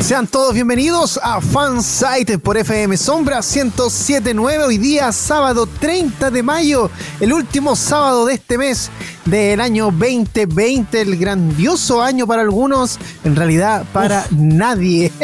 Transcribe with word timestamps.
Sean 0.00 0.26
todos 0.26 0.54
bienvenidos 0.54 1.20
a 1.22 1.40
Fansite 1.40 2.38
por 2.38 2.56
FM 2.56 2.96
Sombra 2.96 3.36
1079. 3.36 4.64
Hoy 4.64 4.78
día, 4.78 5.12
sábado 5.12 5.66
30 5.66 6.30
de 6.30 6.42
mayo, 6.42 6.90
el 7.20 7.32
último 7.32 7.76
sábado 7.76 8.24
de 8.24 8.34
este 8.34 8.56
mes 8.56 8.90
del 9.26 9.60
año 9.60 9.92
2020, 9.92 11.02
el 11.02 11.16
grandioso 11.16 12.02
año 12.02 12.26
para 12.26 12.42
algunos, 12.42 12.98
en 13.24 13.36
realidad 13.36 13.84
para 13.92 14.26
nadie. 14.30 15.12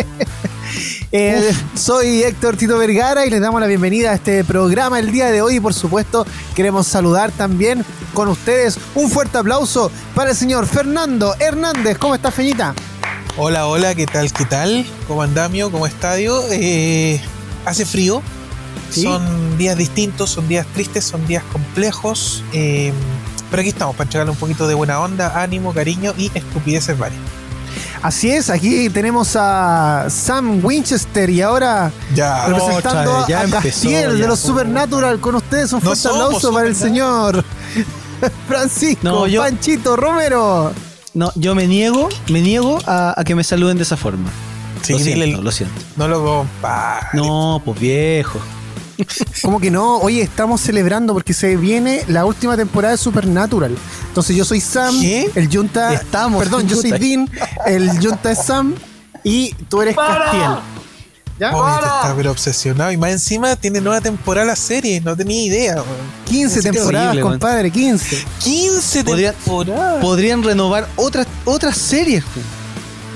Eh, 1.13 1.55
soy 1.77 2.25
Héctor 2.25 2.57
Tito 2.57 2.77
Vergara 2.77 3.25
y 3.25 3.31
les 3.31 3.41
damos 3.41 3.61
la 3.61 3.69
bienvenida 3.69 4.11
a 4.11 4.15
este 4.15 4.43
programa 4.43 4.99
el 4.99 5.13
día 5.13 5.31
de 5.31 5.41
hoy 5.41 5.57
y 5.57 5.61
por 5.61 5.73
supuesto 5.73 6.27
queremos 6.57 6.89
saludar 6.89 7.31
también 7.31 7.85
con 8.13 8.27
ustedes 8.29 8.77
un 8.97 9.09
fuerte 9.09 9.39
aplauso 9.39 9.93
para 10.17 10.31
el 10.31 10.37
señor 10.37 10.67
Fernando 10.67 11.35
Hernández. 11.39 11.97
¿Cómo 11.99 12.17
está 12.17 12.33
Feñita? 12.33 12.75
Hola, 13.39 13.67
hola, 13.67 13.95
¿qué 13.95 14.07
tal? 14.07 14.33
¿Qué 14.33 14.45
tal? 14.47 14.87
¿Cómo 15.07 15.23
andamio? 15.23 15.71
¿Cómo 15.71 15.87
estadio? 15.87 16.41
Eh, 16.51 17.21
hace 17.67 17.85
frío. 17.85 18.23
Son 18.91 19.59
días 19.59 19.77
distintos, 19.77 20.31
son 20.31 20.49
días 20.49 20.67
tristes, 20.73 21.05
son 21.05 21.27
días 21.27 21.43
complejos. 21.53 22.43
Eh, 22.53 22.93
pero 23.51 23.61
aquí 23.61 23.69
estamos 23.71 23.95
para 23.95 24.05
entregarle 24.07 24.31
un 24.33 24.39
poquito 24.39 24.67
de 24.67 24.75
buena 24.75 25.01
onda, 25.01 25.43
ánimo, 25.43 25.75
cariño 25.75 26.15
y 26.17 26.31
estupideces 26.35 26.99
varias. 26.99 27.21
Así 28.01 28.31
es, 28.31 28.49
aquí 28.49 28.89
tenemos 28.89 29.37
a 29.37 30.07
Sam 30.09 30.65
Winchester 30.65 31.29
y 31.29 31.43
ahora 31.43 31.91
Ya. 32.15 32.47
representando 32.47 33.11
Otra 33.11 33.19
vez, 33.19 33.27
ya 33.29 33.41
a 33.59 33.61
Castiel 33.63 34.13
de 34.15 34.19
ya, 34.21 34.27
los 34.29 34.41
po. 34.41 34.49
Supernatural 34.49 35.21
con 35.21 35.35
ustedes. 35.35 35.73
Un 35.73 35.81
No 35.81 35.87
fuerte 35.95 36.09
aplauso 36.09 36.53
para 36.53 36.69
el 36.69 36.77
señor 36.77 37.45
Francisco 38.49 39.01
No, 39.03 39.27
yo- 39.27 39.43
Panchito 39.43 39.97
Romero. 39.97 40.73
No, 41.17 41.33
yo 41.35 41.55
me 41.55 41.67
niego, 41.67 42.11
me 42.29 42.43
niego 42.43 42.79
a, 42.87 43.19
a 43.19 43.25
que 43.25 43.35
me 43.35 43.43
saluden 43.43 43.79
de 43.79 43.85
esa 43.85 43.97
forma. 43.97 44.29
Sí, 44.83 44.93
lo 44.93 44.99
siento, 44.99 45.25
el- 45.25 45.45
lo 45.45 45.51
siento. 45.51 45.75
No 45.97 46.07
lo 46.09 46.23
compare. 46.23 47.07
No, 47.15 47.63
pues 47.65 47.81
viejo. 47.81 48.39
Como 49.43 49.59
que 49.59 49.71
no, 49.71 49.97
oye, 49.99 50.21
estamos 50.23 50.61
celebrando 50.61 51.15
porque 51.15 51.33
se 51.33 51.57
viene 51.57 52.03
la 52.09 52.25
última 52.27 52.55
temporada 52.57 52.93
de 52.93 52.99
Supernatural. 52.99 53.75
Entonces 54.09 54.37
yo 54.37 54.45
soy 54.45 54.61
Sam, 54.61 55.01
¿Qué? 55.01 55.31
el 55.35 55.49
Junta. 55.55 55.95
Estamos, 55.95 56.43
Perdón, 56.43 56.69
yo 56.69 56.77
soy. 56.77 56.93
Dean, 56.93 57.29
el 57.67 57.91
Junta 57.99 58.31
es 58.33 58.45
Sam 58.45 58.75
y 59.25 59.55
tú 59.71 59.81
eres 59.83 59.97
Castiel. 59.97 60.51
¿Ya? 61.39 61.55
Oye, 61.55 61.81
te 61.81 61.85
está 61.87 62.15
pero 62.17 62.31
obsesionado. 62.31 62.93
Y 62.93 62.97
más 62.97 63.11
encima 63.11 63.57
tiene 63.57 63.81
nueva 63.81 64.01
temporada 64.01 64.47
la 64.47 64.57
serie. 64.57 65.01
No 65.03 65.15
tenía 65.17 65.45
idea, 65.45 65.75
weón. 65.75 65.87
15 66.25 66.63
Qué 66.63 66.71
temporadas, 66.73 67.09
horrible, 67.09 67.23
compadre, 67.23 67.71
15. 67.71 68.25
15 68.43 69.05
Podría- 69.05 69.33
temporadas. 69.33 70.01
Podrían 70.03 70.43
renovar 70.43 70.89
otras 70.97 71.27
otras 71.45 71.77
series. 71.77 72.25
pues. 72.33 72.45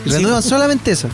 Sí. 0.04 0.10
Renuevan 0.10 0.42
solamente 0.42 0.90
esa. 0.92 1.08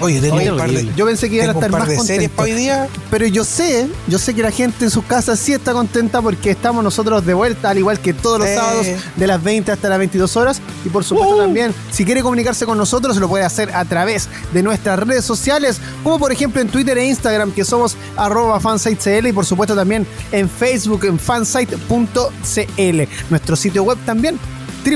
Oye, 0.00 0.20
Oye, 0.30 0.50
un 0.52 0.58
par 0.58 0.70
de. 0.70 0.88
Yo 0.96 1.06
pensé 1.06 1.28
que 1.28 1.36
iban 1.36 1.48
a 1.48 1.52
estar 1.52 1.70
par 1.70 1.80
más 1.80 1.88
de 1.88 1.96
series 1.98 2.30
contentos. 2.30 2.36
para 2.36 2.48
hoy 2.48 2.54
día. 2.54 2.88
Pero 3.10 3.26
yo 3.26 3.44
sé, 3.44 3.88
yo 4.06 4.18
sé 4.18 4.34
que 4.34 4.42
la 4.42 4.50
gente 4.50 4.84
en 4.84 4.90
sus 4.90 5.04
casas 5.04 5.38
sí 5.38 5.52
está 5.52 5.72
contenta 5.72 6.22
porque 6.22 6.50
estamos 6.50 6.84
nosotros 6.84 7.24
de 7.26 7.34
vuelta, 7.34 7.70
al 7.70 7.78
igual 7.78 7.98
que 7.98 8.12
todos 8.14 8.38
los 8.38 8.48
Eh. 8.48 8.54
sábados, 8.54 8.86
de 9.16 9.26
las 9.26 9.42
20 9.42 9.72
hasta 9.72 9.88
las 9.88 9.98
22 9.98 10.36
horas. 10.36 10.60
Y 10.84 10.88
por 10.88 11.04
supuesto 11.04 11.34
Uh. 11.36 11.38
también, 11.40 11.74
si 11.90 12.04
quiere 12.04 12.22
comunicarse 12.22 12.64
con 12.66 12.78
nosotros, 12.78 13.16
lo 13.16 13.28
puede 13.28 13.44
hacer 13.44 13.74
a 13.74 13.84
través 13.84 14.28
de 14.52 14.62
nuestras 14.62 14.98
redes 15.00 15.24
sociales, 15.24 15.78
como 16.04 16.18
por 16.18 16.30
ejemplo 16.32 16.60
en 16.60 16.68
Twitter 16.68 16.96
e 16.98 17.06
Instagram, 17.06 17.52
que 17.52 17.64
somos 17.64 17.96
arroba 18.16 18.60
fansitecl, 18.60 19.26
y 19.28 19.32
por 19.32 19.44
supuesto 19.46 19.74
también 19.74 20.06
en 20.32 20.48
Facebook, 20.48 21.04
en 21.06 21.18
fansite.cl. 21.18 23.02
Nuestro 23.30 23.56
sitio 23.56 23.82
web 23.82 23.98
también 24.04 24.38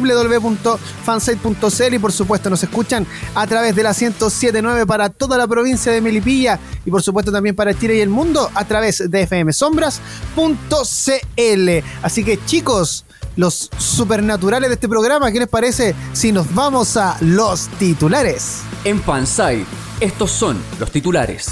www.fansite.cl 0.01 1.95
y 1.95 1.99
por 1.99 2.13
supuesto 2.13 2.51
nos 2.51 2.63
escuchan 2.63 3.07
a 3.35 3.47
través 3.47 3.75
de 3.75 3.83
la 3.83 3.91
1079 3.91 4.87
para 4.87 5.09
toda 5.09 5.37
la 5.37 5.47
provincia 5.47 5.93
de 5.93 6.01
Melipilla 6.01 6.59
y 6.85 6.91
por 6.91 7.03
supuesto 7.03 7.33
también 7.33 7.55
para 7.55 7.79
Chile 7.79 7.97
y 7.97 8.01
el 8.01 8.09
mundo 8.09 8.51
a 8.55 8.65
través 8.65 9.11
de 9.11 9.27
fmsombras.cl. 9.27 11.71
Así 12.03 12.25
que 12.25 12.45
chicos, 12.45 13.05
los 13.37 13.71
supernaturales 13.79 14.69
de 14.69 14.75
este 14.75 14.89
programa, 14.89 15.31
¿qué 15.33 15.41
les 15.41 15.49
parece 15.49 15.95
si 16.13 16.33
nos 16.33 16.53
vamos 16.55 16.97
a 16.97 17.17
los 17.21 17.69
titulares? 17.79 18.61
En 18.85 19.03
Fansite, 19.03 19.67
estos 20.01 20.31
son 20.31 20.63
los 20.79 20.91
titulares. 20.91 21.51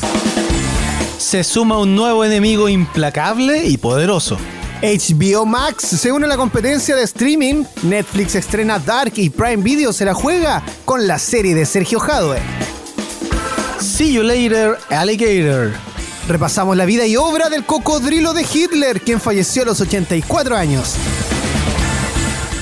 Se 1.19 1.45
suma 1.45 1.79
un 1.79 1.95
nuevo 1.95 2.25
enemigo 2.25 2.69
implacable 2.69 3.67
y 3.67 3.77
poderoso. 3.77 4.39
HBO 4.83 5.45
Max 5.45 5.85
se 5.85 6.11
une 6.11 6.25
a 6.25 6.29
la 6.29 6.39
competencia 6.39 6.97
de 6.97 7.03
streaming. 7.03 7.65
Netflix 7.83 8.35
estrena 8.35 8.79
Dark 8.79 9.13
y 9.17 9.29
Prime 9.29 9.63
Video 9.63 9.93
se 9.93 10.07
la 10.07 10.15
juega 10.15 10.63
con 10.87 11.07
la 11.07 11.19
serie 11.19 11.55
de 11.55 11.67
Sergio 11.67 12.01
Jadwe. 12.01 12.39
See 13.79 14.15
you 14.15 14.23
later, 14.23 14.79
alligator. 14.89 15.73
Repasamos 16.29 16.79
la 16.79 16.87
vida 16.87 17.07
y 17.07 17.17
obra 17.17 17.51
del 17.51 17.67
cocodrilo 17.67 18.33
de 18.33 18.47
Hitler, 18.51 19.03
quien 19.03 19.21
falleció 19.21 19.63
a 19.63 19.67
los 19.67 19.83
84 19.83 20.57
años. 20.57 20.95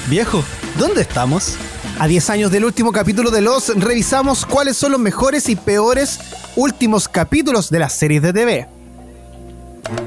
Viejo, 0.09 0.43
¿dónde 0.77 1.03
estamos? 1.03 1.55
A 2.01 2.09
10 2.09 2.31
años 2.31 2.51
del 2.51 2.65
último 2.65 2.91
capítulo 2.91 3.31
de 3.31 3.43
Los, 3.43 3.69
revisamos 3.77 4.45
cuáles 4.45 4.77
son 4.77 4.91
los 4.91 5.01
mejores 5.01 5.49
y 5.49 5.55
peores 5.55 6.19
últimos 6.57 7.09
capítulos 7.09 7.71
de 7.71 7.78
las 7.78 7.93
series 7.93 8.23
de 8.23 8.33
TV. 8.33 8.69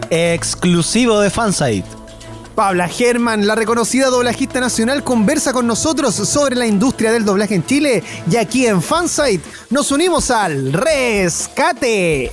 Exclusivo 0.09 1.21
de 1.21 1.29
Fansite. 1.29 2.00
Paula 2.55 2.87
German, 2.87 3.47
la 3.47 3.55
reconocida 3.55 4.07
doblajista 4.07 4.59
nacional, 4.59 5.03
conversa 5.03 5.53
con 5.53 5.67
nosotros 5.67 6.15
sobre 6.15 6.55
la 6.55 6.67
industria 6.67 7.11
del 7.11 7.25
doblaje 7.25 7.55
en 7.55 7.65
Chile 7.65 8.03
y 8.29 8.35
aquí 8.35 8.67
en 8.67 8.81
Fansite 8.81 9.43
nos 9.69 9.91
unimos 9.91 10.31
al 10.31 10.73
rescate. 10.73 12.31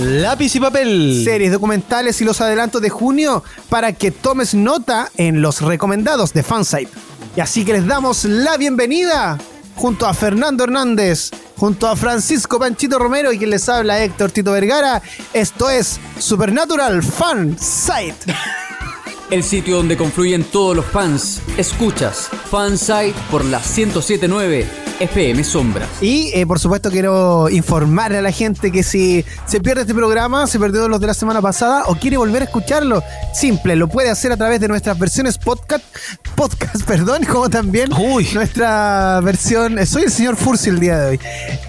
Lápiz 0.00 0.56
y 0.56 0.60
papel. 0.60 1.22
Series 1.24 1.52
documentales 1.52 2.20
y 2.20 2.24
los 2.24 2.40
adelantos 2.40 2.80
de 2.80 2.90
junio 2.90 3.44
para 3.68 3.92
que 3.92 4.10
tomes 4.10 4.54
nota 4.54 5.10
en 5.16 5.42
los 5.42 5.60
recomendados 5.60 6.32
de 6.32 6.42
Fansite. 6.42 6.90
Y 7.36 7.40
así 7.40 7.64
que 7.64 7.74
les 7.74 7.86
damos 7.86 8.24
la 8.24 8.56
bienvenida 8.56 9.38
junto 9.76 10.06
a 10.06 10.14
Fernando 10.14 10.64
Hernández, 10.64 11.30
junto 11.62 11.86
a 11.86 11.94
Francisco 11.94 12.58
Panchito 12.58 12.98
Romero 12.98 13.30
y 13.30 13.38
quien 13.38 13.50
les 13.50 13.68
habla 13.68 14.02
Héctor 14.02 14.32
Tito 14.32 14.50
Vergara. 14.50 15.00
Esto 15.32 15.70
es 15.70 16.00
Supernatural 16.18 17.04
Fansite. 17.04 18.34
El 19.32 19.42
sitio 19.42 19.76
donde 19.76 19.96
confluyen 19.96 20.44
todos 20.44 20.76
los 20.76 20.84
fans. 20.84 21.40
Escuchas 21.56 22.28
Fansite 22.50 23.14
por 23.30 23.42
la 23.46 23.60
1079 23.60 24.66
FM 25.00 25.42
Sombras. 25.42 25.88
Y 26.00 26.30
eh, 26.34 26.46
por 26.46 26.60
supuesto 26.60 26.88
quiero 26.90 27.48
informar 27.48 28.14
a 28.14 28.20
la 28.20 28.30
gente 28.30 28.70
que 28.70 28.82
si 28.84 29.24
se 29.46 29.60
pierde 29.60 29.80
este 29.80 29.94
programa, 29.94 30.46
se 30.46 30.60
perdió 30.60 30.86
los 30.86 31.00
de 31.00 31.06
la 31.08 31.14
semana 31.14 31.40
pasada 31.42 31.84
o 31.86 31.96
quiere 31.96 32.18
volver 32.18 32.42
a 32.42 32.44
escucharlo, 32.44 33.02
simple, 33.34 33.74
lo 33.74 33.88
puede 33.88 34.10
hacer 34.10 34.30
a 34.30 34.36
través 34.36 34.60
de 34.60 34.68
nuestras 34.68 34.96
versiones 34.98 35.38
podcast, 35.38 35.82
podcast, 36.36 36.82
perdón, 36.86 37.24
como 37.24 37.48
también 37.50 37.90
Uy. 37.94 38.28
nuestra 38.34 39.20
versión, 39.22 39.78
eh, 39.78 39.86
soy 39.86 40.02
el 40.04 40.12
señor 40.12 40.36
Fursi 40.36 40.68
el 40.68 40.78
día 40.78 40.98
de 40.98 41.10
hoy, 41.12 41.20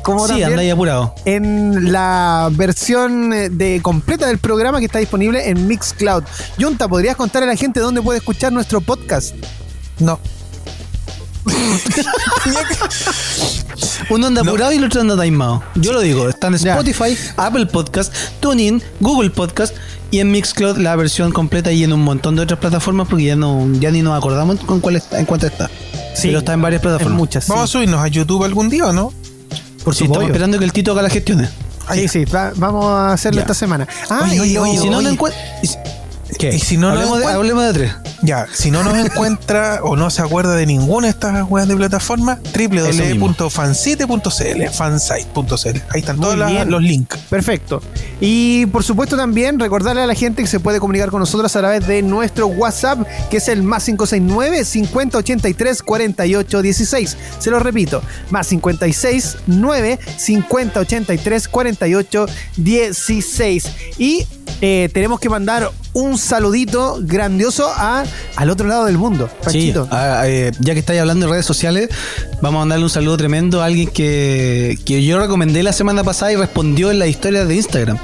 como 0.04 0.20
Sí, 0.28 0.28
también 0.28 0.50
anda 0.50 0.62
ahí 0.62 0.70
apurado. 0.70 1.16
en 1.26 1.92
la 1.92 2.50
versión 2.52 3.34
eh, 3.34 3.50
de 3.50 3.80
completa 3.82 4.28
del 4.28 4.38
programa 4.38 4.78
que 4.80 4.86
está 4.86 5.00
disponible 5.00 5.50
en 5.50 5.66
Mixcloud. 5.68 6.24
Junta, 6.62 6.88
¿podrías 6.88 7.16
contarle 7.16 7.48
a 7.48 7.53
la 7.53 7.53
gente 7.58 7.80
dónde 7.80 8.02
puede 8.02 8.20
escuchar 8.20 8.52
nuestro 8.54 8.82
podcast? 8.82 9.36
No. 10.00 10.20
Uno 14.10 14.28
anda 14.28 14.42
apurado 14.42 14.72
y 14.72 14.76
el 14.78 14.84
otro 14.86 15.02
anda 15.02 15.16
taimado. 15.18 15.64
Yo 15.76 15.92
lo 15.94 16.00
digo, 16.02 16.30
está 16.30 16.48
en 16.48 16.58
Ya. 16.58 16.78
Spotify, 16.80 17.18
Apple 17.38 17.66
Podcast, 17.66 18.14
TuneIn, 18.40 18.82
Google 19.00 19.30
Podcast 19.30 19.76
y 20.12 20.20
en 20.20 20.32
Mixcloud 20.32 20.78
la 20.78 20.96
versión 20.96 21.32
completa 21.32 21.72
y 21.72 21.84
en 21.84 21.92
un 21.94 22.02
montón 22.02 22.36
de 22.36 22.44
otras 22.44 22.60
plataformas 22.60 23.08
porque 23.10 23.26
ya 23.26 23.36
no 23.36 23.68
ya 23.80 23.92
ni 23.92 24.02
nos 24.02 24.18
acordamos 24.18 24.60
con 24.62 24.80
cuál 24.80 24.96
está, 24.98 25.20
en 25.20 25.26
cuánto 25.26 25.48
está. 25.48 25.70
Pero 26.22 26.40
está 26.40 26.54
en 26.54 26.62
varias 26.62 26.80
En 26.82 26.90
plataformas. 26.90 27.18
muchas. 27.18 27.48
Vamos 27.48 27.64
a 27.64 27.68
sí. 27.68 27.74
subirnos 27.74 28.00
a 28.02 28.08
YouTube 28.08 28.44
algún 28.44 28.70
día, 28.70 28.86
¿o 28.86 28.94
no? 28.94 29.12
por 29.84 29.94
Sí, 29.96 30.04
estamos 30.06 30.16
supuesto. 30.16 30.28
esperando 30.28 30.60
que 30.60 30.66
el 30.66 30.72
Tito 30.72 30.92
haga 30.94 31.02
las 31.02 31.12
gestiones. 31.12 31.50
Sí, 31.94 32.08
sí, 32.08 32.24
va- 32.26 32.54
vamos 32.56 32.86
a 32.86 33.12
hacerlo 33.12 33.40
Ya. 33.40 33.42
esta 33.42 33.54
semana. 33.54 33.86
Ah, 34.10 34.22
Oye, 34.24 34.36
y 34.36 34.40
oye, 34.40 34.54
lo- 34.54 34.66
Y 34.68 34.78
si 34.78 34.90
no, 34.90 35.02
no 35.02 35.10
oye. 35.10 35.18
¿Qué? 36.38 36.50
Y 36.56 36.60
si 36.60 36.78
no 36.78 36.90
hablemos, 36.90 37.20
de, 37.20 37.26
encuent- 37.26 37.34
hablemos 37.36 37.66
de 37.66 37.74
tres. 37.74 37.94
Ya, 38.24 38.48
si 38.52 38.72
no 38.72 38.84
nos 38.84 38.98
encuentra 39.06 39.80
o 39.84 39.96
no 39.96 40.10
se 40.10 40.22
acuerda 40.22 40.56
de 40.56 40.66
ninguna 40.66 41.08
de 41.08 41.12
estas 41.12 41.48
weas 41.50 41.68
de 41.68 41.76
plataforma, 41.76 42.40
www.fansite.cl, 42.58 44.70
fansite.cl. 44.72 45.80
Ahí 45.90 46.00
están 46.00 46.18
Muy 46.18 46.24
todos 46.26 46.38
la- 46.38 46.66
los 46.66 46.82
links. 46.82 47.18
Perfecto. 47.30 47.82
Y 48.22 48.66
por 48.68 48.84
supuesto 48.84 49.18
también 49.18 49.60
recordarle 49.60 50.02
a 50.04 50.08
la 50.08 50.16
gente 50.16 50.42
que 50.42 50.48
se 50.48 50.60
puede 50.60 50.80
comunicar 50.80 51.10
con 51.12 51.20
nosotros 51.20 51.54
a 51.56 51.60
través 51.60 51.86
de 51.86 52.02
nuestro 52.02 52.48
WhatsApp, 52.48 53.00
que 53.30 53.38
es 53.38 53.48
el 53.50 53.62
más 53.64 53.84
569 53.86 54.66
5083 54.66 55.84
4816. 55.84 57.18
Se 57.40 57.52
lo 57.52 57.60
repito, 57.60 58.02
más 58.30 58.48
569 58.48 60.00
5083 60.18 61.48
4816. 61.50 63.72
Y 63.98 64.26
eh, 64.62 64.90
tenemos 64.94 65.20
que 65.20 65.30
mandar 65.30 65.70
un 65.94 66.18
saludito 66.18 66.98
grandioso 67.02 67.70
a, 67.76 68.04
al 68.36 68.50
otro 68.50 68.68
lado 68.68 68.86
del 68.86 68.98
mundo. 68.98 69.28
Sí, 69.28 69.44
Panchito. 69.44 69.88
ah, 69.92 70.24
eh, 70.26 70.52
ya 70.60 70.74
que 70.74 70.80
estáis 70.80 71.00
hablando 71.00 71.26
de 71.26 71.32
redes 71.32 71.46
sociales, 71.46 71.90
vamos 72.42 72.60
a 72.60 72.62
mandarle 72.62 72.86
un 72.86 72.90
saludo 72.90 73.18
tremendo 73.18 73.62
a 73.62 73.66
alguien 73.66 73.90
que, 73.90 74.78
que 74.86 75.04
yo 75.04 75.20
recomendé 75.20 75.64
la 75.64 75.74
semana 75.74 76.04
pasada 76.04 76.32
y 76.34 76.36
respondió 76.36 76.92
en 76.92 77.00
la 77.00 77.08
historia 77.08 77.46
de 77.46 77.56
Instagram. 77.56 77.98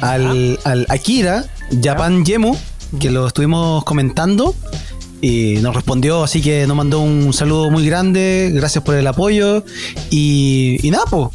Al, 0.00 0.58
al 0.64 0.86
Akira 0.88 1.44
Japan 1.82 2.24
Yemu, 2.24 2.56
que 2.98 3.10
lo 3.10 3.26
estuvimos 3.26 3.84
comentando. 3.84 4.54
Y 5.22 5.56
nos 5.60 5.74
respondió, 5.74 6.24
así 6.24 6.40
que 6.40 6.66
nos 6.66 6.74
mandó 6.76 7.00
un 7.00 7.34
saludo 7.34 7.70
muy 7.70 7.84
grande. 7.84 8.50
Gracias 8.54 8.82
por 8.82 8.94
el 8.94 9.06
apoyo. 9.06 9.62
Y, 10.08 10.78
y 10.82 10.90
nada, 10.90 11.04
po, 11.04 11.30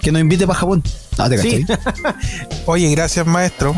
que 0.00 0.12
nos 0.12 0.20
invite 0.20 0.46
para 0.46 0.60
Japón. 0.60 0.84
No, 1.18 1.28
te 1.28 1.38
Sí. 1.38 1.64
Oye, 2.66 2.88
gracias 2.90 3.26
maestro. 3.26 3.74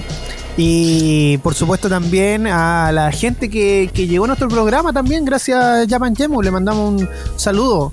Y 0.56 1.38
por 1.38 1.54
supuesto 1.54 1.88
también 1.88 2.46
a 2.46 2.90
la 2.92 3.12
gente 3.12 3.50
que, 3.50 3.90
que 3.92 4.06
llegó 4.06 4.24
a 4.24 4.28
nuestro 4.28 4.48
programa 4.48 4.92
también, 4.92 5.24
gracias 5.24 5.62
a 5.62 5.84
Japan 5.88 6.14
Jemu, 6.16 6.40
le 6.42 6.50
mandamos 6.50 7.00
un 7.02 7.08
saludo 7.36 7.92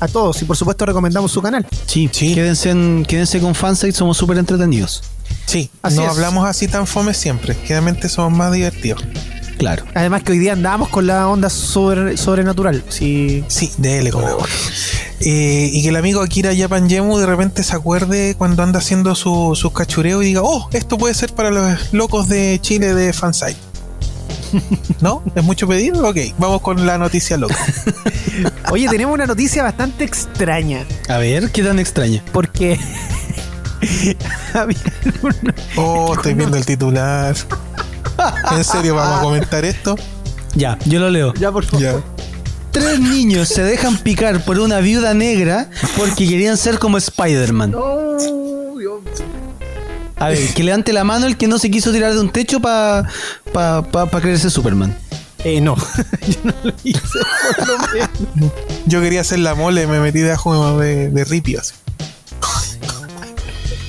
a 0.00 0.08
todos 0.08 0.40
y 0.40 0.46
por 0.46 0.56
supuesto 0.56 0.86
recomendamos 0.86 1.30
su 1.30 1.42
canal. 1.42 1.66
Sí, 1.86 2.08
Sí. 2.10 2.34
Quédense, 2.34 2.70
en- 2.70 3.04
quédense 3.06 3.38
con 3.40 3.54
Fansite, 3.54 3.92
somos 3.92 4.16
súper 4.16 4.38
entretenidos. 4.38 5.02
Sí, 5.46 5.68
Así 5.82 5.96
no 5.96 6.04
es. 6.04 6.08
hablamos 6.10 6.46
así 6.48 6.68
tan 6.68 6.86
fome 6.86 7.12
siempre. 7.12 7.54
Generalmente 7.54 8.08
somos 8.08 8.32
más 8.36 8.52
divertidos. 8.52 9.02
Claro. 9.60 9.84
Además 9.94 10.22
que 10.22 10.32
hoy 10.32 10.38
día 10.38 10.54
andamos 10.54 10.88
con 10.88 11.06
la 11.06 11.28
onda 11.28 11.50
sobre, 11.50 12.16
sobrenatural. 12.16 12.82
Sí. 12.88 13.44
Sí, 13.46 13.70
dele 13.76 14.10
con 14.10 14.24
Eh, 15.20 15.68
y 15.72 15.82
que 15.82 15.90
el 15.90 15.96
amigo 15.96 16.22
Akira 16.22 16.50
Japan 16.56 16.88
Yemu 16.88 17.18
de 17.18 17.26
repente 17.26 17.62
se 17.62 17.76
acuerde 17.76 18.34
cuando 18.38 18.62
anda 18.62 18.78
haciendo 18.78 19.14
su- 19.14 19.54
sus 19.54 19.72
cachureos 19.72 20.22
y 20.22 20.28
diga, 20.28 20.40
oh, 20.42 20.68
esto 20.72 20.96
puede 20.96 21.12
ser 21.12 21.34
para 21.34 21.50
los 21.50 21.92
locos 21.92 22.28
de 22.28 22.58
Chile 22.62 22.94
de 22.94 23.12
Fansite. 23.12 23.58
¿No? 25.02 25.22
¿Es 25.34 25.44
mucho 25.44 25.68
pedido? 25.68 26.08
Ok, 26.08 26.16
vamos 26.38 26.62
con 26.62 26.86
la 26.86 26.96
noticia 26.96 27.36
loca. 27.36 27.54
Oye, 28.72 28.88
tenemos 28.88 29.12
una 29.14 29.26
noticia 29.26 29.62
bastante 29.62 30.04
extraña 30.04 30.86
A 31.08 31.18
ver, 31.18 31.50
¿qué 31.50 31.62
tan 31.62 31.78
extraña? 31.78 32.24
porque 32.32 32.78
Oh, 35.76 36.14
estoy 36.14 36.34
viendo 36.34 36.56
el 36.56 36.64
titular. 36.66 37.34
¿En 38.56 38.64
serio 38.64 38.94
vamos 38.94 39.18
a 39.18 39.22
comentar 39.22 39.64
esto? 39.64 39.96
Ya, 40.54 40.78
yo 40.86 40.98
lo 41.00 41.10
leo. 41.10 41.32
ya 41.34 41.50
por 41.52 41.64
favor. 41.64 41.82
Ya. 41.82 41.94
Tres 42.72 43.00
niños 43.00 43.48
se 43.48 43.62
dejan 43.64 43.96
picar 43.98 44.44
por 44.44 44.58
una 44.60 44.78
viuda 44.80 45.12
negra 45.14 45.68
porque 45.96 46.28
querían 46.28 46.56
ser 46.56 46.78
como 46.78 46.98
Spider-Man. 46.98 47.72
Dios. 48.78 49.02
A 50.16 50.28
ver, 50.28 50.38
que 50.54 50.62
levante 50.62 50.92
la 50.92 51.02
mano 51.02 51.26
el 51.26 51.36
que 51.36 51.46
no 51.48 51.58
se 51.58 51.70
quiso 51.70 51.90
tirar 51.92 52.12
de 52.12 52.20
un 52.20 52.30
techo 52.30 52.60
para 52.60 53.08
pa, 53.52 53.82
pa, 53.82 54.06
pa 54.06 54.20
creerse 54.20 54.50
Superman. 54.50 54.96
Eh, 55.42 55.60
no, 55.60 55.74
yo 56.28 56.36
no 56.44 56.52
lo 56.62 56.72
hice 56.84 57.00
por 57.56 57.66
lo 57.68 57.78
menos. 57.78 58.52
Yo 58.86 59.00
quería 59.00 59.22
hacer 59.22 59.38
la 59.38 59.54
mole, 59.54 59.86
me 59.86 59.98
metí 60.00 60.18
debajo 60.20 60.78
de, 60.78 61.08
de 61.10 61.24
ripios. 61.24 61.74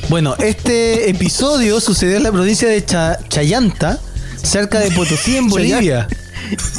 Bueno, 0.10 0.36
este 0.40 1.10
episodio 1.10 1.80
sucedió 1.80 2.18
en 2.18 2.24
la 2.24 2.32
provincia 2.32 2.68
de 2.68 2.84
Cha- 2.86 3.18
Chayanta, 3.30 4.00
cerca 4.44 4.80
de 4.80 4.92
Potosí, 4.92 5.38
en 5.38 5.50
Bolivia. 5.50 6.08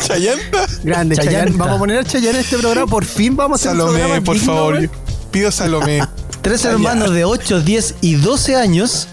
¿Chayanta? 0.06 0.66
Grande. 0.82 1.16
Chayanne. 1.16 1.56
Vamos 1.56 1.76
a 1.76 1.78
poner 1.78 1.98
a 1.98 2.04
Chayanne 2.04 2.38
en 2.38 2.44
este 2.44 2.58
programa. 2.58 2.86
Por 2.86 3.04
fin 3.04 3.36
vamos 3.36 3.64
a 3.64 3.70
hacer 3.70 3.80
un 3.80 3.92
Salomé, 3.92 4.20
por 4.20 4.36
digno, 4.36 4.54
favor. 4.54 4.90
Pido 5.30 5.50
Salomé. 5.50 6.00
Tres 6.42 6.64
hermanos 6.64 7.12
de 7.12 7.24
8, 7.24 7.60
10 7.60 7.94
y 8.00 8.16
12 8.16 8.56
años 8.56 9.08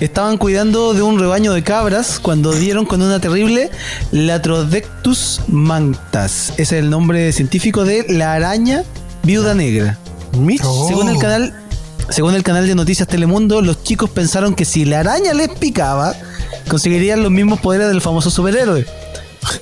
estaban 0.00 0.38
cuidando 0.38 0.94
de 0.94 1.02
un 1.02 1.18
rebaño 1.18 1.52
de 1.52 1.62
cabras 1.62 2.20
cuando 2.20 2.52
dieron 2.52 2.86
con 2.86 3.02
una 3.02 3.20
terrible 3.20 3.70
Latrodectus 4.12 5.40
manctas. 5.48 6.50
Ese 6.50 6.62
es 6.62 6.72
el 6.72 6.90
nombre 6.90 7.32
científico 7.32 7.84
de 7.84 8.06
la 8.08 8.34
araña 8.34 8.84
viuda 9.24 9.54
negra. 9.54 9.98
Oh. 10.62 10.88
Según 10.88 11.08
el 11.08 11.18
canal 11.18 11.54
según 12.10 12.34
el 12.34 12.42
canal 12.42 12.66
de 12.66 12.74
noticias 12.74 13.08
Telemundo, 13.08 13.62
los 13.62 13.82
chicos 13.82 14.10
pensaron 14.10 14.54
que 14.54 14.64
si 14.64 14.84
la 14.84 15.00
araña 15.00 15.32
les 15.32 15.48
picaba, 15.48 16.14
conseguirían 16.68 17.22
los 17.22 17.30
mismos 17.30 17.60
poderes 17.60 17.88
del 17.88 18.00
famoso 18.00 18.30
superhéroe. 18.30 18.86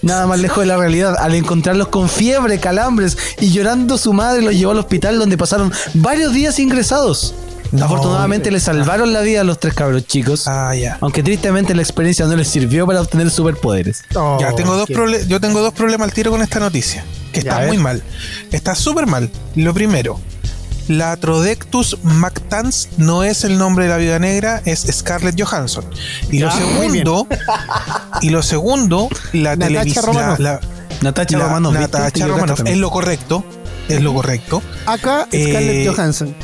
Nada 0.02 0.26
más 0.26 0.38
lejos 0.38 0.58
de 0.61 0.67
la 0.67 0.76
realidad. 0.76 1.17
Al 1.19 1.34
encontrarlos 1.34 1.88
con 1.88 2.08
fiebre, 2.08 2.61
calambres 2.61 3.19
y 3.40 3.50
llorando, 3.50 3.99
su 3.99 4.12
madre 4.12 4.40
los 4.43 4.55
llevó 4.55 4.70
al 4.73 4.79
hospital 4.79 5.19
donde 5.19 5.37
pasaron 5.37 5.73
varios 5.94 6.32
días 6.32 6.58
ingresados. 6.61 7.34
No. 7.73 7.87
Afortunadamente 7.87 8.50
le 8.50 8.61
salvaron 8.61 9.12
la 9.14 9.23
vida 9.23 9.40
a 9.40 9.44
los 9.44 9.58
tres 9.58 9.73
cabros 9.75 10.06
chicos. 10.06 10.46
Ah, 10.46 10.75
ya. 10.76 10.99
Aunque 11.00 11.23
tristemente 11.23 11.75
la 11.75 11.81
experiencia 11.82 12.26
no 12.26 12.37
les 12.37 12.46
sirvió 12.49 12.87
para 12.87 13.00
obtener 13.00 13.31
superpoderes. 13.31 14.05
Oh, 14.14 14.37
Ya, 14.40 14.52
tengo 14.55 14.76
dos 14.76 14.87
qué- 14.87 15.25
yo 15.26 15.40
tengo 15.40 15.61
dos 15.61 15.73
problemas 15.73 16.06
al 16.08 16.14
tiro 16.14 16.31
con 16.31 16.43
esta 16.43 16.61
noticia. 16.61 17.02
Que 17.32 17.43
Ya, 17.43 17.52
está 17.52 17.67
muy 17.67 17.79
mal. 17.79 18.02
Está 18.50 18.75
súper 18.75 19.06
mal. 19.06 19.31
Lo 19.56 19.73
primero, 19.73 20.20
la 20.88 21.17
Trodectus 21.17 21.99
mactans 22.02 22.88
no 22.96 23.23
es 23.25 23.44
el 23.44 23.58
nombre 23.58 23.84
de 23.84 23.90
la 23.90 23.96
viuda 23.99 24.19
negra, 24.19 24.62
es 24.64 24.81
Scarlett 24.90 25.40
Johansson. 25.40 25.84
Y 26.31 26.38
lo 26.40 26.49
Ya, 26.49 26.56
muy 26.56 26.88
segundo, 26.88 27.26
y 28.20 28.31
lo 28.31 28.43
segundo, 28.43 29.08
la 29.32 29.56
Natasha 29.56 30.02
televisión. 30.02 30.58
Natacha 31.02 31.38
Romanoff. 31.38 31.75
equivocaste 31.75 32.26
Romanoff. 32.26 32.61
Es 32.67 32.76
lo 32.76 32.90
correcto. 32.90 33.44
Es 33.88 34.00
lo 34.02 34.14
correcto. 34.14 34.62
Acá 34.87 35.26
Eh, 35.32 35.49
Scarlett 35.50 35.88
Johansson. 35.88 36.34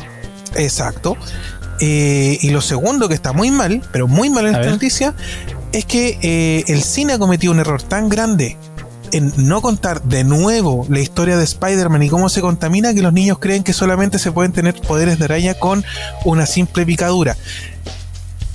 Exacto. 0.56 1.16
Eh, 1.80 2.38
y 2.40 2.50
lo 2.50 2.60
segundo 2.60 3.08
que 3.08 3.14
está 3.14 3.32
muy 3.32 3.50
mal, 3.50 3.82
pero 3.92 4.08
muy 4.08 4.30
mal 4.30 4.46
en 4.46 4.54
A 4.54 4.58
esta 4.58 4.62
ver. 4.62 4.70
noticia, 4.72 5.14
es 5.72 5.84
que 5.84 6.18
eh, 6.22 6.64
el 6.66 6.82
cine 6.82 7.12
ha 7.12 7.18
cometido 7.18 7.52
un 7.52 7.60
error 7.60 7.80
tan 7.82 8.08
grande 8.08 8.56
en 9.12 9.32
no 9.36 9.60
contar 9.62 10.02
de 10.02 10.24
nuevo 10.24 10.86
la 10.88 11.00
historia 11.00 11.36
de 11.36 11.44
Spider-Man 11.44 12.02
y 12.02 12.08
cómo 12.08 12.28
se 12.28 12.40
contamina 12.40 12.94
que 12.94 13.02
los 13.02 13.12
niños 13.12 13.38
creen 13.38 13.62
que 13.64 13.72
solamente 13.72 14.18
se 14.18 14.32
pueden 14.32 14.52
tener 14.52 14.74
poderes 14.80 15.18
de 15.18 15.24
araña 15.26 15.54
con 15.54 15.84
una 16.24 16.46
simple 16.46 16.84
picadura. 16.86 17.36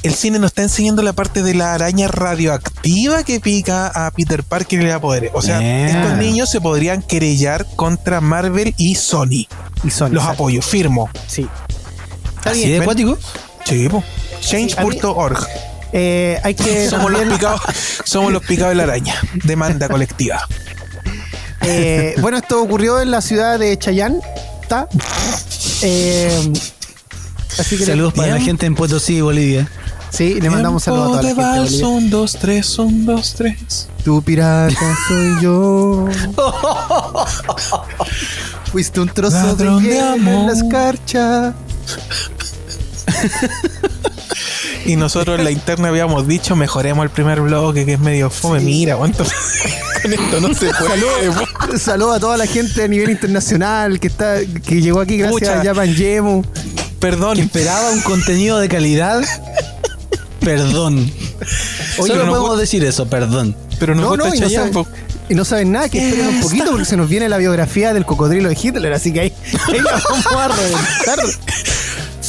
El 0.04 0.14
cine 0.14 0.38
nos 0.38 0.50
está 0.52 0.64
enseñando 0.64 1.02
la 1.02 1.14
parte 1.14 1.44
de 1.44 1.54
la 1.54 1.74
araña 1.74 2.10
radioactiva 2.10 3.24
que 3.24 3.40
pica 3.40 3.88
a 3.88 4.12
Peter 4.12 4.44
Parker 4.44 4.82
y 4.82 4.84
le 4.84 4.90
da 4.90 5.00
poderes. 5.00 5.32
O 5.34 5.42
sea, 5.42 5.60
Yeah. 5.62 5.88
estos 6.02 6.18
niños 6.18 6.50
se 6.50 6.60
podrían 6.60 7.02
querellar 7.02 7.66
contra 7.78 8.20
Marvel 8.20 8.74
y 8.78 8.96
Sony. 8.96 9.48
Y 9.84 9.90
Sony. 9.90 10.10
Los 10.10 10.24
exacto. 10.24 10.32
apoyo, 10.44 10.62
firmo. 10.62 11.10
Sí. 11.28 11.48
Está 12.38 12.50
¿Así 12.50 12.60
bien. 12.60 12.70
de 12.72 12.74
ven. 12.80 12.82
acuático? 12.84 13.18
Sí. 13.64 13.88
Change.org. 14.42 15.48
Eh, 15.94 16.40
hay 16.44 16.56
que 16.56 16.90
Somos 16.90 17.12
los 17.12 17.20
también, 17.22 17.40
picados, 17.40 17.62
somos 18.04 18.32
los 18.34 18.44
picados 18.44 18.72
de 18.72 18.76
la 18.76 18.84
araña. 18.84 19.16
Demanda 19.46 19.88
colectiva. 19.88 20.48
eh, 21.62 22.16
bueno, 22.22 22.38
esto 22.38 22.62
ocurrió 22.62 23.00
en 23.00 23.12
la 23.12 23.22
ciudad 23.22 23.60
de 23.60 23.78
Chayán. 23.78 24.20
Eh, 25.84 26.52
así 27.60 27.78
que 27.78 27.86
Saludos 27.86 28.14
para 28.14 28.34
la 28.34 28.40
gente 28.40 28.66
en 28.66 28.74
Potosí, 28.76 29.22
Bolivia. 29.22 29.70
Sí, 30.10 30.40
le 30.42 30.50
mandamos 30.50 30.84
saludos 30.84 31.18
a 31.18 31.22
toda 31.22 31.24
la 31.24 31.30
gente. 31.30 31.44
de 31.44 31.60
Bolivia. 31.60 31.88
Un, 31.88 32.10
dos, 32.10 32.38
tres, 32.40 32.80
un, 32.80 33.06
dos, 33.06 33.34
tres. 33.36 33.88
Tu 34.04 34.22
pirata 34.24 34.76
soy 35.08 35.42
yo. 35.42 36.08
Fuiste 38.72 39.00
un 39.00 39.10
trozo 39.10 39.36
Ladrón 39.38 39.84
de 39.84 39.90
de 39.90 39.96
hielo 39.96 40.32
en 40.32 40.48
la 40.48 40.54
escarcha. 40.54 41.54
Y 44.86 44.96
nosotros 44.96 45.38
en 45.40 45.46
la 45.46 45.52
interna 45.52 45.88
habíamos 45.90 46.28
dicho, 46.28 46.56
mejoremos 46.56 47.04
el 47.04 47.10
primer 47.10 47.42
bloque, 47.42 47.86
que 47.86 47.94
es 47.94 48.00
medio 48.00 48.30
fome. 48.30 48.60
Mira, 48.60 48.96
cuánto. 48.98 49.24
Con 50.02 50.14
esto 50.14 50.42
no 50.42 50.54
se 50.54 50.70
puede. 50.74 51.80
Saludos 51.80 52.18
a 52.18 52.20
toda 52.20 52.36
la 52.38 52.46
gente 52.46 52.84
a 52.84 52.88
nivel 52.90 53.10
internacional 53.10 54.00
que 54.02 54.08
está 54.08 54.40
que 54.66 54.82
llegó 54.82 55.00
aquí 55.00 55.18
gracias 55.18 55.40
Pucha. 55.40 55.62
a 55.62 55.64
Japan 55.64 55.96
Yemu. 55.96 56.44
Perdón. 57.00 57.40
Esperaba 57.40 57.92
un 57.92 58.02
contenido 58.02 58.60
de 58.60 58.68
calidad. 58.68 59.22
Perdón. 60.42 61.10
No 61.98 62.06
podemos 62.06 62.60
decir 62.60 62.84
eso, 62.84 63.08
perdón. 63.08 63.56
Pero 63.80 63.96
nos 63.96 64.04
No, 64.04 64.10
gusta 64.10 64.28
no, 64.30 64.36
y 64.36 64.40
no, 64.40 64.46
Chayanne, 64.48 64.74
saben, 64.74 64.74
po. 64.74 64.88
y 65.30 65.36
no 65.36 65.46
saben 65.46 65.72
nada, 65.72 65.90
que 65.90 66.06
esperen 66.06 66.28
un 66.28 66.42
poquito 66.42 66.72
porque 66.72 66.86
se 66.86 66.98
nos 66.98 67.10
viene 67.10 67.30
la 67.30 67.38
biografía 67.38 67.94
del 67.94 68.06
cocodrilo 68.06 68.50
de 68.50 68.58
Hitler, 68.62 68.92
así 68.94 69.12
que 69.14 69.22
ahí, 69.22 69.34
ahí 69.68 69.80
la 69.80 70.02
vamos 70.10 70.26
a 70.28 70.48
reventar. 70.50 71.20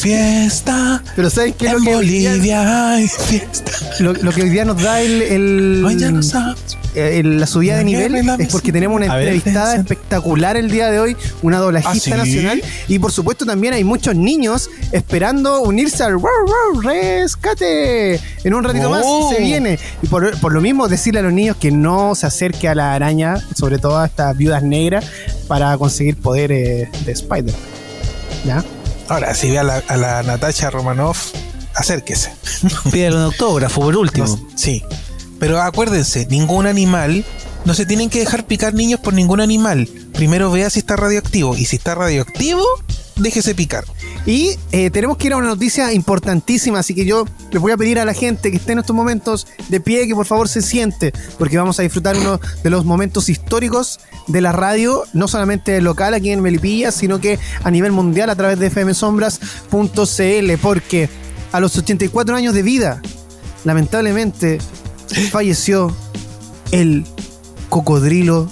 Fiesta. 0.04 1.02
Pero 1.16 1.30
¿saben 1.30 1.54
qué 1.54 1.66
es 1.66 1.72
lo 1.72 1.78
En 1.78 1.84
que, 1.86 1.94
Bolivia 1.94 2.92
hay 2.94 3.08
fiesta. 3.08 3.72
lo, 4.00 4.12
lo 4.12 4.32
que 4.32 4.42
hoy 4.42 4.50
día 4.50 4.66
nos 4.66 4.82
da 4.82 5.00
el, 5.00 5.22
el, 5.22 5.82
Hoy 5.82 5.96
ya 5.98 6.10
no 6.10 6.22
sabes. 6.22 6.76
eh, 6.94 7.22
la 7.24 7.46
subida 7.46 7.78
de 7.78 7.84
nivel 7.84 8.14
es 8.14 8.48
porque 8.52 8.70
tenemos 8.70 8.96
una 8.96 9.06
ver. 9.16 9.28
entrevistada 9.28 9.74
espectacular 9.76 10.58
el 10.58 10.70
día 10.70 10.90
de 10.90 11.00
hoy, 11.00 11.16
una 11.40 11.58
doblajista 11.58 12.16
¿Ah, 12.16 12.24
sí? 12.24 12.36
nacional. 12.36 12.62
Y 12.86 12.98
por 12.98 13.12
supuesto 13.12 13.46
también 13.46 13.72
hay 13.72 13.82
muchos 13.82 14.14
niños 14.14 14.68
esperando 14.92 15.62
unirse 15.62 16.02
al 16.04 16.16
wow, 16.16 16.30
wow, 16.74 16.80
rescate. 16.82 18.20
En 18.44 18.52
un 18.52 18.62
ratito 18.62 18.88
Oh. 18.88 18.90
más 18.90 19.34
se 19.34 19.40
viene. 19.42 19.78
Y 20.02 20.06
por, 20.08 20.38
por 20.38 20.52
lo 20.52 20.60
mismo 20.60 20.86
decirle 20.86 21.20
a 21.20 21.22
los 21.22 21.32
niños 21.32 21.56
que 21.56 21.70
no 21.70 22.14
se 22.14 22.26
acerque 22.26 22.68
a 22.68 22.74
la 22.74 22.92
araña, 22.92 23.36
sobre 23.56 23.78
todo 23.78 23.98
a 23.98 24.04
estas 24.04 24.36
viudas 24.36 24.62
negras, 24.62 25.06
para 25.48 25.78
conseguir 25.78 26.16
poderes 26.18 26.88
de 27.06 27.12
Spider. 27.12 27.54
¿Ya? 28.44 28.62
Ahora, 29.08 29.34
si 29.34 29.50
ve 29.50 29.58
a 29.58 29.62
la, 29.62 29.82
a 29.86 29.96
la 29.96 30.22
Natasha 30.22 30.70
Romanoff, 30.70 31.32
acérquese. 31.74 32.32
Pídele 32.90 33.16
un 33.16 33.22
autógrafo 33.22 33.80
por 33.80 33.96
último. 33.96 34.26
No, 34.26 34.48
sí. 34.56 34.82
Pero 35.38 35.60
acuérdense, 35.60 36.26
ningún 36.26 36.66
animal. 36.66 37.24
No 37.64 37.74
se 37.74 37.86
tienen 37.86 38.10
que 38.10 38.18
dejar 38.18 38.46
picar 38.46 38.74
niños 38.74 39.00
por 39.00 39.14
ningún 39.14 39.40
animal. 39.40 39.88
Primero 40.12 40.50
vea 40.50 40.70
si 40.70 40.80
está 40.80 40.96
radioactivo. 40.96 41.56
Y 41.56 41.64
si 41.64 41.76
está 41.76 41.94
radioactivo, 41.94 42.64
déjese 43.16 43.54
picar. 43.54 43.84
Y 44.26 44.56
eh, 44.72 44.90
tenemos 44.90 45.18
que 45.18 45.26
ir 45.26 45.34
a 45.34 45.36
una 45.36 45.48
noticia 45.48 45.92
importantísima, 45.92 46.78
así 46.78 46.94
que 46.94 47.04
yo 47.04 47.26
les 47.50 47.60
voy 47.60 47.72
a 47.72 47.76
pedir 47.76 47.98
a 47.98 48.06
la 48.06 48.14
gente 48.14 48.50
que 48.50 48.56
esté 48.56 48.72
en 48.72 48.78
estos 48.78 48.96
momentos 48.96 49.46
de 49.68 49.80
pie 49.80 50.06
que 50.06 50.14
por 50.14 50.24
favor 50.24 50.48
se 50.48 50.62
siente, 50.62 51.12
porque 51.38 51.58
vamos 51.58 51.78
a 51.78 51.82
disfrutar 51.82 52.16
uno 52.16 52.40
de 52.62 52.70
los 52.70 52.86
momentos 52.86 53.28
históricos 53.28 54.00
de 54.26 54.40
la 54.40 54.52
radio, 54.52 55.04
no 55.12 55.28
solamente 55.28 55.80
local 55.82 56.14
aquí 56.14 56.30
en 56.30 56.40
Melipilla, 56.40 56.90
sino 56.90 57.20
que 57.20 57.38
a 57.62 57.70
nivel 57.70 57.92
mundial 57.92 58.30
a 58.30 58.36
través 58.36 58.58
de 58.58 58.70
fmsombras.cl, 58.70 60.52
porque 60.62 61.10
a 61.52 61.60
los 61.60 61.76
84 61.76 62.34
años 62.34 62.54
de 62.54 62.62
vida, 62.62 63.02
lamentablemente, 63.64 64.58
falleció 65.30 65.94
el 66.70 67.04
cocodrilo 67.68 68.48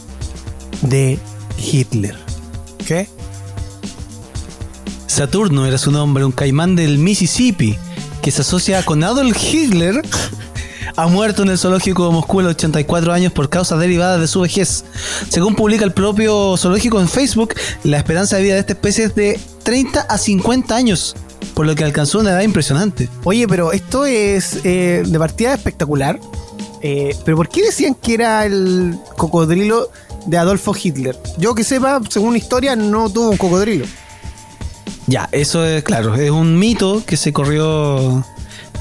de 0.82 1.18
Hitler. 1.56 2.16
¿Qué? 2.86 3.08
Saturno 5.12 5.66
era 5.66 5.76
su 5.76 5.92
nombre, 5.92 6.24
un 6.24 6.32
caimán 6.32 6.74
del 6.74 6.96
Mississippi 6.96 7.76
que 8.22 8.30
se 8.30 8.40
asocia 8.40 8.82
con 8.82 9.04
Adolf 9.04 9.36
Hitler. 9.36 10.00
Ha 10.96 11.06
muerto 11.06 11.42
en 11.42 11.50
el 11.50 11.58
zoológico 11.58 12.06
de 12.06 12.12
Moscú 12.14 12.40
a 12.40 12.44
los 12.44 12.52
84 12.52 13.12
años 13.12 13.30
por 13.30 13.50
causas 13.50 13.78
derivadas 13.78 14.18
de 14.22 14.26
su 14.26 14.40
vejez. 14.40 14.86
Según 15.28 15.54
publica 15.54 15.84
el 15.84 15.92
propio 15.92 16.56
zoológico 16.56 16.98
en 16.98 17.10
Facebook, 17.10 17.52
la 17.84 17.98
esperanza 17.98 18.36
de 18.36 18.42
vida 18.42 18.54
de 18.54 18.60
esta 18.60 18.72
especie 18.72 19.04
es 19.04 19.14
de 19.14 19.38
30 19.64 20.00
a 20.00 20.16
50 20.16 20.74
años, 20.74 21.14
por 21.52 21.66
lo 21.66 21.74
que 21.74 21.84
alcanzó 21.84 22.20
una 22.20 22.30
edad 22.30 22.40
impresionante. 22.40 23.10
Oye, 23.24 23.46
pero 23.46 23.72
esto 23.72 24.06
es 24.06 24.60
eh, 24.64 25.02
de 25.06 25.18
partida 25.18 25.52
espectacular. 25.52 26.18
Eh, 26.80 27.14
pero 27.26 27.36
¿por 27.36 27.50
qué 27.50 27.62
decían 27.64 27.94
que 27.94 28.14
era 28.14 28.46
el 28.46 28.98
cocodrilo 29.18 29.90
de 30.24 30.38
Adolfo 30.38 30.74
Hitler? 30.74 31.18
Yo 31.36 31.54
que 31.54 31.64
sepa, 31.64 32.00
según 32.08 32.34
historia, 32.34 32.76
no 32.76 33.10
tuvo 33.10 33.28
un 33.28 33.36
cocodrilo. 33.36 33.84
Ya, 35.12 35.28
eso 35.30 35.66
es 35.66 35.82
claro, 35.84 36.14
es 36.14 36.30
un 36.30 36.58
mito 36.58 37.02
que 37.04 37.18
se 37.18 37.34
corrió 37.34 38.24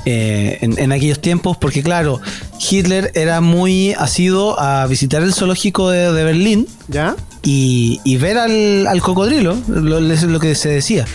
eh, 0.05 0.59
en, 0.61 0.79
en 0.79 0.93
aquellos 0.93 1.19
tiempos, 1.19 1.57
porque 1.57 1.83
claro, 1.83 2.21
Hitler 2.57 3.11
era 3.15 3.41
muy 3.41 3.91
asido 3.91 4.57
a 4.57 4.87
visitar 4.87 5.23
el 5.23 5.33
zoológico 5.33 5.89
de, 5.89 6.13
de 6.13 6.23
Berlín 6.23 6.67
¿Ya? 6.87 7.17
y, 7.43 7.99
y 8.05 8.15
ver 8.15 8.37
al, 8.37 8.87
al 8.87 9.01
cocodrilo, 9.01 9.57
lo, 9.67 9.99
es 9.99 10.23
lo 10.23 10.39
que 10.39 10.55
se 10.55 10.69
decía. 10.69 11.05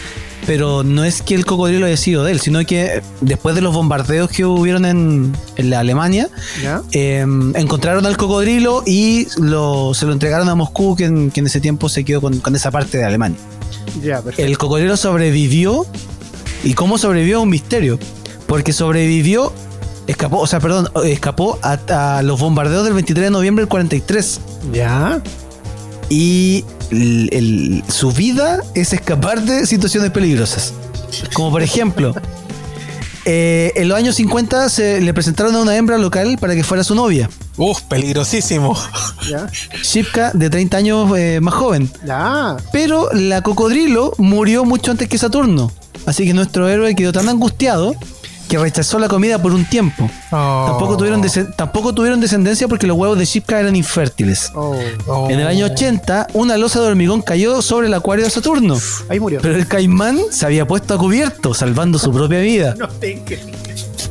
Pero 0.47 0.85
no 0.85 1.03
es 1.03 1.23
que 1.23 1.35
el 1.35 1.47
cocodrilo 1.47 1.87
haya 1.87 1.97
sido 1.97 2.23
de 2.23 2.33
él, 2.33 2.41
sino 2.41 2.65
que 2.67 3.03
después 3.23 3.55
de 3.55 3.63
los 3.63 3.73
bombardeos 3.73 4.31
que 4.31 4.45
hubieron 4.45 4.85
en, 4.85 5.35
en 5.57 5.71
la 5.71 5.81
Alemania, 5.81 6.29
¿Ya? 6.63 6.83
eh, 6.93 7.25
encontraron 7.55 8.05
al 8.05 8.19
cocodrilo 8.19 8.83
y 8.87 9.27
lo, 9.39 9.95
se 9.95 10.05
lo 10.05 10.13
entregaron 10.13 10.51
a 10.51 10.55
Moscú, 10.55 10.95
que 10.95 11.07
en, 11.07 11.31
que 11.31 11.41
en 11.41 11.47
ese 11.47 11.61
tiempo 11.61 11.89
se 11.89 12.05
quedó 12.05 12.21
con, 12.21 12.39
con 12.41 12.55
esa 12.55 12.71
parte 12.71 12.99
de 12.99 13.05
Alemania. 13.05 13.39
Ya, 14.03 14.21
perfecto. 14.23 14.43
El 14.43 14.59
cocodrilo 14.59 14.97
sobrevivió. 14.97 15.87
¿Y 16.65 16.75
cómo 16.75 16.99
sobrevivió? 16.99 17.39
Es 17.39 17.43
un 17.45 17.51
misterio. 17.51 17.99
Porque 18.47 18.73
sobrevivió, 18.73 19.53
escapó, 20.07 20.39
o 20.39 20.47
sea, 20.47 20.61
perdón, 20.61 20.89
escapó 21.05 21.59
a, 21.63 22.19
a 22.19 22.23
los 22.23 22.39
bombardeos 22.41 22.85
del 22.85 22.95
23 22.95 23.25
de 23.27 23.31
noviembre 23.31 23.63
del 23.63 23.69
43. 23.69 24.41
¿Ya? 24.73 25.21
Y 26.09 26.65
el- 26.91 27.29
el- 27.33 27.85
su 27.89 28.13
vida 28.13 28.63
es 28.75 28.93
escapar 28.93 29.43
de 29.43 29.67
situaciones 29.67 30.11
peligrosas. 30.11 30.73
Como 31.35 31.51
por 31.51 31.63
ejemplo, 31.63 32.15
eh, 33.29 33.73
en 33.75 33.89
los 33.89 33.99
años 33.99 34.15
50 34.15 34.69
se 34.69 35.01
le 35.01 35.13
presentaron 35.13 35.55
a 35.57 35.61
una 35.61 35.77
hembra 35.77 35.99
local 35.99 36.39
para 36.41 36.55
que 36.55 36.63
fuera 36.63 36.85
su 36.85 36.95
novia. 36.95 37.29
Uf, 37.57 37.83
peligrosísimo. 37.83 38.77
¿Ya? 39.29 39.49
Shipka, 39.83 40.31
de 40.33 40.49
30 40.49 40.77
años 40.77 41.19
eh, 41.19 41.41
más 41.43 41.55
joven. 41.55 41.91
¿Ya? 42.07 42.57
Pero 42.71 43.09
la 43.13 43.43
cocodrilo 43.43 44.13
murió 44.19 44.65
mucho 44.65 44.93
antes 44.93 45.09
que 45.09 45.19
Saturno. 45.19 45.73
Así 46.07 46.25
que 46.25 46.35
nuestro 46.35 46.69
héroe 46.69 46.95
quedó 46.95 47.13
tan 47.13 47.29
angustiado 47.29 47.97
que 48.49 48.59
rechazó 48.59 48.99
la 48.99 49.09
comida 49.09 49.41
por 49.41 49.53
un 49.53 49.65
tiempo. 49.65 50.11
Oh. 50.31 50.65
Tampoco, 50.69 50.97
tuvieron 50.97 51.23
tampoco 51.57 51.95
tuvieron 51.95 52.21
descendencia 52.21 52.69
porque 52.69 52.87
los 52.87 52.97
huevos 52.97 53.19
de 53.19 53.25
Shipka 53.25 53.61
eran 53.61 53.77
infértiles. 53.77 54.51
Oh. 54.55 54.79
Oh. 55.07 55.31
En 55.31 55.41
el 55.41 55.47
año 55.47 55.67
80, 55.67 56.29
una 56.33 56.57
losa 56.57 56.81
de 56.81 56.87
hormigón 56.87 57.23
cayó 57.23 57.63
sobre 57.63 57.89
el 57.89 57.95
acuario 57.95 58.25
de 58.25 58.31
Saturno. 58.31 58.79
Ahí 59.09 59.21
murió. 59.21 59.41
Pero 59.43 59.57
el 59.57 59.67
caimán 59.67 60.19
se 60.31 60.47
había 60.47 60.67
puesto 60.67 60.95
a 60.95 60.99
cubierto, 60.99 61.55
salvando 61.55 61.99
su 61.99 62.13
propia 62.13 62.41
vida. 62.41 62.75
No 62.87 62.89
te 62.89 63.23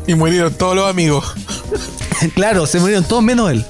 Y 0.07 0.15
murieron 0.15 0.53
todos 0.53 0.75
los 0.75 0.89
amigos. 0.89 1.23
claro, 2.35 2.65
se 2.65 2.79
murieron 2.79 3.03
todos 3.03 3.23
menos 3.23 3.51
él. 3.51 3.65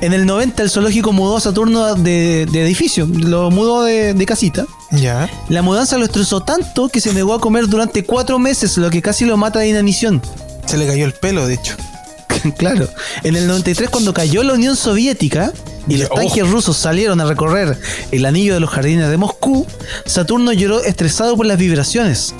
En 0.00 0.12
el 0.12 0.26
90 0.26 0.62
el 0.62 0.70
zoológico 0.70 1.12
mudó 1.12 1.36
a 1.36 1.40
Saturno 1.40 1.94
de, 1.94 2.46
de 2.50 2.62
edificio, 2.62 3.06
lo 3.06 3.50
mudó 3.50 3.82
de, 3.84 4.14
de 4.14 4.26
casita. 4.26 4.66
Ya. 4.90 5.28
La 5.48 5.62
mudanza 5.62 5.98
lo 5.98 6.04
estresó 6.04 6.40
tanto 6.40 6.88
que 6.88 7.00
se 7.00 7.12
negó 7.12 7.34
a 7.34 7.40
comer 7.40 7.68
durante 7.68 8.04
cuatro 8.04 8.38
meses, 8.38 8.76
lo 8.76 8.90
que 8.90 9.02
casi 9.02 9.24
lo 9.24 9.36
mata 9.36 9.60
de 9.60 9.68
inanición. 9.68 10.22
Se 10.66 10.76
le 10.76 10.86
cayó 10.86 11.04
el 11.04 11.12
pelo, 11.12 11.46
de 11.46 11.54
hecho. 11.54 11.76
claro. 12.58 12.88
En 13.22 13.36
el 13.36 13.46
93, 13.46 13.90
cuando 13.90 14.14
cayó 14.14 14.42
la 14.42 14.54
Unión 14.54 14.76
Soviética 14.76 15.52
y 15.88 15.96
los 15.98 16.08
Ya, 16.08 16.14
tanques 16.14 16.50
rusos 16.50 16.76
salieron 16.76 17.20
a 17.20 17.24
recorrer 17.24 17.78
el 18.10 18.26
anillo 18.26 18.54
de 18.54 18.60
los 18.60 18.70
jardines 18.70 19.08
de 19.08 19.16
Moscú, 19.16 19.66
Saturno 20.04 20.52
lloró 20.52 20.82
estresado 20.82 21.36
por 21.36 21.46
las 21.46 21.58
vibraciones. 21.58 22.34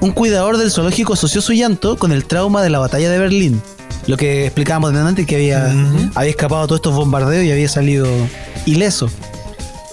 Un 0.00 0.12
cuidador 0.12 0.58
del 0.58 0.70
zoológico 0.70 1.14
asoció 1.14 1.40
su 1.40 1.52
llanto 1.52 1.96
con 1.96 2.12
el 2.12 2.24
trauma 2.24 2.62
de 2.62 2.70
la 2.70 2.78
batalla 2.78 3.10
de 3.10 3.18
Berlín. 3.18 3.62
Lo 4.08 4.16
que 4.16 4.46
explicábamos 4.46 4.94
antes, 4.94 5.26
que 5.26 5.36
había, 5.36 5.66
Ujú. 5.72 6.10
había 6.14 6.30
escapado 6.30 6.66
todos 6.66 6.78
estos 6.78 6.94
bombardeos 6.94 7.44
y 7.44 7.52
había 7.52 7.68
salido 7.68 8.08
ileso. 8.64 9.08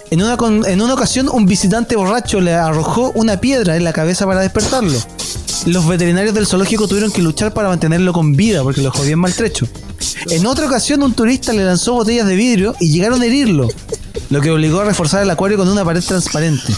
En 0.10 0.22
una, 0.24 0.38
en 0.70 0.82
una 0.82 0.94
ocasión, 0.94 1.28
un 1.30 1.46
visitante 1.46 1.98
borracho 1.98 2.40
le 2.40 2.54
arrojó 2.54 3.12
una 3.16 3.42
piedra 3.42 3.76
en 3.76 3.84
la 3.84 3.92
cabeza 3.92 4.26
para 4.26 4.40
despertarlo. 4.40 4.98
Los 5.66 5.86
veterinarios 5.88 6.34
del 6.34 6.48
zoológico 6.48 6.88
tuvieron 6.88 7.12
que 7.12 7.22
luchar 7.22 7.54
para 7.54 7.68
mantenerlo 7.68 8.14
con 8.14 8.34
vida 8.38 8.64
porque 8.64 8.82
lo 8.82 8.90
jodían 8.92 9.20
maltrecho. 9.20 9.68
En 10.30 10.46
otra 10.46 10.68
ocasión, 10.68 11.04
un 11.04 11.14
turista 11.14 11.52
le 11.52 11.66
lanzó 11.66 11.94
botellas 11.94 12.28
de 12.28 12.36
vidrio 12.36 12.74
y 12.80 12.92
llegaron 12.92 13.22
a 13.22 13.26
herirlo, 13.26 13.68
lo 14.30 14.40
que 14.42 14.50
obligó 14.52 14.80
a 14.80 14.86
reforzar 14.86 15.24
el 15.24 15.30
acuario 15.30 15.58
con 15.58 15.68
una 15.68 15.84
pared 15.84 16.02
transparente. 16.02 16.74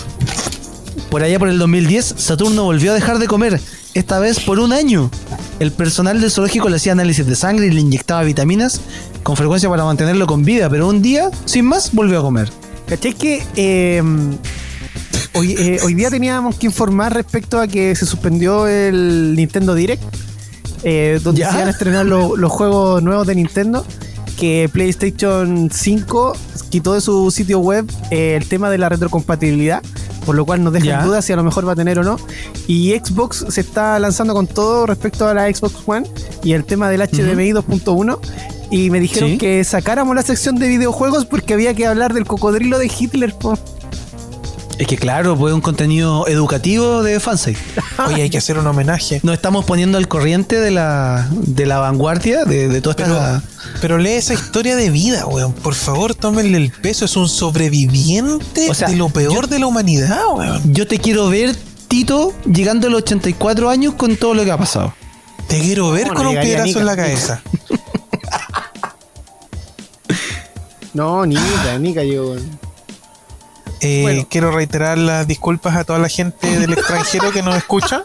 Por 1.12 1.22
allá 1.22 1.38
por 1.38 1.50
el 1.50 1.60
2010, 1.60 2.16
Saturno 2.18 2.64
volvió 2.64 2.92
a 2.92 2.96
dejar 2.96 3.20
de 3.20 3.28
comer, 3.28 3.62
esta 3.94 4.18
vez 4.20 4.40
por 4.40 4.58
un 4.60 4.74
año. 4.74 5.12
El 5.60 5.72
personal 5.72 6.22
del 6.22 6.30
zoológico 6.32 6.70
le 6.70 6.76
hacía 6.76 6.92
análisis 6.92 7.26
de 7.26 7.36
sangre 7.36 7.68
y 7.68 7.72
le 7.72 7.82
inyectaba 7.82 8.22
vitaminas 8.24 8.82
con 9.24 9.36
frecuencia 9.36 9.68
para 9.70 9.84
mantenerlo 9.84 10.28
con 10.28 10.44
vida, 10.46 10.70
pero 10.70 10.88
un 10.88 11.02
día, 11.02 11.30
sin 11.46 11.66
más, 11.66 11.92
volvió 11.94 12.20
a 12.20 12.22
comer. 12.22 12.50
¿Cachai 12.88 13.14
que 13.14 13.44
eh, 13.56 14.02
hoy, 15.34 15.56
eh, 15.58 15.80
hoy 15.84 15.94
día 15.96 16.10
teníamos 16.10 16.56
que 16.58 16.68
informar 16.68 17.14
respecto 17.14 17.60
a 17.60 17.68
que 17.68 17.96
se 17.96 18.06
suspendió 18.06 18.68
el 18.68 19.34
Nintendo 19.36 19.74
Direct, 19.74 20.04
eh, 20.84 21.20
donde 21.24 21.42
¿Ya? 21.42 21.50
se 21.50 21.56
iban 21.58 21.68
a 21.68 21.72
estrenar 21.72 22.06
lo- 22.06 22.38
los 22.38 22.52
juegos 22.52 23.02
nuevos 23.02 23.26
de 23.26 23.36
Nintendo? 23.36 23.86
Que 24.38 24.70
PlayStation 24.72 25.70
5 25.74 26.34
quitó 26.70 26.94
de 26.94 27.02
su 27.02 27.32
sitio 27.32 27.58
web 27.60 27.90
eh, 28.12 28.36
el 28.40 28.48
tema 28.48 28.70
de 28.70 28.78
la 28.78 28.90
retrocompatibilidad, 28.90 29.82
por 30.28 30.36
lo 30.36 30.46
cual 30.46 30.64
nos 30.64 30.74
deja 30.74 31.00
en 31.00 31.06
duda 31.08 31.22
si 31.24 31.32
a 31.34 31.36
lo 31.38 31.44
mejor 31.44 31.66
va 31.68 31.72
a 31.72 31.76
tener 31.76 31.98
o 31.98 32.04
no. 32.04 32.18
Y 32.68 32.92
Xbox 32.92 33.46
se 33.50 33.62
está 33.62 33.98
lanzando 33.98 34.34
con 34.36 34.46
todo 34.46 34.86
respecto 34.86 35.26
a 35.28 35.34
la 35.34 35.52
Xbox 35.52 35.76
One 35.88 36.06
y 36.44 36.52
el 36.52 36.66
tema 36.66 36.90
del 36.90 37.02
HDMI 37.02 37.54
2.1. 37.54 38.20
Y 38.70 38.90
me 38.92 39.00
dijeron 39.00 39.30
Sí. 39.32 39.38
que 39.38 39.64
sacáramos 39.64 40.14
la 40.14 40.22
sección 40.24 40.58
de 40.58 40.68
videojuegos 40.68 41.26
porque 41.26 41.54
había 41.54 41.74
que 41.74 41.88
hablar 41.88 42.14
del 42.14 42.26
cocodrilo 42.26 42.78
de 42.78 42.92
Hitler. 43.00 43.34
po. 43.34 43.58
Es 44.80 44.86
que 44.86 44.96
claro, 44.96 45.36
pues 45.36 45.54
un 45.56 45.62
contenido 45.62 46.28
educativo 46.28 47.02
de 47.02 47.20
fansite. 47.20 47.60
Oye, 48.08 48.22
hay 48.24 48.30
que 48.30 48.38
hacer 48.38 48.60
un 48.60 48.68
homenaje. 48.68 49.20
Nos 49.24 49.34
estamos 49.34 49.66
poniendo 49.66 49.98
al 49.98 50.08
corriente 50.08 50.60
de 50.60 50.70
la, 50.70 51.28
de 51.32 51.66
la 51.66 51.80
vanguardia, 51.80 52.46
de, 52.46 52.68
de 52.68 52.82
toda 52.82 52.96
Pero, 52.96 53.14
esta... 53.16 53.44
pero 53.82 53.98
lee 53.98 54.12
esa 54.12 54.36
historia 54.36 54.76
de 54.76 54.92
vida, 54.92 55.26
weón. 55.26 55.54
Por 55.54 55.74
favor, 55.74 56.14
tómenle 56.14 56.58
el 56.60 56.72
peso. 56.72 57.06
Es 57.06 57.16
un 57.18 57.28
sobreviviente 57.28 58.70
O 58.70 58.74
sea, 58.76 58.90
de 58.90 58.96
lo 58.98 59.10
peor 59.10 59.34
yo- 59.46 59.48
de 59.48 59.58
la 59.60 59.66
humanidad, 59.68 60.22
weón. 60.36 60.62
Yo 60.74 60.86
te 60.86 61.00
quiero 61.00 61.28
ver, 61.30 61.56
Tito, 61.88 62.34
llegando 62.46 62.88
a 62.88 62.92
los 62.92 63.02
84 63.02 63.70
años 63.72 63.96
con 63.96 64.16
todo 64.16 64.36
lo 64.36 64.46
que 64.46 64.52
ha 64.52 64.58
pasado. 64.58 64.94
Te 65.48 65.60
quiero 65.60 65.90
ver 65.92 66.10
con 66.10 66.28
un 66.28 66.40
piedrazo 66.40 66.66
Nica. 66.68 66.80
en 66.82 66.86
la 66.86 66.96
cabeza. 66.96 67.42
No, 70.94 71.26
Nika, 71.28 71.78
Nika 71.80 72.04
llegó. 72.04 72.36
Eh, 73.82 74.02
Bueno. 74.04 74.28
Quiero 74.30 74.52
reiterar 74.52 74.98
las 74.98 75.28
disculpas 75.28 75.76
a 75.76 75.84
toda 75.84 76.00
la 76.00 76.10
gente 76.10 76.60
del 76.60 76.74
extranjero 76.74 77.32
que 77.32 77.42
nos 77.44 77.56
escucha. 77.56 78.04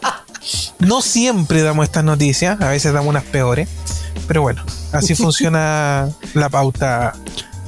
No 0.79 1.01
siempre 1.01 1.61
damos 1.61 1.85
estas 1.85 2.03
noticias, 2.03 2.59
a 2.61 2.69
veces 2.69 2.93
damos 2.93 3.09
unas 3.09 3.23
peores. 3.23 3.69
Pero 4.27 4.41
bueno, 4.41 4.63
así 4.91 5.15
funciona 5.15 6.09
la 6.33 6.49
pauta. 6.49 7.13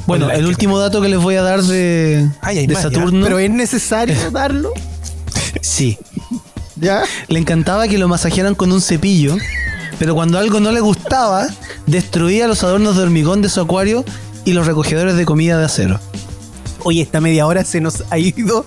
Bueno, 0.08 0.30
el 0.30 0.46
último 0.46 0.78
dato 0.78 1.02
que 1.02 1.10
les 1.10 1.20
voy 1.20 1.36
a 1.36 1.42
dar 1.42 1.62
de, 1.64 2.30
Ay, 2.42 2.60
hay 2.60 2.68
de 2.68 2.74
más, 2.74 2.84
ya. 2.84 2.90
Saturno. 2.90 3.26
Pero 3.26 3.40
es 3.40 3.50
necesario 3.50 4.30
darlo. 4.32 4.72
Sí. 5.62 5.98
¿Ya? 6.76 7.04
Le 7.28 7.40
encantaba 7.40 7.88
que 7.88 7.98
lo 7.98 8.08
masajearan 8.08 8.54
con 8.56 8.72
un 8.72 8.82
cepillo, 8.82 9.36
pero 9.98 10.14
cuando 10.14 10.38
algo 10.38 10.60
no 10.60 10.72
le 10.72 10.82
gustaba, 10.82 11.48
destruía 11.88 12.48
los 12.48 12.64
adornos 12.64 12.98
de 12.98 13.04
hormigón 13.04 13.42
de 13.42 13.50
su 13.50 13.62
acuario 13.62 14.04
y 14.44 14.54
los 14.54 14.68
recogedores 14.68 15.16
de 15.16 15.26
comida 15.26 15.58
de 15.58 15.66
acero. 15.66 16.00
Oye, 16.88 17.02
esta 17.02 17.20
media 17.20 17.48
hora 17.48 17.66
se 17.66 17.82
nos 17.82 18.04
ha 18.12 18.18
ido 18.20 18.66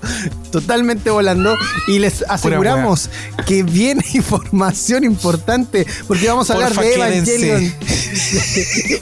totalmente 0.50 1.08
volando 1.08 1.54
y 1.86 2.00
les 2.00 2.24
aseguramos 2.28 3.10
que 3.46 3.62
viene 3.62 4.04
información 4.12 5.04
importante 5.04 5.86
porque 6.08 6.26
vamos 6.28 6.50
a 6.50 6.54
hablar 6.54 6.72
Porfa, 6.74 6.82
de 6.82 6.94
quédense. 6.94 7.48
Evangelion. 7.48 7.74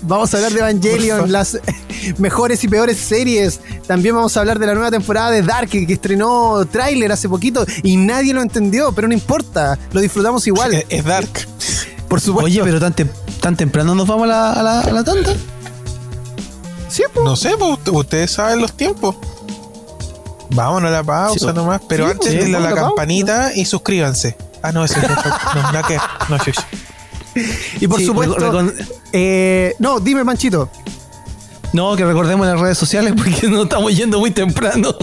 vamos 0.02 0.35
a 0.35 0.37
hablar 0.37 0.52
de 0.52 0.58
Evangelion, 0.58 1.18
Porfa. 1.20 1.32
las 1.32 1.58
mejores 2.18 2.62
y 2.62 2.68
peores 2.68 2.99
series. 2.99 3.61
También 3.87 4.14
vamos 4.14 4.37
a 4.37 4.40
hablar 4.40 4.58
de 4.58 4.66
la 4.66 4.75
nueva 4.75 4.90
temporada 4.90 5.30
de 5.30 5.40
Dark 5.42 5.70
que 5.70 5.87
estrenó 5.90 6.66
tráiler 6.70 7.11
hace 7.11 7.26
poquito 7.28 7.64
y 7.82 7.96
nadie 7.96 8.35
lo 8.35 8.42
entendió, 8.42 8.92
pero 8.92 9.08
no 9.08 9.14
importa, 9.14 9.78
lo 9.92 10.00
disfrutamos 10.02 10.46
igual. 10.46 10.75
Es, 10.75 10.85
es 10.90 11.04
Dark. 11.04 11.30
Por 12.08 12.20
supuesto. 12.20 12.46
Oye, 12.46 12.61
pero 12.62 12.78
tan, 12.78 12.94
tem- 12.94 13.11
tan 13.40 13.56
temprano 13.56 13.94
nos 13.94 14.06
vamos 14.06 14.25
a 14.25 14.26
la, 14.26 14.52
a 14.52 14.62
la, 14.62 14.80
a 14.82 14.90
la 14.92 15.02
tanda. 15.04 15.35
Sí. 16.88 17.02
No 17.25 17.37
sé, 17.37 17.57
pues, 17.59 17.73
usted- 17.73 17.93
ustedes 17.93 18.31
saben 18.31 18.61
los 18.61 18.73
tiempos. 18.76 19.16
Vámonos 20.50 20.88
a 20.88 20.93
la 20.93 21.02
pausa 21.05 21.38
Sí. 21.49 21.52
nomás. 21.55 21.81
Pero 21.88 22.07
Sí, 22.07 22.11
antes 22.12 22.31
sí, 22.31 22.37
denle 22.38 22.57
a 22.57 22.61
la 22.61 22.69
pausa. 22.71 22.83
campanita 22.87 23.52
y 23.55 23.64
suscríbanse. 23.64 24.37
Ah, 24.62 24.73
no, 24.73 24.85
ese 24.85 24.99
es. 25.00 25.07
No, 25.55 25.62
nada 25.73 25.83
que. 25.83 25.97
No. 26.28 26.37
Y 27.81 27.87
por 27.88 27.99
Sí, 28.00 28.07
supuesto. 28.07 28.37
eh, 29.12 29.75
no, 29.78 30.00
dime, 30.00 30.25
Manchito. 30.25 30.71
No, 31.73 31.95
que 31.97 32.05
recordemos 32.07 32.47
las 32.47 32.59
redes 32.59 32.78
sociales 32.78 33.12
porque 33.16 33.49
nos 33.49 33.64
estamos 33.64 33.95
yendo 33.95 34.19
muy 34.21 34.31
temprano. 34.31 34.95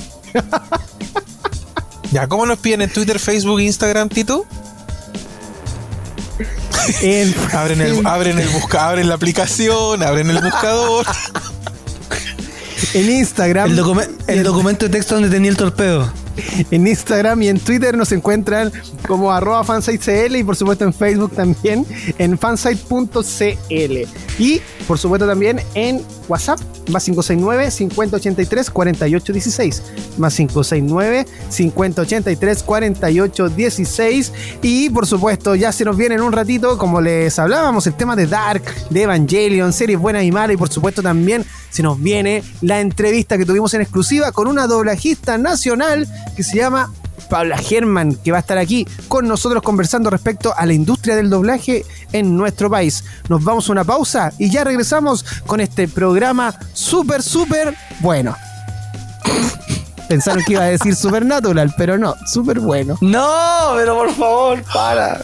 Ya, 2.12 2.28
¿cómo 2.28 2.46
nos 2.46 2.58
piden 2.60 2.82
en 2.84 2.92
Twitter, 2.92 3.20
Facebook, 3.20 3.60
Instagram, 3.60 4.10
Tito? 4.10 4.46
En, 7.02 7.34
Abren 7.54 7.82
el, 7.82 8.06
abren 8.06 8.40
el 8.40 8.50
busca, 8.50 8.88
abren 8.88 9.08
la 9.08 9.16
aplicación, 9.16 10.02
abren 10.04 10.30
el 10.30 10.42
buscador. 10.42 11.06
en 12.94 13.10
Instagram. 13.10 13.72
El, 13.72 13.78
documen- 13.78 14.10
el 14.28 14.44
documento 14.44 14.86
de 14.86 14.92
texto 14.92 15.16
donde 15.16 15.30
tenía 15.30 15.52
el 15.52 15.58
torpedo. 15.58 16.12
En 16.72 16.88
Instagram 16.88 17.44
y 17.44 17.50
en 17.50 17.60
Twitter 17.60 17.96
nos 17.96 18.12
encuentran 18.12 18.72
como 19.08 19.32
arroba 19.32 19.64
fansitecl 19.64 20.36
y 20.36 20.44
por 20.44 20.56
supuesto 20.56 20.84
en 20.84 20.92
Facebook 20.94 21.32
también 21.36 21.86
en 22.18 22.38
fansite.cl. 22.40 24.08
Y 24.40 24.62
por 24.88 24.98
supuesto 24.98 25.28
también 25.28 25.62
en 25.76 26.02
WhatsApp 26.28 26.60
más 26.90 27.04
569 27.06 27.72
5083 27.72 28.70
4816 28.70 29.84
más 30.18 30.36
569 30.36 31.26
5083 31.50 32.64
4816 32.64 34.32
y 34.62 34.90
por 34.90 35.08
supuesto 35.08 35.56
ya 35.56 35.72
se 35.72 35.86
nos 35.86 35.98
viene 35.98 36.16
en 36.16 36.22
un 36.22 36.32
ratito 36.32 36.78
como 36.78 37.02
les 37.02 37.38
hablábamos 37.40 37.88
el 37.88 37.96
tema 37.96 38.16
de 38.16 38.28
Dark, 38.28 38.64
de 38.90 39.04
Evangelion, 39.04 39.74
series 39.74 40.00
buenas 40.00 40.24
y 40.24 40.32
malas 40.32 40.56
y 40.56 40.58
por 40.58 40.70
supuesto 40.70 41.02
también 41.02 41.46
se 41.70 41.84
nos 41.84 42.02
viene 42.02 42.44
la 42.62 42.80
entrevista 42.80 43.38
que 43.38 43.46
tuvimos 43.46 43.74
en 43.74 43.82
exclusiva 43.82 44.32
con 44.32 44.48
una 44.48 44.68
doblajista 44.68 45.38
nacional 45.38 46.08
que 46.36 46.44
se 46.44 46.58
llama 46.58 46.92
Paula 47.30 47.58
German, 47.58 48.16
que 48.16 48.32
va 48.32 48.38
a 48.38 48.42
estar 48.42 48.58
aquí 48.58 48.88
con 49.08 49.28
nosotros 49.28 49.62
conversando 49.64 50.10
respecto 50.10 50.54
a 50.56 50.66
la 50.66 50.74
industria 50.74 51.16
del 51.16 51.30
doblaje 51.30 51.86
en 52.12 52.36
nuestro 52.36 52.70
país. 52.70 53.04
Nos 53.30 53.44
vamos 53.44 53.70
a 53.70 53.72
una 53.72 53.84
pausa 53.84 54.32
y 54.38 54.50
ya 54.50 54.64
regresamos 54.64 55.26
con 55.46 55.60
este 55.60 55.88
programa 55.88 56.54
súper, 56.74 57.24
súper 57.24 57.76
bueno. 58.00 58.36
Pensaron 60.08 60.44
que 60.44 60.54
iba 60.54 60.64
a 60.64 60.68
decir 60.68 60.96
supernatural, 60.96 61.74
pero 61.78 61.98
no, 61.98 62.16
súper 62.32 62.60
bueno. 62.60 62.98
No, 63.02 63.74
pero 63.76 63.98
por 63.98 64.12
favor, 64.14 64.64
para. 64.74 65.24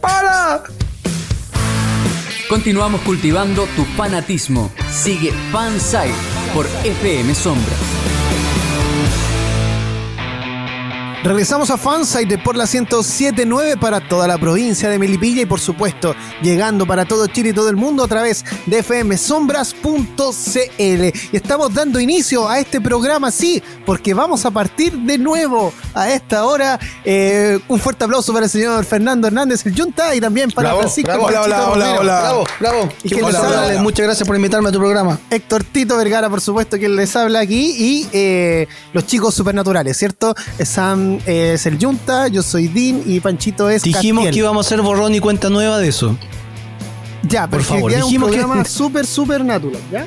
¡Para! 0.00 0.62
Continuamos 2.48 3.00
cultivando 3.02 3.66
tu 3.74 3.84
fanatismo. 3.96 4.70
Sigue 4.90 5.32
Fansite 5.50 6.14
por 6.54 6.66
FM 6.84 7.34
Sombra. 7.34 8.03
Regresamos 11.24 11.70
a 11.70 11.78
Fansite 11.78 12.36
por 12.36 12.54
la 12.54 12.64
1079 12.66 13.78
para 13.78 14.06
toda 14.06 14.28
la 14.28 14.36
provincia 14.36 14.90
de 14.90 14.98
Melipilla 14.98 15.40
y 15.40 15.46
por 15.46 15.58
supuesto 15.58 16.14
llegando 16.42 16.86
para 16.86 17.06
todo 17.06 17.26
Chile 17.28 17.48
y 17.48 17.52
todo 17.54 17.70
el 17.70 17.76
mundo 17.76 18.04
a 18.04 18.08
través 18.08 18.44
de 18.66 18.82
fmsombras.cl. 18.82 19.80
Y 20.78 21.12
estamos 21.32 21.72
dando 21.72 21.98
inicio 21.98 22.46
a 22.46 22.58
este 22.58 22.78
programa, 22.78 23.30
sí, 23.30 23.62
porque 23.86 24.12
vamos 24.12 24.44
a 24.44 24.50
partir 24.50 24.92
de 24.98 25.16
nuevo 25.16 25.72
a 25.94 26.10
esta 26.10 26.44
hora. 26.44 26.78
Eh, 27.06 27.58
un 27.68 27.80
fuerte 27.80 28.04
aplauso 28.04 28.30
para 28.34 28.44
el 28.44 28.50
señor 28.50 28.84
Fernando 28.84 29.26
Hernández, 29.26 29.64
el 29.64 29.74
Junta, 29.74 30.14
y 30.14 30.20
también 30.20 30.50
para 30.50 30.74
Francisco 30.76 31.10
hola, 31.10 31.22
Panchito 31.22 31.42
hola, 31.42 31.68
hola, 31.70 31.86
Romero. 31.86 32.00
hola. 32.00 32.20
Bravo, 32.20 32.44
bravo. 32.60 32.88
¿Y 33.02 33.14
bueno 33.14 33.28
les 33.30 33.36
habla? 33.38 33.82
Muchas 33.82 34.04
gracias 34.04 34.26
por 34.26 34.36
invitarme 34.36 34.68
a 34.68 34.72
tu 34.72 34.78
programa. 34.78 35.18
Héctor 35.30 35.64
Tito 35.64 35.96
Vergara, 35.96 36.28
por 36.28 36.42
supuesto, 36.42 36.76
quien 36.76 36.94
les 36.96 37.16
habla 37.16 37.40
aquí, 37.40 37.74
y 37.78 38.08
eh, 38.12 38.68
los 38.92 39.06
chicos 39.06 39.34
supernaturales, 39.34 39.96
¿cierto? 39.96 40.34
Sam 40.62 41.13
es 41.26 41.66
el 41.66 41.78
Junta, 41.78 42.28
yo 42.28 42.42
soy 42.42 42.68
Dean 42.68 43.02
y 43.06 43.20
Panchito 43.20 43.68
es 43.70 43.82
Dijimos 43.82 44.22
Castiel. 44.24 44.32
que 44.34 44.38
íbamos 44.40 44.64
a 44.64 44.68
hacer 44.68 44.82
borrón 44.82 45.14
y 45.14 45.20
cuenta 45.20 45.50
nueva 45.50 45.78
de 45.78 45.88
eso. 45.88 46.16
Ya, 47.22 47.48
Por 47.48 47.62
favor, 47.62 47.90
dijimos 47.94 48.28
un 48.28 48.34
que- 48.34 48.40
programa 48.42 48.64
súper, 48.64 49.06
súper 49.06 49.44
natural, 49.44 49.80
¿ya? 49.90 50.06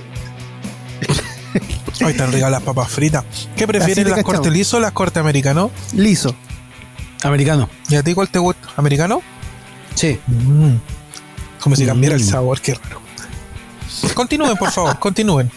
Hoy 2.06 2.12
están 2.12 2.32
ricas 2.32 2.52
las 2.52 2.62
papas 2.62 2.90
fritas. 2.90 3.24
¿Qué 3.56 3.66
prefieren, 3.68 4.04
te 4.04 4.10
las 4.12 4.20
cachamos. 4.20 4.36
corte 4.38 4.52
liso 4.52 4.78
o 4.78 4.80
las 4.80 4.92
corte 4.92 5.20
americano? 5.20 5.72
Liso. 5.94 6.36
Americano. 7.24 7.68
¿Y 7.90 7.96
a 7.96 8.04
ti 8.04 8.14
cuál 8.14 8.30
te 8.30 8.38
gusta? 8.38 8.68
¿Americano? 8.76 9.22
Sí. 9.96 10.20
Mm. 10.28 10.76
Como 11.60 11.76
si 11.76 11.86
cambiara 11.88 12.16
el 12.16 12.22
Mm. 12.22 12.26
sabor, 12.28 12.62
qué 12.62 12.76
raro. 12.76 13.02
Continúen, 14.14 14.56
por 14.58 14.70
favor, 14.72 15.00
continúen. 15.00 15.50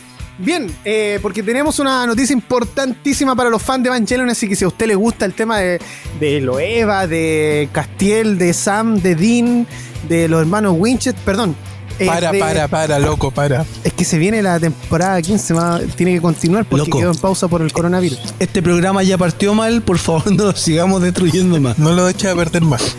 Bien, 0.42 0.66
eh, 0.84 1.18
porque 1.20 1.42
tenemos 1.42 1.78
una 1.78 2.06
noticia 2.06 2.32
importantísima 2.32 3.36
para 3.36 3.50
los 3.50 3.60
fans 3.62 3.82
de 3.82 3.88
Evangelion, 3.88 4.30
así 4.30 4.48
que 4.48 4.56
si 4.56 4.64
a 4.64 4.68
usted 4.68 4.86
le 4.86 4.94
gusta 4.94 5.24
el 5.26 5.34
tema 5.34 5.58
de, 5.58 5.80
de 6.18 6.40
Loeva, 6.40 7.06
de 7.06 7.68
Castiel, 7.72 8.38
de 8.38 8.52
Sam, 8.54 8.96
de 9.00 9.14
Dean, 9.14 9.66
de 10.08 10.28
los 10.28 10.40
hermanos 10.40 10.74
Winchester, 10.78 11.22
perdón. 11.24 11.54
eh, 11.98 12.06
Para, 12.06 12.32
de- 12.32 12.38
para, 12.38 12.68
para, 12.68 12.98
loco, 12.98 13.30
para. 13.30 13.66
Es 13.84 13.92
que 13.92 14.04
se 14.06 14.16
viene 14.16 14.40
la 14.42 14.58
temporada 14.58 15.20
15, 15.20 15.52
va- 15.52 15.80
tiene 15.94 16.14
que 16.14 16.22
continuar 16.22 16.64
porque 16.64 16.86
Loco. 16.86 16.98
quedó 17.00 17.10
en 17.12 17.18
pausa 17.18 17.46
por 17.46 17.60
el 17.60 17.70
coronavirus. 17.72 18.18
Este 18.38 18.62
programa 18.62 19.02
ya 19.02 19.18
partió 19.18 19.52
mal, 19.52 19.82
por 19.82 19.98
favor 19.98 20.32
no 20.32 20.44
lo 20.44 20.56
sigamos 20.56 21.02
destruyendo 21.02 21.60
más. 21.60 21.78
No 21.78 21.92
lo 21.92 22.08
eches 22.08 22.32
a 22.32 22.34
perder 22.34 22.62
más. 22.62 22.96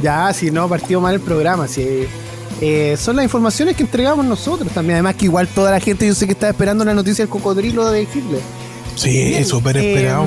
Ya, 0.00 0.32
si 0.32 0.50
no, 0.52 0.68
partió 0.68 1.00
mal 1.00 1.14
el 1.16 1.20
programa. 1.20 1.66
Si, 1.66 2.06
eh, 2.60 2.96
son 2.98 3.16
las 3.16 3.24
informaciones 3.24 3.76
que 3.76 3.82
entregamos 3.82 4.24
nosotros 4.24 4.70
también. 4.72 4.96
Además, 4.96 5.16
que 5.16 5.26
igual 5.26 5.48
toda 5.48 5.70
la 5.70 5.80
gente, 5.80 6.06
yo 6.06 6.14
sé 6.14 6.26
que 6.26 6.32
está 6.32 6.48
esperando 6.48 6.84
la 6.84 6.94
noticia 6.94 7.24
del 7.24 7.30
cocodrilo 7.30 7.90
de 7.90 8.02
Hitler. 8.02 8.40
Sí, 8.94 9.44
súper 9.44 9.76
eh, 9.76 9.94
esperado. 9.94 10.26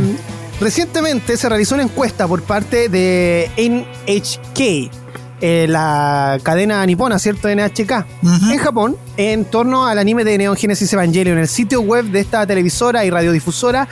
recientemente 0.59 1.37
se 1.37 1.49
realizó 1.49 1.75
una 1.75 1.83
encuesta 1.83 2.27
por 2.27 2.43
parte 2.43 2.87
de 2.87 3.49
NHK, 3.57 4.91
eh, 5.41 5.67
la 5.69 6.39
cadena 6.43 6.85
nipona, 6.85 7.19
¿cierto? 7.19 7.47
NHK. 7.47 8.05
Ujú. 8.23 8.51
En 8.51 8.57
Japón, 8.57 8.97
en 9.17 9.45
torno 9.45 9.85
al 9.85 9.97
anime 9.97 10.23
de 10.23 10.37
Neon 10.37 10.55
Genesis 10.55 10.91
Evangelion, 10.93 11.37
el 11.37 11.47
sitio 11.47 11.81
web 11.81 12.05
de 12.05 12.19
esta 12.19 12.45
televisora 12.45 13.05
y 13.05 13.09
radiodifusora 13.09 13.87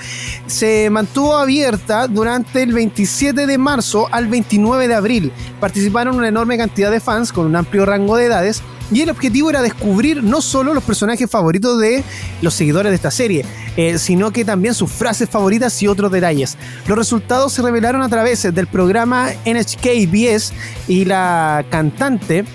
se 0.45 0.89
mantuvo 0.89 1.36
abierta 1.36 2.07
durante 2.07 2.63
el 2.63 2.73
27 2.73 3.47
de 3.47 3.57
marzo 3.57 4.07
al 4.12 4.27
29 4.27 4.88
de 4.88 4.95
abril. 4.95 5.31
Participaron 5.60 6.15
una 6.15 6.27
enorme 6.27 6.57
cantidad 6.57 6.91
de 6.91 6.99
fans 6.99 7.31
con 7.31 7.45
un 7.45 7.55
amplio 7.55 7.86
rango 7.86 8.17
de 8.17 8.25
edades 8.25 8.62
y 8.91 9.02
el 9.02 9.10
objetivo 9.10 9.50
era 9.50 9.62
descubrir 9.62 10.23
no 10.23 10.41
solo 10.41 10.73
los 10.73 10.84
personajes 10.84 11.30
favoritos 11.30 11.80
de 11.80 12.04
los 12.41 12.54
seguidores 12.54 12.91
de 12.91 12.95
esta 12.95 13.12
serie, 13.12 13.45
eh, 13.76 13.97
sino 14.00 14.32
que 14.32 14.45
también 14.45 14.73
sus 14.73 14.91
frases 14.91 15.30
favoritas 15.30 15.82
y 15.82 15.88
otros 15.88 16.12
detalles. 16.12 16.58
Los 16.88 16.97
resultados 16.97 17.54
se 17.54 17.62
revelaron 17.62 18.02
a 18.02 18.10
través 18.10 18.43
del 18.54 18.67
programa 18.67 19.30
NHK-BS 19.45 20.54
y 20.88 21.06
la 21.06 21.65
cantante 21.69 22.45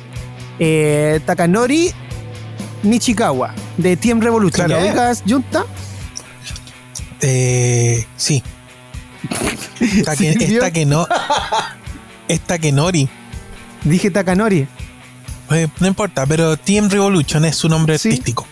eh, 0.58 1.20
Takanori 1.26 1.92
Nichikawa 2.82 3.54
de 3.76 3.96
Team 3.96 4.20
Revolution. 4.20 4.68
¿La 4.68 4.78
ubicas, 4.78 5.22
Junta? 5.28 5.64
Eh, 7.20 8.04
sí. 8.16 8.42
Esta 9.80 10.16
que 10.72 10.86
no. 10.86 11.06
Esta 12.28 12.58
que 12.58 12.72
Nori. 12.72 13.08
Dije 13.84 14.10
Takanori. 14.10 14.66
Eh, 15.54 15.68
no 15.80 15.86
importa, 15.86 16.26
pero 16.26 16.56
Team 16.56 16.88
Revolution 16.88 17.44
es 17.44 17.56
su 17.56 17.68
nombre 17.68 17.98
Sí. 17.98 18.08
artístico. 18.10 18.46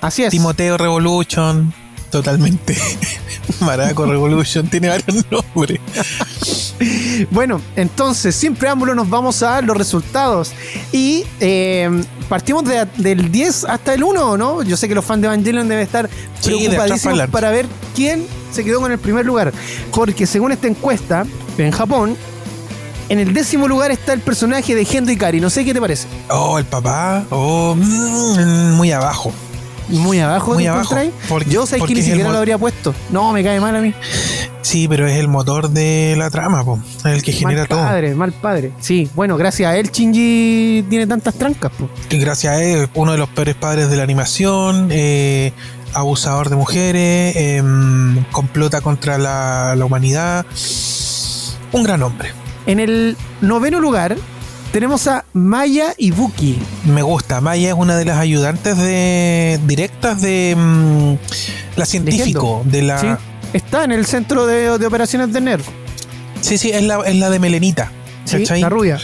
Así 0.00 0.22
es. 0.24 0.30
Timoteo 0.30 0.76
Revolution, 0.76 1.72
totalmente. 2.10 2.76
Maraco 3.60 4.06
Revolution, 4.06 4.68
tiene 4.70 4.88
varios 4.88 5.24
nombres. 5.30 5.80
Bueno, 7.30 7.60
entonces, 7.74 8.36
sin 8.36 8.54
preámbulo, 8.54 8.94
nos 8.94 9.08
vamos 9.08 9.42
a 9.42 9.52
dar 9.52 9.64
los 9.64 9.74
resultados. 9.76 10.52
Y 10.92 11.24
eh, 11.40 11.88
partimos 12.28 12.64
de- 12.64 12.86
del 12.98 13.32
10 13.32 13.64
hasta 13.64 13.94
el 13.94 14.04
1, 14.04 14.36
¿no? 14.36 14.62
Yo 14.62 14.76
sé 14.76 14.86
que 14.86 14.94
los 14.94 15.02
fans 15.04 15.22
de 15.22 15.28
Evangelion 15.28 15.66
deben 15.68 15.84
estar 15.84 16.10
Sí, 16.40 16.50
preocupadísimos 16.50 17.28
para 17.30 17.50
ver 17.50 17.66
quién 17.94 18.26
se 18.52 18.62
quedó 18.62 18.80
con 18.82 18.92
el 18.92 18.98
primer 18.98 19.24
lugar. 19.24 19.52
Porque 19.92 20.26
según 20.26 20.52
esta 20.52 20.66
encuesta, 20.66 21.24
en 21.56 21.70
Japón, 21.70 22.14
en 23.08 23.18
el 23.18 23.32
décimo 23.34 23.68
lugar 23.68 23.90
está 23.90 24.12
el 24.12 24.20
personaje 24.20 24.74
de 24.74 24.84
Gendo 24.84 25.10
Ikari. 25.12 25.40
No 25.40 25.50
sé 25.50 25.64
qué 25.64 25.72
te 25.74 25.80
parece. 25.80 26.08
Oh, 26.30 26.58
el 26.58 26.64
papá. 26.64 27.24
Oh, 27.30 27.74
mm, 27.76 28.72
muy 28.74 28.90
abajo. 28.92 29.32
Muy 29.88 30.18
abajo, 30.18 30.54
Muy 30.54 30.64
¿te 30.64 30.68
abajo, 30.68 30.96
porque- 31.28 31.48
Yo 31.48 31.64
sé 31.64 31.78
que 31.80 31.94
ni 31.94 32.02
siquiera 32.02 32.30
lo 32.32 32.38
habría 32.38 32.58
puesto. 32.58 32.92
No, 33.10 33.32
me 33.32 33.44
cae 33.44 33.60
mal 33.60 33.76
a 33.76 33.80
mí. 33.80 33.94
Sí, 34.60 34.88
pero 34.88 35.06
es 35.06 35.16
el 35.16 35.28
motor 35.28 35.70
de 35.70 36.16
la 36.18 36.28
trama, 36.28 36.64
po. 36.64 36.80
Es 36.98 37.04
el 37.04 37.22
que 37.22 37.30
genera 37.30 37.60
mal 37.60 37.68
todo. 37.68 37.78
padre, 37.82 38.14
mal 38.16 38.32
padre. 38.32 38.72
Sí, 38.80 39.08
bueno, 39.14 39.36
gracias 39.36 39.70
a 39.70 39.76
él 39.76 39.88
Shinji 39.92 40.84
tiene 40.90 41.06
tantas 41.06 41.34
trancas. 41.34 41.70
po. 41.70 41.88
Y 42.10 42.18
gracias 42.18 42.54
a 42.54 42.60
él, 42.64 42.88
uno 42.94 43.12
de 43.12 43.18
los 43.18 43.28
peores 43.28 43.54
padres 43.54 43.88
de 43.88 43.96
la 43.96 44.02
animación, 44.02 44.88
eh, 44.90 45.52
abusador 45.92 46.50
de 46.50 46.56
mujeres, 46.56 47.36
em, 47.36 48.24
complota 48.32 48.80
contra 48.80 49.18
la, 49.18 49.76
la 49.76 49.84
humanidad. 49.84 50.46
Un 51.70 51.84
gran 51.84 52.02
hombre. 52.02 52.32
En 52.66 52.80
el 52.80 53.16
noveno 53.40 53.80
lugar 53.80 54.16
tenemos 54.72 55.06
a 55.06 55.24
Maya 55.32 55.94
Ibuki. 55.96 56.58
Me 56.84 57.02
gusta. 57.02 57.40
Maya 57.40 57.68
es 57.68 57.74
una 57.74 57.96
de 57.96 58.04
las 58.04 58.18
ayudantes 58.18 58.76
de 58.76 59.58
directas 59.66 60.20
de 60.20 60.54
mm, 60.56 61.14
la 61.76 61.86
científico, 61.86 62.62
de 62.64 62.82
la. 62.82 63.00
¿sí? 63.00 63.06
Está 63.52 63.84
en 63.84 63.92
el 63.92 64.04
centro 64.06 64.46
de, 64.46 64.78
de 64.78 64.86
operaciones 64.86 65.32
de 65.32 65.40
NERV. 65.40 65.64
Sí, 66.40 66.58
sí, 66.58 66.70
es 66.70 66.82
la, 66.82 67.00
es 67.06 67.16
la 67.16 67.30
de 67.30 67.38
Melenita. 67.38 67.90
Sí, 68.24 68.38
¿cachai? 68.38 68.60
la 68.60 68.68
rubia. 68.68 68.98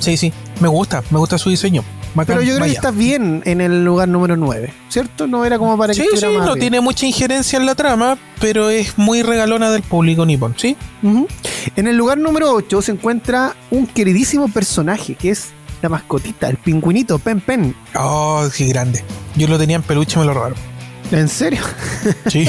Sí, 0.00 0.16
sí. 0.16 0.32
Me 0.60 0.68
gusta, 0.68 1.02
me 1.10 1.18
gusta 1.18 1.38
su 1.38 1.50
diseño. 1.50 1.84
Bacán, 2.16 2.36
Pero 2.38 2.42
yo 2.48 2.54
creo 2.56 2.66
que 2.66 2.72
está 2.72 2.90
bien 2.90 3.42
en 3.44 3.60
el 3.60 3.84
lugar 3.84 4.08
número 4.08 4.36
9, 4.36 4.72
¿cierto? 4.88 5.26
No 5.26 5.44
era 5.44 5.58
como 5.58 5.76
para 5.76 5.92
que 5.92 6.00
Sí, 6.00 6.08
sí, 6.08 6.14
estuviera 6.14 6.38
más 6.40 6.48
no 6.48 6.56
tiene 6.56 6.80
mucha 6.80 7.04
injerencia 7.06 7.58
en 7.58 7.66
la 7.66 7.74
trama, 7.74 8.16
pero 8.40 8.70
es 8.70 8.96
muy 8.96 9.22
regalona 9.22 9.70
del 9.70 9.82
público 9.82 10.24
nipón, 10.24 10.54
¿sí? 10.56 10.76
En 11.76 11.86
el 11.86 11.96
lugar 11.96 12.16
número 12.18 12.50
8 12.52 12.80
se 12.82 12.92
encuentra 12.92 13.54
un 13.70 13.86
queridísimo 13.86 14.48
personaje 14.48 15.14
que 15.14 15.30
es 15.30 15.48
la 15.82 15.90
mascotita, 15.90 16.48
el 16.48 16.56
pingüinito 16.56 17.18
Pen 17.18 17.40
Pen. 17.40 17.74
Oh, 17.94 18.48
qué 18.56 18.64
grande. 18.66 19.04
Yo 19.36 19.46
lo 19.46 19.58
tenía 19.58 19.76
en 19.76 19.82
peluche 19.82 20.16
y 20.16 20.20
me 20.20 20.24
lo 20.24 20.32
robaron. 20.34 20.58
¿En 21.12 21.28
serio? 21.28 21.60
Sí. 22.28 22.48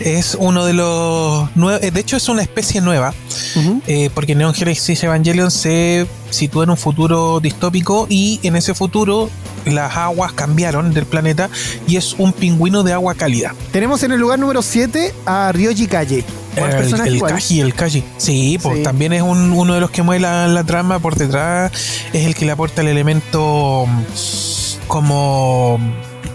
es 0.00 0.36
uno 0.38 0.64
de 0.64 0.74
los 0.74 1.54
nuevos. 1.56 1.80
De 1.80 2.00
hecho, 2.00 2.16
es 2.16 2.28
una 2.28 2.42
especie 2.42 2.80
nueva. 2.80 3.14
Eh, 3.86 4.10
porque 4.14 4.34
Neon 4.34 4.54
Genesis 4.54 5.02
Evangelion 5.02 5.50
se 5.50 6.06
sitúa 6.30 6.64
en 6.64 6.70
un 6.70 6.76
futuro 6.76 7.40
distópico 7.40 8.06
y 8.08 8.40
en 8.42 8.56
ese 8.56 8.74
futuro 8.74 9.30
las 9.66 9.96
aguas 9.96 10.32
cambiaron 10.32 10.94
del 10.94 11.04
planeta 11.06 11.50
y 11.86 11.96
es 11.96 12.14
un 12.18 12.32
pingüino 12.32 12.82
de 12.82 12.92
agua 12.92 13.14
cálida. 13.14 13.54
Tenemos 13.72 14.02
en 14.02 14.12
el 14.12 14.20
lugar 14.20 14.38
número 14.38 14.62
7 14.62 15.14
a 15.26 15.50
Ryoji 15.52 15.86
Kaye. 15.86 16.24
¿Cuál 16.56 16.72
El, 16.72 17.14
el? 17.14 17.20
Kaji, 17.22 17.60
el 17.60 17.74
Kaji. 17.74 18.04
Sí, 18.16 18.58
pues 18.62 18.78
Sí. 18.78 18.82
también 18.82 19.12
es 19.12 19.22
un- 19.22 19.52
uno 19.52 19.74
de 19.74 19.80
los 19.80 19.90
que 19.90 20.02
mueve 20.02 20.20
la, 20.20 20.48
la 20.48 20.64
trama 20.64 20.98
por 20.98 21.14
detrás. 21.14 21.70
Es 22.12 22.26
el 22.26 22.34
que 22.34 22.44
le 22.46 22.52
aporta 22.52 22.80
el 22.80 22.88
elemento 22.88 23.84
mm, 23.86 24.88
como 24.88 25.78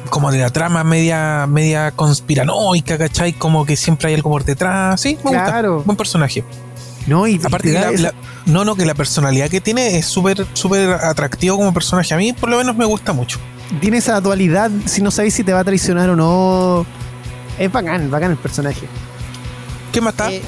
como 0.09 0.31
de 0.31 0.37
la 0.37 0.51
trama 0.51 0.83
media 0.83 1.47
media 1.47 1.91
conspiranoica, 1.91 2.97
¿cachai? 2.99 3.33
Como 3.33 3.65
que 3.65 3.75
siempre 3.75 4.09
hay 4.09 4.13
algo 4.15 4.29
por 4.29 4.45
detrás. 4.45 5.01
Sí, 5.01 5.17
me 5.25 5.31
Claro. 5.31 5.73
gusta. 5.75 5.85
Buen 5.87 5.97
personaje. 5.97 6.43
No, 7.07 7.27
y 7.27 7.39
Aparte 7.43 7.69
que 7.69 7.73
la, 7.79 7.89
esa- 7.91 8.01
la- 8.03 8.13
no, 8.45 8.63
no, 8.65 8.75
que 8.75 8.85
la 8.85 8.93
personalidad 8.93 9.49
que 9.49 9.59
tiene 9.61 9.97
es 9.97 10.05
súper 10.05 10.45
súper 10.53 10.89
atractivo 10.91 11.57
como 11.57 11.73
personaje. 11.73 12.13
A 12.13 12.17
mí 12.17 12.33
por 12.33 12.49
lo 12.49 12.57
menos 12.57 12.75
me 12.75 12.85
gusta 12.85 13.11
mucho. 13.13 13.39
tiene 13.81 13.97
esa 13.97 14.19
dualidad, 14.21 14.69
si 14.85 15.01
no 15.01 15.11
sabéis 15.11 15.33
si 15.33 15.43
te 15.43 15.51
va 15.53 15.59
a 15.59 15.63
traicionar 15.63 16.09
o 16.09 16.15
no. 16.15 16.85
Es 17.59 17.71
bacán, 17.71 18.09
bacán 18.09 18.31
el 18.31 18.37
personaje. 18.37 18.87
¿Qué 19.91 20.01
más 20.01 20.13
está? 20.13 20.31
Eh, 20.31 20.41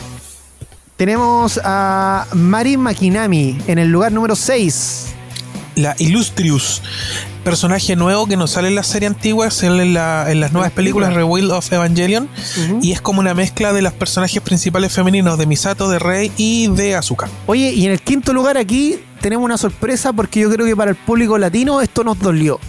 tenemos 0.97 1.59
a 1.63 2.25
Marin 2.33 2.79
Makinami 2.79 3.57
en 3.67 3.79
el 3.79 3.89
lugar 3.89 4.11
número 4.11 4.35
6. 4.35 5.07
la 5.75 5.93
Illustrious, 5.99 6.81
personaje 7.45 7.95
nuevo 7.95 8.27
que 8.27 8.35
no 8.35 8.47
sale 8.47 8.67
en 8.67 8.75
la 8.75 8.83
serie 8.83 9.07
antigua, 9.07 9.49
sale 9.51 9.83
en, 9.83 9.93
la- 9.93 10.29
en 10.29 10.41
las 10.41 10.51
nuevas 10.51 10.71
películas 10.71 11.13
Rebuild 11.13 11.51
of 11.51 11.71
Evangelion 11.71 12.27
y 12.81 12.91
es 12.91 12.99
como 12.99 13.21
una 13.21 13.33
mezcla 13.33 13.71
de 13.71 13.81
los 13.81 13.93
personajes 13.93 14.41
principales 14.41 14.91
femeninos 14.91 15.37
de 15.37 15.45
Misato, 15.45 15.89
de 15.89 15.99
Rei 15.99 16.31
y 16.35 16.67
de 16.67 16.95
Asuka. 16.95 17.29
Oye, 17.45 17.71
y 17.71 17.85
en 17.85 17.93
el 17.93 18.01
quinto 18.01 18.33
lugar 18.33 18.57
aquí 18.57 18.97
tenemos 19.21 19.45
una 19.45 19.57
sorpresa 19.57 20.11
porque 20.11 20.41
yo 20.41 20.51
creo 20.51 20.65
que 20.65 20.75
para 20.75 20.91
el 20.91 20.97
público 20.97 21.37
latino 21.37 21.79
esto 21.79 22.03
nos 22.03 22.19
dolió. 22.19 22.59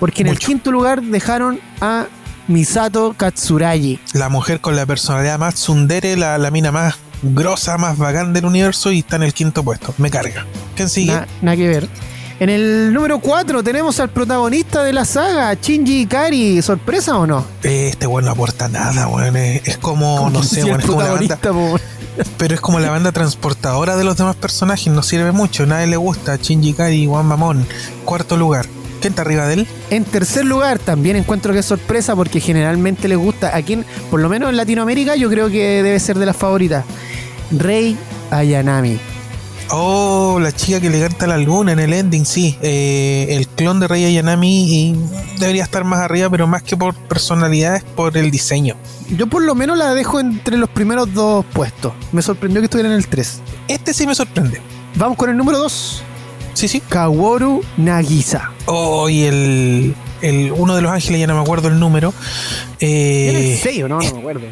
Porque 0.00 0.22
en 0.22 0.28
el 0.28 0.38
quinto 0.38 0.72
lugar 0.72 1.00
dejaron 1.02 1.60
a 1.80 2.06
Misato 2.48 3.14
Katsuragi. 3.16 3.98
La 4.14 4.28
mujer 4.28 4.60
con 4.60 4.76
la 4.76 4.84
personalidad 4.86 5.38
más 5.38 5.54
tsundere, 5.54 6.16
la, 6.16 6.36
la 6.38 6.50
mina 6.50 6.72
más 6.72 6.96
grosa, 7.22 7.78
más 7.78 7.96
bacán 7.96 8.32
del 8.32 8.44
universo 8.44 8.92
y 8.92 8.98
está 9.00 9.16
en 9.16 9.22
el 9.24 9.32
quinto 9.34 9.62
puesto. 9.62 9.94
Me 9.98 10.10
carga. 10.10 10.44
¿Quién 10.74 10.88
sigue? 10.88 11.12
Na- 11.12 11.26
Nada 11.42 11.56
que 11.56 11.68
ver. 11.68 11.88
En 12.38 12.50
el 12.50 12.92
número 12.92 13.18
4 13.18 13.62
tenemos 13.62 13.98
al 13.98 14.10
protagonista 14.10 14.82
de 14.84 14.92
la 14.92 15.04
saga, 15.06 15.54
Shinji 15.54 16.02
Ikari. 16.02 16.60
¿Sorpresa 16.60 17.16
o 17.16 17.26
no? 17.26 17.44
Eh, 17.62 17.88
Este 17.90 18.06
weón 18.06 18.26
no 18.26 18.32
aporta 18.32 18.68
nada, 18.68 19.08
weón. 19.08 19.36
Es, 19.36 19.66
es 19.66 19.78
como, 19.78 20.28
no 20.30 20.42
sé, 20.42 20.62
weón, 20.64 20.80
es 20.80 20.86
como 20.86 21.02
la 21.02 21.12
banda, 21.12 21.36
po. 21.40 21.78
pero 22.36 22.54
es 22.54 22.60
como 22.60 22.78
la 22.78 22.90
banda 22.90 23.10
transportadora 23.12 23.96
de 23.96 24.04
los 24.04 24.18
demás 24.18 24.36
personajes. 24.36 24.88
No 24.92 25.02
sirve 25.02 25.32
mucho, 25.32 25.64
nadie 25.64 25.86
le 25.86 25.96
gusta. 25.96 26.36
Shinji 26.36 26.74
Kari, 26.74 27.06
Juan 27.06 27.24
Mamón. 27.24 27.66
Cuarto 28.04 28.36
lugar. 28.36 28.66
¿Quién 29.00 29.12
está 29.12 29.22
arriba 29.22 29.46
de 29.46 29.54
él? 29.54 29.66
En 29.88 30.04
tercer 30.04 30.44
lugar, 30.44 30.78
también 30.78 31.16
encuentro 31.16 31.54
que 31.54 31.60
es 31.60 31.66
sorpresa 31.66 32.14
porque 32.16 32.40
generalmente 32.40 33.08
les 33.08 33.16
gusta, 33.18 33.56
aquí, 33.56 33.74
en- 33.74 33.86
por 34.10 34.20
lo 34.20 34.28
menos 34.28 34.50
en 34.50 34.56
Latinoamérica, 34.58 35.16
yo 35.16 35.30
creo 35.30 35.48
que 35.48 35.82
debe 35.82 35.98
ser 36.00 36.18
de 36.18 36.26
las 36.26 36.36
favoritas. 36.36 36.84
Rey 37.50 37.96
Ayanami. 38.30 38.98
Oh, 39.70 40.38
la 40.40 40.52
chica 40.52 40.80
que 40.80 40.88
le 40.90 41.00
canta 41.00 41.26
la 41.26 41.38
luna 41.38 41.72
en 41.72 41.80
el 41.80 41.92
ending, 41.92 42.24
sí. 42.24 42.56
Eh, 42.62 43.26
el 43.30 43.48
clon 43.48 43.80
de 43.80 43.88
Rey 43.88 44.04
Ayanami 44.04 44.64
y 44.72 44.96
debería 45.40 45.64
estar 45.64 45.82
más 45.84 46.00
arriba, 46.00 46.30
pero 46.30 46.46
más 46.46 46.62
que 46.62 46.76
por 46.76 46.94
personalidad 46.94 47.76
es 47.76 47.82
por 47.82 48.16
el 48.16 48.30
diseño. 48.30 48.76
Yo 49.10 49.26
por 49.26 49.42
lo 49.42 49.54
menos 49.56 49.76
la 49.76 49.92
dejo 49.94 50.20
entre 50.20 50.56
los 50.56 50.70
primeros 50.70 51.12
dos 51.12 51.44
puestos. 51.52 51.92
Me 52.12 52.22
sorprendió 52.22 52.60
que 52.60 52.66
estuviera 52.66 52.88
en 52.90 52.94
el 52.96 53.06
3. 53.08 53.40
Este 53.66 53.92
sí 53.92 54.06
me 54.06 54.14
sorprende. 54.14 54.60
Vamos 54.94 55.16
con 55.18 55.30
el 55.30 55.36
número 55.36 55.58
2. 55.58 56.02
Sí, 56.54 56.68
sí. 56.68 56.80
Kaworu 56.88 57.62
Nagisa. 57.76 58.52
Oh, 58.66 59.08
y 59.08 59.24
el, 59.24 59.94
el 60.22 60.52
uno 60.52 60.76
de 60.76 60.82
los 60.82 60.92
ángeles, 60.92 61.20
ya 61.20 61.26
no 61.26 61.34
me 61.34 61.40
acuerdo 61.42 61.68
el 61.68 61.78
número. 61.80 62.14
¿Era 62.78 63.38
Eh, 63.38 63.52
el 63.54 63.58
6 63.58 63.82
o 63.84 63.88
no? 63.88 64.00
No 64.00 64.12
me 64.12 64.18
acuerdo. 64.20 64.46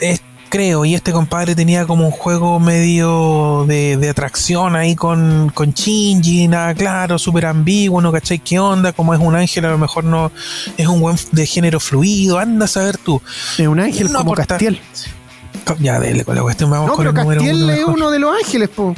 es- 0.00 0.22
creo, 0.48 0.84
y 0.84 0.94
este 0.94 1.12
compadre 1.12 1.54
tenía 1.54 1.86
como 1.86 2.04
un 2.06 2.10
juego 2.10 2.58
medio 2.60 3.64
de, 3.68 3.96
de 3.96 4.08
atracción 4.10 4.74
ahí 4.76 4.94
con, 4.96 5.50
con 5.54 5.72
Shinji, 5.72 6.48
nada 6.48 6.74
claro, 6.74 7.18
súper 7.18 7.46
ambiguo, 7.46 8.00
no 8.00 8.10
cachai 8.12 8.38
qué 8.38 8.58
onda, 8.58 8.92
como 8.92 9.14
es 9.14 9.20
un 9.20 9.34
ángel, 9.36 9.64
a 9.64 9.70
lo 9.70 9.78
mejor 9.78 10.04
no 10.04 10.30
es 10.76 10.86
un 10.86 11.00
buen 11.00 11.16
de 11.32 11.46
género 11.46 11.80
fluido, 11.80 12.38
anda 12.38 12.64
a 12.64 12.68
saber 12.68 12.98
tú. 12.98 13.20
Es 13.58 13.66
un 13.66 13.80
ángel 13.80 14.10
No 14.12 14.18
como 14.18 14.32
aporta. 14.32 14.54
Castiel. 14.54 14.80
Ya, 15.80 16.00
dele 16.00 16.24
con 16.24 16.34
la 16.34 16.42
cuestión, 16.42 16.70
vamos 16.70 16.88
No, 16.88 16.96
con 16.96 17.06
el 17.06 17.14
número 17.14 17.40
Castiel 17.40 17.62
uno. 17.64 17.72
es 17.72 17.78
mejor. 17.78 17.94
uno 17.94 18.10
de 18.10 18.18
los 18.18 18.36
ángeles, 18.36 18.68
po. 18.70 18.94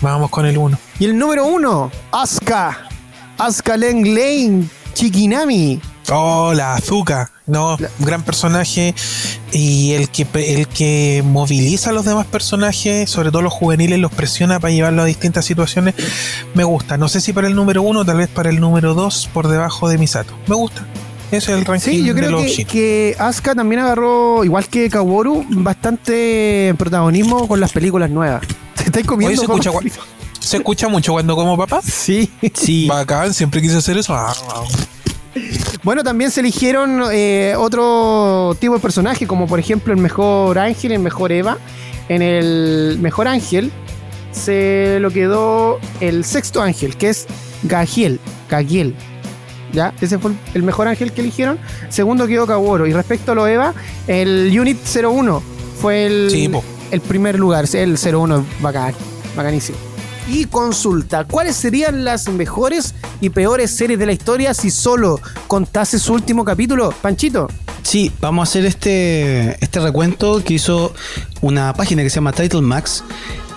Vamos 0.00 0.30
con 0.30 0.46
el 0.46 0.58
uno. 0.58 0.78
Y 0.98 1.04
el 1.06 1.16
número 1.16 1.46
1, 1.46 1.90
Asuka. 2.12 2.88
Asuka 3.38 3.76
Leng 3.76 4.04
Lane 4.14 4.64
Chikinami. 4.94 5.80
Oh, 6.10 6.52
la 6.54 6.74
Azuka. 6.74 7.30
No, 7.46 7.76
La- 7.78 7.88
gran 8.00 8.22
personaje. 8.22 8.94
Y 9.52 9.92
el 9.92 10.08
que, 10.08 10.26
el 10.34 10.66
que 10.68 11.22
moviliza 11.24 11.90
a 11.90 11.92
los 11.92 12.04
demás 12.04 12.26
personajes, 12.26 13.08
sobre 13.10 13.30
todo 13.30 13.42
los 13.42 13.52
juveniles, 13.52 13.98
los 13.98 14.12
presiona 14.12 14.58
para 14.60 14.72
llevarlos 14.72 15.02
a 15.04 15.06
distintas 15.06 15.44
situaciones. 15.44 15.94
Me 16.54 16.64
gusta. 16.64 16.96
No 16.96 17.08
sé 17.08 17.20
si 17.20 17.32
para 17.32 17.46
el 17.48 17.54
número 17.54 17.82
uno, 17.82 18.04
tal 18.04 18.18
vez 18.18 18.28
para 18.28 18.50
el 18.50 18.60
número 18.60 18.94
dos, 18.94 19.28
por 19.32 19.48
debajo 19.48 19.88
de 19.88 19.98
Misato. 19.98 20.34
Me 20.46 20.54
gusta. 20.54 20.86
Ese 21.30 21.52
es 21.52 21.58
el 21.58 21.64
ranking 21.64 21.90
Sí, 21.92 22.04
yo 22.04 22.12
de 22.12 22.20
creo 22.20 22.30
los 22.32 22.42
que, 22.66 23.16
Asuka 23.18 23.54
también 23.54 23.80
agarró, 23.80 24.44
igual 24.44 24.66
que 24.66 24.90
Kaworu, 24.90 25.46
bastante 25.48 26.74
protagonismo 26.76 27.48
con 27.48 27.58
las 27.58 27.72
películas 27.72 28.10
nuevas. 28.10 28.42
Te 28.76 28.84
estáis 28.84 29.06
comiendo 29.06 29.36
se 29.40 29.44
escucha. 29.44 29.70
¿Se 30.40 30.56
escucha 30.58 30.88
mucho 30.88 31.12
cuando 31.12 31.34
como 31.34 31.56
papá? 31.56 31.80
Sí. 31.82 32.30
Sí. 32.52 32.86
Bacán, 32.90 33.32
siempre 33.32 33.62
quise 33.62 33.76
hacer 33.78 33.96
eso. 33.96 34.14
Ah, 34.14 34.34
ah. 34.50 34.64
Bueno, 35.82 36.04
también 36.04 36.30
se 36.30 36.40
eligieron 36.40 37.02
eh, 37.12 37.54
otro 37.56 38.56
tipo 38.60 38.74
de 38.74 38.80
personaje, 38.80 39.26
como 39.26 39.46
por 39.46 39.58
ejemplo 39.58 39.92
el 39.92 40.00
mejor 40.00 40.58
ángel, 40.58 40.92
el 40.92 40.98
mejor 41.00 41.32
Eva. 41.32 41.58
En 42.08 42.22
el 42.22 42.98
mejor 43.00 43.28
ángel 43.28 43.72
se 44.32 44.98
lo 45.00 45.10
quedó 45.10 45.78
el 46.00 46.24
sexto 46.24 46.60
ángel, 46.62 46.96
que 46.96 47.10
es 47.10 47.26
Gagiel. 47.62 48.20
Gagiel. 48.50 48.94
¿ya? 49.72 49.94
Ese 50.00 50.18
fue 50.18 50.32
el 50.54 50.62
mejor 50.62 50.88
ángel 50.88 51.12
que 51.12 51.20
eligieron. 51.20 51.58
Segundo 51.88 52.26
quedó 52.26 52.46
Kaworu. 52.46 52.86
Y 52.86 52.92
respecto 52.92 53.32
a 53.32 53.34
lo 53.34 53.46
Eva, 53.46 53.74
el 54.06 54.56
Unit 54.58 54.78
01 54.84 55.42
fue 55.80 56.06
el, 56.06 56.28
Sí, 56.30 56.50
el 56.90 57.00
primer 57.00 57.38
lugar. 57.38 57.64
El 57.72 57.96
01 57.98 58.44
bacán, 58.60 58.94
bacanísimo. 59.36 59.91
Y 60.28 60.44
consulta, 60.46 61.24
¿cuáles 61.24 61.56
serían 61.56 62.04
las 62.04 62.28
mejores 62.28 62.94
y 63.20 63.30
peores 63.30 63.70
series 63.72 63.98
de 63.98 64.06
la 64.06 64.12
historia 64.12 64.54
si 64.54 64.70
solo 64.70 65.20
contase 65.48 65.98
su 65.98 66.12
último 66.14 66.44
capítulo? 66.44 66.94
Panchito. 67.02 67.48
Sí, 67.82 68.12
vamos 68.20 68.48
a 68.48 68.50
hacer 68.50 68.64
este, 68.64 69.62
este 69.62 69.80
recuento 69.80 70.42
que 70.44 70.54
hizo 70.54 70.94
una 71.40 71.72
página 71.74 72.02
que 72.02 72.10
se 72.10 72.16
llama 72.16 72.32
Title 72.32 72.62
Max. 72.62 73.02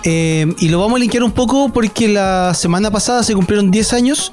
Eh, 0.02 0.46
y 0.58 0.68
lo 0.68 0.80
vamos 0.80 0.96
a 0.96 0.98
linkear 1.00 1.22
un 1.22 1.32
poco 1.32 1.72
porque 1.72 2.08
la 2.08 2.52
semana 2.54 2.90
pasada 2.90 3.22
se 3.22 3.34
cumplieron 3.34 3.70
10 3.70 3.92
años 3.92 4.32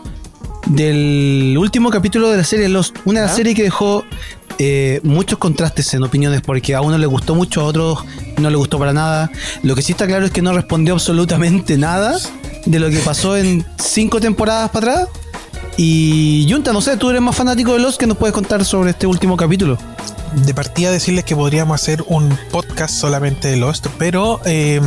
del 0.66 1.56
último 1.58 1.90
capítulo 1.90 2.30
de 2.30 2.38
la 2.38 2.44
serie 2.44 2.70
Lost. 2.70 2.96
Una 3.06 3.28
¿Ya? 3.28 3.30
serie 3.30 3.54
que 3.54 3.64
dejó 3.64 4.04
eh, 4.60 5.00
muchos 5.04 5.40
contrastes 5.40 5.94
en 5.94 6.04
opiniones 6.04 6.42
porque 6.42 6.76
a 6.76 6.82
uno 6.82 6.98
le 6.98 7.08
gustó 7.08 7.36
mucho, 7.36 7.62
a 7.62 7.66
otros 7.66 8.06
no 8.38 8.50
le 8.50 8.56
gustó 8.56 8.80
para 8.80 8.94
nada. 8.94 9.32
Lo 9.64 9.76
que 9.76 9.82
sí 9.82 9.94
está 9.94 10.08
claro 10.08 10.26
es 10.26 10.32
que 10.32 10.42
no 10.42 10.54
respondió 10.54 10.94
absolutamente 10.94 11.78
nada 11.78 12.18
de 12.66 12.80
lo 12.80 12.90
que 12.90 12.98
pasó 13.00 13.38
en 13.38 13.66
cinco 13.78 14.20
temporadas 14.20 14.70
para 14.72 14.92
atrás. 14.92 15.10
Y 15.78 16.48
Junta, 16.50 16.72
no 16.72 16.82
sé, 16.82 16.98
tú 16.98 17.10
eres 17.10 17.22
más 17.22 17.36
fanático 17.36 17.74
de 17.74 17.80
Lost 17.80 18.00
que 18.00 18.06
nos 18.06 18.18
puedes 18.18 18.34
contar 18.34 18.64
sobre 18.64 18.92
este 18.92 19.08
último 19.08 19.36
capítulo. 19.36 19.78
De 20.36 20.54
partida 20.54 20.92
decirles 20.92 21.24
que 21.24 21.36
podríamos 21.36 21.82
hacer 21.82 22.04
un 22.08 22.38
podcast 22.52 22.94
solamente 22.96 23.48
de 23.48 23.58
Lost, 23.58 23.88
pero 23.98 24.40
eh, 24.46 24.82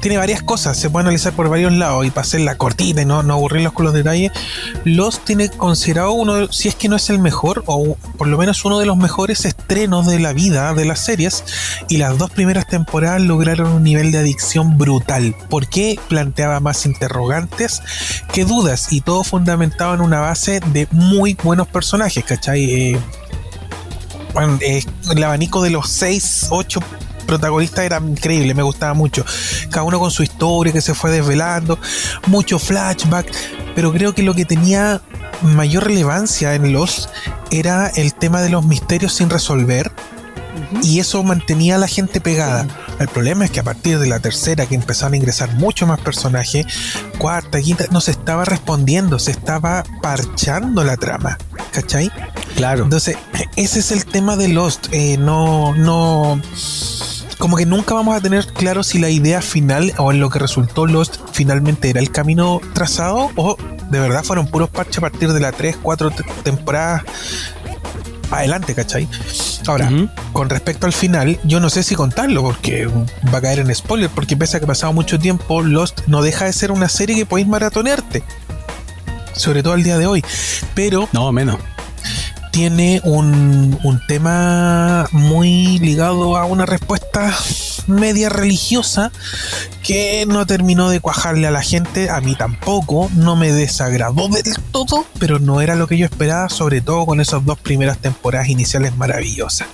tiene 0.00 0.16
varias 0.16 0.42
cosas, 0.42 0.76
se 0.76 0.90
puede 0.90 1.04
analizar 1.04 1.32
por 1.32 1.48
varios 1.48 1.72
lados 1.72 2.06
y 2.06 2.10
para 2.10 2.22
hacerla 2.22 2.56
cortita 2.56 3.02
y 3.02 3.04
no, 3.04 3.22
no 3.22 3.34
aburrirlos 3.34 3.72
con 3.72 3.84
los 3.84 3.94
detalles. 3.94 4.32
Lost 4.84 5.24
tiene 5.24 5.48
considerado 5.48 6.12
uno, 6.12 6.50
si 6.52 6.68
es 6.68 6.74
que 6.74 6.88
no 6.88 6.96
es 6.96 7.08
el 7.10 7.18
mejor, 7.18 7.62
o 7.66 7.96
por 8.18 8.26
lo 8.26 8.38
menos 8.38 8.64
uno 8.64 8.78
de 8.78 8.86
los 8.86 8.96
mejores 8.96 9.44
estrenos 9.44 10.06
de 10.06 10.18
la 10.18 10.32
vida 10.32 10.74
de 10.74 10.84
las 10.84 11.00
series, 11.00 11.44
y 11.88 11.98
las 11.98 12.18
dos 12.18 12.30
primeras 12.30 12.66
temporadas 12.66 13.20
lograron 13.20 13.72
un 13.72 13.82
nivel 13.82 14.12
de 14.12 14.18
adicción 14.18 14.78
brutal, 14.78 15.34
porque 15.48 15.98
planteaba 16.08 16.60
más 16.60 16.86
interrogantes 16.86 17.82
que 18.32 18.44
dudas, 18.44 18.92
y 18.92 19.00
todo 19.00 19.24
fundamentado 19.24 19.94
en 19.94 20.00
una 20.00 20.20
base 20.20 20.60
de 20.60 20.88
muy 20.90 21.36
buenos 21.42 21.68
personajes, 21.68 22.24
¿cachai? 22.24 22.64
Eh, 22.64 23.00
eh, 24.60 24.84
el 25.10 25.22
abanico 25.22 25.62
de 25.62 25.70
los 25.70 25.88
6, 25.90 26.48
8 26.50 26.80
protagonistas 27.26 27.84
era 27.84 27.98
increíble, 27.98 28.54
me 28.54 28.62
gustaba 28.62 28.94
mucho. 28.94 29.24
Cada 29.70 29.84
uno 29.84 29.98
con 29.98 30.10
su 30.10 30.22
historia 30.22 30.72
que 30.72 30.80
se 30.80 30.94
fue 30.94 31.10
desvelando, 31.10 31.78
mucho 32.26 32.58
flashback, 32.58 33.32
pero 33.74 33.92
creo 33.92 34.14
que 34.14 34.22
lo 34.22 34.34
que 34.34 34.44
tenía 34.44 35.00
mayor 35.42 35.84
relevancia 35.84 36.54
en 36.54 36.72
los 36.72 37.08
era 37.50 37.88
el 37.88 38.14
tema 38.14 38.40
de 38.40 38.50
los 38.50 38.64
misterios 38.64 39.14
sin 39.14 39.30
resolver 39.30 39.90
y 40.82 41.00
eso 41.00 41.22
mantenía 41.22 41.76
a 41.76 41.78
la 41.78 41.88
gente 41.88 42.20
pegada. 42.20 42.66
El 42.98 43.08
problema 43.08 43.44
es 43.44 43.50
que 43.50 43.60
a 43.60 43.64
partir 43.64 43.98
de 43.98 44.06
la 44.06 44.20
tercera, 44.20 44.66
que 44.66 44.74
empezaron 44.74 45.14
a 45.14 45.16
ingresar 45.16 45.54
mucho 45.54 45.86
más 45.86 46.00
personajes, 46.00 46.66
cuarta, 47.18 47.60
quinta, 47.60 47.84
no 47.90 48.00
se 48.00 48.12
estaba 48.12 48.44
respondiendo, 48.44 49.18
se 49.18 49.30
estaba 49.32 49.84
parchando 50.02 50.84
la 50.84 50.96
trama. 50.96 51.38
¿Cachai? 51.72 52.10
Claro. 52.56 52.84
Entonces, 52.84 53.16
ese 53.56 53.80
es 53.80 53.90
el 53.92 54.04
tema 54.06 54.36
de 54.36 54.48
Lost. 54.48 54.86
Eh, 54.92 55.16
no, 55.18 55.74
no. 55.74 56.40
Como 57.38 57.56
que 57.56 57.66
nunca 57.66 57.94
vamos 57.94 58.16
a 58.16 58.20
tener 58.20 58.46
claro 58.46 58.84
si 58.84 58.98
la 58.98 59.10
idea 59.10 59.42
final 59.42 59.92
o 59.98 60.12
en 60.12 60.20
lo 60.20 60.30
que 60.30 60.38
resultó 60.38 60.86
Lost 60.86 61.16
finalmente 61.32 61.90
era 61.90 62.00
el 62.00 62.10
camino 62.12 62.60
trazado 62.74 63.30
o 63.34 63.56
de 63.90 63.98
verdad 64.00 64.22
fueron 64.22 64.46
puros 64.46 64.70
parches 64.70 64.98
a 64.98 65.00
partir 65.02 65.32
de 65.32 65.40
la 65.40 65.50
3, 65.52 65.76
4 65.82 66.10
te- 66.12 66.24
adelante, 68.30 68.74
¿cachai? 68.74 69.08
Ahora, 69.66 69.90
con 70.32 70.50
respecto 70.50 70.86
al 70.86 70.92
final, 70.92 71.38
yo 71.44 71.60
no 71.60 71.70
sé 71.70 71.82
si 71.82 71.94
contarlo 71.94 72.42
porque 72.42 72.86
va 73.32 73.38
a 73.38 73.40
caer 73.40 73.60
en 73.60 73.74
spoiler, 73.74 74.10
porque 74.10 74.36
pese 74.36 74.56
a 74.56 74.60
que 74.60 74.64
ha 74.64 74.68
pasado 74.68 74.92
mucho 74.92 75.18
tiempo, 75.18 75.62
Lost 75.62 76.00
no 76.06 76.22
deja 76.22 76.44
de 76.46 76.52
ser 76.52 76.70
una 76.72 76.88
serie 76.88 77.16
que 77.16 77.26
podéis 77.26 77.48
maratonearte. 77.48 78.22
Sobre 79.34 79.62
todo 79.62 79.72
al 79.72 79.82
día 79.82 79.98
de 79.98 80.06
hoy. 80.06 80.24
Pero 80.74 81.08
No, 81.12 81.32
menos. 81.32 81.56
tiene 82.52 83.00
un, 83.04 83.78
un 83.82 84.00
tema 84.06 85.08
muy 85.12 85.78
ligado 85.80 86.36
a 86.36 86.44
una 86.44 86.66
respuesta 86.66 87.34
media 87.86 88.28
religiosa 88.28 89.12
que 89.82 90.24
no 90.26 90.46
terminó 90.46 90.88
de 90.88 91.00
cuajarle 91.00 91.46
a 91.46 91.50
la 91.50 91.62
gente, 91.62 92.10
a 92.10 92.20
mí 92.20 92.34
tampoco, 92.34 93.10
no 93.14 93.36
me 93.36 93.52
desagradó 93.52 94.28
del 94.28 94.54
todo, 94.72 95.04
pero 95.18 95.38
no 95.38 95.60
era 95.60 95.74
lo 95.74 95.86
que 95.86 95.98
yo 95.98 96.06
esperaba, 96.06 96.48
sobre 96.48 96.80
todo 96.80 97.06
con 97.06 97.20
esas 97.20 97.44
dos 97.44 97.58
primeras 97.58 97.98
temporadas 97.98 98.48
iniciales 98.48 98.96
maravillosas. 98.96 99.68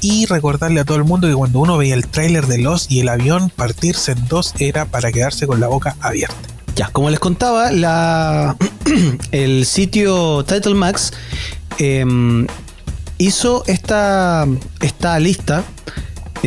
Y 0.00 0.26
recordarle 0.26 0.80
a 0.80 0.84
todo 0.84 0.96
el 0.96 1.04
mundo 1.04 1.28
que 1.28 1.34
cuando 1.34 1.60
uno 1.60 1.78
veía 1.78 1.94
el 1.94 2.06
tráiler 2.06 2.46
de 2.46 2.58
Los 2.58 2.90
y 2.90 3.00
el 3.00 3.08
avión 3.08 3.50
partirse 3.54 4.12
en 4.12 4.28
dos 4.28 4.54
era 4.58 4.84
para 4.84 5.12
quedarse 5.12 5.46
con 5.46 5.60
la 5.60 5.68
boca 5.68 5.96
abierta. 6.00 6.36
Ya, 6.76 6.88
como 6.88 7.08
les 7.08 7.20
contaba, 7.20 7.72
la, 7.72 8.54
el 9.32 9.64
sitio 9.64 10.44
Title 10.44 10.74
Max 10.74 11.12
em, 11.78 12.46
hizo 13.16 13.64
esta, 13.66 14.46
esta 14.80 15.18
lista. 15.18 15.64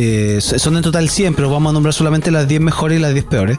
Eh, 0.02 0.40
son 0.40 0.78
en 0.78 0.82
total 0.82 1.10
100, 1.10 1.34
pero 1.34 1.50
vamos 1.50 1.68
a 1.68 1.72
nombrar 1.74 1.92
solamente 1.92 2.30
las 2.30 2.48
10 2.48 2.62
mejores 2.62 2.98
y 2.98 3.02
las 3.02 3.12
10 3.12 3.26
peores. 3.26 3.58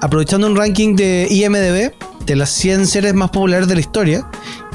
Aprovechando 0.00 0.46
un 0.46 0.56
ranking 0.56 0.96
de 0.96 1.26
IMDB 1.30 1.92
de 2.24 2.36
las 2.36 2.48
100 2.48 2.86
series 2.86 3.12
más 3.12 3.28
populares 3.28 3.68
de 3.68 3.74
la 3.74 3.82
historia 3.82 4.26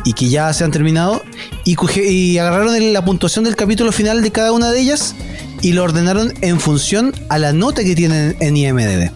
y 0.05 0.13
que 0.13 0.29
ya 0.29 0.53
se 0.53 0.63
han 0.63 0.69
terminado, 0.69 1.23
y, 1.65 2.37
agarraron 2.37 2.93
la 2.93 3.03
puntuación 3.03 3.45
del 3.45 3.55
capítulo 3.55 3.91
final 3.91 4.21
de 4.21 4.29
cada 4.29 4.51
una 4.51 4.71
de 4.71 4.79
ellas 4.79 5.15
y 5.63 5.73
lo 5.73 5.85
ordenaron 5.85 6.35
en 6.41 6.59
función 6.59 7.15
a 7.29 7.39
la 7.39 7.51
nota 7.51 7.83
que 7.83 7.95
tienen 7.95 8.37
en 8.39 8.55
IMDB. 8.55 9.09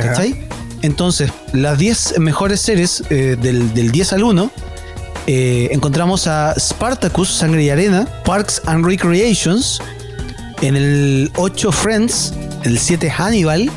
¿Cachai? 0.00 0.36
Entonces, 0.82 1.32
las 1.52 1.76
10 1.76 2.20
mejores 2.20 2.60
series 2.60 3.02
eh, 3.10 3.36
del, 3.40 3.74
del 3.74 3.90
10 3.90 4.12
al 4.12 4.22
1 4.22 4.50
eh, 5.26 5.70
encontramos 5.72 6.28
a 6.28 6.54
Spartacus, 6.56 7.28
Sangre 7.28 7.64
y 7.64 7.70
Arena, 7.70 8.06
Parks 8.24 8.62
and 8.66 8.86
Recreations, 8.86 9.82
en 10.62 10.76
el 10.76 11.30
8 11.36 11.72
Friends, 11.72 12.34
el 12.64 12.78
7 12.78 13.10
Hannibal, 13.10 13.70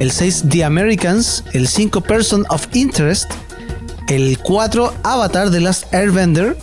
el 0.00 0.10
6 0.10 0.44
The 0.48 0.64
Americans, 0.64 1.44
el 1.52 1.68
5 1.68 2.00
Person 2.00 2.44
of 2.48 2.66
Interest, 2.72 3.30
el 4.08 4.38
4 4.38 4.94
Avatar 5.02 5.50
The 5.50 5.60
Last 5.60 5.92
Airbender, 5.94 6.56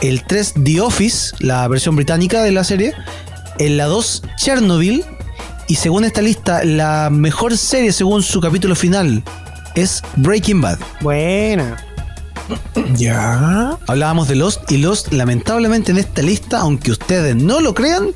el 0.00 0.24
3 0.24 0.54
The 0.64 0.80
Office, 0.80 1.34
la 1.40 1.66
versión 1.68 1.96
británica 1.96 2.42
de 2.42 2.52
la 2.52 2.64
serie, 2.64 2.94
en 3.58 3.76
la 3.76 3.86
2 3.86 4.22
Chernobyl, 4.36 5.04
y 5.68 5.76
según 5.76 6.04
esta 6.04 6.20
lista, 6.22 6.64
la 6.64 7.08
mejor 7.10 7.56
serie 7.56 7.92
según 7.92 8.22
su 8.22 8.40
capítulo 8.40 8.74
final 8.74 9.22
es 9.74 10.02
Breaking 10.16 10.60
Bad. 10.60 10.78
Buena. 11.00 11.76
Ya. 12.96 13.78
Hablábamos 13.86 14.28
de 14.28 14.34
Lost 14.34 14.70
y 14.70 14.78
Lost, 14.78 15.12
lamentablemente 15.12 15.92
en 15.92 15.98
esta 15.98 16.22
lista, 16.22 16.58
aunque 16.58 16.90
ustedes 16.90 17.36
no 17.36 17.60
lo 17.60 17.72
crean, 17.72 18.08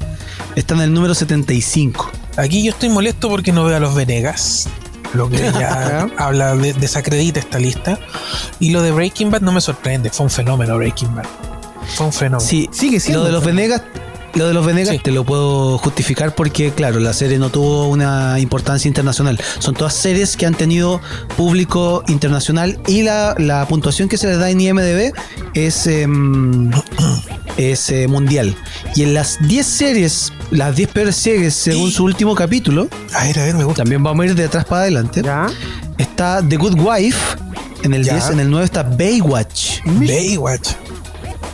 está 0.57 0.75
en 0.75 0.81
el 0.81 0.92
número 0.92 1.14
75. 1.14 2.11
Aquí 2.37 2.64
yo 2.64 2.71
estoy 2.71 2.88
molesto 2.88 3.29
porque 3.29 3.53
no 3.53 3.64
veo 3.64 3.77
a 3.77 3.81
los 3.81 3.95
Venegas. 3.95 4.69
Lo 5.14 5.29
que 5.31 5.37
ya 5.59 6.09
habla 6.19 6.57
de, 6.57 6.73
desacredita 6.75 7.38
esta 7.38 7.59
lista. 7.59 7.99
Y 8.59 8.71
lo 8.71 8.83
de 8.83 8.90
Breaking 8.90 9.31
Bad 9.31 9.42
no 9.42 9.53
me 9.53 9.61
sorprende. 9.61 10.11
Fue 10.11 10.25
un 10.25 10.31
fenómeno 10.31 10.77
Breaking 10.77 11.14
Bad. 11.14 11.27
Fue 11.95 12.07
un 12.07 12.12
fenómeno. 12.12 12.40
Sí, 12.40 12.69
Sigue 12.73 12.99
siendo. 12.99 13.21
Lo 13.21 13.27
de 13.27 13.33
los 13.33 13.45
Venegas, 13.45 13.83
lo 14.35 14.49
de 14.49 14.55
los 14.55 14.66
Venegas 14.66 14.95
Sí. 14.97 15.01
te 15.03 15.12
lo 15.12 15.25
puedo 15.25 15.79
justificar 15.79 16.35
porque, 16.35 16.73
claro, 16.73 16.99
la 17.01 17.12
serie 17.12 17.38
no 17.38 17.49
tuvo 17.51 17.88
una 17.88 18.38
importancia 18.40 18.88
internacional. 18.88 19.40
Son 19.61 19.75
todas 19.75 19.95
series 19.95 20.37
que 20.37 20.45
han 20.47 20.55
tenido 20.55 21.01
público 21.37 22.03
internacional 22.09 22.79
y 22.87 23.03
la, 23.03 23.35
la 23.38 23.66
puntuación 23.69 24.09
que 24.09 24.19
se 24.19 24.27
les 24.27 24.38
da 24.38 24.51
en 24.51 24.61
IMDB 24.61 25.12
es, 25.55 25.87
em, 25.87 26.71
es 27.57 27.90
eh, 27.90 28.07
mundial. 28.09 28.55
Y 28.95 29.03
en 29.03 29.14
las 29.14 29.38
10 29.47 29.66
series, 29.66 30.33
las 30.51 30.77
10 30.77 30.88
peores 30.90 31.16
series 31.16 31.55
según 31.55 31.90
su 31.90 32.05
último 32.05 32.35
capítulo, 32.35 32.88
A 33.14 33.25
ver, 33.25 33.38
a 33.38 33.45
ver, 33.45 33.55
me 33.55 33.64
gusta. 33.64 33.83
también 33.83 34.03
vamos 34.03 34.23
a 34.25 34.27
ir 34.27 34.35
de 34.35 34.45
atrás 34.45 34.64
para 34.64 34.83
adelante. 34.83 35.23
¿Ya? 35.23 35.47
Está 35.99 36.42
The 36.47 36.57
Good 36.57 36.79
Wife 36.79 37.19
en 37.83 37.95
el 37.95 38.05
Ya. 38.05 38.14
10, 38.14 38.31
en 38.31 38.40
el 38.40 38.51
9 38.51 38.64
está 38.64 38.83
Baywatch. 38.83 39.81
Baywatch. 39.85 40.71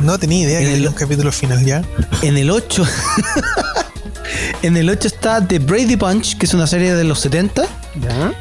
No 0.01 0.19
tenía 0.19 0.41
idea 0.47 0.61
En 0.61 0.67
que 0.67 0.75
el- 0.75 0.89
un 0.89 0.95
capítulo 0.95 1.31
final 1.31 1.65
ya. 1.65 1.83
En 2.23 2.37
el 2.37 2.51
8. 2.51 2.85
en 4.63 4.77
el 4.77 4.89
8 4.91 5.07
está 5.09 5.47
The 5.47 5.59
Brady 5.59 5.97
Bunch, 5.97 6.37
que 6.39 6.47
es 6.47 6.55
una 6.55 6.67
serie 6.67 6.95
de 6.95 7.05
los 7.05 7.21
70. 7.21 7.63
¿Ya? 8.01 8.33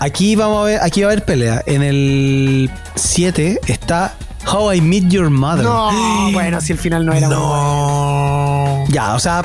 Aquí 0.00 0.36
vamos 0.36 0.62
a 0.62 0.64
ver, 0.64 0.80
aquí 0.82 1.02
va 1.02 1.08
a 1.08 1.12
haber 1.12 1.24
pelea. 1.24 1.62
En 1.66 1.82
el 1.82 2.70
7 2.94 3.60
está 3.66 4.14
How 4.52 4.72
I 4.72 4.80
Met 4.80 5.08
Your 5.08 5.30
Mother. 5.30 5.64
No, 5.64 5.90
bueno, 6.32 6.60
si 6.60 6.72
el 6.72 6.78
final 6.78 7.04
no 7.06 7.12
era 7.12 7.28
muy 7.28 7.36
bueno. 7.36 8.84
No. 8.84 8.84
Ya, 8.88 9.14
o 9.14 9.20
sea, 9.20 9.44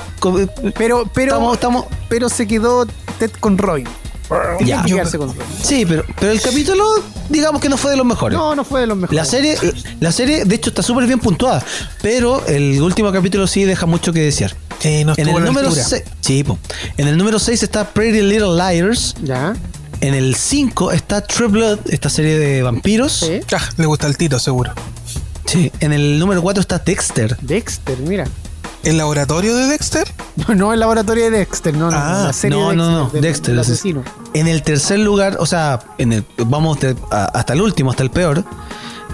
Pero, 0.77 1.09
pero, 1.13 1.33
estamos, 1.33 1.53
estamos- 1.55 1.85
pero 2.09 2.29
se 2.29 2.47
quedó 2.47 2.85
Ted 3.19 3.31
con 3.39 3.57
Roy. 3.57 3.83
Ya. 4.61 4.83
Yo- 4.85 4.97
con. 5.17 5.33
Sí, 5.61 5.85
pero, 5.85 6.03
pero 6.19 6.31
el 6.31 6.41
capítulo, 6.41 6.83
digamos 7.29 7.61
que 7.61 7.69
no 7.69 7.77
fue 7.77 7.91
de 7.91 7.97
los 7.97 8.05
mejores. 8.05 8.37
No, 8.37 8.55
no 8.55 8.63
fue 8.63 8.81
de 8.81 8.87
los 8.87 8.97
mejores. 8.97 9.15
La 9.15 9.25
serie, 9.25 9.57
la 9.99 10.11
serie, 10.11 10.45
de 10.45 10.55
hecho, 10.55 10.69
está 10.69 10.81
súper 10.81 11.05
bien 11.05 11.19
puntuada, 11.19 11.63
pero 12.01 12.43
el 12.47 12.81
último 12.81 13.11
capítulo 13.11 13.45
sí 13.47 13.63
deja 13.63 13.85
mucho 13.85 14.11
que 14.13 14.21
desear. 14.21 14.55
Eh, 14.81 15.03
no 15.05 15.13
En 15.17 15.27
el 15.27 15.43
número. 15.45 15.69
6, 15.71 16.03
sí, 16.21 16.43
en 16.97 17.07
el 17.07 17.17
número 17.17 17.37
6 17.39 17.61
está 17.63 17.87
Pretty 17.89 18.21
Little 18.21 18.55
Liars. 18.55 19.13
Ya. 19.21 19.53
En 20.01 20.13
el 20.15 20.35
5 20.35 20.91
está 20.91 21.21
True 21.21 21.47
Blood, 21.49 21.79
esta 21.89 22.09
serie 22.09 22.37
de 22.37 22.61
vampiros. 22.63 23.11
Sí. 23.13 23.39
Ah, 23.55 23.61
le 23.77 23.85
gusta 23.85 24.07
el 24.07 24.17
Tito, 24.17 24.39
seguro. 24.39 24.73
Sí. 25.53 25.71
En 25.79 25.93
el 25.93 26.19
número 26.19 26.41
4 26.41 26.61
está 26.61 26.79
Dexter. 26.79 27.37
Dexter, 27.41 27.97
mira. 27.99 28.25
¿El 28.83 28.97
laboratorio 28.97 29.55
de 29.55 29.67
Dexter? 29.67 30.05
No, 30.35 30.55
no 30.55 30.73
el 30.73 30.79
laboratorio 30.81 31.23
de 31.25 31.29
Dexter, 31.31 31.73
no, 31.75 31.89
no, 31.89 31.97
Ah, 31.97 32.23
la 32.27 32.33
serie 32.33 32.59
no, 32.59 32.69
de 32.71 32.75
no, 32.75 32.91
no, 32.91 33.09
del- 33.09 33.21
Dexter, 33.21 33.57
asesino. 33.57 34.03
En 34.33 34.47
el 34.47 34.61
tercer 34.63 34.99
lugar, 34.99 35.37
o 35.39 35.45
sea, 35.45 35.79
en 35.97 36.11
el, 36.11 36.25
vamos 36.47 36.79
de- 36.81 36.95
a- 37.11 37.25
hasta 37.25 37.53
el 37.53 37.61
último, 37.61 37.91
hasta 37.91 38.03
el 38.03 38.09
peor, 38.11 38.43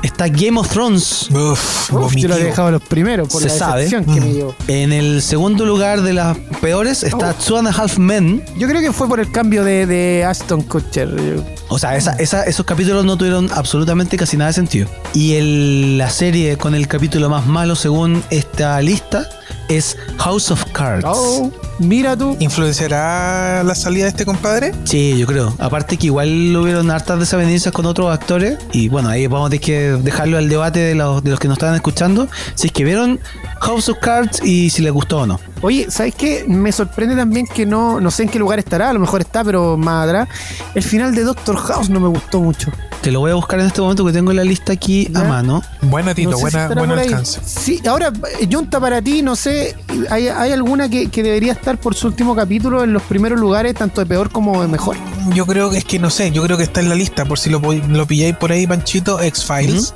está 0.03 0.27
Game 0.27 0.59
of 0.59 0.69
Thrones. 0.69 1.29
Uf, 1.31 1.91
Uf, 1.93 2.15
yo 2.15 2.27
lo 2.29 2.35
he 2.37 2.43
dejado 2.43 2.71
los 2.71 2.81
primeros 2.81 3.27
por 3.29 3.41
Se 3.41 3.47
la 3.49 3.53
sabe. 3.53 3.87
que 3.87 3.99
Mm. 4.01 4.19
me 4.19 4.33
dio. 4.33 4.55
En 4.67 4.93
el 4.93 5.21
segundo 5.21 5.65
lugar 5.65 6.01
de 6.01 6.13
las 6.13 6.37
peores 6.61 7.03
está 7.03 7.33
Two 7.33 7.57
and 7.57 7.67
a 7.67 7.71
Half 7.71 7.97
Men. 7.97 8.43
Yo 8.57 8.67
creo 8.67 8.81
que 8.81 8.91
fue 8.93 9.07
por 9.07 9.19
el 9.19 9.31
cambio 9.31 9.63
de, 9.63 9.85
de 9.85 10.23
Aston 10.25 10.61
Kutcher. 10.63 11.43
O 11.69 11.77
sea, 11.77 11.95
esa- 11.95 12.13
esa- 12.13 12.43
esos 12.43 12.65
capítulos 12.65 13.05
no 13.05 13.17
tuvieron 13.17 13.49
absolutamente 13.53 14.17
casi 14.17 14.37
nada 14.37 14.49
de 14.49 14.53
sentido. 14.53 14.87
Y 15.13 15.33
el- 15.35 15.97
la 15.97 16.09
serie 16.09 16.57
con 16.57 16.73
el 16.75 16.87
capítulo 16.87 17.29
más 17.29 17.45
malo 17.45 17.75
según 17.75 18.23
esta 18.29 18.81
lista 18.81 19.29
es 19.67 19.97
House 20.17 20.49
of 20.51 20.63
Cards. 20.71 21.05
Oh, 21.07 21.51
mira 21.79 22.15
tú. 22.15 22.35
¿Influenciará 22.39 23.63
la 23.63 23.75
salida 23.75 24.05
de 24.05 24.09
este 24.09 24.25
compadre? 24.25 24.73
Sí, 24.85 25.17
yo 25.17 25.25
creo. 25.27 25.53
Aparte 25.59 25.97
que 25.97 26.07
igual 26.07 26.55
hubieron 26.55 26.89
hartas 26.91 27.19
desavenencias 27.19 27.73
con 27.73 27.85
otros 27.85 28.11
actores. 28.11 28.57
Y 28.71 28.89
bueno, 28.89 29.09
ahí 29.09 29.27
vamos 29.27 29.47
a 29.47 29.49
tener 29.49 29.61
que 29.65 29.79
dejarlo 30.03 30.37
al 30.37 30.49
debate 30.49 30.79
de 30.79 30.95
los, 30.95 31.23
de 31.23 31.31
los 31.31 31.39
que 31.39 31.47
nos 31.47 31.57
estaban 31.57 31.75
escuchando. 31.75 32.27
Si 32.55 32.67
es 32.67 32.73
que 32.73 32.83
vieron 32.83 33.19
House 33.61 33.89
of 33.89 33.97
Cards 33.99 34.41
y 34.43 34.69
si 34.69 34.81
les 34.81 34.91
gustó 34.91 35.19
o 35.19 35.25
no. 35.25 35.39
Oye, 35.61 35.87
¿sabes 35.89 36.15
qué? 36.15 36.45
Me 36.47 36.71
sorprende 36.71 37.15
también 37.15 37.45
que 37.45 37.65
no, 37.65 37.99
no 37.99 38.11
sé 38.11 38.23
en 38.23 38.29
qué 38.29 38.39
lugar 38.39 38.59
estará, 38.59 38.89
a 38.89 38.93
lo 38.93 38.99
mejor 38.99 39.21
está, 39.21 39.43
pero 39.43 39.75
más 39.75 40.07
atrás. 40.07 40.29
El 40.73 40.83
final 40.83 41.13
de 41.13 41.23
Doctor 41.23 41.57
House 41.57 41.89
no 41.89 41.99
me 41.99 42.07
gustó 42.07 42.39
mucho. 42.39 42.71
Te 43.01 43.11
lo 43.11 43.19
voy 43.21 43.31
a 43.31 43.35
buscar 43.35 43.59
en 43.59 43.67
este 43.67 43.81
momento 43.81 44.05
que 44.05 44.11
tengo 44.11 44.31
la 44.33 44.43
lista 44.43 44.73
aquí 44.73 45.09
a 45.13 45.23
mano. 45.23 45.61
Buena, 45.81 46.13
Tito, 46.13 46.31
No 46.31 46.37
sé 46.37 46.43
buena, 46.43 46.67
buen 46.67 46.91
alcance. 46.91 47.39
Sí, 47.45 47.81
ahora, 47.87 48.11
eh, 48.39 48.47
Junta, 48.51 48.79
para 48.79 49.01
ti, 49.01 49.21
no 49.21 49.35
sé, 49.35 49.75
¿hay, 50.09 50.27
hay 50.27 50.51
alguna 50.51 50.89
que, 50.89 51.09
que 51.09 51.23
debería 51.23 51.53
estar 51.53 51.68
por 51.77 51.95
su 51.95 52.07
último 52.07 52.35
capítulo 52.35 52.83
en 52.83 52.93
los 52.93 53.03
primeros 53.03 53.39
lugares, 53.39 53.75
tanto 53.75 54.01
de 54.01 54.07
peor 54.07 54.31
como 54.31 54.61
de 54.61 54.67
mejor? 54.67 54.97
Yo 55.33 55.45
creo 55.45 55.69
que 55.69 55.77
es 55.77 55.85
que 55.85 55.99
no 55.99 56.09
sé, 56.09 56.31
yo 56.31 56.43
creo 56.43 56.57
que 56.57 56.63
está 56.63 56.79
en 56.79 56.89
la 56.89 56.95
lista, 56.95 57.25
por 57.25 57.39
si 57.39 57.49
lo, 57.49 57.59
lo 57.59 58.07
pilláis 58.07 58.35
por 58.35 58.51
ahí, 58.51 58.65
Panchito, 58.65 59.19
X-Files. 59.19 59.93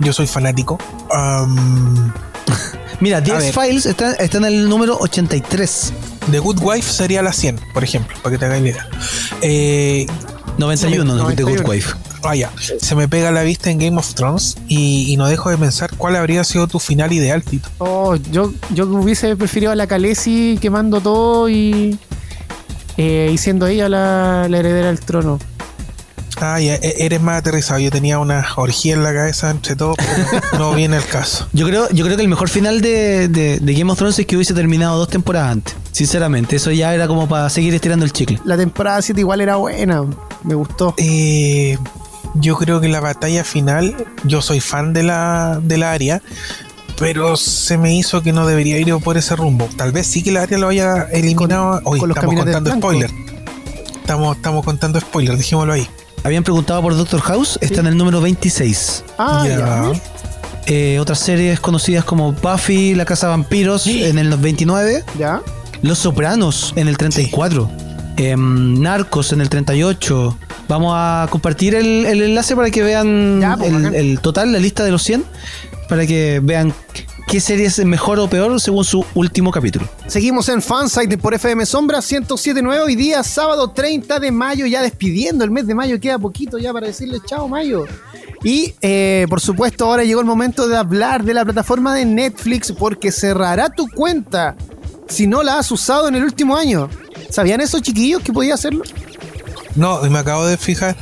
Yo 0.00 0.12
soy 0.12 0.26
fanático. 0.26 0.78
Am, 1.12 2.12
Mira, 3.00 3.22
The. 3.22 3.32
X-Files 3.32 3.86
está, 3.86 4.12
está 4.12 4.38
en 4.38 4.44
el 4.44 4.68
número 4.68 4.98
83. 4.98 5.92
The 6.30 6.38
Good 6.40 6.58
Wife 6.60 6.90
sería 6.90 7.22
la 7.22 7.32
100, 7.32 7.60
por 7.72 7.84
ejemplo, 7.84 8.16
para 8.22 8.36
que 8.36 8.38
te 8.38 8.48
la 8.48 8.58
idea. 8.58 8.86
Eh, 9.40 10.06
91 10.58 11.04
de 11.04 11.36
The 11.36 11.42
91. 11.42 11.62
Good 11.62 11.68
Wife. 11.70 11.94
vaya, 12.22 12.50
se 12.80 12.94
me 12.96 13.06
pega 13.08 13.30
la 13.30 13.42
vista 13.42 13.70
en 13.70 13.78
Game 13.78 13.96
of 13.96 14.14
Thrones 14.14 14.56
y, 14.66 15.12
y 15.12 15.16
no 15.16 15.26
dejo 15.26 15.50
de 15.50 15.56
pensar 15.56 15.90
cuál 15.96 16.16
habría 16.16 16.42
sido 16.44 16.66
tu 16.66 16.78
final 16.80 17.12
ideal, 17.12 17.42
Tito. 17.42 17.68
Oh, 17.78 18.16
yo, 18.16 18.52
yo 18.74 18.86
hubiese 18.86 19.36
preferido 19.36 19.72
a 19.72 19.76
la 19.76 19.86
Khaleesi 19.86 20.58
quemando 20.60 21.00
todo 21.00 21.48
y, 21.48 21.98
eh, 22.96 23.30
y 23.32 23.38
siendo 23.38 23.66
ella 23.66 23.88
la, 23.88 24.46
la 24.48 24.58
heredera 24.58 24.88
del 24.88 25.00
trono. 25.00 25.38
Ah, 26.40 26.60
ya, 26.60 26.74
e- 26.76 26.96
eres 27.04 27.20
más 27.20 27.38
aterrizado. 27.38 27.80
Yo 27.80 27.90
tenía 27.90 28.18
una 28.18 28.46
orgía 28.56 28.94
en 28.94 29.02
la 29.02 29.12
cabeza 29.12 29.50
entre 29.50 29.74
todos, 29.76 29.96
pero 29.98 30.58
no 30.58 30.74
viene 30.76 30.96
el 30.96 31.04
caso. 31.04 31.46
Yo 31.52 31.66
creo, 31.66 31.88
yo 31.90 32.04
creo 32.04 32.16
que 32.16 32.22
el 32.22 32.28
mejor 32.28 32.48
final 32.48 32.80
de, 32.80 33.28
de- 33.28 33.58
de 33.60 33.74
Game 33.74 33.90
of 33.90 33.98
Thrones 33.98 34.18
es 34.18 34.26
que 34.26 34.36
hubiese 34.36 34.54
terminado 34.54 34.98
dos 34.98 35.08
temporadas 35.08 35.52
antes. 35.52 35.74
Sinceramente, 35.92 36.56
eso 36.56 36.70
ya 36.70 36.94
era 36.94 37.08
como 37.08 37.28
para 37.28 37.48
seguir 37.50 37.74
estirando 37.74 38.04
el 38.04 38.12
chicle. 38.12 38.40
La 38.44 38.56
temporada 38.56 39.02
7 39.02 39.20
igual 39.20 39.40
era 39.40 39.56
buena, 39.56 40.04
me 40.44 40.54
gustó. 40.54 40.94
Eh, 40.96 41.76
yo 42.34 42.56
creo 42.56 42.80
que 42.80 42.88
la 42.88 43.00
batalla 43.00 43.42
final, 43.42 43.96
yo 44.24 44.40
soy 44.42 44.60
fan 44.60 44.92
de 44.92 45.02
la, 45.02 45.58
de 45.62 45.76
la 45.78 45.90
área, 45.92 46.22
pero 46.98 47.36
se 47.36 47.78
me 47.78 47.96
hizo 47.96 48.22
que 48.22 48.32
no 48.32 48.46
debería 48.46 48.78
ir 48.78 48.94
por 49.02 49.16
ese 49.16 49.34
rumbo. 49.34 49.68
Tal 49.76 49.90
vez 49.92 50.06
sí 50.06 50.22
que 50.22 50.30
la 50.30 50.42
área 50.42 50.58
lo 50.58 50.68
haya 50.68 51.02
eliminado. 51.12 51.80
Hoy 51.84 51.98
con 51.98 52.10
estamos 52.10 52.34
contando 52.36 52.70
spoiler. 52.72 53.10
Estamos, 54.00 54.36
estamos 54.36 54.64
contando 54.64 55.00
spoiler, 55.00 55.36
dejémoslo 55.36 55.72
ahí. 55.72 55.88
Habían 56.24 56.44
preguntado 56.44 56.82
por 56.82 56.96
Doctor 56.96 57.20
House, 57.20 57.58
está 57.60 57.80
en 57.80 57.86
el 57.88 57.96
número 57.96 58.20
26. 58.20 59.04
Ah, 59.18 59.44
Ya. 59.46 59.58
ya. 59.58 59.92
Eh, 60.66 60.98
otras 61.00 61.18
series 61.20 61.60
conocidas 61.60 62.04
como 62.04 62.32
Buffy, 62.32 62.94
La 62.94 63.04
Casa 63.06 63.26
de 63.26 63.30
Vampiros 63.30 63.82
Sí. 63.82 64.04
en 64.04 64.18
el 64.18 64.36
29. 64.36 65.04
Ya. 65.18 65.40
Los 65.80 65.98
Sopranos 65.98 66.72
en 66.76 66.88
el 66.88 66.98
34. 66.98 67.70
em, 68.18 68.80
Narcos 68.82 69.32
en 69.32 69.40
el 69.40 69.48
38. 69.48 70.36
Vamos 70.68 70.92
a 70.94 71.26
compartir 71.30 71.74
el, 71.74 72.04
el 72.04 72.20
enlace 72.20 72.54
para 72.54 72.70
que 72.70 72.82
vean 72.82 73.40
Ya, 73.40 73.56
pues, 73.56 73.72
el, 73.72 73.94
el 73.94 74.20
total, 74.20 74.52
la 74.52 74.58
lista 74.58 74.84
de 74.84 74.90
los 74.90 75.02
100. 75.02 75.24
Para 75.88 76.06
que 76.06 76.40
vean 76.42 76.74
qué 77.28 77.40
serie 77.40 77.66
es 77.66 77.84
mejor 77.84 78.18
o 78.18 78.28
peor 78.28 78.58
según 78.58 78.84
su 78.84 79.04
último 79.14 79.50
capítulo. 79.50 79.86
Seguimos 80.06 80.48
en 80.48 80.62
Fansite 80.62 81.18
por 81.18 81.34
FM 81.34 81.66
Sombra 81.66 81.98
1079. 81.98 82.80
Hoy 82.80 82.96
día, 82.96 83.22
sábado 83.22 83.70
30 83.70 84.18
de 84.18 84.32
mayo, 84.32 84.64
ya 84.64 84.80
despidiendo 84.80 85.44
el 85.44 85.50
mes 85.50 85.66
de 85.66 85.74
mayo. 85.74 86.00
Queda 86.00 86.18
poquito 86.18 86.58
ya 86.58 86.72
para 86.72 86.86
decirle 86.86 87.18
chao, 87.26 87.46
mayo. 87.46 87.84
Y 88.42 88.74
eh, 88.80 89.26
por 89.28 89.40
supuesto, 89.40 89.84
ahora 89.84 90.04
llegó 90.04 90.20
el 90.20 90.26
momento 90.26 90.68
de 90.68 90.78
hablar 90.78 91.22
de 91.22 91.34
la 91.34 91.44
plataforma 91.44 91.94
de 91.94 92.06
Netflix 92.06 92.72
porque 92.72 93.12
cerrará 93.12 93.68
tu 93.68 93.86
cuenta 93.88 94.56
si 95.06 95.26
no 95.26 95.42
la 95.42 95.58
has 95.58 95.70
usado 95.70 96.08
en 96.08 96.14
el 96.14 96.24
último 96.24 96.56
año. 96.56 96.88
¿Sabían 97.28 97.60
esos 97.60 97.82
chiquillos 97.82 98.22
que 98.22 98.32
podía 98.32 98.54
hacerlo? 98.54 98.84
No, 99.74 100.04
y 100.04 100.08
me 100.08 100.18
acabo 100.18 100.46
de 100.46 100.56
fijar. 100.56 100.96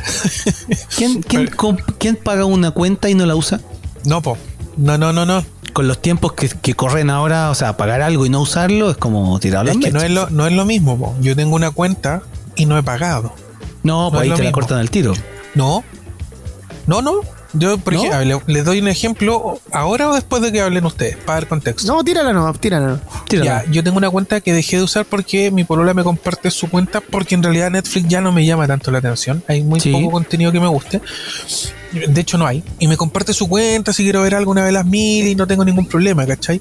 ¿Quién, 0.97 1.23
quién 1.99 2.17
paga 2.17 2.45
una 2.47 2.73
cuenta 2.73 3.09
y 3.09 3.15
no 3.15 3.27
la 3.27 3.37
usa? 3.37 3.61
no, 4.05 4.21
po. 4.21 4.37
No, 4.77 4.99
no, 4.99 5.13
no, 5.13 5.27
no. 5.27 5.45
Con 5.73 5.89
los 5.89 6.01
tiempos 6.01 6.33
que, 6.33 6.49
que 6.49 6.75
corren 6.75 7.11
ahora, 7.11 7.51
o 7.51 7.55
sea, 7.55 7.77
pagar 7.77 8.03
algo 8.03 8.25
y 8.27 8.31
no 8.31 8.41
usarlo 8.41 8.91
es 8.91 8.97
como 8.97 9.39
tirar 9.41 9.69
Es 9.69 9.77
que 9.77 9.91
no 9.91 10.01
es 10.01 10.11
lo, 10.11 10.31
no 10.31 10.47
es 10.47 10.53
lo 10.53 10.65
mismo, 10.65 10.99
po. 10.99 11.15
Yo 11.21 11.37
tengo 11.37 11.55
una 11.55 11.71
cuenta 11.71 12.23
y 12.55 12.67
no 12.67 12.79
he 12.79 12.83
pagado. 12.83 13.33
No, 13.83 14.05
no 14.05 14.11
pues 14.11 14.27
es 14.27 14.33
ahí 14.33 14.37
te 14.39 14.45
la 14.45 14.53
cortan 14.53 14.79
al 14.79 14.91
tiro. 14.91 15.13
No. 15.55 15.85
No, 16.87 17.03
no. 17.03 17.21
Yo, 17.59 17.79
por 17.79 17.95
¿No? 17.95 18.05
ejemplo, 18.05 18.43
les 18.47 18.65
doy 18.65 18.81
un 18.81 18.89
ejemplo 18.89 19.61
ahora 19.73 20.11
o 20.11 20.15
después 20.15 20.43
de 20.43 20.53
que 20.53 20.61
hablen 20.61 20.85
ustedes, 20.85 21.17
para 21.17 21.41
dar 21.41 21.49
contexto. 21.49 21.93
No, 21.93 22.03
tírala 22.05 22.33
no, 22.33 22.53
tírala 22.55 22.87
no. 22.87 23.45
Ya, 23.45 23.65
yo 23.71 23.83
tengo 23.85 23.97
una 23.99 24.11
cuenta 24.11 24.41
que 24.41 24.53
dejé 24.53 24.77
de 24.79 24.83
usar 24.83 25.05
porque 25.07 25.51
mi 25.51 25.65
polola 25.65 25.95
me 25.95 26.03
comparte 26.05 26.51
su 26.51 26.69
cuenta 26.69 27.01
porque 27.01 27.35
en 27.35 27.43
realidad 27.43 27.71
Netflix 27.71 28.09
ya 28.09 28.21
no 28.21 28.33
me 28.33 28.45
llama 28.45 28.67
tanto 28.67 28.91
la 28.91 28.99
atención. 28.99 29.43
Hay 29.49 29.63
muy 29.63 29.81
Sí. 29.81 29.91
poco 29.93 30.11
contenido 30.11 30.53
que 30.53 30.61
me 30.61 30.69
guste. 30.69 31.01
De 31.93 32.21
hecho 32.21 32.37
no 32.37 32.47
hay. 32.47 32.63
Y 32.79 32.89
me 32.89 32.97
comparte 32.97 33.33
su 33.33 33.49
cuenta 33.49 33.93
si 33.93 34.03
quiero 34.03 34.23
ver 34.23 34.35
alguna 34.35 34.65
de 34.65 34.73
las 34.73 34.85
mil 34.85 35.27
y 35.27 35.35
no 35.35 35.47
tengo 35.47 35.65
ningún 35.65 35.87
problema, 35.87 36.27
¿cachai? 36.27 36.61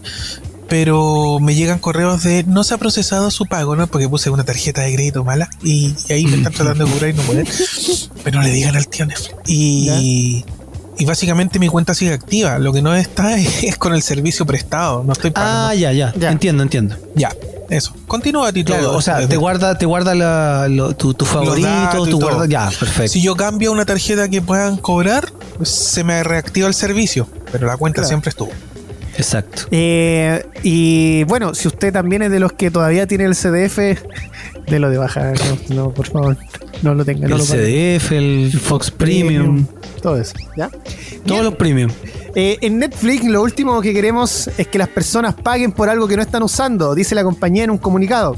Pero 0.67 1.37
me 1.39 1.53
llegan 1.53 1.77
correos 1.77 2.23
de 2.23 2.43
no 2.43 2.63
se 2.63 2.73
ha 2.73 2.77
procesado 2.77 3.29
su 3.29 3.45
pago, 3.45 3.75
¿no? 3.75 3.85
Porque 3.85 4.09
puse 4.09 4.29
una 4.31 4.43
tarjeta 4.43 4.81
de 4.81 4.93
crédito 4.95 5.23
mala 5.23 5.47
y, 5.61 5.93
y 6.09 6.13
ahí 6.13 6.25
me 6.25 6.37
están 6.37 6.53
tratando 6.53 6.85
de 6.85 6.91
cobrar 6.91 7.09
y 7.11 7.13
no 7.13 7.21
pueden. 7.23 7.47
Pero 8.23 8.39
no 8.39 8.43
le 8.43 8.51
digan 8.51 8.75
al 8.75 8.87
tío 8.87 9.05
Netflix. 9.05 9.35
Y, 9.45 10.43
y 10.97 11.05
básicamente 11.05 11.59
mi 11.59 11.67
cuenta 11.67 11.93
sigue 11.93 12.13
activa. 12.13 12.57
Lo 12.59 12.71
que 12.73 12.81
no 12.81 12.95
está 12.95 13.37
es 13.39 13.77
con 13.77 13.93
el 13.93 14.01
servicio 14.01 14.45
prestado. 14.45 15.03
No 15.03 15.13
estoy 15.13 15.31
pagando. 15.31 15.67
Ah, 15.69 15.75
ya, 15.75 15.91
ya, 15.91 16.13
Ya. 16.17 16.31
Entiendo, 16.31 16.63
entiendo. 16.63 16.95
Ya, 17.15 17.31
eso. 17.69 17.93
Continúa, 18.07 18.51
Tito. 18.53 18.73
Claro, 18.73 18.93
o 18.95 19.01
sea, 19.01 19.15
Desde- 19.17 19.29
te 19.29 19.37
guarda, 19.37 19.77
te 19.77 19.85
guarda 19.85 20.15
la- 20.15 20.67
lo- 20.69 20.95
tu, 20.95 21.13
tu 21.13 21.25
favorito, 21.25 22.05
tu 22.09 22.19
guarda. 22.19 22.45
Ya, 22.47 22.69
perfecto. 22.79 23.11
Si 23.11 23.21
yo 23.21 23.35
cambio 23.35 23.71
una 23.71 23.85
tarjeta 23.85 24.29
que 24.29 24.41
puedan 24.41 24.77
cobrar, 24.77 25.31
se 25.63 26.03
me 26.03 26.23
reactiva 26.23 26.67
el 26.67 26.73
servicio. 26.73 27.27
Pero 27.51 27.67
la 27.67 27.77
cuenta 27.77 27.97
Claro. 27.97 28.07
siempre 28.09 28.29
estuvo. 28.29 28.51
Exacto. 29.17 29.63
Eh, 29.71 30.45
y 30.61 31.23
bueno, 31.23 31.53
si 31.55 31.69
usted 31.69 31.93
también 31.93 32.21
es 32.23 32.31
de 32.31 32.39
los 32.41 32.51
que 32.51 32.69
todavía 32.69 33.07
tiene 33.07 33.23
el 33.23 33.33
CDF, 33.33 33.97
de 34.67 34.79
lo 34.79 34.89
de 34.89 34.97
baja, 34.97 35.33
no, 35.69 35.75
no, 35.75 35.93
por 35.93 36.07
favor, 36.07 36.37
no 36.81 36.93
lo 36.93 37.05
tenga. 37.05 37.27
no 37.27 37.35
el 37.35 37.41
lo. 37.41 37.45
CDF, 37.45 38.11
el 38.11 38.51
Fox 38.59 38.91
Premium, 38.91 39.65
Todo 40.01 40.17
eso, 40.17 40.33
¿ya? 40.57 40.69
todos 41.25 41.43
los 41.43 41.55
premium. 41.55 41.91
Eh, 42.35 42.57
en 42.61 42.79
Netflix 42.79 43.23
lo 43.25 43.41
último 43.41 43.81
que 43.81 43.93
queremos 43.93 44.49
es 44.57 44.67
que 44.67 44.77
las 44.77 44.89
personas 44.89 45.35
paguen 45.35 45.71
por 45.71 45.87
algo 45.89 46.07
que 46.07 46.17
no 46.17 46.21
están 46.21 46.43
usando, 46.43 46.93
dice 46.93 47.15
la 47.15 47.23
compañía 47.23 47.63
en 47.63 47.69
un 47.69 47.77
comunicado. 47.77 48.35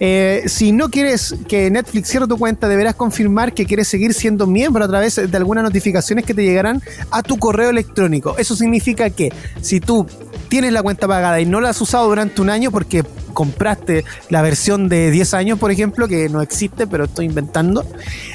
Eh, 0.00 0.44
si 0.46 0.72
no 0.72 0.90
quieres 0.90 1.34
que 1.48 1.70
Netflix 1.70 2.08
cierre 2.08 2.26
tu 2.26 2.38
cuenta, 2.38 2.68
deberás 2.68 2.94
confirmar 2.94 3.52
que 3.52 3.66
quieres 3.66 3.88
seguir 3.88 4.14
siendo 4.14 4.46
miembro 4.46 4.84
a 4.84 4.88
través 4.88 5.16
de 5.16 5.36
algunas 5.36 5.64
notificaciones 5.64 6.24
que 6.24 6.34
te 6.34 6.42
llegarán 6.42 6.80
a 7.10 7.22
tu 7.22 7.36
correo 7.36 7.70
electrónico. 7.70 8.36
Eso 8.38 8.54
significa 8.54 9.10
que 9.10 9.32
si 9.60 9.80
tú 9.80 10.06
tienes 10.48 10.72
la 10.72 10.82
cuenta 10.82 11.06
pagada 11.06 11.40
y 11.40 11.46
no 11.46 11.60
la 11.60 11.70
has 11.70 11.80
usado 11.80 12.06
durante 12.08 12.40
un 12.40 12.50
año 12.50 12.70
porque 12.70 13.04
compraste 13.32 14.04
la 14.30 14.42
versión 14.42 14.88
de 14.88 15.10
10 15.10 15.34
años, 15.34 15.58
por 15.58 15.70
ejemplo, 15.70 16.08
que 16.08 16.28
no 16.28 16.40
existe, 16.42 16.86
pero 16.86 17.04
estoy 17.04 17.26
inventando, 17.26 17.86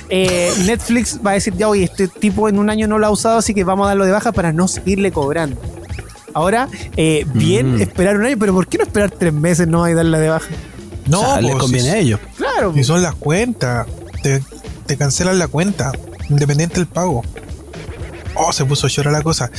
eh, 0.10 0.52
Netflix 0.66 1.20
va 1.26 1.32
a 1.32 1.34
decir, 1.34 1.54
ya, 1.58 1.68
oye, 1.68 1.84
este 1.84 2.08
tipo 2.08 2.48
en 2.48 2.58
un 2.60 2.70
año 2.70 2.88
no 2.88 2.98
lo 3.00 3.08
ha 3.08 3.10
usado, 3.10 3.38
así 3.40 3.54
que 3.54 3.64
vamos 3.64 3.86
a 3.86 3.90
darlo 3.90 4.06
de 4.06 4.12
baja 4.12 4.32
para 4.32 4.54
no 4.54 4.68
seguirle 4.68 5.12
cobrando. 5.12 5.60
Ahora, 6.34 6.68
eh, 6.98 7.26
bien 7.34 7.76
Mm. 7.76 7.82
esperar 7.82 8.18
un 8.18 8.26
año, 8.26 8.38
pero 8.40 8.54
¿por 8.54 8.68
qué 8.68 8.78
no 8.78 8.86
esperar 8.86 9.12
tres 9.12 9.34
meses 9.34 9.68
no 9.68 9.88
y 9.90 9.94
darle 9.94 10.20
de 10.20 10.30
baja? 10.30 10.50
No, 11.08 11.20
O 11.22 11.26
sea, 11.26 11.42
les 11.42 11.52
pues, 11.52 11.62
conviene 11.64 11.90
si- 11.90 11.96
a 11.96 11.98
ellos. 12.00 12.20
Claro, 12.38 12.74
Si 12.74 12.84
son 12.84 13.02
las 13.04 13.14
cuentas, 13.16 13.86
te, 14.22 14.42
te 14.86 14.98
cancelan 14.98 15.38
la 15.38 15.48
cuenta, 15.48 15.92
independiente 16.30 16.76
del 16.76 16.88
pago. 16.88 17.24
Oh, 18.36 18.52
se 18.54 18.66
puso 18.66 18.88
llora 18.88 19.12
la 19.12 19.22
cosa. 19.22 19.52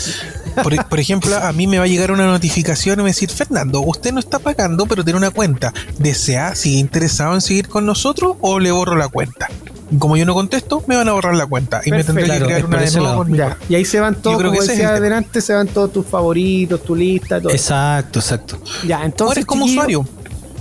Por, 0.62 0.88
por 0.88 1.00
ejemplo, 1.00 1.36
a 1.36 1.52
mí 1.52 1.66
me 1.66 1.78
va 1.78 1.84
a 1.84 1.86
llegar 1.86 2.10
una 2.10 2.26
notificación 2.26 2.94
y 2.94 2.96
me 2.98 3.02
va 3.02 3.08
a 3.08 3.10
decir, 3.10 3.30
Fernando, 3.30 3.80
usted 3.80 4.12
no 4.12 4.20
está 4.20 4.38
pagando, 4.38 4.86
pero 4.86 5.04
tiene 5.04 5.18
una 5.18 5.30
cuenta. 5.30 5.72
¿Desea, 5.98 6.54
sigue 6.54 6.78
interesado 6.78 7.34
en 7.34 7.40
seguir 7.40 7.68
con 7.68 7.86
nosotros 7.86 8.36
o 8.40 8.58
le 8.58 8.70
borro 8.70 8.96
la 8.96 9.08
cuenta? 9.08 9.48
Y 9.90 9.98
Como 9.98 10.16
yo 10.16 10.24
no 10.24 10.34
contesto, 10.34 10.82
me 10.86 10.96
van 10.96 11.08
a 11.08 11.12
borrar 11.12 11.34
la 11.34 11.46
cuenta 11.46 11.80
y 11.84 11.90
me 11.90 12.02
tendré 12.02 12.24
que 12.24 12.44
crear 12.44 12.64
una 12.64 12.80
de 12.80 13.36
Ya, 13.36 13.58
y 13.68 13.74
ahí 13.74 13.84
se 13.84 14.00
van 14.00 14.14
todos, 14.14 14.38
creo 14.38 14.50
que 14.50 14.58
como 14.58 14.68
decía 14.68 14.88
adelante, 14.90 15.40
se 15.40 15.52
van 15.52 15.68
todos 15.68 15.92
tus 15.92 16.06
favoritos, 16.06 16.82
tu 16.82 16.96
lista, 16.96 17.40
todo. 17.40 17.52
Exacto, 17.52 18.18
exacto. 18.18 18.58
Ya, 18.86 18.96
Ahora 18.96 19.06
entonces. 19.06 19.38
es 19.38 19.46
como 19.46 19.66
usuario. 19.66 20.06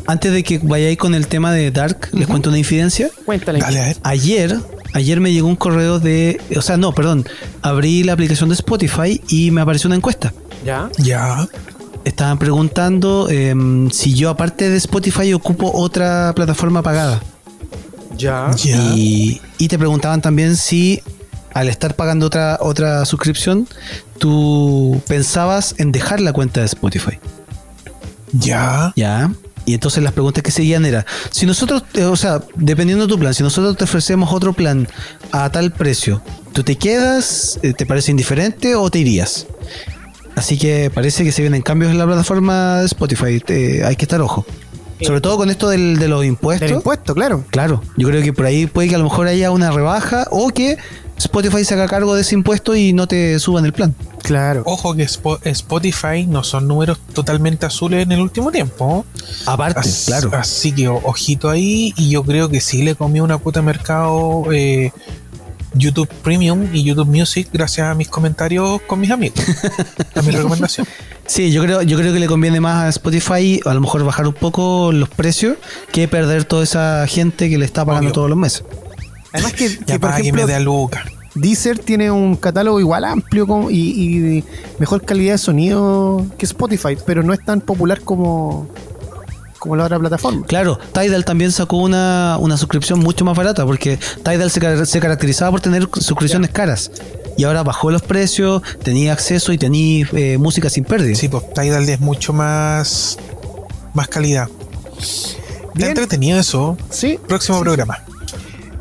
Antes 0.05 0.33
de 0.33 0.43
que 0.43 0.59
vayáis 0.61 0.97
con 0.97 1.15
el 1.15 1.27
tema 1.27 1.53
de 1.53 1.71
Dark, 1.71 2.09
les 2.11 2.27
cuento 2.27 2.49
una 2.49 2.57
infidencia. 2.57 3.09
Cuéntale. 3.25 3.59
Dale 3.59 3.79
a 3.79 3.83
ver. 3.85 3.97
Ayer, 4.03 4.59
ayer 4.93 5.19
me 5.19 5.31
llegó 5.31 5.47
un 5.47 5.55
correo 5.55 5.99
de, 5.99 6.39
o 6.55 6.61
sea, 6.61 6.77
no, 6.77 6.93
perdón, 6.93 7.25
abrí 7.61 8.03
la 8.03 8.13
aplicación 8.13 8.49
de 8.49 8.55
Spotify 8.55 9.21
y 9.27 9.51
me 9.51 9.61
apareció 9.61 9.87
una 9.87 9.95
encuesta. 9.95 10.33
Ya. 10.63 10.89
Ya. 10.97 11.47
Estaban 12.05 12.37
preguntando 12.37 13.29
em, 13.29 13.89
si 13.91 14.13
yo 14.13 14.29
aparte 14.29 14.69
de 14.69 14.77
Spotify 14.77 15.33
ocupo 15.33 15.71
otra 15.73 16.33
plataforma 16.35 16.81
pagada. 16.81 17.21
Ya. 18.17 18.51
Ya. 18.57 18.77
Y, 18.95 19.41
y 19.57 19.67
te 19.67 19.77
preguntaban 19.77 20.21
también 20.21 20.55
si 20.55 21.01
al 21.53 21.69
estar 21.69 21.95
pagando 21.95 22.25
otra, 22.25 22.57
otra 22.61 23.05
suscripción, 23.05 23.67
tú 24.17 25.01
pensabas 25.07 25.75
en 25.77 25.91
dejar 25.91 26.19
la 26.19 26.33
cuenta 26.33 26.61
de 26.61 26.65
Spotify. 26.65 27.19
Ya. 28.31 28.91
Ya. 28.95 29.31
Y 29.65 29.73
entonces 29.73 30.03
las 30.03 30.11
preguntas 30.13 30.43
que 30.43 30.51
seguían 30.51 30.85
era, 30.85 31.05
si 31.31 31.45
nosotros, 31.45 31.83
eh, 31.93 32.03
o 32.03 32.15
sea, 32.15 32.41
dependiendo 32.55 33.05
de 33.07 33.13
tu 33.13 33.17
plan, 33.19 33.33
si 33.33 33.43
nosotros 33.43 33.77
te 33.77 33.85
ofrecemos 33.85 34.33
otro 34.33 34.51
plan 34.53 34.87
a 35.31 35.49
tal 35.51 35.71
precio, 35.71 36.21
¿tú 36.51 36.63
te 36.63 36.75
quedas, 36.77 37.59
eh, 37.63 37.73
te 37.73 37.85
parece 37.85 38.11
indiferente 38.11 38.75
o 38.75 38.89
te 38.89 38.99
irías? 38.99 39.47
Así 40.35 40.57
que 40.57 40.91
parece 40.93 41.23
que 41.23 41.31
se 41.31 41.41
vienen 41.41 41.61
cambios 41.61 41.91
en 41.91 41.97
la 41.97 42.05
plataforma 42.05 42.79
de 42.79 42.85
Spotify, 42.87 43.39
te- 43.39 43.85
hay 43.85 43.95
que 43.95 44.03
estar 44.05 44.19
ojo. 44.21 44.45
Sobre 45.01 45.21
todo 45.21 45.37
con 45.37 45.49
esto 45.49 45.69
del- 45.69 45.97
de 45.99 46.07
los 46.07 46.23
impuestos. 46.25 46.67
Del 46.69 46.77
impuesto, 46.77 47.13
claro. 47.13 47.43
Claro, 47.49 47.81
yo 47.97 48.07
creo 48.07 48.21
que 48.23 48.31
por 48.33 48.45
ahí 48.45 48.67
puede 48.67 48.87
que 48.89 48.95
a 48.95 48.97
lo 48.97 49.03
mejor 49.05 49.27
haya 49.27 49.51
una 49.51 49.69
rebaja 49.71 50.27
o 50.31 50.49
que 50.49 50.77
Spotify 51.17 51.63
se 51.63 51.73
haga 51.75 51.87
cargo 51.87 52.15
de 52.15 52.21
ese 52.21 52.35
impuesto 52.35 52.75
y 52.75 52.91
no 52.93 53.07
te 53.07 53.37
suban 53.39 53.65
el 53.65 53.73
plan. 53.73 53.95
Claro. 54.23 54.63
Ojo 54.65 54.95
que 54.95 55.05
Spo- 55.05 55.39
Spotify 55.43 56.25
no 56.27 56.43
son 56.43 56.67
números 56.67 56.97
totalmente 57.13 57.65
azules 57.65 58.03
en 58.03 58.11
el 58.11 58.19
último 58.21 58.51
tiempo. 58.51 59.05
Aparte, 59.45 59.79
As- 59.81 60.03
claro. 60.07 60.31
Así 60.33 60.71
que 60.71 60.87
ojito 60.87 61.49
ahí. 61.49 61.93
Y 61.97 62.09
yo 62.09 62.23
creo 62.23 62.49
que 62.49 62.59
sí 62.61 62.83
le 62.83 62.95
comió 62.95 63.23
una 63.23 63.37
puta 63.37 63.61
mercado 63.61 64.45
eh, 64.51 64.91
YouTube 65.73 66.07
Premium 66.23 66.67
y 66.73 66.83
YouTube 66.83 67.07
Music 67.07 67.47
gracias 67.51 67.87
a 67.87 67.95
mis 67.95 68.07
comentarios 68.09 68.81
con 68.83 68.99
mis 68.99 69.11
amigos. 69.11 69.39
a 70.15 70.21
mi 70.21 70.31
recomendación. 70.31 70.87
Sí, 71.25 71.51
yo 71.51 71.61
creo, 71.63 71.81
yo 71.83 71.97
creo 71.97 72.13
que 72.13 72.19
le 72.19 72.27
conviene 72.27 72.59
más 72.59 72.83
a 72.83 72.89
Spotify 72.89 73.59
a 73.65 73.73
lo 73.73 73.79
mejor 73.81 74.03
bajar 74.03 74.27
un 74.27 74.33
poco 74.33 74.91
los 74.91 75.07
precios 75.09 75.55
que 75.91 76.07
perder 76.09 76.43
toda 76.43 76.63
esa 76.63 77.05
gente 77.07 77.49
que 77.49 77.57
le 77.57 77.65
está 77.65 77.85
pagando 77.85 78.07
Obvio. 78.09 78.13
todos 78.13 78.29
los 78.29 78.37
meses. 78.37 78.63
Además 79.33 79.53
que, 79.53 79.77
que, 79.79 79.99
por 79.99 80.13
que 80.15 80.21
ejemplo, 80.21 80.55
a 80.55 80.59
Luca. 80.59 81.03
Deezer 81.35 81.79
tiene 81.79 82.11
un 82.11 82.35
catálogo 82.35 82.79
igual 82.79 83.03
amplio 83.05 83.47
como- 83.47 83.71
y, 83.71 83.75
y 84.37 84.43
mejor 84.79 85.03
calidad 85.03 85.33
de 85.33 85.37
sonido 85.39 86.25
que 86.37 86.45
Spotify, 86.45 86.95
pero 87.05 87.23
no 87.23 87.33
es 87.33 87.43
tan 87.43 87.59
popular 87.59 88.01
como, 88.01 88.67
como 89.57 89.75
la 89.75 89.85
otra 89.85 89.97
plataforma. 89.97 90.45
Claro, 90.45 90.77
Tidal 90.93 91.25
también 91.25 91.51
sacó 91.51 91.77
una, 91.77 92.37
una 92.39 92.55
suscripción 92.57 92.99
mucho 92.99 93.25
más 93.25 93.35
barata 93.35 93.65
porque 93.65 93.97
Tidal 94.23 94.51
se, 94.51 94.59
car- 94.59 94.85
se 94.85 94.99
caracterizaba 94.99 95.49
por 95.49 95.61
tener 95.61 95.87
suscripciones 95.99 96.51
caras. 96.51 96.91
Y 97.35 97.45
ahora 97.45 97.63
bajó 97.63 97.89
los 97.89 98.03
precios, 98.03 98.61
tenía 98.83 99.11
acceso 99.13 99.51
y 99.53 99.57
tenía 99.57 100.07
eh, 100.13 100.37
música 100.37 100.69
sin 100.69 100.83
pérdida. 100.83 101.15
Sí, 101.15 101.29
pues 101.29 101.51
Tidal 101.55 101.89
es 101.89 101.99
mucho 101.99 102.31
más, 102.31 103.17
más 103.95 104.07
calidad. 104.07 104.49
Está 104.99 105.71
Bien. 105.73 105.89
entretenido 105.89 106.39
eso. 106.39 106.77
Sí. 106.91 107.17
Próximo 107.27 107.59
programa. 107.61 107.97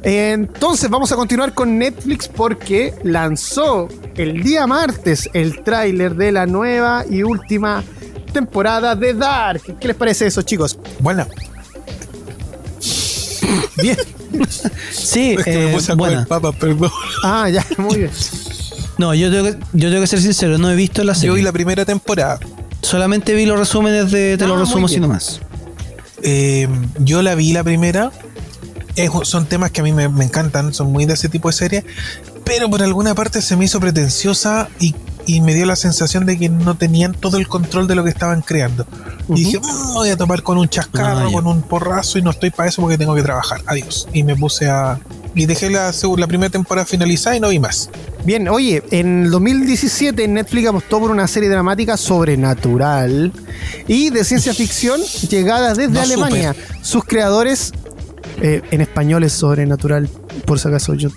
Entonces 0.04 0.90
vamos 0.90 1.12
a 1.12 1.16
continuar 1.16 1.54
con 1.54 1.78
Netflix 1.78 2.26
porque 2.28 2.92
lanzó 3.04 3.88
el 4.16 4.42
día 4.42 4.66
martes 4.66 5.30
el 5.32 5.62
tráiler 5.62 6.14
de 6.16 6.32
la 6.32 6.46
nueva 6.46 7.04
y 7.08 7.22
última 7.22 7.84
temporada 8.32 8.96
de 8.96 9.14
Dark. 9.14 9.62
¿Qué 9.78 9.88
les 9.88 9.96
parece 9.96 10.26
eso, 10.26 10.42
chicos? 10.42 10.78
Bueno, 10.98 11.26
Bien. 13.80 13.96
Sí, 14.90 15.34
es 15.38 15.44
que 15.44 15.50
me 15.58 15.70
eh, 15.70 15.74
puse 15.74 15.92
a 15.92 15.94
buena. 15.94 16.24
comer 16.24 16.28
papas, 16.28 16.54
perdón. 16.56 16.90
Ah, 17.22 17.48
ya, 17.50 17.64
muy 17.76 17.98
bien. 17.98 18.10
No, 18.98 19.14
yo 19.14 19.30
tengo, 19.30 19.44
que, 19.44 19.58
yo 19.72 19.88
tengo 19.90 20.00
que 20.00 20.06
ser 20.06 20.20
sincero, 20.20 20.58
no 20.58 20.70
he 20.70 20.76
visto 20.76 21.04
la 21.04 21.12
Yo 21.12 21.20
serie. 21.20 21.36
vi 21.36 21.42
la 21.42 21.52
primera 21.52 21.84
temporada. 21.84 22.38
Solamente 22.80 23.34
vi 23.34 23.46
los 23.46 23.58
resúmenes 23.58 24.10
de 24.10 24.36
Te 24.38 24.44
Ah, 24.44 24.48
lo 24.48 24.58
resumo 24.58 24.86
nomás. 25.00 25.40
Eh, 26.22 26.68
yo 26.98 27.20
la 27.22 27.34
vi 27.34 27.52
la 27.52 27.62
primera. 27.64 28.10
Es- 28.96 29.10
son 29.24 29.46
temas 29.46 29.70
que 29.70 29.80
a 29.80 29.84
mí 29.84 29.92
me, 29.92 30.08
me 30.08 30.24
encantan, 30.24 30.72
son 30.74 30.92
muy 30.92 31.06
de 31.06 31.14
ese 31.14 31.28
tipo 31.28 31.48
de 31.48 31.54
series. 31.54 31.84
Pero 32.44 32.68
por 32.68 32.82
alguna 32.82 33.14
parte 33.14 33.40
se 33.40 33.56
me 33.56 33.64
hizo 33.64 33.78
pretenciosa 33.80 34.68
y, 34.80 34.94
y 35.26 35.40
me 35.40 35.54
dio 35.54 35.64
la 35.64 35.76
sensación 35.76 36.26
de 36.26 36.36
que 36.38 36.48
no 36.48 36.76
tenían 36.76 37.12
todo 37.14 37.36
el 37.38 37.46
control 37.48 37.86
de 37.86 37.94
lo 37.94 38.02
que 38.04 38.10
estaban 38.10 38.42
creando. 38.42 38.84
Y 39.28 39.44
dije, 39.44 39.58
"Mm, 39.60 39.86
me 39.88 39.92
voy 39.94 40.08
a 40.10 40.16
tomar 40.16 40.42
con 40.42 40.58
un 40.58 40.68
chascarro, 40.68 41.28
Ah, 41.28 41.32
con 41.32 41.46
un 41.46 41.62
porrazo 41.62 42.18
y 42.18 42.22
no 42.22 42.30
estoy 42.30 42.50
para 42.50 42.68
eso 42.68 42.82
porque 42.82 42.98
tengo 42.98 43.14
que 43.14 43.22
trabajar. 43.22 43.60
Adiós. 43.66 44.08
Y 44.12 44.24
me 44.24 44.34
puse 44.36 44.68
a. 44.68 44.98
Y 45.34 45.46
dejé 45.46 45.70
la, 45.70 45.92
la 46.18 46.26
primera 46.26 46.50
temporada 46.50 46.84
finalizada 46.84 47.34
y 47.36 47.40
no 47.40 47.48
vi 47.48 47.58
más. 47.58 47.88
Bien, 48.24 48.48
oye, 48.48 48.82
en 48.90 49.24
el 49.24 49.30
2017 49.30 50.28
Netflix 50.28 50.68
apostó 50.68 51.00
por 51.00 51.10
una 51.10 51.26
serie 51.26 51.48
dramática 51.48 51.96
sobrenatural 51.96 53.32
y 53.88 54.10
de 54.10 54.24
ciencia 54.24 54.52
ficción 54.52 55.00
llegada 55.30 55.74
desde 55.74 55.88
No 55.92 56.00
Alemania. 56.02 56.54
Sus 56.82 57.04
creadores, 57.04 57.72
eh, 58.40 58.62
en 58.70 58.80
español 58.80 59.24
es 59.24 59.32
sobrenatural, 59.32 60.08
por 60.46 60.58
si 60.58 60.68
acaso 60.68 60.94
yo. 60.94 61.10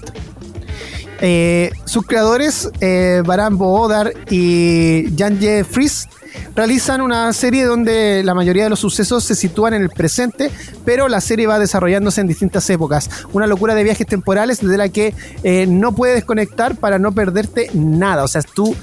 Eh, 1.22 1.72
sus 1.86 2.05
creadores, 2.05 2.70
eh, 2.82 3.24
Baran 3.26 3.57
Boodar 3.57 4.13
y 4.30 5.05
Jan 5.18 5.39
Fries, 5.70 6.09
realizan 6.55 7.01
una 7.01 7.32
serie 7.32 7.63
donde 7.63 8.22
la 8.24 8.34
mayoría 8.34 8.66
de 8.66 8.70
los 8.70 8.80
sucesos 8.80 9.24
se 9.24 9.36
sitúan 9.36 9.74
en 9.74 9.82
el 9.82 9.89
presente, 9.89 10.51
pero 10.84 11.07
la 11.07 11.22
serie 11.22 11.47
va 11.47 11.57
desarrollándose 11.57 12.22
en 12.22 12.28
distintas 12.28 12.70
épocas. 12.70 13.09
Una 13.32 13.47
locura 13.47 13.76
de 13.76 13.84
viajes 13.84 14.07
temporales 14.07 14.59
de 14.59 14.78
la 14.78 14.89
que 14.89 15.13
eh, 15.43 15.66
no 15.68 15.93
puedes 15.93 16.16
desconectar 16.16 16.76
para 16.76 16.99
no 16.99 17.13
perderte 17.13 17.70
nada. 17.74 18.24
O 18.24 18.28
sea, 18.28 18.41
tú 18.41 18.76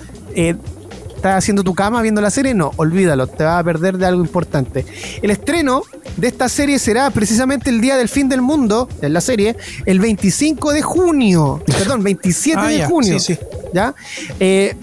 estás 1.23 1.39
haciendo 1.39 1.63
tu 1.63 1.73
cama 1.73 2.03
viendo 2.03 2.21
la 2.21 2.31
serie, 2.33 2.53
no, 2.53 2.73
olvídalo, 2.77 3.29
te 3.29 3.45
vas 3.45 3.61
a 3.61 3.65
perder 3.65 3.97
de 3.97 4.07
algo 4.07 4.21
importante. 4.23 4.85
El 5.23 5.31
estreno 5.31 5.83
de 6.17 6.27
esta 6.27 6.49
serie 6.49 6.81
será 6.81 7.11
precisamente 7.11 7.71
el 7.71 7.81
día 7.81 7.97
del 7.97 8.09
fin 8.09 8.29
del 8.29 8.43
mundo, 8.43 8.89
en 9.01 9.13
la 9.13 9.21
serie, 9.21 9.57
el 9.87 10.01
25 10.01 10.73
de 10.73 10.83
junio, 10.83 11.63
perdón, 11.65 12.03
27 12.05 12.59
Ah, 12.61 12.67
de 12.69 12.79
ya, 12.79 12.87
junio. 12.89 13.21
sí, 13.21 13.35
sí. 13.35 13.41
¿Ya? 13.73 13.95
Eh, 14.41 14.75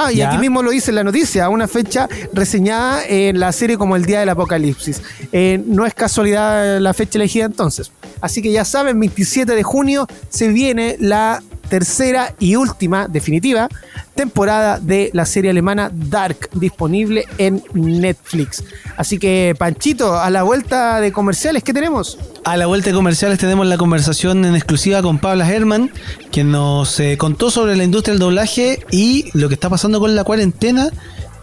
Ah, 0.00 0.12
y 0.12 0.20
aquí 0.22 0.38
mismo 0.38 0.62
lo 0.62 0.70
dice 0.70 0.92
en 0.92 0.94
la 0.94 1.02
noticia, 1.02 1.48
una 1.48 1.66
fecha 1.66 2.08
reseñada 2.32 3.04
en 3.04 3.40
la 3.40 3.50
serie 3.50 3.76
como 3.76 3.96
el 3.96 4.04
Día 4.04 4.20
del 4.20 4.28
Apocalipsis. 4.28 5.02
Eh, 5.32 5.60
no 5.66 5.86
es 5.86 5.92
casualidad 5.94 6.78
la 6.78 6.94
fecha 6.94 7.18
elegida 7.18 7.46
entonces. 7.46 7.90
Así 8.20 8.40
que 8.40 8.52
ya 8.52 8.64
saben, 8.64 9.00
27 9.00 9.52
de 9.56 9.62
junio 9.64 10.06
se 10.28 10.48
viene 10.48 10.96
la 11.00 11.42
tercera 11.68 12.34
y 12.38 12.56
última, 12.56 13.08
definitiva, 13.08 13.68
temporada 14.14 14.78
de 14.80 15.10
la 15.12 15.26
serie 15.26 15.50
alemana 15.50 15.90
Dark, 15.92 16.50
disponible 16.54 17.24
en 17.38 17.62
Netflix. 17.74 18.64
Así 18.96 19.18
que, 19.18 19.54
Panchito, 19.58 20.18
a 20.18 20.30
la 20.30 20.42
vuelta 20.42 21.00
de 21.00 21.12
comerciales, 21.12 21.62
¿qué 21.62 21.72
tenemos? 21.72 22.18
A 22.44 22.56
la 22.56 22.66
vuelta 22.66 22.90
de 22.90 22.96
comerciales 22.96 23.38
tenemos 23.38 23.66
la 23.66 23.76
conversación 23.76 24.44
en 24.44 24.54
exclusiva 24.54 25.02
con 25.02 25.18
Pabla 25.18 25.48
Herman, 25.48 25.90
quien 26.32 26.50
nos 26.50 26.98
eh, 27.00 27.16
contó 27.16 27.50
sobre 27.50 27.76
la 27.76 27.84
industria 27.84 28.12
del 28.14 28.20
doblaje 28.20 28.80
y 28.90 29.30
lo 29.34 29.48
que 29.48 29.54
está 29.54 29.70
pasando 29.70 30.00
con 30.00 30.14
la 30.14 30.24
cuarentena 30.24 30.90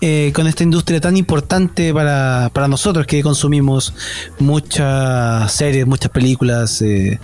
eh, 0.01 0.33
con 0.35 0.45
esta 0.45 0.63
industria 0.63 0.99
tan 0.99 1.15
importante 1.15 1.93
para, 1.93 2.51
para 2.53 2.67
nosotros 2.67 3.07
que 3.07 3.23
consumimos 3.23 3.93
muchas 4.39 5.51
series, 5.51 5.87
muchas 5.87 6.11
películas 6.11 6.81
eh, 6.81 7.17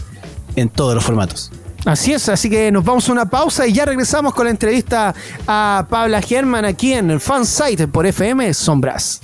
en 0.56 0.70
todos 0.70 0.95
los 0.95 1.04
formatos. 1.04 1.52
Así 1.86 2.14
es, 2.14 2.30
así 2.30 2.48
que 2.48 2.72
nos 2.72 2.84
vamos 2.84 3.10
a 3.10 3.12
una 3.12 3.26
pausa 3.26 3.66
y 3.66 3.74
ya 3.74 3.86
regresamos 3.86 4.36
con 4.36 4.46
la 4.46 4.52
entrevista 4.52 5.16
a 5.48 5.88
Pabla 5.90 6.22
German 6.22 6.64
aquí 6.64 6.94
en 6.94 7.10
el 7.10 7.20
Fansite 7.20 7.88
por 7.88 8.06
FM 8.06 8.54
Sombras. 8.54 9.20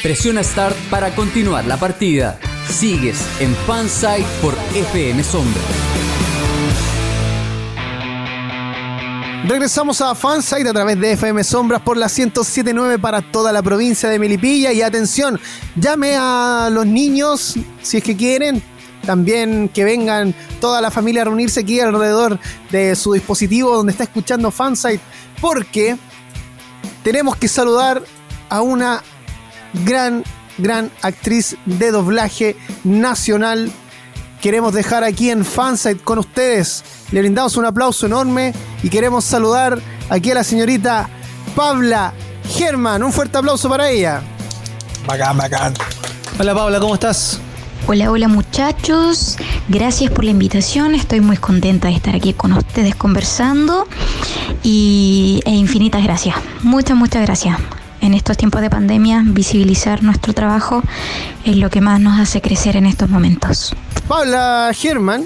Presiona 0.00 0.44
Start 0.44 0.76
para 0.90 1.12
continuar 1.14 1.64
la 1.64 1.76
partida. 1.76 2.38
Sigues 2.68 3.18
en 3.40 3.54
Fansite 3.66 4.24
por 4.40 4.54
FM 4.74 5.24
Sombras. 5.24 5.64
Regresamos 9.44 10.00
a 10.00 10.14
Fansite 10.14 10.68
a 10.68 10.72
través 10.72 11.00
de 11.00 11.12
FM 11.12 11.42
Sombras 11.42 11.82
por 11.82 11.96
la 11.96 12.06
1079 12.06 13.00
para 13.00 13.22
toda 13.22 13.50
la 13.50 13.60
provincia 13.60 14.08
de 14.08 14.20
Melipilla. 14.20 14.72
Y 14.72 14.82
atención, 14.82 15.40
llame 15.74 16.14
a 16.16 16.68
los 16.70 16.86
niños 16.86 17.56
si 17.82 17.96
es 17.96 18.04
que 18.04 18.16
quieren. 18.16 18.62
También 19.06 19.68
que 19.68 19.84
vengan 19.84 20.34
toda 20.60 20.80
la 20.80 20.90
familia 20.90 21.22
a 21.22 21.24
reunirse 21.26 21.60
aquí 21.60 21.80
alrededor 21.80 22.38
de 22.70 22.94
su 22.96 23.12
dispositivo 23.12 23.76
donde 23.76 23.92
está 23.92 24.04
escuchando 24.04 24.50
Fansite. 24.50 25.00
Porque 25.40 25.96
tenemos 27.02 27.36
que 27.36 27.48
saludar 27.48 28.02
a 28.48 28.62
una 28.62 29.02
gran, 29.84 30.22
gran 30.58 30.90
actriz 31.02 31.56
de 31.66 31.90
doblaje 31.90 32.56
nacional. 32.84 33.72
Queremos 34.40 34.72
dejar 34.72 35.04
aquí 35.04 35.30
en 35.30 35.44
Fansite 35.44 36.02
con 36.02 36.18
ustedes 36.18 36.84
le 37.12 37.20
brindamos 37.20 37.56
un 37.58 37.66
aplauso 37.66 38.06
enorme 38.06 38.54
y 38.82 38.88
queremos 38.88 39.24
saludar 39.24 39.78
aquí 40.08 40.30
a 40.30 40.34
la 40.34 40.44
señorita 40.44 41.08
Pabla 41.54 42.14
Germán. 42.48 43.02
Un 43.02 43.12
fuerte 43.12 43.36
aplauso 43.38 43.68
para 43.68 43.90
ella. 43.90 44.22
Bacán, 45.06 45.36
bacán. 45.36 45.74
Hola 46.38 46.54
Paula, 46.54 46.80
¿cómo 46.80 46.94
estás? 46.94 47.38
Hola, 47.88 48.12
hola 48.12 48.28
muchachos, 48.28 49.36
gracias 49.68 50.10
por 50.12 50.24
la 50.24 50.30
invitación, 50.30 50.94
estoy 50.94 51.20
muy 51.20 51.36
contenta 51.36 51.88
de 51.88 51.94
estar 51.94 52.14
aquí 52.14 52.32
con 52.32 52.52
ustedes 52.52 52.94
conversando 52.94 53.88
y, 54.62 55.40
e 55.44 55.50
infinitas 55.50 56.04
gracias, 56.04 56.36
muchas, 56.62 56.96
muchas 56.96 57.26
gracias. 57.26 57.58
En 58.00 58.14
estos 58.14 58.36
tiempos 58.36 58.60
de 58.60 58.70
pandemia, 58.70 59.22
visibilizar 59.26 60.04
nuestro 60.04 60.32
trabajo 60.32 60.82
es 61.44 61.56
lo 61.56 61.70
que 61.70 61.80
más 61.80 62.00
nos 62.00 62.20
hace 62.20 62.40
crecer 62.40 62.76
en 62.76 62.86
estos 62.86 63.10
momentos. 63.10 63.74
Paula 64.06 64.70
Germán 64.74 65.24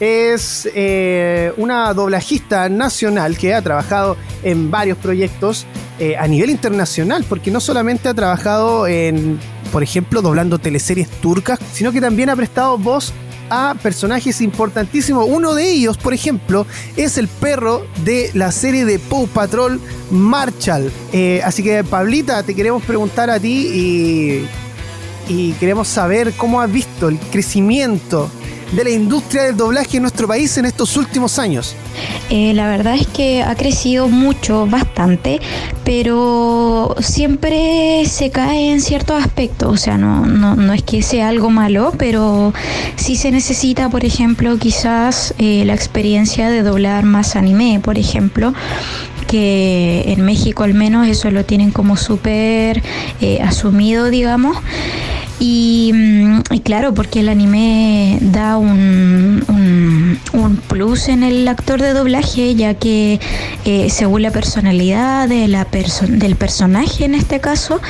es 0.00 0.68
eh, 0.74 1.52
una 1.56 1.94
doblajista 1.94 2.68
nacional 2.68 3.38
que 3.38 3.54
ha 3.54 3.62
trabajado 3.62 4.16
en 4.42 4.70
varios 4.70 4.98
proyectos 4.98 5.66
eh, 5.98 6.16
a 6.16 6.26
nivel 6.28 6.50
internacional, 6.50 7.24
porque 7.28 7.50
no 7.50 7.60
solamente 7.60 8.08
ha 8.08 8.14
trabajado 8.14 8.86
en, 8.86 9.38
por 9.76 9.82
ejemplo, 9.82 10.22
doblando 10.22 10.58
teleseries 10.58 11.06
turcas, 11.20 11.58
sino 11.74 11.92
que 11.92 12.00
también 12.00 12.30
ha 12.30 12.34
prestado 12.34 12.78
voz 12.78 13.12
a 13.50 13.74
personajes 13.82 14.40
importantísimos. 14.40 15.26
Uno 15.28 15.52
de 15.54 15.70
ellos, 15.70 15.98
por 15.98 16.14
ejemplo, 16.14 16.66
es 16.96 17.18
el 17.18 17.28
perro 17.28 17.86
de 18.02 18.30
la 18.32 18.52
serie 18.52 18.86
de 18.86 18.98
Paw 18.98 19.26
Patrol, 19.26 19.78
Marshall. 20.10 20.90
Eh, 21.12 21.42
así 21.44 21.62
que, 21.62 21.84
Pablita, 21.84 22.42
te 22.42 22.54
queremos 22.54 22.84
preguntar 22.84 23.28
a 23.28 23.38
ti 23.38 24.46
y, 25.28 25.30
y 25.30 25.52
queremos 25.60 25.88
saber 25.88 26.32
cómo 26.38 26.62
has 26.62 26.72
visto 26.72 27.08
el 27.08 27.18
crecimiento 27.18 28.30
de 28.72 28.84
la 28.84 28.90
industria 28.90 29.44
del 29.44 29.56
doblaje 29.56 29.96
en 29.96 30.02
nuestro 30.02 30.26
país 30.26 30.56
en 30.58 30.66
estos 30.66 30.96
últimos 30.96 31.38
años? 31.38 31.74
Eh, 32.30 32.52
la 32.54 32.68
verdad 32.68 32.94
es 32.96 33.06
que 33.06 33.42
ha 33.42 33.54
crecido 33.54 34.08
mucho, 34.08 34.66
bastante, 34.66 35.40
pero 35.84 36.94
siempre 37.00 38.04
se 38.06 38.30
cae 38.30 38.72
en 38.72 38.80
ciertos 38.80 39.22
aspectos. 39.22 39.72
O 39.72 39.76
sea, 39.76 39.96
no, 39.96 40.26
no, 40.26 40.72
es 40.72 40.82
que 40.82 41.02
sea 41.02 41.28
algo 41.28 41.50
malo, 41.50 41.92
pero 41.96 42.52
sí 42.96 43.16
se 43.16 43.30
necesita, 43.30 43.88
por 43.88 44.04
ejemplo, 44.04 44.58
quizás 44.58 45.34
eh, 45.38 45.64
la 45.64 45.74
experiencia 45.74 46.50
de 46.50 46.62
doblar 46.62 47.04
más 47.04 47.36
anime, 47.36 47.80
por 47.82 47.98
ejemplo 47.98 48.52
que 49.26 50.04
en 50.06 50.24
México 50.24 50.62
al 50.62 50.74
menos 50.74 51.08
eso 51.08 51.30
lo 51.30 51.44
tienen 51.44 51.72
como 51.72 51.96
súper 51.96 52.82
eh, 53.20 53.40
asumido, 53.42 54.08
digamos. 54.08 54.56
Mm, 55.38 56.40
y, 56.50 56.60
claro, 56.60 56.94
porque 56.94 57.20
el 57.20 57.28
anime 57.28 58.18
da 58.20 58.56
un, 58.56 59.44
un, 60.32 60.56
plus 60.68 61.08
en 61.08 61.22
el 61.22 61.46
actor 61.46 61.80
de 61.80 61.92
doblaje, 61.92 62.54
ya 62.54 62.74
que 62.74 63.20
eh, 63.64 63.90
según 63.90 64.22
la 64.22 64.30
personalidad 64.30 65.28
de 65.28 65.46
la 65.48 65.66
del 66.08 66.36
personaje 66.36 67.04
en 67.04 67.14
este 67.14 67.40
caso, 67.40 67.80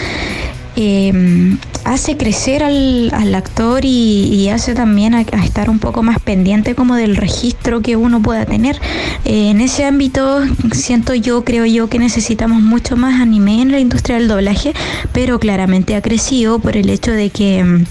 eh, 0.76 1.56
hace 1.84 2.16
crecer 2.16 2.62
al, 2.62 3.10
al 3.14 3.34
actor 3.34 3.84
y, 3.84 4.48
hace 4.50 4.74
también 4.74 5.14
a, 5.14 5.22
estar 5.22 5.70
un 5.70 5.78
poco 5.78 6.02
más 6.02 6.20
pendiente 6.20 6.74
como 6.74 6.94
del 6.94 7.16
registro 7.16 7.80
que 7.80 7.96
uno 7.96 8.20
pueda 8.20 8.44
tener. 8.44 8.76
Eh, 9.24 9.50
en 9.50 9.60
ese 9.60 9.84
ámbito 9.84 10.42
siento 10.72 11.14
yo, 11.14 11.44
creo 11.44 11.64
yo 11.64 11.88
que 11.88 11.98
necesitamos 11.98 12.60
mucho 12.60 12.96
más 12.96 13.20
anime 13.20 13.62
en 13.62 13.72
la 13.72 13.78
industria 13.78 14.18
del 14.18 14.28
doblaje, 14.28 14.74
pero 15.12 15.38
claramente 15.38 15.96
ha 15.96 16.02
crecido 16.02 16.58
por 16.58 16.76
el 16.76 16.90
hecho 16.90 17.12
de 17.12 17.30
que 17.30 17.64
mm, 17.64 17.84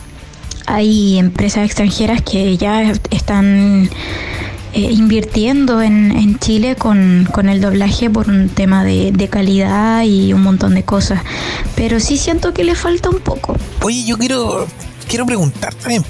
hay 0.68 1.18
empresas 1.18 1.66
extranjeras 1.66 2.22
que 2.22 2.58
ya 2.58 2.92
están 3.12 3.90
eh, 4.76 4.92
invirtiendo 4.92 5.82
en, 5.82 6.38
Chile 6.40 6.76
con, 6.76 7.30
el 7.48 7.62
doblaje 7.62 8.10
por 8.10 8.28
un 8.28 8.50
tema 8.50 8.84
de, 8.84 9.30
calidad 9.32 10.04
y 10.04 10.34
un 10.34 10.42
montón 10.42 10.76
de 10.76 10.84
cosas. 10.84 11.22
Pero 11.76 12.02
sí 12.02 12.18
siento 12.18 12.54
que 12.54 12.66
le 12.66 12.76
falta 12.76 13.10
un 13.10 13.20
poco. 13.20 13.56
Oye, 13.82 14.04
yo 14.04 14.18
quiero, 14.18 14.68
quiero 15.08 15.26
preguntar 15.26 15.74
también, 15.76 16.04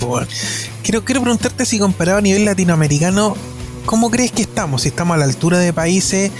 quiero, 0.82 1.06
quiero 1.06 1.22
preguntarte 1.22 1.64
si 1.64 1.78
comparado 1.78 2.18
a 2.18 2.22
nivel 2.22 2.44
latinoamericano, 2.44 3.38
¿cómo 3.86 4.10
crees 4.10 4.32
que 4.32 4.42
estamos? 4.42 4.84
Si 4.84 4.90
estamos 4.90 5.16
a 5.16 5.18
la 5.18 5.26
altura 5.26 5.60
de 5.60 5.74
países 5.74 6.32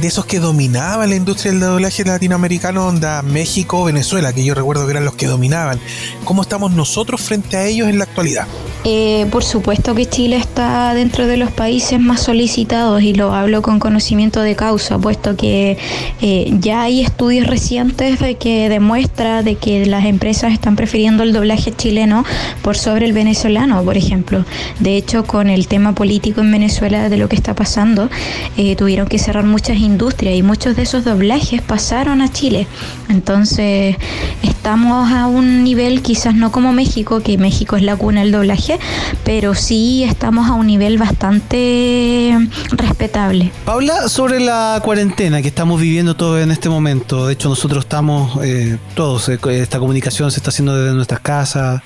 de 0.00 0.08
esos 0.08 0.26
que 0.26 0.38
dominaban 0.38 1.08
la 1.10 1.16
industria 1.16 1.52
del 1.52 1.60
doblaje 1.60 2.04
latinoamericano, 2.04 2.86
onda 2.86 3.22
México, 3.22 3.84
Venezuela, 3.84 4.32
que 4.32 4.44
yo 4.44 4.54
recuerdo 4.54 4.84
que 4.86 4.92
eran 4.92 5.04
los 5.04 5.14
que 5.14 5.26
dominaban. 5.26 5.80
¿Cómo 6.24 6.42
estamos 6.42 6.72
nosotros 6.72 7.20
frente 7.20 7.56
a 7.56 7.64
ellos 7.64 7.88
en 7.88 7.98
la 7.98 8.04
actualidad? 8.04 8.46
Eh, 8.84 9.26
por 9.32 9.42
supuesto 9.42 9.94
que 9.94 10.06
Chile 10.06 10.36
está 10.36 10.94
dentro 10.94 11.26
de 11.26 11.36
los 11.36 11.50
países 11.50 11.98
más 11.98 12.22
solicitados 12.22 13.02
y 13.02 13.14
lo 13.14 13.32
hablo 13.32 13.60
con 13.60 13.80
conocimiento 13.80 14.40
de 14.42 14.54
causa, 14.54 14.98
puesto 14.98 15.36
que 15.36 15.76
eh, 16.20 16.54
ya 16.60 16.82
hay 16.82 17.00
estudios 17.00 17.46
recientes 17.48 18.20
de 18.20 18.36
que 18.36 18.68
demuestra 18.68 19.42
de 19.42 19.56
que 19.56 19.86
las 19.86 20.04
empresas 20.04 20.52
están 20.52 20.76
prefiriendo 20.76 21.24
el 21.24 21.32
doblaje 21.32 21.74
chileno 21.74 22.24
por 22.62 22.76
sobre 22.76 23.06
el 23.06 23.12
venezolano, 23.12 23.82
por 23.82 23.96
ejemplo. 23.96 24.44
De 24.78 24.96
hecho, 24.96 25.24
con 25.24 25.50
el 25.50 25.66
tema 25.66 25.94
político 25.94 26.40
en 26.40 26.52
Venezuela 26.52 26.85
de 26.86 27.16
lo 27.16 27.28
que 27.28 27.36
está 27.36 27.54
pasando, 27.54 28.08
eh, 28.56 28.76
tuvieron 28.76 29.08
que 29.08 29.18
cerrar 29.18 29.44
muchas 29.44 29.78
industrias 29.78 30.34
y 30.36 30.42
muchos 30.42 30.76
de 30.76 30.82
esos 30.82 31.04
doblajes 31.04 31.60
pasaron 31.62 32.22
a 32.22 32.30
Chile. 32.32 32.66
Entonces, 33.08 33.96
estamos 34.42 35.10
a 35.12 35.26
un 35.26 35.64
nivel 35.64 36.02
quizás 36.02 36.34
no 36.34 36.52
como 36.52 36.72
México, 36.72 37.20
que 37.20 37.38
México 37.38 37.76
es 37.76 37.82
la 37.82 37.96
cuna 37.96 38.20
del 38.20 38.32
doblaje, 38.32 38.78
pero 39.24 39.54
sí 39.54 40.04
estamos 40.04 40.48
a 40.48 40.52
un 40.52 40.66
nivel 40.66 40.98
bastante 40.98 42.36
respetable. 42.70 43.50
Paula, 43.64 44.08
sobre 44.08 44.40
la 44.40 44.80
cuarentena 44.84 45.42
que 45.42 45.48
estamos 45.48 45.80
viviendo 45.80 46.14
todos 46.14 46.40
en 46.40 46.50
este 46.50 46.68
momento, 46.68 47.26
de 47.26 47.32
hecho 47.32 47.48
nosotros 47.48 47.84
estamos 47.84 48.38
eh, 48.44 48.78
todos, 48.94 49.28
eh, 49.28 49.38
esta 49.50 49.78
comunicación 49.78 50.30
se 50.30 50.38
está 50.38 50.50
haciendo 50.50 50.76
desde 50.76 50.94
nuestras 50.94 51.20
casas. 51.20 51.82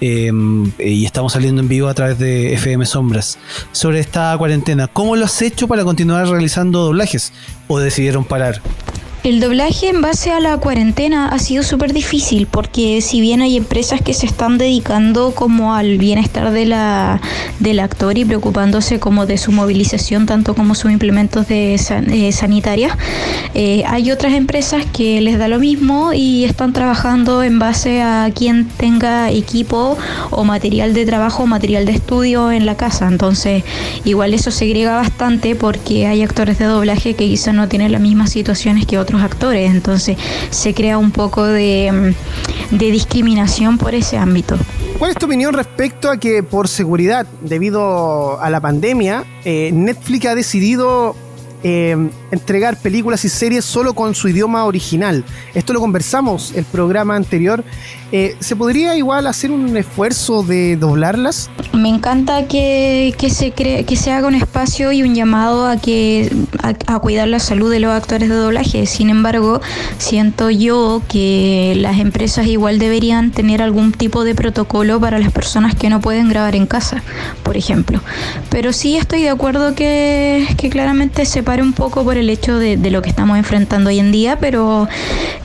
Em, 0.00 0.70
y 0.78 1.06
estamos 1.06 1.32
saliendo 1.32 1.62
en 1.62 1.68
vivo 1.68 1.88
a 1.88 1.94
través 1.94 2.18
de 2.18 2.52
FM 2.54 2.84
Sombras. 2.84 3.38
Sobre 3.72 4.00
esta 4.00 4.36
cuarentena, 4.36 4.88
¿cómo 4.88 5.16
lo 5.16 5.24
has 5.24 5.40
hecho 5.40 5.68
para 5.68 5.84
continuar 5.84 6.28
realizando 6.28 6.84
doblajes? 6.84 7.32
¿O 7.66 7.78
decidieron 7.78 8.24
parar? 8.24 8.60
El 9.26 9.40
doblaje 9.40 9.88
en 9.88 10.02
base 10.02 10.30
a 10.30 10.38
la 10.38 10.56
cuarentena 10.58 11.26
ha 11.26 11.40
sido 11.40 11.64
súper 11.64 11.92
difícil 11.92 12.46
porque 12.46 13.00
si 13.00 13.20
bien 13.20 13.42
hay 13.42 13.56
empresas 13.56 14.00
que 14.00 14.14
se 14.14 14.24
están 14.24 14.56
dedicando 14.56 15.32
como 15.34 15.74
al 15.74 15.98
bienestar 15.98 16.52
de 16.52 16.64
la, 16.64 17.20
del 17.58 17.80
actor 17.80 18.16
y 18.16 18.24
preocupándose 18.24 19.00
como 19.00 19.26
de 19.26 19.36
su 19.36 19.50
movilización 19.50 20.26
tanto 20.26 20.54
como 20.54 20.76
sus 20.76 20.92
implementos 20.92 21.48
de 21.48 21.74
eh, 21.74 22.30
sanitarias, 22.30 22.96
eh, 23.54 23.82
hay 23.88 24.12
otras 24.12 24.32
empresas 24.32 24.86
que 24.92 25.20
les 25.20 25.40
da 25.40 25.48
lo 25.48 25.58
mismo 25.58 26.12
y 26.12 26.44
están 26.44 26.72
trabajando 26.72 27.42
en 27.42 27.58
base 27.58 28.02
a 28.02 28.30
quien 28.32 28.68
tenga 28.68 29.32
equipo 29.32 29.98
o 30.30 30.44
material 30.44 30.94
de 30.94 31.04
trabajo 31.04 31.42
o 31.42 31.46
material 31.48 31.84
de 31.84 31.90
estudio 31.90 32.52
en 32.52 32.64
la 32.64 32.76
casa. 32.76 33.08
Entonces 33.08 33.64
igual 34.04 34.34
eso 34.34 34.52
segrega 34.52 34.94
bastante 34.94 35.56
porque 35.56 36.06
hay 36.06 36.22
actores 36.22 36.60
de 36.60 36.66
doblaje 36.66 37.14
que 37.14 37.26
quizás 37.26 37.56
no 37.56 37.66
tienen 37.66 37.90
las 37.90 38.00
mismas 38.00 38.30
situaciones 38.30 38.86
que 38.86 39.00
otros 39.00 39.15
actores, 39.22 39.70
entonces 39.70 40.16
se 40.50 40.74
crea 40.74 40.98
un 40.98 41.10
poco 41.10 41.44
de, 41.44 42.14
mm, 42.70 42.76
de 42.76 42.90
discriminación 42.90 43.78
por 43.78 43.94
ese 43.94 44.18
ámbito. 44.18 44.56
¿Cuál 44.98 45.10
es 45.10 45.16
tu 45.18 45.26
opinión 45.26 45.52
respecto 45.52 46.10
a 46.10 46.16
que 46.16 46.42
por 46.42 46.68
seguridad, 46.68 47.26
debido 47.42 48.40
a 48.40 48.48
la 48.48 48.60
pandemia, 48.60 49.24
eh, 49.44 49.70
Netflix 49.72 50.26
ha 50.26 50.34
decidido 50.34 51.14
eh, 51.68 51.96
entregar 52.30 52.76
películas 52.76 53.24
y 53.24 53.28
series 53.28 53.64
solo 53.64 53.92
con 53.92 54.14
su 54.14 54.28
idioma 54.28 54.64
original. 54.66 55.24
Esto 55.52 55.72
lo 55.72 55.80
conversamos 55.80 56.52
el 56.54 56.64
programa 56.64 57.16
anterior. 57.16 57.64
Eh, 58.12 58.36
¿Se 58.38 58.54
podría 58.54 58.94
igual 58.94 59.26
hacer 59.26 59.50
un 59.50 59.76
esfuerzo 59.76 60.44
de 60.44 60.76
doblarlas? 60.76 61.50
Me 61.72 61.88
encanta 61.88 62.46
que, 62.46 63.12
se, 63.30 63.50
cree, 63.50 63.82
que 63.84 63.96
se 63.96 64.12
haga 64.12 64.28
un 64.28 64.36
espacio 64.36 64.92
y 64.92 65.02
un 65.02 65.16
llamado 65.16 65.66
a, 65.66 65.76
que, 65.76 66.30
cuidar 67.02 67.26
la 67.26 67.40
salud 67.40 67.68
de 67.68 67.80
los 67.80 67.90
actores 67.90 68.28
de 68.28 68.36
doblaje. 68.36 68.86
Sin 68.86 69.10
embargo, 69.10 69.60
siento 69.98 70.50
yo 70.50 71.02
que 71.08 71.74
las 71.78 71.98
empresas 71.98 72.46
igual 72.46 72.78
deberían 72.78 73.32
tener 73.32 73.60
algún 73.60 73.90
tipo 73.90 74.22
de 74.22 74.36
protocolo 74.36 75.00
para 75.00 75.18
las 75.18 75.32
personas 75.32 75.74
que 75.74 75.90
no 75.90 76.00
pueden 76.00 76.28
grabar 76.28 76.54
en 76.54 76.66
casa, 76.66 77.02
por 77.42 77.56
ejemplo. 77.56 78.00
Pero 78.50 78.72
sí 78.72 78.96
estoy 78.96 79.22
de 79.22 79.30
acuerdo 79.30 79.74
que, 79.74 80.46
que 80.56 80.70
claramente 80.70 81.24
se 81.24 81.42
un 81.62 81.72
poco 81.72 82.04
por 82.04 82.16
el 82.16 82.30
hecho 82.30 82.58
de, 82.58 82.76
lo 82.90 83.02
que 83.02 83.08
estamos 83.08 83.38
enfrentando 83.38 83.90
hoy 83.90 83.98
en 83.98 84.12
día, 84.12 84.38
pero 84.38 84.88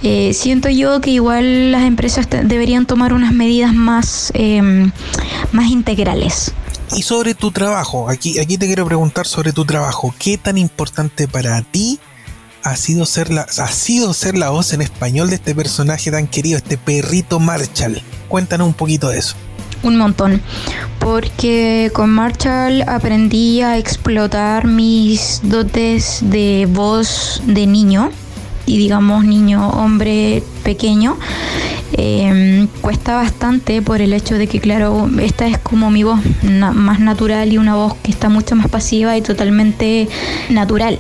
eh, 0.04 0.34
siento 0.34 0.70
yo 0.70 1.02
que 1.02 1.12
igual 1.12 1.72
las 1.72 1.84
empresas 1.84 2.28
deberían 2.30 2.86
tomar 2.86 3.14
unas 3.14 3.34
medidas 3.34 3.74
más, 3.74 4.32
em, 4.36 4.92
más 5.52 5.70
integrales. 5.70 6.54
Y 6.96 7.04
sobre 7.04 7.36
tu 7.36 7.52
trabajo, 7.52 8.10
aquí, 8.10 8.40
aquí 8.40 8.58
te 8.58 8.68
quiero 8.68 8.86
preguntar 8.86 9.26
sobre 9.26 9.54
tu 9.54 9.66
trabajo. 9.66 10.14
¿Qué 10.20 10.38
tan 10.38 10.58
importante 10.58 11.28
para 11.28 11.62
ti 11.62 12.00
ha 12.64 12.76
sido 12.76 13.06
ser 13.06 13.32
la, 13.32 13.42
ha 13.42 13.68
sido 13.68 14.14
ser 14.14 14.38
la 14.38 14.50
voz 14.50 14.74
en 14.74 14.82
español 14.82 15.30
de 15.30 15.36
este 15.36 15.56
personaje 15.56 16.12
tan 16.12 16.28
querido, 16.28 16.58
este 16.58 16.78
perrito 16.78 17.40
Marshall? 17.40 18.02
Cuéntanos 18.28 18.68
un 18.68 18.74
poquito 18.74 19.10
de 19.10 19.20
eso. 19.20 19.36
Un 19.84 19.98
montón, 19.98 20.42
porque 21.00 21.90
con 21.94 22.12
Marshall 22.12 22.84
aprendí 22.88 23.62
a 23.62 23.78
explotar 23.78 24.68
mis 24.68 25.42
dotes 25.44 26.20
de 26.22 26.68
voz 26.70 27.42
de 27.46 27.66
niño 27.66 28.12
y 28.68 28.78
digamos 28.78 29.26
niño 29.26 29.70
hombre 29.70 30.44
pequeño 30.62 31.18
Em, 31.94 32.68
cuesta 32.80 33.16
bastante 33.16 33.82
por 33.82 34.02
el 34.02 34.14
hecho 34.14 34.36
de 34.36 34.48
que, 34.48 34.60
claro, 34.60 35.10
esta 35.22 35.46
es 35.48 35.58
como 35.58 35.92
mi 35.92 36.04
voz 36.04 36.20
más 36.44 37.00
natural 37.00 37.52
y 37.52 37.58
una 37.58 37.76
voz 37.76 37.96
que 37.96 38.12
está 38.12 38.30
mucho 38.30 38.56
más 38.56 38.70
pasiva 38.70 39.18
y 39.18 39.22
totalmente 39.22 40.08
natural. 40.50 41.00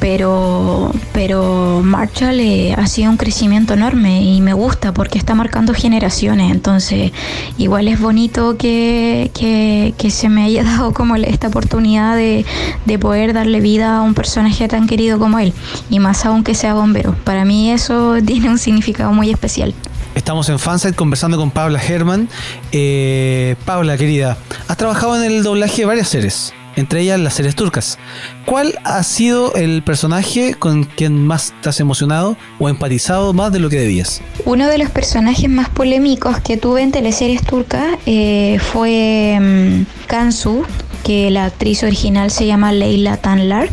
Pero, 0.00 0.90
pero 1.12 1.80
Marshall 1.84 2.40
eh, 2.40 2.74
ha 2.76 2.88
sido 2.88 3.08
un 3.08 3.16
crecimiento 3.16 3.74
enorme 3.74 4.20
y 4.24 4.40
me 4.40 4.52
gusta 4.52 4.92
porque 4.92 5.16
está 5.16 5.36
marcando 5.36 5.74
generaciones. 5.74 6.50
Entonces, 6.50 7.12
igual 7.56 7.86
es 7.86 8.00
bonito 8.00 8.56
que, 8.56 9.30
que, 9.32 10.10
se 10.10 10.28
me 10.28 10.42
haya 10.42 10.64
dado 10.64 10.92
como 10.92 11.14
esta 11.14 11.46
oportunidad 11.46 12.16
de, 12.16 12.44
de 12.84 12.98
poder 12.98 13.32
darle 13.32 13.60
vida 13.60 13.98
a 13.98 14.02
un 14.02 14.14
personaje 14.14 14.66
tan 14.66 14.88
querido 14.88 15.20
como 15.20 15.38
él. 15.38 15.52
Y 15.88 16.00
más 16.00 16.26
aún 16.26 16.42
que 16.42 16.56
sea 16.56 16.74
bombero. 16.74 17.14
Para 17.22 17.44
mí 17.44 17.70
eso 17.70 18.16
tiene 18.26 18.50
un 18.50 18.58
significado 18.58 18.91
muy 19.12 19.30
especial. 19.30 19.74
Estamos 20.14 20.48
en 20.48 20.58
Fansite 20.58 20.94
conversando 20.94 21.38
con 21.38 21.50
Paula 21.50 21.80
Herman. 21.82 22.28
Eh, 22.70 23.56
Paula, 23.64 23.96
querida, 23.96 24.36
has 24.68 24.76
trabajado 24.76 25.16
en 25.16 25.30
el 25.30 25.42
doblaje 25.42 25.82
de 25.82 25.86
varias 25.86 26.08
series, 26.08 26.52
entre 26.76 27.00
ellas 27.00 27.18
las 27.18 27.34
series 27.34 27.54
turcas. 27.54 27.98
¿Cuál 28.44 28.74
ha 28.84 29.02
sido 29.02 29.54
el 29.54 29.82
personaje 29.82 30.54
con 30.54 30.84
quien 30.84 31.26
más 31.26 31.54
te 31.62 31.70
has 31.70 31.80
emocionado 31.80 32.36
o 32.58 32.68
empatizado 32.68 33.32
más 33.32 33.52
de 33.52 33.60
lo 33.60 33.70
que 33.70 33.80
debías? 33.80 34.20
Uno 34.44 34.68
de 34.68 34.78
los 34.78 34.90
personajes 34.90 35.48
más 35.48 35.70
polémicos 35.70 36.40
que 36.40 36.58
tuve 36.58 36.82
en 36.82 36.92
teleseries 36.92 37.42
turcas 37.42 37.96
eh, 38.04 38.58
fue 38.72 39.38
um, 39.40 39.86
Kansu, 40.06 40.66
que 41.04 41.30
la 41.30 41.46
actriz 41.46 41.82
original 41.82 42.30
se 42.30 42.46
llama 42.46 42.70
Leila 42.72 43.16
Tanlar. 43.16 43.68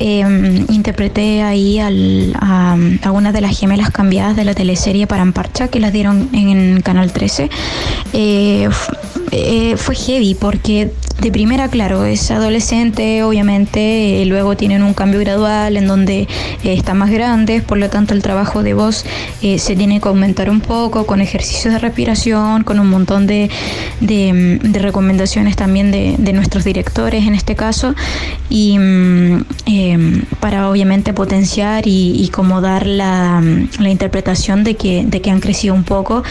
Em, 0.00 0.64
interpreté 0.68 1.42
ahí 1.42 1.80
al, 1.80 2.32
a, 2.38 3.10
una 3.10 3.32
de 3.32 3.40
las 3.40 3.58
gemelas 3.58 3.90
cambiadas 3.90 4.36
de 4.36 4.44
la 4.44 4.54
teleserie 4.54 5.08
Paramparcha 5.08 5.68
que 5.68 5.80
las 5.80 5.92
dieron 5.92 6.28
en, 6.32 6.80
Canal 6.82 7.12
13. 7.12 7.50
Eh, 8.12 8.68
eh, 9.32 9.76
fue 9.76 9.94
heavy 9.96 10.36
porque 10.36 10.92
de 11.20 11.32
primera, 11.32 11.68
claro, 11.68 12.04
es 12.04 12.30
adolescente, 12.30 13.24
obviamente, 13.24 14.22
eh, 14.22 14.26
luego 14.26 14.56
tienen 14.56 14.84
un 14.84 14.94
cambio 14.94 15.18
gradual 15.18 15.76
en 15.76 15.88
donde 15.88 16.20
eh, 16.20 16.28
están 16.62 16.98
más 16.98 17.10
grandes, 17.10 17.62
por 17.62 17.76
lo 17.78 17.90
tanto 17.90 18.14
el 18.14 18.22
trabajo 18.22 18.62
de 18.62 18.74
voz 18.74 19.04
se 19.40 19.76
tiene 19.76 20.00
que 20.00 20.08
aumentar 20.08 20.48
un 20.48 20.60
poco 20.60 21.06
con 21.06 21.20
ejercicios 21.20 21.74
de 21.74 21.80
respiración, 21.80 22.62
con 22.62 22.78
un 22.78 22.88
montón 22.88 23.26
de, 23.26 23.50
de, 24.00 24.60
recomendaciones 24.80 25.56
también 25.56 25.90
de, 25.90 26.14
de, 26.18 26.32
nuestros 26.32 26.64
directores 26.64 27.26
en 27.26 27.34
este 27.34 27.56
caso, 27.56 27.94
y 28.48 28.78
mm, 28.78 29.44
em, 29.66 30.22
para 30.40 30.70
obviamente 30.70 31.12
potenciar 31.12 31.86
y, 31.86 32.12
y 32.22 32.28
como 32.28 32.60
dar 32.60 32.86
la, 32.86 33.42
la, 33.80 33.88
interpretación 33.88 34.62
de 34.62 34.76
que, 34.76 35.04
de 35.04 35.20
que 35.20 35.30
han 35.30 35.40
crecido 35.40 35.74
un 35.74 35.84
poco. 35.84 36.22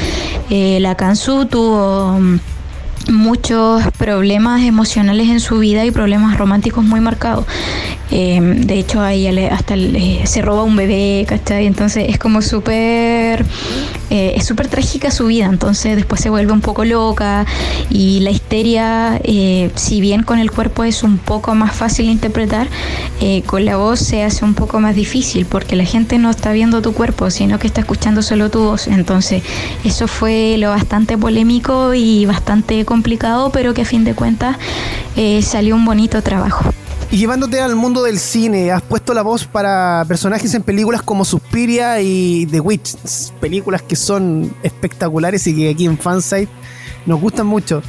la 0.49 0.95
Kansu 0.95 1.45
tuvo 1.45 2.19
muchos 3.09 3.83
problemas 3.97 4.63
emocionales 4.63 5.29
en 5.29 5.39
su 5.39 5.59
vida 5.59 5.85
y 5.85 5.91
problemas 5.91 6.37
románticos 6.37 6.83
muy 6.83 6.99
marcados. 6.99 7.45
Em, 8.09 8.61
de 8.61 8.79
hecho, 8.79 9.01
ahí 9.01 9.27
hasta 9.27 9.75
se 10.25 10.41
roba 10.41 10.63
un 10.63 10.75
bebé, 10.75 11.25
¿cachai? 11.27 11.65
Entonces 11.65 12.05
es 12.07 12.17
como 12.17 12.41
súper, 12.41 13.45
eh, 14.09 14.33
es 14.35 14.45
súper 14.45 14.69
trágica 14.69 15.11
su 15.11 15.27
vida, 15.27 15.45
entonces 15.45 15.97
después 15.97 16.21
se 16.21 16.29
vuelve 16.29 16.53
un 16.53 16.61
poco 16.61 16.85
loca 16.85 17.45
y 17.89 18.21
la 18.21 18.31
histeria, 18.31 19.19
eh, 19.23 19.71
si 19.75 19.99
bien 19.99 20.23
con 20.23 20.39
el 20.39 20.51
cuerpo 20.51 20.85
es 20.85 21.03
un 21.03 21.17
poco 21.17 21.53
más 21.53 21.75
fácil 21.75 22.05
de 22.05 22.13
interpretar, 22.13 22.67
eh, 23.19 23.41
con 23.45 23.65
la 23.65 23.75
voz 23.75 23.99
se 23.99 24.23
hace 24.23 24.45
un 24.45 24.53
poco 24.53 24.79
más 24.79 24.95
difícil 24.95 25.45
porque 25.45 25.75
la 25.75 25.83
gente 25.83 26.17
no 26.17 26.29
está 26.29 26.53
viendo 26.53 26.81
tu 26.81 26.93
cuerpo, 26.93 27.29
sino 27.29 27.59
que 27.59 27.67
está 27.67 27.81
escuchando 27.81 28.21
solo 28.21 28.49
tu 28.49 28.59
voz. 28.59 28.87
Entonces 28.87 29.43
eso 29.83 30.07
fue 30.07 30.55
lo 30.57 30.69
bastante 30.69 31.17
polémico 31.17 31.93
y 31.93 32.25
bastante 32.25 32.85
complicado, 32.85 32.96
pero 33.51 33.73
que 33.73 33.81
a 33.81 33.85
fin 33.85 34.03
de 34.03 34.13
cuentas 34.13 34.57
salió 35.41 35.75
un 35.75 35.85
bonito 35.85 36.21
trabajo. 36.21 36.63
Y 37.09 37.17
llevándote 37.17 37.61
al 37.61 37.75
mundo 37.75 38.03
del 38.03 38.19
cine, 38.19 38.71
has 38.71 38.81
puesto 38.81 39.13
la 39.13 39.21
voz 39.21 39.45
para 39.45 40.03
personajes 40.09 40.53
en 40.53 40.61
películas 40.61 41.01
como 41.01 41.23
Suspiria 41.23 42.01
y 42.01 42.45
The 42.47 42.59
Witch, 42.59 42.97
películas 43.39 43.81
que 43.81 43.95
son 43.95 44.53
espectaculares 44.61 45.47
y 45.47 45.55
que 45.55 45.69
aquí 45.69 45.85
en 45.85 45.97
Fansite 45.97 46.51
nos 47.05 47.21
gustan 47.21 47.47
mucho. 47.47 47.81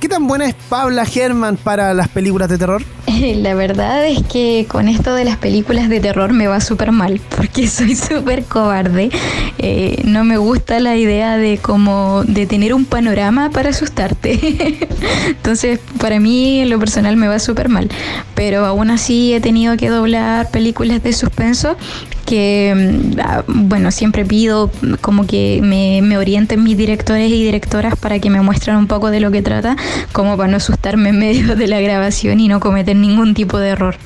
¿Qué 0.00 0.08
tan 0.08 0.26
buena 0.26 0.46
es 0.46 0.54
Pabla 0.54 1.04
Herman 1.04 1.58
para 1.58 1.92
las 1.92 2.08
películas 2.08 2.48
de 2.48 2.56
terror? 2.56 2.82
La 3.20 3.54
verdad 3.54 4.06
es 4.06 4.22
que 4.22 4.64
con 4.66 4.88
esto 4.88 5.14
de 5.14 5.26
las 5.26 5.36
películas 5.36 5.90
de 5.90 6.00
terror 6.00 6.32
me 6.32 6.46
va 6.46 6.62
súper 6.62 6.90
mal, 6.90 7.20
porque 7.36 7.68
soy 7.68 7.94
súper 7.94 8.44
cobarde. 8.44 9.10
Eh, 9.58 10.00
no 10.06 10.24
me 10.24 10.38
gusta 10.38 10.80
la 10.80 10.96
idea 10.96 11.36
de 11.36 11.58
como 11.58 12.24
de 12.24 12.46
tener 12.46 12.72
un 12.72 12.86
panorama 12.86 13.50
para 13.50 13.70
asustarte. 13.70 14.40
Entonces, 15.26 15.80
para 15.98 16.18
mí 16.18 16.60
en 16.60 16.70
lo 16.70 16.78
personal 16.78 17.18
me 17.18 17.28
va 17.28 17.38
súper 17.38 17.68
mal. 17.68 17.90
Pero 18.34 18.64
aún 18.64 18.90
así 18.90 19.34
he 19.34 19.40
tenido 19.42 19.76
que 19.76 19.90
doblar 19.90 20.50
películas 20.50 21.02
de 21.02 21.12
suspenso 21.12 21.76
que, 22.20 23.02
mm, 23.46 23.68
bueno, 23.68 23.90
siempre 23.90 24.24
pido 24.24 24.70
como 25.00 25.26
que 25.26 25.60
me, 25.62 26.02
me, 26.02 26.18
orienten 26.18 26.62
mis 26.62 26.76
directores 26.76 27.30
y 27.30 27.42
directoras 27.42 27.96
para 27.96 28.18
que 28.18 28.30
me 28.30 28.40
muestren 28.40 28.76
un 28.76 28.86
poco 28.86 29.10
de 29.10 29.20
lo 29.20 29.30
que 29.30 29.42
trata, 29.42 29.76
como 30.12 30.36
para 30.36 30.50
no 30.50 30.56
asustarme 30.58 31.10
en 31.10 31.18
medio 31.18 31.56
de 31.56 31.66
la 31.66 31.80
grabación 31.80 32.40
y 32.40 32.48
no 32.48 32.60
cometer 32.60 32.96
ningún 32.96 33.34
tipo 33.34 33.58
de 33.58 33.70
error. 33.70 33.96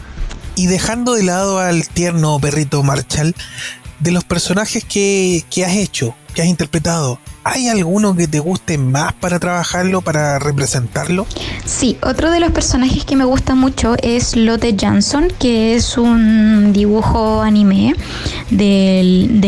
Y 0.57 0.67
dejando 0.67 1.15
de 1.15 1.25
lado 1.25 1.59
al 1.59 1.89
tierno 1.89 2.39
perrito 2.39 2.83
Marshall, 2.83 3.35
de 4.01 4.13
los 4.13 4.25
personajes 4.25 4.85
que, 4.85 5.45
que 5.51 5.65
has 5.65 5.73
hecho, 5.73 6.15
que 6.35 6.43
has 6.43 6.49
interpretado, 6.49 7.19
¿Hay 7.47 7.69
alguno 7.69 8.17
que 8.17 8.27
te 8.27 8.41
guste 8.41 8.79
más 8.79 9.13
para 9.13 9.39
trabajarlo, 9.39 10.01
para 10.01 10.39
representarlo? 10.39 11.27
Sí, 11.67 11.99
otro 12.01 12.31
de 12.31 12.41
los 12.41 12.53
personajes 12.53 13.05
que 13.05 13.17
me 13.17 13.27
gusta 13.27 13.55
mucho 13.55 13.97
es 14.03 14.35
Lotte 14.35 14.75
Jansson, 14.75 15.29
que 15.39 15.75
es 15.75 15.99
un 15.99 16.73
dibujo 16.73 17.43
anime 17.43 17.95
del, 18.49 19.41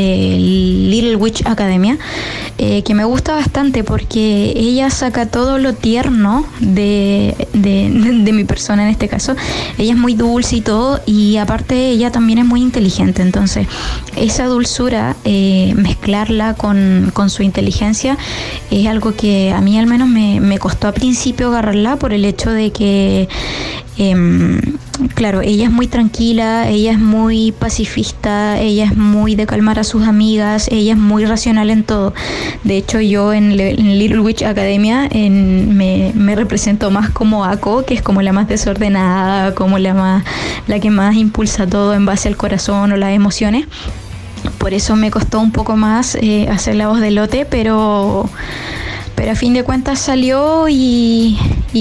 Little 0.91 1.17
Witch 1.17 1.47
Academia, 1.47 1.99
eh, 2.59 2.83
que 2.83 2.95
me 2.95 3.05
gusta 3.05 3.35
bastante 3.35 3.85
porque 3.85 4.53
ella 4.57 4.89
saca 4.89 5.27
todo 5.27 5.59
lo 5.59 5.75
tierno 5.75 6.47
de, 6.61 7.35
de, 7.53 8.33
mi 8.33 8.45
persona 8.45 8.85
en 8.85 8.89
este 8.91 9.09
caso. 9.09 9.35
Ella 9.79 9.93
es 9.93 9.99
muy 9.99 10.15
dulce 10.15 10.57
y 10.57 10.61
todo, 10.63 11.01
y 11.07 11.37
aparte 11.37 11.91
ella 11.91 12.11
también 12.11 12.39
es 12.39 12.45
muy 12.45 12.63
inteligente, 12.63 13.23
entonces 13.23 13.67
esa 14.17 14.47
dulzura, 14.47 15.17
eh, 15.25 15.75
mezclarla 15.77 16.55
con, 16.55 17.11
con 17.13 17.31
su 17.31 17.43
inteligencia, 17.43 18.17
es 18.71 18.87
algo 18.87 19.15
que 19.15 19.53
a 19.53 19.61
mí 19.61 19.79
al 19.79 19.87
menos 19.87 20.09
me, 20.09 20.59
costó 20.59 20.89
a 20.89 20.93
principio 20.93 21.49
agarrarla 21.49 21.97
por 21.97 22.13
el 22.13 22.25
hecho 22.25 22.51
de 22.51 22.71
que 22.73 23.29
Em, 23.99 24.61
claro, 25.15 25.41
ella 25.41 25.65
es 25.65 25.71
muy 25.71 25.87
tranquila, 25.87 26.69
ella 26.69 26.93
es 26.93 26.99
muy 26.99 27.53
pacifista, 27.53 28.61
ella 28.61 28.85
es 28.85 28.97
muy 28.97 29.37
de 29.37 29.47
calmar 29.47 29.79
a 29.79 29.85
sus 29.85 30.07
amigas, 30.07 30.69
ella 30.71 30.93
es 30.93 30.99
muy 30.99 31.25
racional 31.25 31.71
en 31.71 31.83
todo. 31.83 32.13
De 32.63 32.77
hecho, 32.77 33.01
yo 33.01 33.33
en, 33.33 33.57
Little 33.57 34.21
Witch 34.21 34.43
Academia 34.43 35.09
me, 35.13 36.13
me, 36.15 36.37
represento 36.37 36.91
más 36.91 37.09
como 37.11 37.45
Ako, 37.45 37.85
que 37.85 37.95
es 37.95 38.03
como 38.03 38.21
la 38.21 38.33
más 38.33 38.49
desordenada, 38.49 39.55
como 39.55 39.79
la, 39.79 39.95
más, 39.95 40.25
la 40.67 40.79
que 40.79 40.91
más 40.91 41.17
impulsa 41.17 41.67
todo 41.67 41.95
en 41.95 42.05
base 42.05 42.29
al 42.29 42.37
corazón 42.37 42.93
o 42.93 42.97
las 42.97 43.13
emociones. 43.13 43.67
Por 44.59 44.75
eso 44.75 44.95
me 44.97 45.11
costó 45.11 45.41
un 45.41 45.53
poco 45.53 45.77
más 45.77 46.17
eh, 46.17 46.49
hacer 46.51 46.75
la 46.75 46.89
voz 46.89 47.01
de 47.01 47.11
Lote, 47.11 47.47
pero 47.49 48.29
pero 49.17 49.33
a 49.33 49.35
fin 49.35 49.55
de 49.55 49.65
cuentas 49.65 49.99
salió 49.99 50.69
y, 50.69 51.39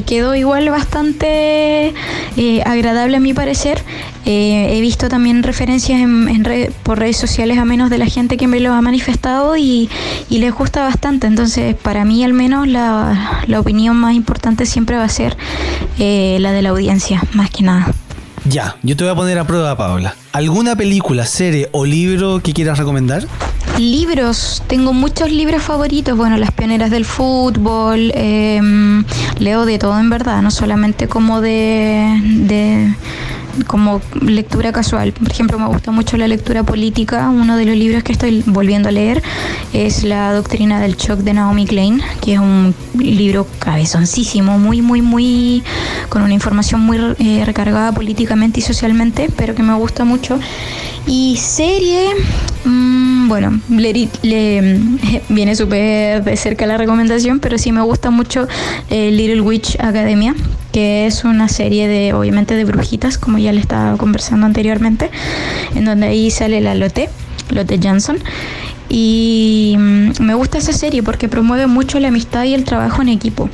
quedó 0.07 0.35
igual 0.35 0.69
bastante 0.69 1.93
eh, 2.37 2.61
agradable 2.65 3.17
a 3.17 3.19
mi 3.19 3.33
parecer. 3.33 3.81
Eh, 4.25 4.75
he 4.75 4.81
visto 4.81 5.07
también 5.07 5.43
referencias 5.43 6.01
en, 6.01 6.73
por 6.83 6.99
redes 6.99 7.17
sociales 7.17 7.57
a 7.59 7.65
menos 7.65 7.89
de 7.89 7.97
la 7.97 8.07
gente 8.07 8.37
que 8.37 8.47
me 8.47 8.59
lo 8.59 8.73
ha 8.73 8.81
manifestado 8.81 9.55
y, 9.55 9.89
les 10.29 10.53
gusta 10.53 10.83
bastante. 10.83 11.27
Entonces, 11.27 11.75
para 11.75 12.05
mí 12.05 12.23
al 12.23 12.33
menos 12.33 12.67
la, 12.67 13.41
opinión 13.57 13.97
más 13.97 14.15
importante 14.15 14.65
siempre 14.65 14.97
va 14.97 15.03
a 15.03 15.09
ser 15.09 15.37
eh, 15.99 16.37
la 16.39 16.51
de 16.51 16.61
la 16.61 16.69
audiencia, 16.69 17.21
más 17.33 17.49
que 17.49 17.63
nada. 17.63 17.93
Ya, 18.47 18.75
yo 18.83 18.95
te 18.95 19.03
voy 19.03 19.11
a 19.11 19.15
poner 19.15 19.39
a 19.39 19.47
prueba, 19.47 19.75
Paula. 19.75 20.15
¿Alguna 20.31 20.75
película, 20.75 21.25
serie 21.25 21.67
o 21.71 21.83
libro 21.83 22.41
que 22.41 22.53
quieras 22.53 22.77
recomendar? 22.77 23.25
Libros, 23.79 24.61
tengo 24.67 24.93
muchos 24.93 25.31
libros 25.31 25.63
favoritos, 25.63 26.15
bueno, 26.15 26.37
Las 26.37 26.51
Pioneras 26.51 26.91
del 26.91 27.05
Fútbol, 27.05 28.11
em, 28.13 29.03
leo 29.39 29.65
de 29.65 29.79
todo 29.79 29.99
en 29.99 30.11
verdad, 30.11 30.43
no 30.43 30.51
solamente 30.51 31.07
como 31.07 31.41
de, 31.41 32.21
de 32.21 32.93
como 33.67 34.01
lectura 34.21 34.71
casual. 34.71 35.11
Por 35.13 35.31
ejemplo, 35.31 35.59
me 35.59 35.67
gusta 35.67 35.91
mucho 35.91 36.17
la 36.17 36.27
lectura 36.27 36.63
política. 36.63 37.29
Uno 37.29 37.57
de 37.57 37.65
los 37.65 37.75
libros 37.75 38.03
que 38.03 38.11
estoy 38.11 38.43
volviendo 38.45 38.89
a 38.89 38.91
leer 38.91 39.23
es 39.73 40.03
La 40.03 40.33
Doctrina 40.33 40.79
del 40.79 40.95
Shock 40.95 41.19
de 41.19 41.33
Naomi 41.33 41.65
Klein, 41.65 42.01
que 42.21 42.33
es 42.33 42.39
un 42.39 42.75
libro 42.97 43.47
cabezoncísimo, 43.59 44.59
muy, 44.59 44.81
muy, 44.81 45.01
muy, 45.01 45.63
con 46.09 46.21
una 46.21 46.33
información 46.33 46.81
muy 46.81 46.97
eh, 47.19 47.43
recargada 47.45 47.91
políticamente 47.91 48.59
y 48.59 48.63
socialmente, 48.63 49.29
pero 49.35 49.55
que 49.55 49.63
me 49.63 49.73
gusta 49.75 50.03
mucho. 50.03 50.39
Y 51.07 51.37
serie, 51.37 52.09
mmm, 52.65 53.14
bueno, 53.27 53.59
le, 53.69 54.09
le, 54.21 54.79
viene 55.29 55.55
súper 55.55 56.23
de 56.23 56.37
cerca 56.37 56.65
la 56.65 56.77
recomendación, 56.77 57.39
pero 57.39 57.57
sí 57.57 57.71
me 57.71 57.81
gusta 57.81 58.09
mucho 58.11 58.47
eh, 58.89 59.11
Little 59.11 59.41
Witch 59.41 59.79
Academia, 59.79 60.35
que 60.71 61.05
es 61.05 61.23
una 61.23 61.47
serie 61.47 61.87
de, 61.87 62.13
obviamente, 62.13 62.55
de 62.55 62.65
brujitas, 62.65 63.17
como 63.17 63.37
ya 63.37 63.51
le 63.51 63.61
estaba 63.61 63.97
conversando 63.97 64.45
anteriormente, 64.45 65.09
en 65.75 65.85
donde 65.85 66.07
ahí 66.07 66.31
sale 66.31 66.61
la 66.61 66.75
Lotte, 66.75 67.09
Lotte 67.49 67.79
Johnson. 67.81 68.17
Y 68.89 69.75
mm, 69.77 70.21
me 70.21 70.33
gusta 70.35 70.57
esa 70.57 70.73
serie 70.73 71.03
porque 71.03 71.27
promueve 71.27 71.67
mucho 71.67 71.99
la 71.99 72.09
amistad 72.09 72.43
y 72.43 72.53
el 72.53 72.63
trabajo 72.63 73.01
en 73.01 73.09
equipo. 73.09 73.49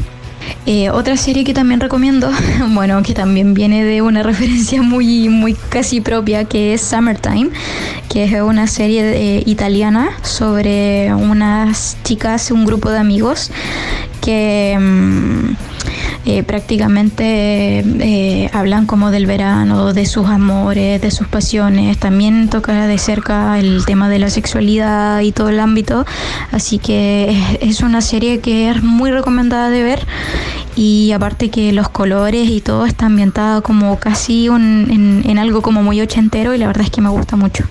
Eh, 0.66 0.90
otra 0.90 1.18
serie 1.18 1.44
que 1.44 1.54
también 1.54 1.80
recomiendo, 1.80 2.32
bueno, 2.70 3.02
que 3.04 3.14
también 3.14 3.54
viene 3.54 3.84
de 3.84 4.02
una 4.02 4.24
referencia 4.32 4.82
muy, 4.82 5.30
muy 5.30 5.54
casi 5.54 6.02
propia, 6.02 6.46
que 6.46 6.74
es 6.74 6.82
Summertime, 6.82 7.50
que 8.10 8.24
es 8.24 8.42
una 8.42 8.68
serie 8.68 9.38
eh, 9.38 9.44
italiana 9.46 10.12
sobre 10.24 11.14
unas 11.14 11.98
chicas, 12.04 12.52
un 12.52 12.66
grupo 12.66 12.90
de 12.90 13.00
amigos 13.00 13.52
que... 14.22 14.78
Mm, 14.80 15.56
eh, 16.24 16.44
prácticamente 16.44 17.80
eh, 17.80 18.50
hablan 18.54 18.86
como 18.86 19.10
del 19.10 19.26
verano, 19.26 19.92
de 19.92 20.06
sus 20.06 20.28
amores, 20.28 21.02
de 21.02 21.10
sus 21.10 21.28
pasiones. 21.28 21.98
También 21.98 22.48
toca 22.48 22.86
de 22.86 22.98
cerca 23.00 23.58
el 23.58 23.86
tema 23.86 24.08
de 24.08 24.20
la 24.20 24.30
sexualidad 24.30 25.22
y 25.22 25.32
todo 25.32 25.50
el 25.50 25.60
ámbito. 25.60 26.06
Así 26.52 26.78
que 26.78 27.58
es, 27.62 27.82
una 27.82 28.02
serie 28.02 28.40
que 28.40 28.70
es 28.70 28.84
muy 28.84 29.10
recomendada 29.10 29.70
de 29.70 29.82
ver. 29.82 30.06
Y 30.76 31.12
aparte 31.12 31.50
que 31.50 31.74
los 31.74 31.90
colores 31.90 32.48
y 32.50 32.62
todo 32.62 32.86
está 32.86 33.08
ambientado 33.08 33.64
como 33.64 33.98
casi 33.98 34.46
en, 34.46 35.24
en 35.26 35.38
algo 35.40 35.62
como 35.62 35.82
muy 35.82 36.02
ochentero 36.02 36.54
y 36.54 36.60
la 36.60 36.68
verdad 36.68 36.86
es 36.86 36.92
que 36.92 37.02
me 37.02 37.10
gusta 37.10 37.36
mucho. 37.36 37.66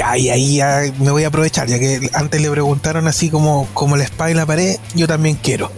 Ya, 0.00 0.16
y 0.16 0.30
ahí 0.30 0.92
me 0.98 1.10
voy 1.10 1.24
a 1.24 1.28
aprovechar, 1.28 1.68
ya 1.68 1.78
que 1.78 2.08
antes 2.14 2.40
le 2.40 2.50
preguntaron 2.50 3.06
así 3.06 3.28
como, 3.28 3.68
como 3.74 3.98
la 3.98 4.04
espada 4.04 4.30
y 4.30 4.34
la 4.34 4.46
pared, 4.46 4.78
yo 4.94 5.06
también 5.06 5.36
quiero. 5.36 5.70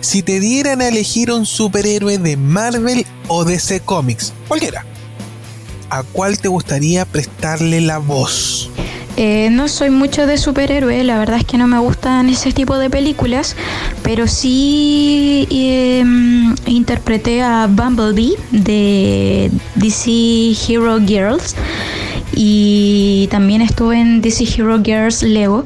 Si 0.00 0.22
te 0.22 0.40
dieran 0.40 0.80
a 0.80 0.88
elegir 0.88 1.30
un 1.30 1.44
superhéroe 1.44 2.16
de 2.16 2.38
Marvel 2.38 3.04
o 3.28 3.44
DC 3.44 3.80
Comics, 3.80 4.32
cualquiera, 4.48 4.86
¿a 5.90 6.04
cuál 6.04 6.38
te 6.38 6.48
gustaría 6.48 7.04
prestarle 7.04 7.82
la 7.82 7.98
voz? 7.98 8.70
Eh, 9.18 9.50
no 9.52 9.68
soy 9.68 9.90
mucho 9.90 10.26
de 10.26 10.38
superhéroe, 10.38 11.04
la 11.04 11.18
verdad 11.18 11.36
es 11.36 11.44
que 11.44 11.58
no 11.58 11.66
me 11.66 11.78
gustan 11.78 12.30
ese 12.30 12.52
tipo 12.52 12.78
de 12.78 12.88
películas, 12.88 13.56
pero 14.02 14.26
sí 14.26 15.46
em, 15.50 16.54
interpreté 16.64 17.42
a 17.42 17.66
Bumblebee 17.66 18.36
de 18.52 19.50
DC 19.74 20.56
Hero 20.66 20.98
Girls 20.98 21.54
y 22.34 23.28
también 23.30 23.62
estuve 23.62 24.00
en 24.00 24.20
DC 24.20 24.44
Hero 24.44 24.82
Girls 24.82 25.22
Lego. 25.22 25.64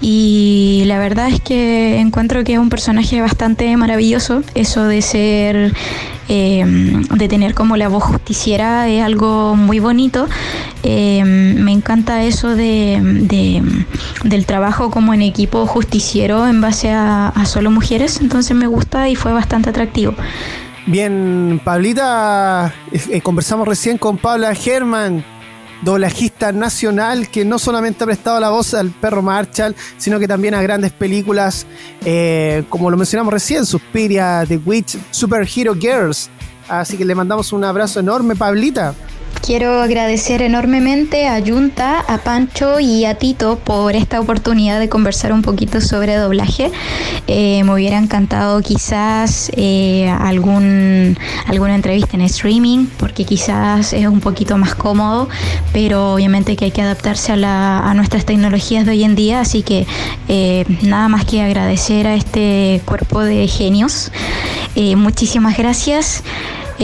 Y 0.00 0.82
la 0.86 0.98
verdad 0.98 1.28
es 1.28 1.40
que 1.40 2.00
encuentro 2.00 2.42
que 2.42 2.54
es 2.54 2.58
un 2.58 2.70
personaje 2.70 3.20
bastante 3.20 3.76
maravilloso, 3.76 4.42
eso 4.54 4.84
de 4.84 5.00
ser, 5.00 5.72
em, 6.28 7.04
de 7.04 7.28
tener 7.28 7.54
como 7.54 7.76
la 7.76 7.88
voz 7.88 8.02
justiciera 8.02 8.88
es 8.88 9.02
algo 9.02 9.54
muy 9.54 9.78
bonito, 9.78 10.26
em, 10.82 11.54
me 11.62 11.70
encanta 11.70 12.24
eso 12.24 12.56
de, 12.56 13.62
del 14.24 14.46
trabajo 14.46 14.90
como 14.90 15.14
en 15.14 15.22
equipo 15.22 15.66
justiciero 15.66 16.48
en 16.48 16.60
base 16.60 16.90
a, 16.90 17.32
solo 17.46 17.70
mujeres, 17.70 18.20
entonces 18.20 18.56
me 18.56 18.66
gusta 18.66 19.08
y 19.08 19.14
fue 19.14 19.32
bastante 19.32 19.70
atractivo. 19.70 20.14
Bien, 20.86 21.60
Pablita, 21.62 22.74
eh, 22.90 23.20
conversamos 23.20 23.68
recién 23.68 23.98
con 23.98 24.18
Paula 24.18 24.52
Germán, 24.54 25.24
doblajista 25.82 26.52
nacional 26.52 27.28
que 27.28 27.44
no 27.44 27.58
solamente 27.58 28.04
ha 28.04 28.06
prestado 28.06 28.40
la 28.40 28.50
voz 28.50 28.74
al 28.74 28.90
perro 28.90 29.22
Marshall, 29.22 29.74
sino 29.98 30.18
que 30.18 30.28
también 30.28 30.54
a 30.54 30.62
grandes 30.62 30.92
películas, 30.92 31.66
eh, 32.04 32.64
como 32.68 32.90
lo 32.90 32.96
mencionamos 32.96 33.32
recién, 33.32 33.66
Suspiria, 33.66 34.44
The 34.46 34.58
Witch, 34.58 34.96
Super 35.10 35.46
Hero 35.54 35.74
Girls. 35.74 36.30
Así 36.68 36.96
que 36.96 37.04
le 37.04 37.14
mandamos 37.14 37.52
un 37.52 37.64
abrazo 37.64 38.00
enorme, 38.00 38.36
Pablita. 38.36 38.94
Quiero 39.40 39.82
agradecer 39.82 40.40
enormemente 40.40 41.26
a 41.26 41.40
Junta, 41.44 41.98
a 41.98 42.18
Pancho 42.18 42.78
y 42.78 43.04
a 43.04 43.16
Tito 43.16 43.58
por 43.58 43.96
esta 43.96 44.20
oportunidad 44.20 44.78
de 44.78 44.88
conversar 44.88 45.32
un 45.32 45.42
poquito 45.42 45.80
sobre 45.80 46.14
doblaje. 46.14 46.70
Eh, 47.26 47.64
me 47.64 47.74
hubiera 47.74 47.98
encantado 47.98 48.60
quizás 48.60 49.50
eh, 49.56 50.08
algún, 50.08 51.18
alguna 51.46 51.74
entrevista 51.74 52.16
en 52.16 52.22
streaming, 52.22 52.86
porque 52.98 53.24
quizás 53.24 53.92
es 53.92 54.06
un 54.06 54.20
poquito 54.20 54.58
más 54.58 54.76
cómodo, 54.76 55.28
pero 55.72 56.14
obviamente 56.14 56.54
que 56.54 56.66
hay 56.66 56.70
que 56.70 56.82
adaptarse 56.82 57.32
a, 57.32 57.92
nuestras 57.96 58.24
tecnologías 58.24 58.86
de 58.86 58.92
hoy 58.92 59.04
en 59.04 59.16
día, 59.16 59.40
así 59.40 59.62
que 59.62 59.86
eh, 60.28 60.64
nada 60.82 61.08
más 61.08 61.24
que 61.24 61.42
agradecer 61.42 62.06
a 62.06 62.14
este 62.14 62.80
cuerpo 62.84 63.20
de 63.20 63.48
genios. 63.48 64.12
muchísimas 64.96 65.56
gracias. 65.56 66.22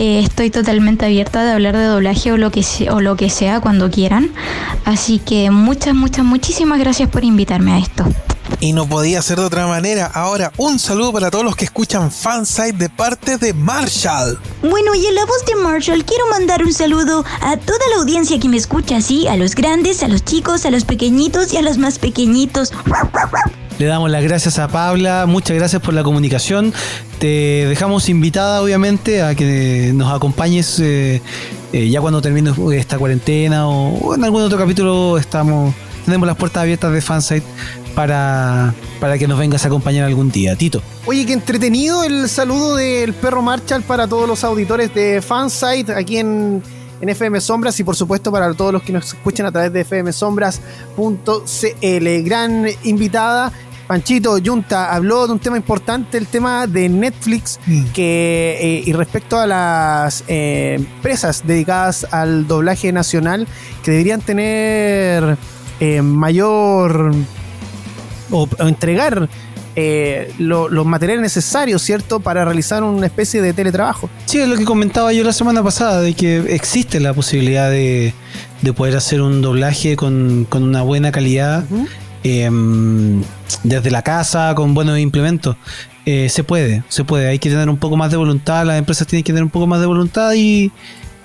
Eh, 0.00 0.20
estoy 0.20 0.50
totalmente 0.50 1.06
abierta 1.06 1.44
de 1.44 1.50
hablar 1.50 1.76
de 1.76 1.82
doblaje 1.82 2.30
o 2.30 2.36
lo, 2.36 2.52
que 2.52 2.64
o 2.88 3.00
lo 3.00 3.16
que 3.16 3.30
sea 3.30 3.58
cuando 3.58 3.90
quieran. 3.90 4.30
Así 4.84 5.18
que 5.18 5.50
muchas, 5.50 5.92
muchas, 5.92 6.24
muchísimas 6.24 6.78
gracias 6.78 7.10
por 7.10 7.24
invitarme 7.24 7.72
a 7.72 7.78
esto. 7.78 8.04
Y 8.60 8.72
no 8.72 8.88
podía 8.88 9.22
ser 9.22 9.38
de 9.38 9.44
otra 9.44 9.66
manera. 9.66 10.06
Ahora, 10.06 10.52
un 10.56 10.78
saludo 10.78 11.12
para 11.12 11.30
todos 11.30 11.44
los 11.44 11.56
que 11.56 11.64
escuchan 11.64 12.10
Fansite 12.10 12.72
de 12.72 12.90
parte 12.90 13.38
de 13.38 13.54
Marshall. 13.54 14.38
Bueno, 14.62 14.94
y 14.94 15.06
en 15.06 15.14
la 15.14 15.24
voz 15.24 15.44
de 15.46 15.54
Marshall 15.56 16.04
quiero 16.04 16.26
mandar 16.28 16.64
un 16.64 16.72
saludo 16.72 17.24
a 17.40 17.56
toda 17.56 17.78
la 17.94 18.02
audiencia 18.02 18.38
que 18.38 18.48
me 18.48 18.56
escucha, 18.56 19.00
sí, 19.00 19.28
a 19.28 19.36
los 19.36 19.54
grandes, 19.54 20.02
a 20.02 20.08
los 20.08 20.24
chicos, 20.24 20.64
a 20.66 20.70
los 20.70 20.84
pequeñitos 20.84 21.52
y 21.52 21.56
a 21.56 21.62
los 21.62 21.78
más 21.78 21.98
pequeñitos. 21.98 22.72
Le 23.78 23.86
damos 23.86 24.10
las 24.10 24.24
gracias 24.24 24.58
a 24.58 24.66
Paula, 24.66 25.26
muchas 25.26 25.56
gracias 25.56 25.80
por 25.80 25.94
la 25.94 26.02
comunicación. 26.02 26.74
Te 27.20 27.64
dejamos 27.68 28.08
invitada, 28.08 28.60
obviamente, 28.60 29.22
a 29.22 29.36
que 29.36 29.92
nos 29.94 30.12
acompañes 30.12 30.80
eh, 30.80 31.22
eh, 31.72 31.88
ya 31.88 32.00
cuando 32.00 32.20
termine 32.20 32.52
esta 32.76 32.98
cuarentena 32.98 33.68
o, 33.68 34.16
en 34.16 34.24
algún 34.24 34.42
otro 34.42 34.58
capítulo. 34.58 35.16
Estamos, 35.16 35.72
tenemos 36.04 36.26
las 36.26 36.36
puertas 36.36 36.62
abiertas 36.62 36.92
de 36.92 37.00
Fansite 37.00 37.46
para, 37.98 38.72
para 39.00 39.18
que 39.18 39.26
nos 39.26 39.40
vengas 39.40 39.64
a 39.64 39.66
acompañar 39.66 40.04
algún 40.04 40.30
día. 40.30 40.54
Tito. 40.54 40.80
Oye, 41.04 41.26
qué 41.26 41.32
entretenido 41.32 42.04
el 42.04 42.28
saludo 42.28 42.76
del 42.76 43.12
perro 43.12 43.42
Marshall 43.42 43.82
para 43.82 44.06
todos 44.06 44.28
los 44.28 44.44
auditores 44.44 44.94
de 44.94 45.20
Fansite 45.20 45.92
aquí 45.92 46.18
en 46.18 46.62
en 47.00 47.08
FM 47.08 47.40
Sombras 47.40 47.78
y 47.80 47.84
por 47.84 47.96
supuesto 47.96 48.30
para 48.30 48.54
todos 48.54 48.72
los 48.72 48.82
que 48.82 48.92
nos 48.92 49.06
escuchan 49.06 49.46
a 49.46 49.52
través 49.52 49.72
de 49.72 49.84
fmsombras.cl. 49.84 52.24
Gran 52.24 52.66
invitada 52.84 53.52
Panchito 53.88 54.36
Junta 54.44 54.94
habló 54.94 55.26
de 55.26 55.32
un 55.32 55.40
tema 55.40 55.56
importante, 55.56 56.18
el 56.18 56.28
tema 56.28 56.68
de 56.68 56.88
Netflix, 56.88 57.58
Mm. 57.66 57.84
que 57.94 58.58
eh, 58.60 58.82
y 58.86 58.92
respecto 58.92 59.38
a 59.38 59.46
las 59.48 60.22
eh, 60.28 60.74
empresas 60.76 61.42
dedicadas 61.44 62.06
al 62.12 62.46
doblaje 62.46 62.92
nacional, 62.92 63.48
que 63.82 63.90
deberían 63.90 64.20
tener 64.20 65.36
eh, 65.80 66.02
mayor 66.02 67.12
o, 68.30 68.48
o 68.58 68.68
entregar 68.68 69.28
eh, 69.76 70.32
lo- 70.38 70.68
los 70.68 70.84
materiales 70.86 71.22
necesarios, 71.22 71.82
¿cierto?, 71.82 72.18
para 72.20 72.44
realizar 72.44 72.82
una 72.82 73.06
especie 73.06 73.40
de 73.40 73.52
teletrabajo. 73.52 74.10
Sí, 74.26 74.38
es 74.38 74.48
lo 74.48 74.56
que 74.56 74.64
comentaba 74.64 75.12
yo 75.12 75.22
la 75.24 75.32
semana 75.32 75.62
pasada, 75.62 76.00
de 76.00 76.14
que 76.14 76.38
existe 76.54 76.98
la 76.98 77.14
posibilidad 77.14 77.70
de, 77.70 78.12
de 78.62 78.72
poder 78.72 78.96
hacer 78.96 79.22
un 79.22 79.40
doblaje 79.40 79.94
con, 79.96 80.46
con 80.48 80.64
una 80.64 80.82
buena 80.82 81.12
calidad 81.12 81.64
em, 82.24 83.22
desde 83.62 83.90
la 83.90 84.02
casa, 84.02 84.52
con 84.54 84.74
buenos 84.74 84.98
implementos. 84.98 85.56
Eh, 86.06 86.28
se 86.28 86.42
puede, 86.42 86.82
se 86.88 87.04
puede. 87.04 87.28
Hay 87.28 87.38
que 87.38 87.50
tener 87.50 87.68
un 87.68 87.76
poco 87.76 87.96
más 87.96 88.10
de 88.10 88.16
voluntad, 88.16 88.64
las 88.66 88.78
empresas 88.78 89.06
tienen 89.06 89.24
que 89.24 89.32
tener 89.32 89.44
un 89.44 89.50
poco 89.50 89.66
más 89.66 89.78
de 89.80 89.86
voluntad 89.86 90.32
y, 90.34 90.72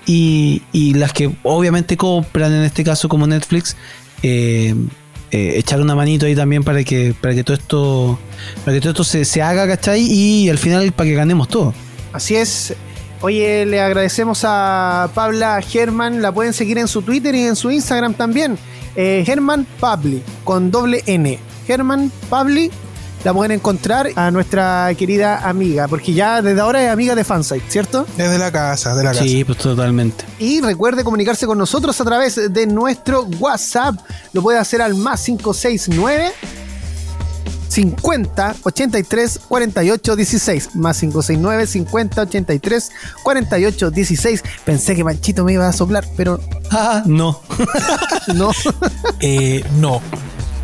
y, 0.06 0.62
y 0.72 0.94
las 0.94 1.12
que 1.12 1.30
obviamente 1.42 1.96
compran, 1.96 2.52
en 2.52 2.62
este 2.62 2.84
caso 2.84 3.08
como 3.08 3.26
Netflix, 3.26 3.76
eh, 4.22 4.74
eh, 5.34 5.58
echar 5.58 5.80
una 5.80 5.96
manito 5.96 6.26
ahí 6.26 6.36
también 6.36 6.62
para 6.62 6.84
que, 6.84 7.12
para 7.20 7.34
que 7.34 7.42
todo 7.42 7.56
esto, 7.56 8.20
para 8.64 8.76
que 8.76 8.80
todo 8.80 8.90
esto 8.90 9.02
se, 9.02 9.24
se 9.24 9.42
haga, 9.42 9.66
¿cachai? 9.66 10.00
Y 10.00 10.48
al 10.48 10.58
final 10.58 10.92
para 10.92 11.08
que 11.10 11.16
ganemos 11.16 11.48
todo. 11.48 11.74
Así 12.12 12.36
es. 12.36 12.72
Oye, 13.20 13.66
le 13.66 13.80
agradecemos 13.80 14.42
a 14.44 15.10
Pabla 15.12 15.60
Germán. 15.60 16.22
La 16.22 16.30
pueden 16.30 16.52
seguir 16.52 16.78
en 16.78 16.86
su 16.86 17.02
Twitter 17.02 17.34
y 17.34 17.42
en 17.42 17.56
su 17.56 17.72
Instagram 17.72 18.14
también. 18.14 18.56
Eh, 18.94 19.24
Germán 19.26 19.66
Pabli, 19.80 20.22
con 20.44 20.70
doble 20.70 21.02
N. 21.06 21.36
Germán 21.66 22.12
Pabli. 22.30 22.70
La 23.24 23.32
pueden 23.32 23.52
encontrar 23.52 24.10
a 24.16 24.30
nuestra 24.30 24.90
querida 24.98 25.48
amiga, 25.48 25.88
porque 25.88 26.12
ya 26.12 26.42
desde 26.42 26.60
ahora 26.60 26.84
es 26.84 26.90
amiga 26.90 27.14
de 27.14 27.24
Fansite, 27.24 27.64
¿cierto? 27.70 28.06
Desde 28.18 28.38
la 28.38 28.52
casa, 28.52 28.94
de 28.94 29.02
la 29.02 29.12
casa. 29.12 29.24
Sí, 29.24 29.44
pues 29.44 29.56
totalmente. 29.58 30.24
Y 30.38 30.60
recuerde 30.60 31.02
comunicarse 31.04 31.46
con 31.46 31.56
nosotros 31.56 31.98
a 32.00 32.04
través 32.04 32.52
de 32.52 32.66
nuestro 32.66 33.22
WhatsApp. 33.40 33.94
Lo 34.34 34.42
puede 34.42 34.58
hacer 34.58 34.82
al 34.82 34.94
más 34.94 35.24
569 35.24 36.32
50 37.68 38.56
83 38.62 39.40
48 39.48 40.16
16. 40.16 40.76
Más 40.76 41.00
569 41.00 41.66
50 41.66 42.22
83 42.22 42.90
48 43.22 43.90
16. 43.90 44.42
Pensé 44.64 44.94
que 44.94 45.02
Manchito 45.02 45.44
me 45.44 45.54
iba 45.54 45.66
a 45.66 45.72
soplar, 45.72 46.04
pero 46.16 46.38
Ah, 46.70 47.02
no. 47.06 47.40
no. 48.34 48.50
Eh, 49.20 49.64
no. 49.80 50.00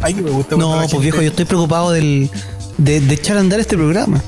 Ay, 0.03 0.15
que 0.15 0.23
me 0.23 0.31
gusta 0.31 0.57
No, 0.57 0.73
pues 0.79 0.91
gente- 0.91 1.03
viejo, 1.03 1.21
yo 1.23 1.29
estoy 1.29 1.45
preocupado 1.45 1.91
del, 1.93 2.31
de, 2.79 3.01
de 3.01 3.15
echar 3.15 3.37
a 3.37 3.41
andar 3.41 3.61
este 3.61 3.77
programa. 3.77 4.23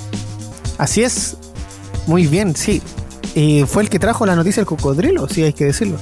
Así 0.79 1.03
es. 1.03 1.37
Muy 2.07 2.27
bien, 2.27 2.55
sí. 2.57 2.83
Eh, 3.35 3.64
fue 3.66 3.83
el 3.83 3.89
que 3.89 3.99
trajo 3.99 4.27
la 4.27 4.37
noticia 4.37 4.61
del 4.61 4.66
cocodrilo, 4.66 5.27
sí, 5.29 5.43
hay 5.43 5.53
que 5.55 5.64
decirlo. 5.64 5.97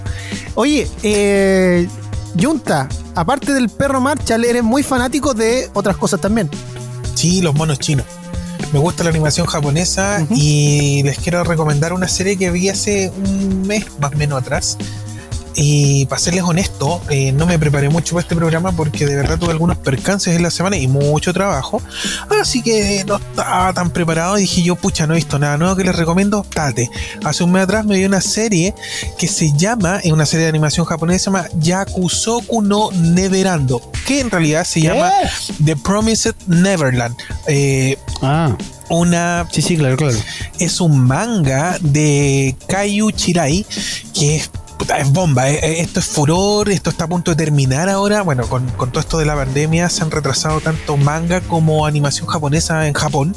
Oye, 0.54 0.88
eh, 1.02 1.86
Junta, 2.40 2.88
aparte 3.14 3.52
del 3.52 3.68
perro 3.68 4.00
Marshall, 4.00 4.44
eres 4.44 4.62
muy 4.64 4.82
fanático 4.82 5.34
de 5.34 5.68
otras 5.74 5.96
cosas 5.96 6.20
también. 6.20 6.50
Sí, 7.14 7.40
los 7.42 7.54
monos 7.54 7.78
chinos. 7.78 8.06
Me 8.72 8.78
gusta 8.78 9.04
la 9.04 9.10
animación 9.10 9.46
japonesa 9.46 10.24
y 10.30 11.02
les 11.04 11.18
quiero 11.18 11.42
recomendar 11.44 11.92
una 11.92 12.08
serie 12.08 12.36
que 12.36 12.50
vi 12.50 12.68
hace 12.68 13.10
un 13.16 13.62
mes 13.66 13.84
más 14.00 14.12
o 14.12 14.16
menos 14.16 14.40
atrás. 14.40 14.76
Y 15.54 16.06
para 16.06 16.20
serles 16.20 16.42
honesto, 16.44 17.00
eh, 17.10 17.32
no 17.32 17.46
me 17.46 17.58
preparé 17.58 17.88
mucho 17.88 18.14
para 18.14 18.22
este 18.22 18.36
programa 18.36 18.72
porque 18.72 19.06
de 19.06 19.16
verdad 19.16 19.38
tuve 19.38 19.50
algunos 19.52 19.76
percances 19.78 20.36
en 20.36 20.42
la 20.42 20.50
semana 20.50 20.76
y 20.76 20.86
mucho 20.88 21.32
trabajo. 21.32 21.82
Así 22.40 22.62
que 22.62 23.04
no 23.06 23.16
estaba 23.16 23.72
tan 23.72 23.90
preparado 23.90 24.38
y 24.38 24.42
dije 24.42 24.62
yo, 24.62 24.76
pucha, 24.76 25.06
no 25.06 25.14
he 25.14 25.16
visto 25.16 25.38
nada 25.38 25.56
nuevo 25.56 25.76
que 25.76 25.84
les 25.84 25.94
recomiendo. 25.96 26.46
Tate. 26.54 26.88
Hace 27.24 27.44
un 27.44 27.52
mes 27.52 27.64
atrás 27.64 27.84
me 27.84 27.98
vi 27.98 28.04
una 28.04 28.20
serie 28.20 28.74
que 29.18 29.26
se 29.28 29.52
llama, 29.56 29.98
es 30.02 30.12
una 30.12 30.26
serie 30.26 30.44
de 30.44 30.50
animación 30.50 30.86
japonesa, 30.86 31.18
se 31.18 31.24
llama 31.30 31.48
Yakusoku 31.58 32.62
no 32.62 32.90
Neverando. 32.92 33.80
Que 34.06 34.20
en 34.20 34.30
realidad 34.30 34.64
se 34.64 34.80
llama 34.80 35.10
The 35.64 35.76
Promised 35.76 36.34
Neverland. 36.46 37.16
Eh, 37.46 37.96
Ah, 38.22 38.54
una 38.90 39.46
sí, 39.50 39.62
sí, 39.62 39.76
claro, 39.78 39.96
claro. 39.96 40.16
es 40.58 40.80
un 40.80 40.98
manga 41.06 41.78
de 41.80 42.54
Kaiju 42.68 43.12
Chirai 43.12 43.64
que 44.12 44.36
es, 44.36 44.50
puta, 44.80 44.96
es 44.98 45.12
bomba. 45.12 45.50
eh, 45.50 45.60
eh, 45.62 45.80
Esto 45.82 46.00
es 46.00 46.06
furor, 46.06 46.70
esto 46.70 46.88
está 46.88 47.04
a 47.04 47.06
punto 47.06 47.30
de 47.30 47.36
terminar 47.36 47.90
ahora. 47.90 48.22
Bueno, 48.22 48.46
con, 48.48 48.66
con 48.70 48.90
todo 48.90 49.00
esto 49.00 49.18
de 49.18 49.26
la 49.26 49.34
pandemia 49.34 49.90
se 49.90 50.02
han 50.02 50.10
retrasado 50.10 50.62
tanto 50.62 50.96
manga 50.96 51.42
como 51.42 51.84
animación 51.84 52.26
japonesa 52.26 52.86
en 52.88 52.94
Japón 52.94 53.36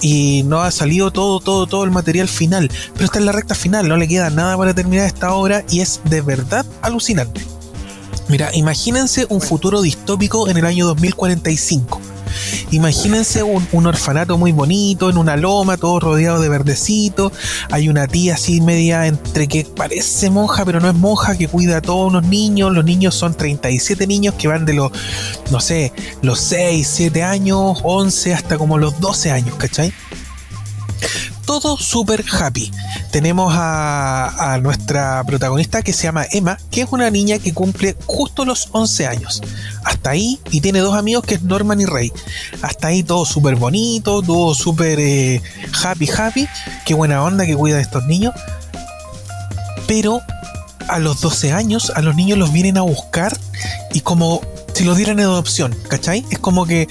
y 0.00 0.42
no 0.46 0.62
ha 0.62 0.70
salido 0.70 1.10
todo, 1.10 1.38
todo, 1.40 1.66
todo 1.66 1.84
el 1.84 1.90
material 1.90 2.28
final. 2.28 2.70
Pero 2.94 3.04
está 3.04 3.18
en 3.18 3.26
la 3.26 3.32
recta 3.32 3.54
final, 3.54 3.88
no 3.88 3.98
le 3.98 4.08
queda 4.08 4.30
nada 4.30 4.56
para 4.56 4.72
terminar 4.72 5.04
esta 5.04 5.34
obra 5.34 5.64
y 5.68 5.80
es 5.80 6.00
de 6.04 6.22
verdad 6.22 6.64
alucinante. 6.80 7.44
Mira, 8.28 8.48
imagínense 8.54 9.26
un 9.28 9.42
futuro 9.42 9.82
distópico 9.82 10.48
en 10.48 10.56
el 10.56 10.64
año 10.64 10.86
2045. 10.86 12.00
Imagínense 12.70 13.42
un, 13.42 13.86
orfanato 13.86 14.38
muy 14.38 14.52
bonito, 14.52 15.10
en 15.10 15.16
una 15.16 15.36
loma, 15.36 15.76
todo 15.76 16.00
rodeado 16.00 16.40
de 16.40 16.48
verdecito. 16.48 17.32
Hay 17.70 17.88
una 17.88 18.06
tía 18.06 18.34
así 18.34 18.60
media 18.60 19.06
entre 19.06 19.48
que 19.48 19.64
parece 19.64 20.30
monja, 20.30 20.64
pero 20.64 20.80
no 20.80 20.88
es 20.88 20.94
monja, 20.94 21.36
que 21.36 21.48
cuida 21.48 21.78
a 21.78 21.82
todos 21.82 22.08
unos 22.08 22.24
niños. 22.24 22.72
Los 22.72 22.84
niños 22.84 23.14
son 23.14 23.34
37 23.34 24.06
niños 24.06 24.34
que 24.34 24.48
van 24.48 24.66
de 24.66 24.74
los, 24.74 24.92
no 25.50 25.60
sé, 25.60 25.92
los 26.22 26.40
6, 26.40 26.88
7 26.90 27.22
años, 27.22 27.78
11 27.82 28.34
hasta 28.34 28.58
como 28.58 28.78
los 28.78 29.00
12 29.00 29.30
años, 29.30 29.54
¿cachai? 29.56 29.92
Todo 31.50 31.76
súper 31.76 32.24
happy. 32.30 32.70
Tenemos 33.10 33.52
a, 33.56 34.52
a 34.52 34.58
nuestra 34.58 35.24
protagonista 35.24 35.82
que 35.82 35.92
se 35.92 36.04
llama 36.04 36.24
Emma, 36.30 36.56
que 36.70 36.82
es 36.82 36.88
una 36.92 37.10
niña 37.10 37.40
que 37.40 37.52
cumple 37.52 37.96
justo 38.06 38.44
los 38.44 38.68
11 38.70 39.08
años. 39.08 39.42
Hasta 39.82 40.10
ahí, 40.10 40.38
y 40.52 40.60
tiene 40.60 40.78
dos 40.78 40.94
amigos 40.94 41.24
que 41.24 41.34
es 41.34 41.42
Norman 41.42 41.80
y 41.80 41.86
Rey. 41.86 42.12
Hasta 42.62 42.86
ahí 42.86 43.02
todo 43.02 43.24
súper 43.24 43.56
bonito, 43.56 44.22
todo 44.22 44.54
súper 44.54 45.00
eh, 45.00 45.42
happy, 45.82 46.08
happy. 46.08 46.46
Qué 46.86 46.94
buena 46.94 47.24
onda 47.24 47.44
que 47.44 47.56
cuida 47.56 47.78
de 47.78 47.82
estos 47.82 48.06
niños. 48.06 48.32
Pero 49.88 50.20
a 50.86 51.00
los 51.00 51.20
12 51.20 51.52
años, 51.52 51.90
a 51.96 52.00
los 52.00 52.14
niños 52.14 52.38
los 52.38 52.52
vienen 52.52 52.78
a 52.78 52.82
buscar 52.82 53.36
y 53.92 54.02
como 54.02 54.40
si 54.72 54.84
los 54.84 54.96
dieran 54.96 55.18
en 55.18 55.26
adopción, 55.26 55.76
¿cachai? 55.88 56.24
Es 56.30 56.38
como 56.38 56.64
que 56.64 56.86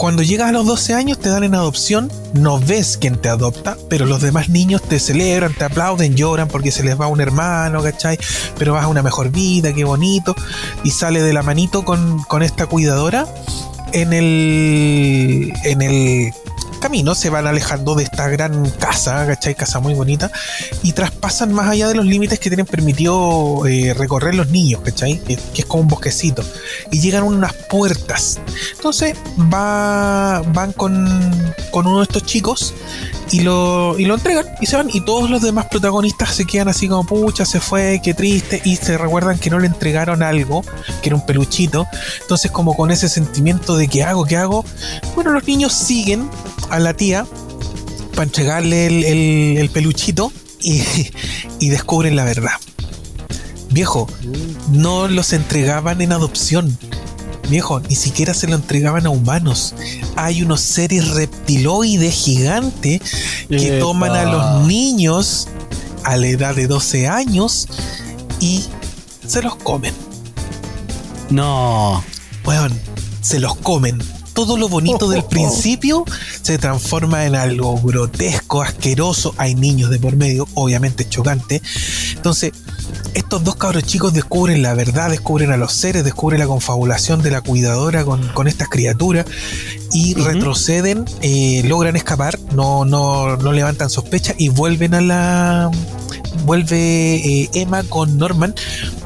cuando 0.00 0.22
llegas 0.22 0.48
a 0.48 0.52
los 0.52 0.64
12 0.64 0.94
años 0.94 1.18
te 1.18 1.28
dan 1.28 1.44
en 1.44 1.54
adopción, 1.54 2.10
no 2.32 2.58
ves 2.58 2.96
quién 2.98 3.18
te 3.18 3.28
adopta, 3.28 3.76
pero 3.90 4.06
los 4.06 4.22
demás 4.22 4.48
niños 4.48 4.80
te 4.80 4.98
celebran, 4.98 5.52
te 5.52 5.64
aplauden, 5.64 6.16
lloran 6.16 6.48
porque 6.48 6.70
se 6.70 6.82
les 6.82 6.98
va 6.98 7.06
un 7.06 7.20
hermano, 7.20 7.82
¿cachai? 7.82 8.18
Pero 8.58 8.72
vas 8.72 8.84
a 8.84 8.88
una 8.88 9.02
mejor 9.02 9.30
vida, 9.30 9.74
qué 9.74 9.84
bonito. 9.84 10.34
Y 10.84 10.92
sale 10.92 11.20
de 11.20 11.34
la 11.34 11.42
manito 11.42 11.84
con, 11.84 12.22
con 12.22 12.42
esta 12.42 12.64
cuidadora 12.64 13.26
en 13.92 14.14
el, 14.14 15.52
en 15.64 15.82
el 15.82 16.32
camino, 16.80 17.14
se 17.14 17.30
van 17.30 17.46
alejando 17.46 17.94
de 17.94 18.04
esta 18.04 18.28
gran 18.28 18.68
casa, 18.70 19.26
¿cachai? 19.26 19.54
Casa 19.54 19.80
muy 19.80 19.94
bonita, 19.94 20.30
y 20.82 20.92
traspasan 20.92 21.52
más 21.52 21.68
allá 21.68 21.88
de 21.88 21.94
los 21.94 22.06
límites 22.06 22.40
que 22.40 22.50
tienen 22.50 22.66
permitido 22.66 23.66
eh, 23.66 23.94
recorrer 23.94 24.34
los 24.34 24.48
niños, 24.48 24.80
¿cachai? 24.82 25.18
Que, 25.20 25.38
es 25.54 25.66
como 25.66 25.82
un 25.82 25.88
bosquecito. 25.88 26.42
Y 26.90 27.00
llegan 27.00 27.22
unas 27.22 27.52
puertas. 27.52 28.40
Entonces 28.76 29.14
va, 29.52 30.42
van 30.54 30.72
con, 30.72 31.54
con 31.70 31.86
uno 31.86 31.98
de 31.98 32.04
estos 32.04 32.24
chicos 32.24 32.74
y 33.30 33.40
lo, 33.40 33.98
y 33.98 34.06
lo 34.06 34.14
entregan 34.14 34.46
y 34.60 34.66
se 34.66 34.76
van. 34.76 34.88
Y 34.92 35.02
todos 35.02 35.30
los 35.30 35.42
demás 35.42 35.66
protagonistas 35.66 36.34
se 36.34 36.46
quedan 36.46 36.68
así 36.68 36.88
como, 36.88 37.04
pucha, 37.04 37.44
se 37.44 37.60
fue, 37.60 38.00
qué 38.02 38.14
triste. 38.14 38.60
Y 38.64 38.76
se 38.76 38.98
recuerdan 38.98 39.38
que 39.38 39.50
no 39.50 39.58
le 39.58 39.66
entregaron 39.66 40.22
algo, 40.22 40.62
que 41.02 41.10
era 41.10 41.16
un 41.16 41.24
peluchito. 41.24 41.86
Entonces 42.22 42.50
como 42.50 42.76
con 42.76 42.90
ese 42.90 43.08
sentimiento 43.08 43.76
de 43.76 43.88
qué 43.88 44.02
hago, 44.02 44.24
qué 44.24 44.36
hago. 44.36 44.64
Bueno, 45.14 45.30
los 45.32 45.46
niños 45.46 45.72
siguen 45.72 46.28
a 46.70 46.78
la 46.78 46.94
tía 46.94 47.26
para 48.12 48.24
entregarle 48.24 48.86
el, 48.86 49.04
el- 49.04 49.56
el 49.58 49.70
peluchito 49.70 50.32
y, 50.62 50.82
y 51.58 51.68
descubren 51.68 52.16
la 52.16 52.24
verdad. 52.24 52.52
Viejo, 53.70 54.08
no 54.72 55.06
los 55.08 55.32
entregaban 55.32 56.00
en 56.00 56.12
adopción. 56.12 56.76
Viejo, 57.48 57.80
ni 57.80 57.94
siquiera 57.94 58.34
se 58.34 58.46
lo 58.48 58.54
entregaban 58.56 59.06
a 59.06 59.10
humanos. 59.10 59.74
Hay 60.16 60.42
unos 60.42 60.60
seres 60.60 61.08
reptiloides 61.10 62.14
gigantes 62.14 63.00
que 63.48 63.68
Epa. 63.76 63.78
toman 63.80 64.12
a 64.12 64.24
los 64.24 64.66
niños 64.66 65.48
a 66.04 66.16
la 66.16 66.26
edad 66.28 66.54
de 66.54 66.66
12 66.66 67.08
años 67.08 67.68
y 68.40 68.64
se 69.26 69.42
los 69.42 69.54
comen. 69.56 69.94
No. 71.30 72.02
Weón, 72.44 72.72
se 73.20 73.38
los 73.38 73.56
comen. 73.56 73.98
Todo 74.40 74.56
lo 74.56 74.70
bonito 74.70 75.06
del 75.10 75.22
principio 75.28 76.02
se 76.40 76.56
transforma 76.56 77.26
en 77.26 77.34
algo 77.34 77.78
grotesco, 77.78 78.62
asqueroso. 78.62 79.34
Hay 79.36 79.54
niños 79.54 79.90
de 79.90 79.98
por 79.98 80.16
medio, 80.16 80.48
obviamente 80.54 81.06
chocante. 81.06 81.60
Entonces, 82.14 82.52
estos 83.12 83.44
dos 83.44 83.56
cabros 83.56 83.84
chicos 83.84 84.14
descubren 84.14 84.62
la 84.62 84.72
verdad, 84.72 85.10
descubren 85.10 85.52
a 85.52 85.58
los 85.58 85.74
seres, 85.74 86.04
descubren 86.04 86.40
la 86.40 86.46
confabulación 86.46 87.20
de 87.20 87.32
la 87.32 87.42
cuidadora 87.42 88.02
con, 88.06 88.26
con 88.28 88.48
estas 88.48 88.70
criaturas 88.70 89.26
y 89.92 90.14
retroceden, 90.14 91.04
eh, 91.20 91.62
logran 91.66 91.96
escapar, 91.96 92.38
no, 92.54 92.86
no, 92.86 93.36
no 93.36 93.52
levantan 93.52 93.90
sospecha 93.90 94.34
y 94.38 94.48
vuelven 94.48 94.94
a 94.94 95.02
la. 95.02 95.70
Vuelve 96.46 97.16
eh, 97.16 97.50
Emma 97.52 97.82
con 97.82 98.16
Norman, 98.16 98.54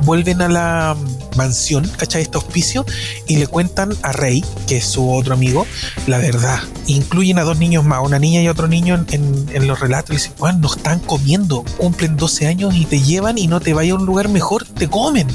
vuelven 0.04 0.42
a 0.42 0.48
la 0.48 0.96
mansión, 1.36 1.90
¿cachai? 1.96 2.22
Este 2.22 2.38
hospicio 2.38 2.84
y 3.26 3.36
le 3.36 3.46
cuentan 3.46 3.96
a 4.02 4.12
Rey, 4.12 4.44
que 4.66 4.78
es 4.78 4.84
su 4.84 5.10
otro 5.10 5.34
amigo, 5.34 5.66
la 6.06 6.18
verdad. 6.18 6.60
Incluyen 6.86 7.38
a 7.38 7.42
dos 7.42 7.58
niños 7.58 7.84
más, 7.84 8.00
una 8.02 8.18
niña 8.18 8.42
y 8.42 8.48
otro 8.48 8.68
niño 8.68 9.04
en, 9.10 9.66
los 9.66 9.80
relatos. 9.80 10.10
Y 10.10 10.14
dicen, 10.14 10.32
bueno, 10.38 10.58
nos 10.58 10.76
están 10.76 11.00
comiendo, 11.00 11.64
cumplen 11.78 12.16
12 12.16 12.46
años 12.46 12.74
y 12.74 12.84
te 12.84 13.00
llevan 13.00 13.38
y 13.38 13.46
no 13.46 13.60
te 13.60 13.74
vayas 13.74 13.92
a 13.92 13.98
un 13.98 14.06
lugar 14.06 14.28
mejor, 14.28 14.64
te 14.64 14.88
comen, 14.88 15.28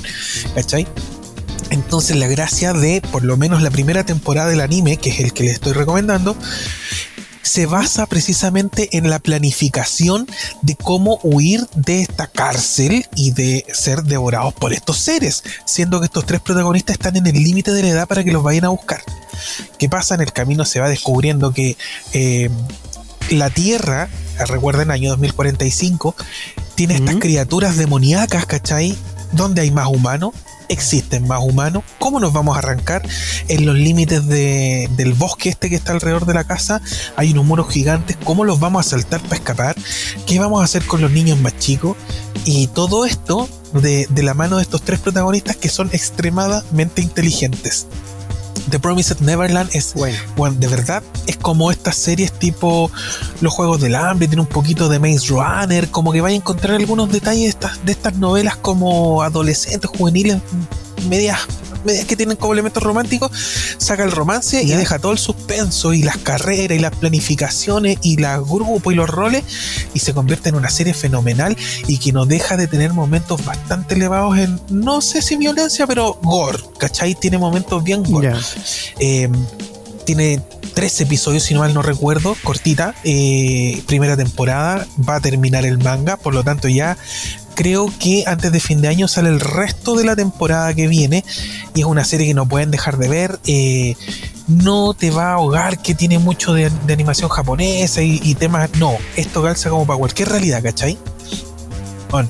¿cachai? 0.56 0.88
Entonces 1.72 2.16
la 2.18 2.28
gracia 2.28 2.74
de 2.74 3.02
por 3.12 3.24
lo 3.24 3.38
menos 3.38 3.62
la 3.62 3.70
primera 3.70 4.04
temporada 4.04 4.50
del 4.50 4.62
anime, 4.62 4.98
que 4.98 5.10
es 5.10 5.20
el 5.20 5.34
que 5.34 5.44
le 5.44 5.52
estoy 5.52 5.74
recomendando, 5.74 6.36
se 7.50 7.66
basa 7.66 8.06
precisamente 8.06 8.96
en 8.96 9.10
la 9.10 9.18
planificación 9.18 10.28
de 10.62 10.76
cómo 10.76 11.20
huir 11.24 11.66
de 11.74 12.04
esta 12.04 12.28
cárcel 12.28 13.08
y 13.16 13.32
de 13.32 13.66
ser 13.74 14.04
devorados 14.04 14.54
por 14.54 14.72
estos 14.72 14.98
seres, 15.00 15.44
siendo 15.66 16.00
que 16.00 16.06
estos 16.06 16.28
tres 16.28 16.42
protagonistas 16.42 16.94
están 16.94 17.16
en 17.16 17.26
el 17.26 17.34
límite 17.34 17.72
de 17.72 17.82
la 17.82 17.90
edad 17.90 18.08
para 18.08 18.24
que 18.24 18.32
los 18.32 18.44
vayan 18.44 18.66
a 18.66 18.70
buscar. 18.70 19.02
¿Qué 19.80 19.90
pasa? 19.90 20.14
En 20.14 20.22
el 20.22 20.32
camino 20.32 20.64
se 20.64 20.80
va 20.80 20.90
descubriendo 20.90 21.52
que 21.52 21.76
eh, 22.14 22.52
la 23.32 23.50
Tierra, 23.50 24.10
recuerden, 24.48 24.92
año 24.92 25.10
2045, 25.10 26.16
tiene 26.76 26.98
estas 26.98 27.16
criaturas 27.16 27.78
demoníacas, 27.78 28.46
¿cachai? 28.46 28.96
Donde 29.32 29.62
hay 29.62 29.72
más 29.72 29.88
humanos, 29.88 30.36
existen 30.70 31.28
más 31.28 31.42
humanos. 31.44 31.84
¿Cómo 32.00 32.20
nos 32.20 32.32
vamos 32.34 32.56
a 32.56 32.60
arrancar? 32.60 33.02
En 33.48 33.66
los 33.66 33.76
límites 33.76 34.26
de- 34.28 34.90
del 34.96 35.14
bosque 35.14 35.50
este 35.50 35.70
que 35.70 35.76
está 35.76 35.92
alrededor 35.92 36.26
de 36.26 36.34
la 36.34 36.44
casa 36.46 36.82
hay 37.18 37.32
unos 37.32 37.46
muros 37.46 37.70
gigantes. 37.70 38.18
¿Cómo 38.24 38.46
los 38.46 38.60
vamos 38.60 38.86
a 38.86 38.90
saltar 38.90 39.22
para 39.22 39.36
escapar? 39.36 39.76
¿Qué 40.26 40.40
vamos 40.40 40.62
a 40.62 40.66
hacer 40.66 40.86
con 40.86 41.02
los 41.02 41.12
niños 41.12 41.40
más 41.40 41.58
chicos? 41.60 41.98
Y 42.46 42.68
todo 42.68 43.06
esto 43.06 43.50
de, 43.74 44.08
de 44.10 44.24
la 44.24 44.34
mano 44.34 44.58
de 44.58 44.62
estos 44.64 44.82
tres 44.84 45.00
protagonistas 45.00 45.56
que 45.58 45.70
son 45.70 45.90
extremadamente 45.92 47.02
inteligentes. 47.02 47.88
The 48.70 48.80
Promised 48.80 49.22
Neverland 49.22 49.70
es 49.74 49.94
Bueno. 49.94 50.18
bueno, 50.36 50.56
de 50.60 50.68
verdad 50.68 51.04
es 51.28 51.38
como 51.38 51.72
estas 51.72 51.96
series 51.96 52.32
tipo 52.32 52.92
los 53.42 53.54
Juegos 53.54 53.82
del 53.82 53.96
Hambre, 53.96 54.28
tiene 54.28 54.42
un 54.42 54.48
poquito 54.48 54.90
de 54.90 55.00
Maze 55.00 55.28
Runner, 55.30 55.90
como 55.90 56.12
que 56.12 56.22
vaya 56.22 56.34
a 56.34 56.38
encontrar 56.38 56.76
algunos 56.76 57.12
detalles 57.12 57.44
de 57.44 57.50
estas, 57.50 57.86
de 57.86 57.92
estas 57.92 58.16
novelas 58.16 58.56
como 58.58 59.22
adolescentes, 59.22 59.90
juveniles, 59.90 60.38
medias, 61.10 61.40
medias 61.84 62.06
que 62.06 62.16
tienen 62.16 62.38
como 62.38 62.54
elementos 62.54 62.84
románticos, 62.84 63.32
saca 63.78 64.04
el 64.04 64.12
romance 64.12 64.62
y 64.62 64.70
deja 64.70 65.00
todo 65.00 65.12
el 65.12 65.18
suspenso 65.18 65.94
y 65.94 66.04
las 66.04 66.18
carreras 66.18 66.78
y 66.78 66.80
las 66.80 66.96
planificaciones 66.96 67.98
y 68.02 68.18
los 68.18 68.48
grupos 68.48 68.94
y 68.94 68.96
los 68.96 69.10
roles 69.10 69.44
y 69.94 70.00
se 70.00 70.14
convierte 70.14 70.50
en 70.50 70.56
una 70.56 70.70
serie 70.70 70.94
fenomenal 70.94 71.56
y 71.88 71.98
que 71.98 72.12
no 72.12 72.26
deja 72.26 72.58
de 72.58 72.68
tener 72.68 72.94
momentos 72.94 73.44
bastante 73.46 73.96
elevados 73.96 74.38
en, 74.38 74.60
no 74.70 75.02
sé 75.02 75.22
si 75.22 75.38
violencia, 75.38 75.88
pero 75.88 76.20
gore, 76.22 76.60
¿cachai? 76.78 77.16
Tiene 77.16 77.38
momentos 77.38 77.84
bien 77.84 78.04
gore. 78.04 78.34
Eh, 79.00 79.30
tiene 80.06 80.42
tres 80.74 81.00
episodios, 81.02 81.44
si 81.44 81.54
no 81.54 81.60
mal 81.60 81.74
no 81.74 81.82
recuerdo, 81.82 82.36
cortita. 82.44 82.96
eh, 83.04 83.82
primera 83.86 84.18
temporada, 84.18 84.88
va 85.08 85.16
a 85.16 85.20
terminar 85.20 85.66
el 85.66 85.78
manga, 85.78 86.18
por 86.18 86.34
lo 86.34 86.44
tanto 86.44 86.68
ya 86.68 86.98
creo 87.56 87.92
que 88.00 88.24
antes 88.28 88.52
de 88.52 88.60
fin 88.60 88.82
de 88.82 88.88
año 88.88 89.08
sale 89.08 89.30
el 89.30 89.40
resto 89.40 89.96
de 89.96 90.06
la 90.06 90.16
temporada 90.16 90.74
que 90.74 90.88
viene 90.88 91.24
y 91.76 91.82
es 91.82 91.86
una 91.86 92.04
serie 92.04 92.28
que 92.28 92.34
no 92.34 92.48
pueden 92.48 92.72
dejar 92.72 92.98
de 92.98 93.10
ver. 93.10 93.40
eh, 93.46 93.96
no 94.48 94.96
te 94.96 95.12
va 95.12 95.30
a 95.30 95.34
ahogar 95.34 95.80
que 95.80 95.94
tiene 95.94 96.18
mucho 96.18 96.54
de, 96.54 96.72
animación 96.92 97.30
japonesa 97.30 98.02
y, 98.02 98.20
y 98.24 98.34
temas. 98.34 98.70
No, 98.80 98.98
esto 99.16 99.44
calza 99.44 99.70
como 99.70 99.86
para 99.86 100.00
cualquier 100.00 100.30
realidad, 100.30 100.64
¿cachai? 100.64 100.98
Bueno, 102.10 102.30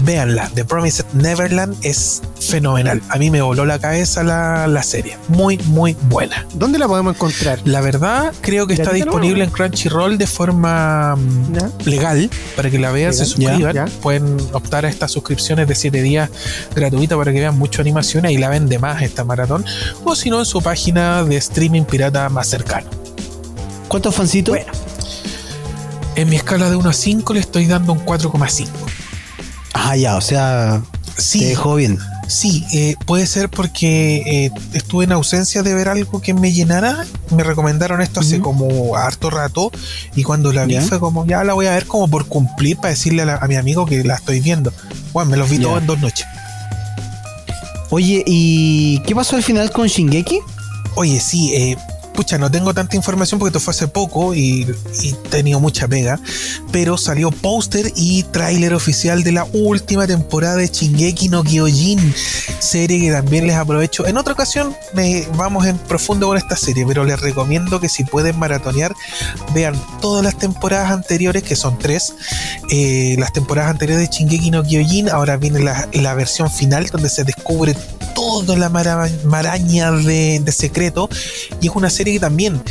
véanla. 0.00 0.50
The 0.54 0.64
Promised 0.64 1.06
Neverland 1.14 1.76
es 1.82 2.22
fenomenal. 2.40 3.00
A 3.08 3.18
mí 3.18 3.30
me 3.30 3.40
voló 3.42 3.64
la 3.64 3.78
cabeza 3.78 4.22
la, 4.22 4.66
la 4.66 4.82
serie. 4.82 5.16
Muy, 5.28 5.58
muy 5.66 5.96
buena. 6.08 6.46
¿Dónde 6.54 6.78
la 6.78 6.88
podemos 6.88 7.14
encontrar? 7.14 7.60
La 7.64 7.80
verdad, 7.80 8.32
creo 8.40 8.66
que 8.66 8.74
está 8.74 8.92
disponible 8.92 9.44
en 9.44 9.50
Crunchyroll 9.50 10.18
de 10.18 10.26
forma 10.26 11.16
mm, 11.16 11.88
legal 11.88 12.30
para 12.56 12.70
que 12.70 12.78
la 12.78 12.90
vean, 12.92 13.14
se 13.14 13.24
suscriban. 13.24 13.60
ya, 13.60 13.86
ya. 13.86 14.00
Pueden 14.00 14.36
optar 14.52 14.84
a 14.84 14.88
estas 14.88 15.12
suscripciones 15.12 15.68
de 15.68 15.74
7 15.74 16.02
días 16.02 16.30
gratuitas 16.74 17.16
para 17.16 17.32
que 17.32 17.40
vean 17.40 17.58
mucho 17.58 17.80
animación 17.80 18.26
y 18.26 18.38
la 18.38 18.48
ven 18.48 18.68
de 18.68 18.78
más 18.78 19.02
esta 19.02 19.24
maratón. 19.24 19.64
O 20.04 20.14
si 20.14 20.30
no, 20.30 20.38
en 20.40 20.46
su 20.46 20.60
página 20.62 21.24
de 21.24 21.36
streaming 21.36 21.84
pirata 21.84 22.28
más 22.28 22.48
cercano. 22.48 22.88
¿Cuántos 23.88 24.14
fancitos? 24.14 24.56
En 26.14 26.28
mi 26.28 26.36
escala 26.36 26.68
de 26.68 26.76
1 26.76 26.88
a 26.88 26.92
5 26.92 27.34
le 27.34 27.40
estoy 27.40 27.66
dando 27.66 27.92
un 27.92 28.04
4,5. 28.04 28.68
Ah, 29.74 29.96
ya, 29.96 30.16
o 30.16 30.20
sea, 30.20 30.82
te 31.16 31.22
Sí, 31.22 31.44
dejó 31.44 31.74
bien. 31.76 31.98
Sí, 32.28 32.64
eh, 32.72 32.94
puede 33.06 33.26
ser 33.26 33.50
porque 33.50 34.22
eh, 34.46 34.50
estuve 34.72 35.04
en 35.04 35.12
ausencia 35.12 35.62
de 35.62 35.74
ver 35.74 35.88
algo 35.88 36.20
que 36.22 36.32
me 36.32 36.52
llenara. 36.52 37.04
Me 37.30 37.42
recomendaron 37.42 38.00
esto 38.00 38.20
hace 38.20 38.40
como 38.40 38.96
harto 38.96 39.28
rato 39.28 39.70
y 40.14 40.22
cuando 40.22 40.52
la 40.52 40.64
vi 40.64 40.78
fue 40.80 40.98
como, 40.98 41.26
ya 41.26 41.44
la 41.44 41.52
voy 41.52 41.66
a 41.66 41.72
ver 41.72 41.86
como 41.86 42.08
por 42.08 42.26
cumplir 42.26 42.76
para 42.76 42.90
decirle 42.90 43.22
a, 43.22 43.26
la- 43.26 43.36
a 43.36 43.48
mi 43.48 43.56
amigo 43.56 43.84
que 43.84 44.02
la 44.04 44.14
estoy 44.14 44.40
viendo. 44.40 44.72
Bueno, 45.12 45.30
me 45.32 45.36
los 45.36 45.50
vi 45.50 45.58
Ya. 45.58 45.64
todos 45.64 45.80
en 45.80 45.86
dos 45.86 46.00
noches. 46.00 46.26
Oye, 47.90 48.22
¿y 48.26 49.00
qué 49.00 49.14
pasó 49.14 49.36
al 49.36 49.42
final 49.42 49.70
con 49.70 49.86
Shingeki? 49.86 50.38
Oye, 50.94 51.20
sí, 51.20 51.52
eh, 51.54 51.76
pucha, 52.12 52.38
no 52.38 52.50
tengo 52.50 52.74
tanta 52.74 52.96
información 52.96 53.38
porque 53.38 53.48
esto 53.48 53.60
fue 53.60 53.72
hace 53.72 53.88
poco 53.88 54.34
y, 54.34 54.66
y 55.02 55.12
tenido 55.30 55.60
mucha 55.60 55.88
pega, 55.88 56.20
pero 56.70 56.96
salió 56.96 57.30
póster 57.30 57.92
y 57.96 58.22
tráiler 58.24 58.74
oficial 58.74 59.22
de 59.22 59.32
la 59.32 59.44
última 59.52 60.06
temporada 60.06 60.56
de 60.56 60.68
Shingeki 60.68 61.28
no 61.28 61.42
Kyojin, 61.42 62.14
serie 62.58 63.00
que 63.00 63.10
también 63.10 63.46
les 63.46 63.56
aprovecho. 63.56 64.06
En 64.06 64.16
otra 64.16 64.34
ocasión 64.34 64.74
me, 64.94 65.26
vamos 65.36 65.66
en 65.66 65.78
profundo 65.78 66.28
con 66.28 66.36
esta 66.36 66.56
serie, 66.56 66.84
pero 66.86 67.04
les 67.04 67.20
recomiendo 67.20 67.80
que 67.80 67.88
si 67.88 68.04
pueden 68.04 68.38
maratonear, 68.38 68.94
vean 69.54 69.74
todas 70.00 70.24
las 70.24 70.38
temporadas 70.38 70.90
anteriores, 70.90 71.42
que 71.42 71.56
son 71.56 71.78
tres, 71.78 72.14
eh, 72.70 73.16
las 73.18 73.32
temporadas 73.32 73.70
anteriores 73.70 74.08
de 74.08 74.14
Shingeki 74.14 74.50
no 74.50 74.62
Kyojin, 74.62 75.08
ahora 75.08 75.36
viene 75.36 75.60
la, 75.60 75.88
la 75.92 76.14
versión 76.14 76.50
final 76.50 76.86
donde 76.86 77.08
se 77.08 77.24
descubre 77.24 77.74
toda 78.14 78.56
la 78.56 78.68
mara- 78.68 79.10
maraña 79.24 79.90
de, 79.92 80.40
de 80.40 80.52
secreto 80.52 81.08
y 81.60 81.68
es 81.68 81.72
una 81.74 81.90
serie 81.90 82.14
que 82.14 82.20
también 82.20 82.62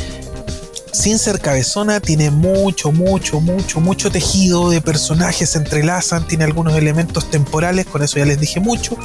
sin 0.92 1.18
ser 1.18 1.40
cabezona 1.40 2.00
tiene 2.00 2.30
mucho, 2.30 2.92
mucho, 2.92 3.40
mucho, 3.40 3.80
mucho 3.80 4.10
tejido 4.10 4.68
de 4.68 4.82
personajes, 4.82 5.48
se 5.50 5.58
entrelazan, 5.58 6.26
tiene 6.28 6.44
algunos 6.44 6.76
elementos 6.76 7.30
temporales, 7.30 7.86
con 7.86 8.02
eso 8.02 8.18
ya 8.18 8.26
les 8.26 8.38
dije 8.38 8.60
mucho, 8.60 8.98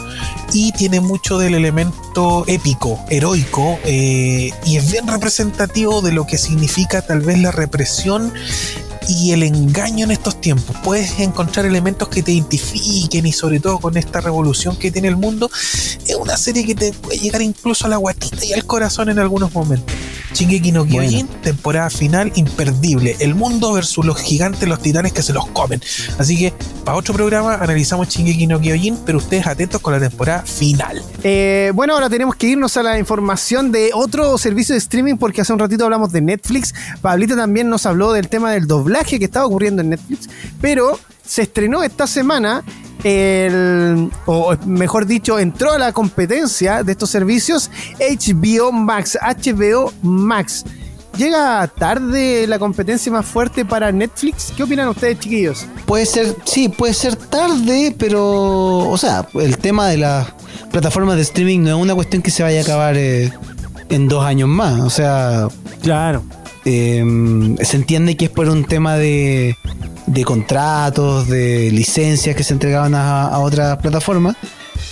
y 0.52 0.74
tiene 0.74 1.00
mucho 1.00 1.38
del 1.38 1.56
elemento 1.56 2.44
épico, 2.48 3.00
heroico, 3.10 3.80
eh, 3.86 4.52
y 4.66 4.76
es 4.76 4.92
bien 4.92 5.08
representativo 5.08 6.02
de 6.02 6.12
lo 6.12 6.28
que 6.28 6.38
significa 6.38 7.02
tal 7.02 7.22
vez 7.22 7.40
la 7.40 7.52
represión 7.52 8.34
y 9.08 9.32
el 9.32 9.44
engaño 9.44 10.06
en 10.06 10.12
estos 10.12 10.40
tiempos. 10.42 10.76
Puedes 10.84 11.20
encontrar 11.20 11.66
elementos 11.66 12.08
que 12.10 12.24
te 12.24 12.32
identifiquen 12.32 13.26
y 13.26 13.32
sobre 13.32 13.60
todo 13.60 13.80
con 13.80 13.98
esta 13.98 14.22
revolución 14.22 14.76
que 14.76 14.92
tiene 14.92 15.08
el 15.08 15.18
mundo, 15.18 15.50
es 16.08 16.16
una 16.16 16.38
serie 16.38 16.66
que 16.66 16.76
te 16.76 16.94
puede 16.94 17.20
llegar 17.20 17.42
incluso 17.42 17.86
a 17.86 17.90
la 17.90 17.98
guatita 17.98 18.46
y 18.46 18.54
al 18.54 18.66
corazón 18.66 19.10
en 19.10 19.20
algunos 19.20 19.54
momentos. 19.54 19.96
Shingeki 20.34 20.72
no 20.72 20.86
Kyojin, 20.86 21.28
temporada 21.42 21.90
final 21.90 22.32
imperdible. 22.36 23.16
El 23.20 23.34
mundo 23.34 23.74
versus 23.74 24.06
los 24.06 24.18
gigantes, 24.18 24.68
los 24.68 24.82
titanes 24.82 25.14
que 25.14 25.24
se 25.24 25.34
los 25.34 25.48
comen. 25.48 25.82
Así 26.20 26.38
que 26.38 26.54
para 26.84 26.98
otro 26.98 27.14
programa 27.14 27.56
analizamos 27.56 28.10
Shingeki 28.10 28.46
no 28.46 28.60
Kyojin, 28.60 29.00
pero 29.06 29.18
ustedes 29.18 29.48
atentos 29.48 29.82
con 29.82 29.94
la 29.94 30.00
temporada 30.00 30.44
final. 30.44 31.02
Eh, 31.24 31.72
bueno, 31.74 31.94
ahora 31.94 32.10
tenemos 32.10 32.36
que 32.36 32.48
irnos 32.48 32.78
a 32.78 32.84
la 32.84 33.00
información 33.00 33.72
de 33.72 33.92
otro 33.94 34.38
servicio 34.38 34.74
de 34.74 34.80
streaming 34.80 35.16
porque 35.16 35.42
hace 35.42 35.54
un 35.54 35.60
ratito 35.60 35.86
hablamos 35.86 36.12
de 36.12 36.22
Netflix. 36.22 36.74
Pablita 37.02 37.36
también 37.36 37.70
nos 37.70 37.86
habló 37.86 38.12
del 38.12 38.28
tema 38.28 38.52
del 38.52 38.68
doblaje 38.68 38.97
que 39.06 39.26
estaba 39.26 39.46
ocurriendo 39.46 39.82
en 39.82 39.90
Netflix, 39.90 40.30
pero 40.62 41.00
se 41.26 41.44
estrenó 41.44 41.84
esta 41.84 42.08
semana 42.08 42.64
el, 43.04 44.10
o 44.26 44.56
mejor 44.66 45.06
dicho, 45.06 45.40
entró 45.40 45.72
a 45.72 45.78
la 45.78 45.92
competencia 45.94 46.84
de 46.84 46.94
estos 46.94 47.10
servicios 47.10 47.70
HBO 48.00 48.72
Max, 48.72 49.18
HBO 49.22 49.94
Max. 50.02 50.66
¿Llega 51.18 51.68
tarde 51.68 52.46
la 52.48 52.60
competencia 52.60 53.12
más 53.12 53.26
fuerte 53.26 53.66
para 53.66 53.92
Netflix? 53.92 54.54
¿Qué 54.56 54.64
opinan 54.64 54.88
ustedes, 54.90 55.20
chiquillos? 55.20 55.66
Puede 55.86 56.06
ser, 56.06 56.36
sí, 56.44 56.70
puede 56.70 56.94
ser 56.94 57.16
tarde, 57.16 57.96
pero, 57.98 58.90
o 58.90 58.98
sea, 58.98 59.28
el 59.34 59.58
tema 59.58 59.88
de 59.88 59.98
las 59.98 60.28
plataformas 60.72 61.16
de 61.16 61.24
streaming 61.24 61.62
no 61.62 61.70
es 61.70 61.82
una 61.82 61.96
cuestión 61.96 62.22
que 62.22 62.30
se 62.30 62.44
vaya 62.44 62.60
a 62.60 62.64
acabar 62.64 62.96
eh, 62.98 63.32
en 63.90 64.08
dos 64.08 64.24
años 64.24 64.48
más. 64.48 64.80
O 64.82 64.92
sea, 64.92 65.48
Claro. 65.82 66.24
Eh, 66.70 67.56
se 67.62 67.78
entiende 67.78 68.16
que 68.18 68.26
es 68.26 68.32
por 68.32 68.50
un 68.50 68.66
tema 68.66 68.96
de, 68.98 69.56
de 70.06 70.24
contratos, 70.26 71.28
de 71.28 71.72
licencias 71.72 72.36
que 72.36 72.44
se 72.44 72.54
entregaban 72.54 72.94
a, 72.94 73.28
a 73.28 73.40
otras 73.40 73.78
plataformas. 73.78 74.36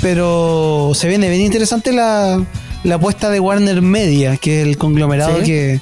Pero 0.01 0.91
se 0.93 1.07
viene 1.07 1.29
bien 1.29 1.41
interesante 1.41 1.91
la, 1.91 2.43
la 2.83 2.95
apuesta 2.95 3.29
de 3.29 3.39
Warner 3.39 3.81
Media, 3.81 4.37
que 4.37 4.61
es 4.61 4.67
el 4.67 4.77
conglomerado 4.77 5.37
Sí. 5.39 5.43
que, 5.45 5.81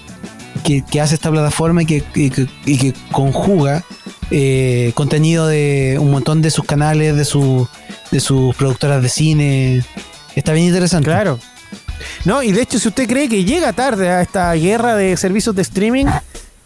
que, 0.63 0.83
que 0.89 1.01
hace 1.01 1.15
esta 1.15 1.31
plataforma 1.31 1.83
y 1.83 1.85
que, 1.85 2.03
y 2.15 2.29
que, 2.29 2.47
y 2.65 2.77
que 2.77 2.93
conjuga 3.11 3.83
eh, 4.31 4.91
contenido 4.95 5.47
de 5.47 5.97
un 5.99 6.11
montón 6.11 6.41
de 6.41 6.51
sus 6.51 6.65
canales, 6.65 7.15
de, 7.15 7.25
su, 7.25 7.67
de 8.11 8.19
sus 8.19 8.55
productoras 8.55 9.01
de 9.01 9.09
cine. 9.09 9.83
Está 10.35 10.53
bien 10.53 10.67
interesante. 10.67 11.05
Claro. 11.09 11.39
No, 12.25 12.43
y 12.43 12.51
de 12.51 12.61
hecho, 12.61 12.79
si 12.79 12.87
usted 12.87 13.07
cree 13.07 13.29
que 13.29 13.43
llega 13.43 13.73
tarde 13.73 14.09
a 14.09 14.21
esta 14.21 14.53
guerra 14.53 14.95
de 14.95 15.15
servicios 15.17 15.55
de 15.55 15.61
streaming, 15.61 16.05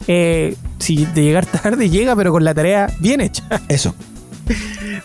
eh, 0.08 0.56
si 0.80 1.06
de 1.06 1.24
llegar 1.24 1.46
tarde 1.64 1.90
llega, 1.90 2.16
pero 2.16 2.32
con 2.32 2.44
la 2.44 2.54
tarea 2.54 2.88
bien 3.00 3.22
hecha. 3.22 3.44
Eso. 3.68 3.96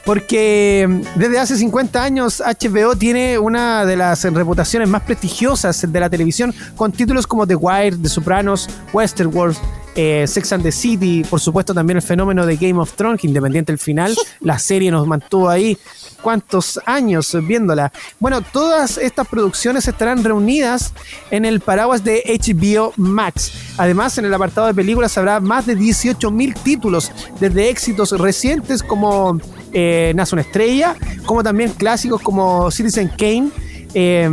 Porque 0.05 0.87
mm, 0.89 1.19
desde 1.19 1.39
hace 1.39 1.57
50 1.57 2.03
años 2.03 2.43
HBO 2.45 2.97
tiene 2.97 3.39
una 3.39 3.85
de 3.85 3.97
las 3.97 4.25
reputaciones 4.25 4.89
más 4.89 5.03
prestigiosas 5.03 5.91
de 5.91 6.01
la 6.01 6.09
televisión, 6.09 6.55
con 6.77 6.93
títulos 6.93 7.27
como 7.27 7.47
The 7.47 7.57
Wire, 7.57 7.97
The 7.97 8.09
Sopranos, 8.09 8.69
Westworld, 8.93 9.57
eh, 9.95 10.25
Sex 10.27 10.53
and 10.53 10.63
the 10.63 10.73
City, 10.73 11.25
por 11.29 11.41
supuesto 11.41 11.75
también 11.75 11.99
el 11.99 12.03
fenómeno 12.03 12.47
de 12.47 12.57
Game 12.57 12.79
of 12.81 12.93
Thrones, 12.95 13.21
que 13.21 13.27
independiente 13.27 13.73
del 13.73 13.79
final, 13.79 14.15
la 14.41 14.59
serie 14.59 14.91
nos 14.91 15.07
mantuvo 15.07 15.49
ahí 15.49 15.77
cuántos 16.23 16.81
años 16.87 17.37
viéndola. 17.47 17.93
Bueno, 18.19 18.41
todas 18.41 18.97
estas 18.97 19.27
producciones 19.27 19.87
estarán 19.87 20.25
reunidas 20.25 20.93
en 21.31 21.45
el 21.45 21.61
paraguas 21.61 22.05
de 22.05 22.23
HBO 22.27 22.93
Max. 22.97 23.53
Además, 23.77 24.17
en 24.19 24.25
el 24.25 24.35
apartado 24.35 24.67
de 24.67 24.75
películas 24.75 25.17
habrá 25.19 25.41
más 25.41 25.67
de 25.67 25.77
18.000 25.77 26.55
títulos, 26.63 27.13
desde 27.41 27.69
éxitos 27.69 28.19
recientes 28.19 28.83
como 28.83 29.39
eh, 29.73 30.13
Nace 30.15 30.35
una 30.35 30.43
estrella, 30.43 30.97
como 31.27 31.43
también 31.43 31.73
clásicos 31.73 32.23
como 32.23 32.71
Citizen 32.71 33.09
Kane. 33.09 33.51
eh, 33.95 34.31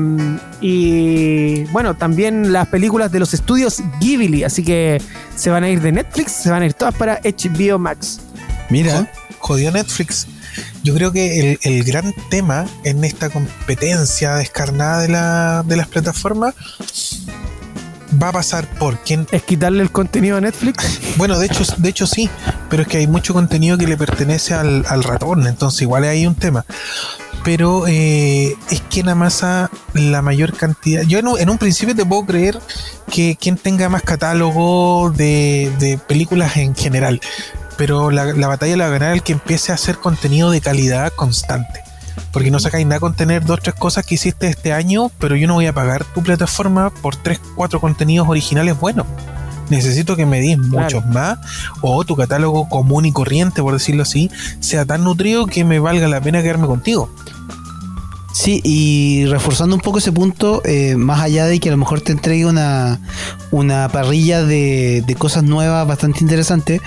y 0.61 1.63
bueno, 1.65 1.95
también 1.95 2.53
las 2.53 2.67
películas 2.67 3.11
de 3.11 3.19
los 3.19 3.33
estudios 3.33 3.81
Ghibli, 3.99 4.43
así 4.43 4.63
que 4.63 5.01
se 5.35 5.49
van 5.49 5.63
a 5.63 5.69
ir 5.69 5.81
de 5.81 5.91
Netflix, 5.91 6.31
se 6.31 6.49
van 6.49 6.61
a 6.61 6.65
ir 6.65 6.73
todas 6.73 6.95
para 6.95 7.19
HBO 7.23 7.79
Max. 7.79 8.21
Mira. 8.69 9.11
Jodió 9.39 9.71
Netflix. 9.71 10.27
Yo 10.83 10.93
creo 10.93 11.11
que 11.11 11.39
el, 11.39 11.59
el 11.63 11.83
gran 11.83 12.13
tema 12.29 12.65
en 12.83 13.03
esta 13.03 13.29
competencia 13.29 14.35
descarnada 14.35 15.01
de, 15.01 15.09
la, 15.09 15.63
de 15.65 15.75
las 15.75 15.87
plataformas 15.87 16.55
va 18.21 18.29
a 18.29 18.31
pasar 18.31 18.67
por 18.77 18.97
quién. 18.99 19.27
Es 19.31 19.43
quitarle 19.43 19.83
el 19.83 19.91
contenido 19.91 20.37
a 20.37 20.41
Netflix. 20.41 20.99
Bueno, 21.17 21.37
de 21.37 21.47
hecho, 21.47 21.63
de 21.77 21.89
hecho 21.89 22.07
sí, 22.07 22.29
pero 22.69 22.83
es 22.83 22.87
que 22.87 22.97
hay 22.97 23.07
mucho 23.07 23.33
contenido 23.33 23.77
que 23.77 23.87
le 23.87 23.97
pertenece 23.97 24.53
al, 24.53 24.85
al 24.87 25.03
ratón, 25.03 25.45
entonces 25.47 25.81
igual 25.81 26.05
hay 26.05 26.25
un 26.25 26.35
tema. 26.35 26.65
Pero 27.43 27.87
eh, 27.87 28.55
es 28.69 28.81
quien 28.89 29.09
amasa 29.09 29.69
la 29.93 30.21
mayor 30.21 30.55
cantidad. 30.55 31.01
Yo 31.01 31.19
en 31.19 31.27
un, 31.27 31.37
en 31.37 31.49
un 31.49 31.57
principio 31.57 31.93
te 31.93 32.05
puedo 32.05 32.25
creer 32.25 32.57
que 33.11 33.37
quien 33.37 33.57
tenga 33.57 33.89
más 33.89 34.03
catálogo 34.03 35.11
de, 35.11 35.73
de 35.79 35.97
películas 35.97 36.55
en 36.55 36.73
general. 36.73 37.19
Pero 37.79 38.11
la, 38.11 38.25
la 38.25 38.47
batalla 38.47 38.77
la 38.77 38.83
va 38.83 38.95
a 38.95 38.99
ganar 38.99 39.13
el 39.13 39.23
que 39.23 39.31
empiece 39.31 39.71
a 39.71 39.75
hacer 39.75 39.97
contenido 39.97 40.51
de 40.51 40.61
calidad 40.61 41.11
constante. 41.13 41.81
Porque 42.31 42.51
no 42.51 42.59
sacáis 42.59 42.85
nada 42.85 42.99
con 42.99 43.15
tener 43.15 43.43
dos 43.43 43.59
tres 43.61 43.73
cosas 43.73 44.05
que 44.05 44.15
hiciste 44.15 44.47
este 44.47 44.71
año, 44.71 45.09
pero 45.17 45.35
yo 45.35 45.47
no 45.47 45.55
voy 45.55 45.65
a 45.65 45.73
pagar 45.73 46.05
tu 46.05 46.21
plataforma 46.21 46.91
por 46.91 47.15
tres 47.15 47.39
cuatro 47.55 47.79
contenidos 47.79 48.27
originales 48.27 48.79
buenos. 48.79 49.07
Necesito 49.69 50.15
que 50.15 50.25
me 50.25 50.41
des 50.41 50.57
muchos 50.57 51.05
más 51.05 51.37
o 51.81 52.03
tu 52.03 52.15
catálogo 52.15 52.67
común 52.67 53.05
y 53.05 53.11
corriente, 53.11 53.61
por 53.61 53.73
decirlo 53.73 54.03
así, 54.03 54.29
sea 54.59 54.85
tan 54.85 55.03
nutrido 55.03 55.45
que 55.45 55.63
me 55.63 55.79
valga 55.79 56.07
la 56.07 56.21
pena 56.21 56.41
quedarme 56.41 56.67
contigo. 56.67 57.09
Sí, 58.39 58.61
y 58.63 59.25
reforzando 59.25 59.75
un 59.75 59.81
poco 59.81 59.97
ese 59.97 60.13
punto, 60.13 60.61
eh, 60.63 60.95
más 60.95 61.19
allá 61.19 61.45
de 61.45 61.59
que 61.59 61.67
a 61.67 61.73
lo 61.73 61.77
mejor 61.77 61.99
te 61.99 62.13
entregue 62.13 62.45
una, 62.45 62.97
una 63.51 63.89
parrilla 63.89 64.45
de, 64.45 65.03
de 65.05 65.15
cosas 65.15 65.43
nuevas 65.43 65.85
bastante 65.85 66.19
interesantes, 66.21 66.79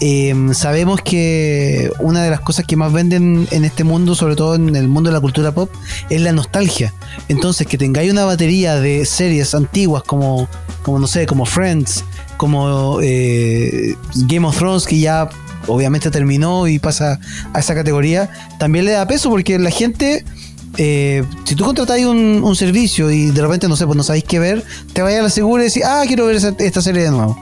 eh, 0.00 0.34
sabemos 0.52 1.00
que 1.00 1.90
una 2.00 2.22
de 2.22 2.28
las 2.28 2.40
cosas 2.40 2.66
que 2.66 2.76
más 2.76 2.92
venden 2.92 3.48
en 3.50 3.64
este 3.64 3.82
mundo, 3.82 4.14
sobre 4.14 4.36
todo 4.36 4.56
en 4.56 4.76
el 4.76 4.88
mundo 4.88 5.08
de 5.08 5.14
la 5.14 5.22
cultura 5.22 5.52
pop, 5.52 5.70
es 6.10 6.20
la 6.20 6.32
nostalgia. 6.32 6.92
Entonces, 7.28 7.66
que 7.66 7.78
tengáis 7.78 8.12
una 8.12 8.26
batería 8.26 8.76
de 8.76 9.06
series 9.06 9.54
antiguas 9.54 10.02
como, 10.02 10.50
como 10.82 10.98
no 10.98 11.06
sé, 11.06 11.24
como 11.24 11.46
Friends, 11.46 12.04
como 12.36 12.98
eh, 13.00 13.96
Game 14.26 14.46
of 14.46 14.58
Thrones, 14.58 14.84
que 14.84 14.98
ya 14.98 15.30
obviamente 15.66 16.10
terminó 16.10 16.68
y 16.68 16.78
pasa 16.78 17.18
a 17.54 17.60
esa 17.60 17.74
categoría, 17.74 18.28
también 18.58 18.84
le 18.84 18.90
da 18.90 19.06
peso 19.06 19.30
porque 19.30 19.58
la 19.58 19.70
gente 19.70 20.26
eh, 20.78 21.24
si 21.44 21.54
tú 21.54 21.64
contratáis 21.64 22.06
un, 22.06 22.56
servicio 22.56 23.10
y 23.10 23.30
de 23.30 23.42
repente, 23.42 23.68
no 23.68 23.76
sé, 23.76 23.86
pues 23.86 23.96
no 23.96 24.02
sabéis 24.02 24.24
qué 24.24 24.38
ver, 24.38 24.64
te 24.92 25.02
vayas 25.02 25.20
a 25.20 25.22
la 25.24 25.30
segura 25.30 25.62
y 25.62 25.66
decís, 25.66 25.82
ah, 25.84 26.04
quiero 26.06 26.26
ver 26.26 26.36
esta 26.36 26.82
serie 26.82 27.02
de 27.04 27.10
nuevo. 27.10 27.40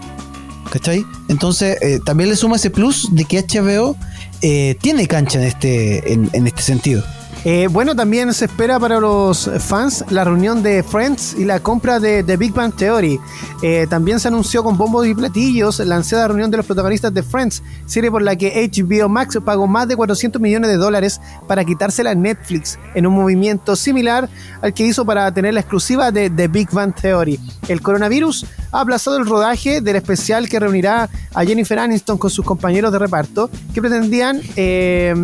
¿Cachai? 0.71 1.05
Entonces, 1.29 1.79
eh, 1.81 1.99
también 2.05 2.29
le 2.29 2.37
suma 2.37 2.57
ese 2.57 2.71
plus 2.71 3.09
de 3.13 3.25
que 3.25 3.43
HBO 3.43 3.97
eh, 4.43 4.77
tiene 4.81 5.07
cancha 5.07 5.39
en 5.39 5.45
este, 5.47 6.13
en, 6.13 6.29
en 6.33 6.47
este 6.47 6.63
sentido. 6.63 7.03
Eh, 7.45 7.69
bueno, 7.71 7.95
también 7.95 8.35
se 8.35 8.47
espera 8.47 8.81
para 8.81 8.99
los 8.99 9.49
fans 9.61 10.05
la 10.11 10.25
reunión 10.25 10.63
de 10.63 10.83
Friends 10.83 11.37
y 11.39 11.45
la 11.45 11.61
compra 11.61 12.01
de 12.01 12.25
The 12.25 12.37
Big 12.37 12.53
Bang 12.53 12.75
Theory. 12.75 13.21
Eh, 13.63 13.87
también 13.89 14.19
se 14.19 14.29
anunció 14.29 14.65
con 14.65 14.77
bombos 14.77 15.07
y 15.07 15.15
platillos 15.15 15.79
la 15.81 15.97
ansiada 15.97 16.27
reunión 16.27 16.51
de 16.51 16.57
los 16.57 16.67
protagonistas 16.67 17.15
de 17.15 17.23
Friends, 17.23 17.63
serie 17.87 18.11
por 18.11 18.23
la 18.23 18.35
que 18.35 18.69
HBO 18.69 19.09
Max 19.09 19.39
pagó 19.45 19.69
más 19.69 19.87
de 19.87 19.97
400 19.97 20.43
millones 20.43 20.69
de 20.69 20.77
dólares 20.77 21.21
para 21.47 21.65
quitársela 21.65 22.11
a 22.11 22.15
Netflix, 22.15 22.77
en 22.95 23.07
un 23.07 23.15
movimiento 23.15 23.77
similar 23.77 24.29
al 24.61 24.75
que 24.75 24.85
hizo 24.85 25.05
para 25.05 25.33
tener 25.33 25.55
la 25.55 25.61
exclusiva 25.61 26.11
de 26.11 26.31
The 26.31 26.49
Big 26.49 26.71
Bang 26.73 26.93
Theory. 26.93 27.39
El 27.69 27.81
coronavirus 27.81 28.47
ha 28.73 28.81
aplazado 28.81 29.17
el 29.17 29.27
rodaje 29.27 29.81
del 29.81 29.97
especial 29.97 30.49
que 30.49 30.59
reunirá 30.59 31.09
a 31.33 31.45
Jennifer 31.45 31.79
Aniston 31.79 32.19
con 32.19 32.31
sus 32.31 32.45
compañeros 32.45 32.91
de 32.91 32.99
reparto, 32.99 33.49
que 33.73 33.81
pretendían... 33.81 34.43
eh, 34.57 35.15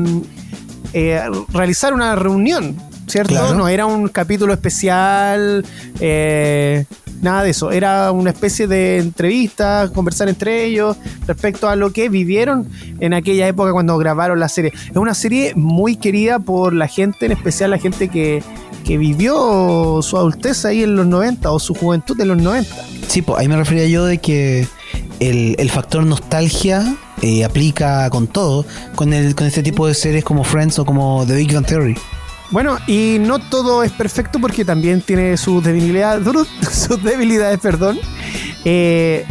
eh, 0.95 1.21
realizar 1.53 1.93
una 1.93 2.15
reunión, 2.15 2.77
¿cierto? 3.09 3.35
Claro. 3.35 3.55
No 3.55 3.67
era 3.67 3.85
un 3.85 4.07
capítulo 4.07 4.53
especial, 4.53 5.67
eh, 5.99 6.85
nada 7.21 7.43
de 7.43 7.51
eso. 7.51 7.73
Era 7.73 8.13
una 8.13 8.31
especie 8.31 8.69
de 8.69 8.99
entrevista, 8.99 9.91
conversar 9.93 10.29
entre 10.29 10.65
ellos 10.65 10.97
respecto 11.27 11.69
a 11.69 11.75
lo 11.75 11.93
que 11.93 12.09
vivieron 12.09 12.69
en 13.01 13.13
aquella 13.13 13.49
época 13.49 13.73
cuando 13.73 13.99
grabaron 13.99 14.39
la 14.39 14.49
serie. 14.49 14.73
Es 14.89 14.97
una 14.97 15.15
serie 15.15 15.53
muy 15.57 15.97
querida 15.97 16.39
por 16.39 16.73
la 16.73 16.87
gente, 16.87 17.27
en 17.27 17.33
especial 17.33 17.73
la 17.73 17.79
gente 17.79 18.09
que, 18.09 18.45
que 18.85 18.97
vivió 18.97 19.99
su 20.01 20.17
adultez 20.17 20.65
ahí 20.65 20.85
en 20.85 20.95
los 20.95 21.07
90 21.07 21.51
o 21.51 21.59
su 21.59 21.75
juventud 21.75 22.21
en 22.21 22.29
los 22.29 22.37
90. 22.37 22.71
Sí, 23.09 23.21
pues 23.21 23.41
ahí 23.41 23.49
me 23.49 23.57
refería 23.57 23.89
yo 23.89 24.05
de 24.07 24.19
que 24.19 24.69
el, 25.19 25.57
el 25.59 25.71
factor 25.71 26.07
nostalgia 26.07 26.97
eh, 27.25 27.43
aplica 27.43 28.11
con 28.11 28.27
todo, 28.27 28.67
con, 28.95 29.15
el, 29.15 29.35
con 29.35 29.47
este 29.47 29.63
tipo 29.63 29.87
de 29.87 29.95
series 29.95 30.23
como 30.23 30.45
Friends 30.45 30.79
o 30.79 30.85
como 30.85 31.25
The 31.27 31.35
Big 31.37 31.55
Bang 31.55 31.65
Theory. 31.65 31.97
Bueno, 32.51 32.77
y 32.87 33.17
no 33.19 33.39
todo 33.39 33.83
es 33.83 33.91
perfecto 33.93 34.39
porque 34.39 34.63
también 34.63 35.01
tiene 35.01 35.39
sus 35.39 35.65
debilidades, 35.65 36.23
sus 36.71 37.03
debilidades, 37.03 37.59
perdón. 37.61 37.99
Eh, 38.67 39.25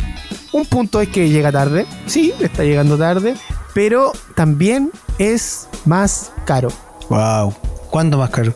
un 0.53 0.65
punto 0.65 1.01
es 1.01 1.09
que 1.09 1.29
llega 1.29 1.51
tarde, 1.51 1.85
sí, 2.07 2.33
está 2.39 2.63
llegando 2.63 2.97
tarde, 2.97 3.35
pero 3.75 4.11
también 4.35 4.91
es 5.19 5.67
más 5.85 6.31
caro. 6.45 6.69
Wow. 7.09 7.53
¿Cuánto 7.91 8.17
más 8.17 8.31
caro? 8.31 8.55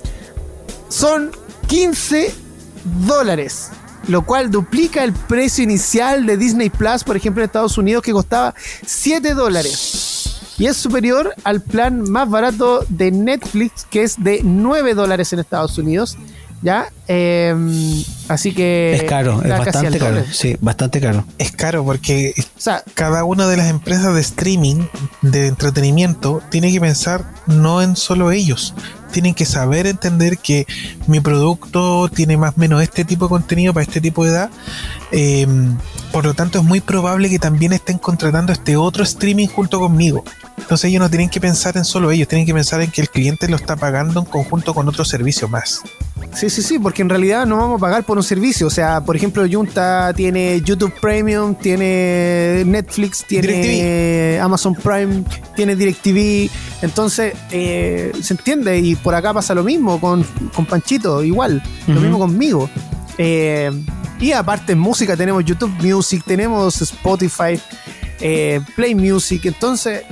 Son 0.90 1.30
15 1.68 2.34
dólares, 3.06 3.70
lo 4.08 4.24
cual 4.24 4.52
duplica 4.52 5.04
el 5.04 5.14
precio 5.14 5.64
inicial 5.64 6.26
de 6.26 6.38
Disney 6.38 6.70
Plus, 6.70 7.04
por 7.04 7.18
ejemplo, 7.18 7.44
en 7.44 7.48
Estados 7.48 7.78
Unidos, 7.78 8.04
que 8.04 8.12
costaba 8.12 8.54
7 8.86 9.34
dólares. 9.34 10.56
Y 10.58 10.66
es 10.66 10.78
superior 10.78 11.34
al 11.44 11.62
plan 11.62 12.10
más 12.10 12.30
barato 12.30 12.84
de 12.90 13.12
Netflix, 13.12 13.86
que 13.90 14.04
es 14.04 14.24
de 14.24 14.42
9 14.44 14.96
dólares 14.96 15.32
en 15.34 15.40
Estados 15.40 15.78
Unidos. 15.78 16.18
¿Ya? 16.64 16.90
Eh, 17.08 17.56
así 18.28 18.54
que. 18.54 18.96
Es 18.96 19.04
caro, 19.04 19.42
es 19.42 19.50
bastante 19.50 19.98
caro. 19.98 20.24
Sí, 20.32 20.58
bastante 20.60 21.00
caro. 21.00 21.26
Es 21.38 21.52
caro 21.52 21.84
porque 21.84 22.34
O 22.38 22.60
sea, 22.60 22.84
cada 22.94 23.24
una 23.24 23.48
de 23.48 23.58
las 23.58 23.70
empresas 23.70 24.14
de 24.14 24.22
streaming, 24.22 24.86
de 25.22 25.48
entretenimiento, 25.48 26.42
tiene 26.50 26.72
que 26.72 26.82
pensar 26.82 27.26
no 27.46 27.82
en 27.82 27.96
solo 27.96 28.32
ellos. 28.32 28.74
Tienen 29.12 29.34
que 29.34 29.46
saber 29.46 29.88
entender 29.88 30.38
que 30.38 30.68
mi 31.08 31.22
producto 31.22 32.10
tiene 32.10 32.36
más 32.36 32.58
o 32.58 32.60
menos 32.60 32.84
este 32.84 33.06
tipo 33.06 33.26
de 33.26 33.30
contenido 33.30 33.74
para 33.74 33.84
este 33.86 34.02
tipo 34.02 34.26
de 34.26 34.32
edad. 34.32 34.50
Eh, 35.12 35.48
por 36.12 36.26
lo 36.26 36.34
tanto 36.34 36.60
es 36.60 36.66
muy 36.66 36.82
probable 36.82 37.30
que 37.30 37.40
también 37.40 37.74
estén 37.74 37.98
contratando 38.00 38.52
este 38.52 38.76
otro 38.76 39.04
streaming 39.04 39.48
junto 39.48 39.80
conmigo. 39.80 40.24
Entonces 40.58 40.90
ellos 40.90 41.02
no 41.02 41.10
tienen 41.10 41.30
que 41.30 41.40
pensar 41.40 41.78
en 41.78 41.86
solo 41.86 42.12
ellos, 42.12 42.28
tienen 42.28 42.46
que 42.46 42.54
pensar 42.54 42.82
en 42.82 42.92
que 42.92 43.02
el 43.02 43.10
cliente 43.10 43.48
lo 43.48 43.56
está 43.56 43.76
pagando 43.76 44.20
en 44.20 44.26
conjunto 44.26 44.74
con 44.74 44.88
otro 44.90 45.06
servicio 45.06 45.48
más. 45.48 45.82
Sí, 46.34 46.50
sí, 46.50 46.62
sí, 46.62 46.80
porque 46.80 46.97
en 47.02 47.10
realidad 47.10 47.46
no 47.46 47.58
vamos 47.58 47.78
a 47.78 47.82
pagar 47.82 48.04
por 48.04 48.18
un 48.18 48.24
servicio. 48.24 48.68
O 48.68 48.70
sea, 48.70 49.02
por 49.02 49.16
ejemplo, 49.16 49.44
Junta 49.50 50.14
tiene 50.16 50.62
YouTube 50.62 50.94
Premium, 51.00 51.56
tiene 51.56 52.64
Netflix, 52.66 53.26
tiene 53.26 54.40
Amazon 54.42 54.76
Prime, 54.76 55.24
tiene 55.56 55.76
DirecTV. 55.76 56.50
Entonces, 56.82 57.34
eh, 57.52 58.12
se 58.22 58.34
entiende. 58.34 58.78
Y 58.80 58.96
por 58.96 59.16
acá 59.16 59.34
pasa 59.34 59.54
lo 59.54 59.64
mismo 59.64 60.00
con, 60.00 60.24
con 60.56 60.66
Panchito, 60.66 61.24
igual. 61.24 61.62
Lo 61.88 62.00
mismo 62.00 62.20
conmigo. 62.20 62.70
Eh, 63.18 63.72
y 64.20 64.32
aparte 64.32 64.74
en 64.74 64.80
música 64.80 65.16
tenemos 65.16 65.46
YouTube 65.46 65.72
Music, 65.82 66.24
tenemos 66.26 66.82
Spotify, 66.82 67.60
eh, 68.20 68.62
Play 68.76 68.96
Music. 68.96 69.46
Entonces, 69.46 70.04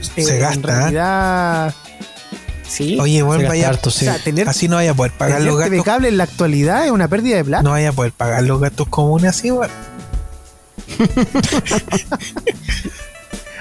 se 0.00 0.38
gasta. 0.38 0.54
En 0.56 0.62
realidad 0.62 1.74
Sí. 2.66 2.98
Oye, 3.00 3.22
bueno, 3.22 3.48
vaya, 3.48 3.68
harto, 3.68 3.90
sí. 3.90 4.06
así 4.06 4.68
no 4.68 4.76
vaya 4.76 4.92
a 4.92 4.94
poder 4.94 5.12
pagar 5.12 5.42
los 5.42 5.58
gastos. 5.58 5.84
cable 5.84 6.08
en 6.08 6.16
la 6.16 6.24
actualidad 6.24 6.86
es 6.86 6.90
una 6.90 7.08
pérdida 7.08 7.36
de 7.36 7.44
plata. 7.44 7.62
No 7.62 7.70
vaya 7.70 7.90
a 7.90 7.92
poder 7.92 8.12
pagar 8.12 8.42
los 8.44 8.60
gastos 8.60 8.88
comunes 8.88 9.30
así, 9.30 9.50
bueno. 9.50 9.72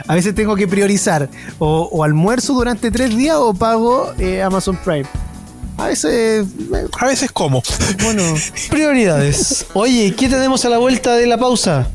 a 0.08 0.16
veces 0.16 0.36
tengo 0.36 0.56
que 0.56 0.68
priorizar 0.68 1.30
o, 1.60 2.04
almuerzo 2.04 2.54
durante 2.54 2.92
tres 2.92 3.16
días 3.16 3.38
o 3.38 3.54
pago 3.54 4.14
eh, 4.18 4.42
Amazon 4.42 4.78
Prime. 4.78 5.06
A 5.78 5.88
veces. 5.88 6.48
A 7.00 7.06
veces 7.08 7.32
como. 7.32 7.64
Bueno. 8.04 8.24
Prioridades. 8.70 9.66
Oye, 9.74 10.14
¿qué 10.16 10.30
tenemos 10.30 10.64
a 10.66 10.70
la 10.70 10.78
vuelta 10.78 11.16
de 11.16 11.26
la 11.28 11.38
pausa? 11.38 11.88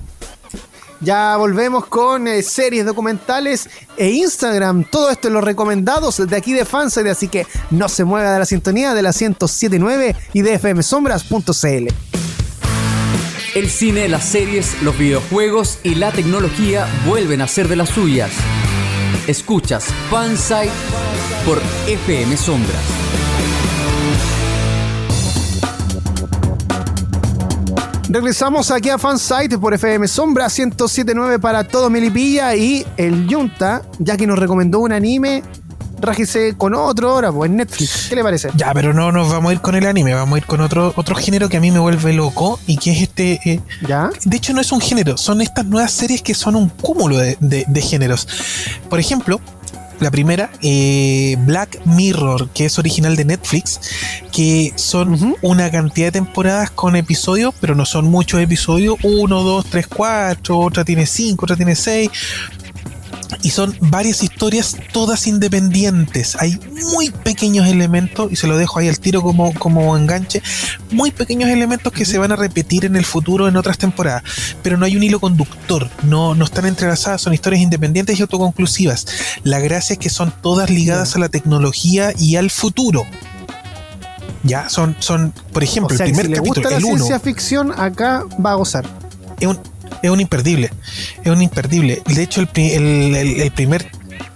Ya 1.06 1.36
volvemos 1.36 1.86
con 1.86 2.26
eh, 2.26 2.42
series 2.42 2.84
documentales 2.84 3.70
e 3.96 4.08
Instagram. 4.08 4.82
Todo 4.82 5.08
esto 5.08 5.28
en 5.28 5.34
los 5.34 5.44
recomendados 5.44 6.26
de 6.26 6.36
aquí 6.36 6.52
de 6.52 6.64
Fanside, 6.64 7.10
así 7.10 7.28
que 7.28 7.46
no 7.70 7.88
se 7.88 8.02
mueva 8.02 8.32
de 8.32 8.40
la 8.40 8.44
sintonía 8.44 8.92
de 8.92 9.02
la 9.02 9.10
1079 9.10 10.16
y 10.32 10.42
de 10.42 10.58
fmsombras.cl. 10.58 11.94
El 13.54 13.70
cine, 13.70 14.08
las 14.08 14.24
series, 14.24 14.82
los 14.82 14.98
videojuegos 14.98 15.78
y 15.84 15.94
la 15.94 16.10
tecnología 16.10 16.88
vuelven 17.06 17.40
a 17.40 17.46
ser 17.46 17.68
de 17.68 17.76
las 17.76 17.90
suyas. 17.90 18.32
Escuchas 19.28 19.84
Fanside 20.10 20.72
por 21.44 21.62
FM 21.86 22.36
Sombras. 22.36 23.05
Regresamos 28.08 28.70
aquí 28.70 28.88
a 28.88 28.98
Fansite 28.98 29.58
por 29.58 29.74
FM 29.74 30.06
Sombra 30.06 30.44
1079 30.44 31.40
para 31.40 31.64
todo 31.64 31.90
Melipilla 31.90 32.54
y 32.54 32.86
el 32.96 33.26
Yunta, 33.26 33.82
ya 33.98 34.16
que 34.16 34.28
nos 34.28 34.38
recomendó 34.38 34.78
un 34.78 34.92
anime, 34.92 35.42
rájese 36.00 36.54
con 36.56 36.74
otro 36.74 37.10
ahora, 37.10 37.32
pues 37.32 37.50
en 37.50 37.56
Netflix. 37.56 38.06
¿Qué 38.08 38.14
le 38.14 38.22
parece? 38.22 38.50
Ya, 38.54 38.72
pero 38.72 38.94
no 38.94 39.10
nos 39.10 39.28
vamos 39.28 39.50
a 39.50 39.54
ir 39.54 39.60
con 39.60 39.74
el 39.74 39.84
anime, 39.86 40.14
vamos 40.14 40.36
a 40.36 40.38
ir 40.38 40.46
con 40.46 40.60
otro, 40.60 40.92
otro 40.94 41.16
género 41.16 41.48
que 41.48 41.56
a 41.56 41.60
mí 41.60 41.72
me 41.72 41.80
vuelve 41.80 42.12
loco 42.12 42.60
y 42.68 42.76
que 42.76 42.92
es 42.92 43.02
este. 43.02 43.40
Eh, 43.44 43.60
¿Ya? 43.88 44.10
De 44.24 44.36
hecho, 44.36 44.52
no 44.52 44.60
es 44.60 44.70
un 44.70 44.80
género, 44.80 45.16
son 45.16 45.40
estas 45.40 45.66
nuevas 45.66 45.90
series 45.90 46.22
que 46.22 46.34
son 46.34 46.54
un 46.54 46.68
cúmulo 46.68 47.18
de 47.18 47.82
géneros. 47.82 48.28
Por 48.88 49.00
ejemplo, 49.00 49.40
la 50.00 50.10
primera, 50.10 50.50
eh, 50.62 51.36
Black 51.40 51.80
Mirror, 51.84 52.50
que 52.50 52.66
es 52.66 52.78
original 52.78 53.16
de 53.16 53.24
Netflix, 53.24 53.80
que 54.32 54.72
son 54.76 55.34
una 55.42 55.70
cantidad 55.70 56.08
de 56.08 56.12
temporadas 56.12 56.70
con 56.70 56.96
episodios, 56.96 57.54
pero 57.60 57.74
no 57.74 57.84
son 57.86 58.06
muchos 58.06 58.40
episodios, 58.40 58.96
uno, 59.02 59.42
dos, 59.42 59.66
tres, 59.66 59.86
cuatro, 59.86 60.58
otra 60.58 60.84
tiene 60.84 61.06
cinco, 61.06 61.46
otra 61.46 61.56
tiene 61.56 61.74
seis, 61.74 62.10
y 63.42 63.50
son 63.50 63.76
varias 63.80 64.22
historias 64.22 64.76
todas 64.92 65.26
independientes. 65.26 66.36
Hay 66.40 66.58
muy 66.92 67.10
pequeños 67.10 67.66
elementos, 67.66 68.30
y 68.32 68.36
se 68.36 68.46
lo 68.46 68.56
dejo 68.56 68.78
ahí 68.78 68.88
al 68.88 68.98
tiro 68.98 69.22
como, 69.22 69.52
como 69.54 69.96
enganche, 69.96 70.42
muy 70.90 71.10
pequeños 71.10 71.50
elementos 71.50 71.92
que 71.92 72.04
se 72.04 72.18
van 72.18 72.32
a 72.32 72.36
repetir 72.36 72.84
en 72.84 72.96
el 72.96 73.04
futuro 73.04 73.48
en 73.48 73.56
otras 73.56 73.78
temporadas, 73.78 74.22
pero 74.62 74.76
no 74.76 74.84
hay 74.84 74.96
un 74.96 75.02
hilo 75.02 75.20
conductor, 75.20 75.90
no, 76.02 76.34
no 76.34 76.44
están 76.44 76.66
entrelazadas, 76.66 77.22
son 77.22 77.34
historias 77.34 77.62
independientes 77.62 78.18
y 78.18 78.22
autoconclusivas. 78.22 79.06
La 79.42 79.58
gracia 79.60 79.94
es 79.94 79.98
que 79.98 80.10
son 80.10 80.32
todas 80.42 80.70
ligadas 80.70 81.16
a 81.16 81.18
la 81.18 81.28
tecnología 81.28 82.12
y 82.18 82.36
al 82.36 82.50
futuro. 82.50 83.04
Ya, 84.42 84.68
son, 84.68 84.96
son 85.00 85.32
por 85.52 85.64
ejemplo, 85.64 85.96
el 85.96 86.02
primer 86.02 86.30
capítulo, 86.30 86.70
la 86.70 86.78
ciencia 86.78 87.18
ficción, 87.18 87.72
acá 87.76 88.24
va 88.44 88.52
a 88.52 88.54
gozar. 88.54 88.86
Es 89.40 89.48
un, 89.48 89.58
es 90.02 90.10
un 90.10 90.20
imperdible. 90.20 90.70
Es 91.24 91.30
un 91.30 91.42
imperdible. 91.42 92.02
De 92.06 92.22
hecho, 92.22 92.40
el, 92.40 93.52
primer 93.54 93.90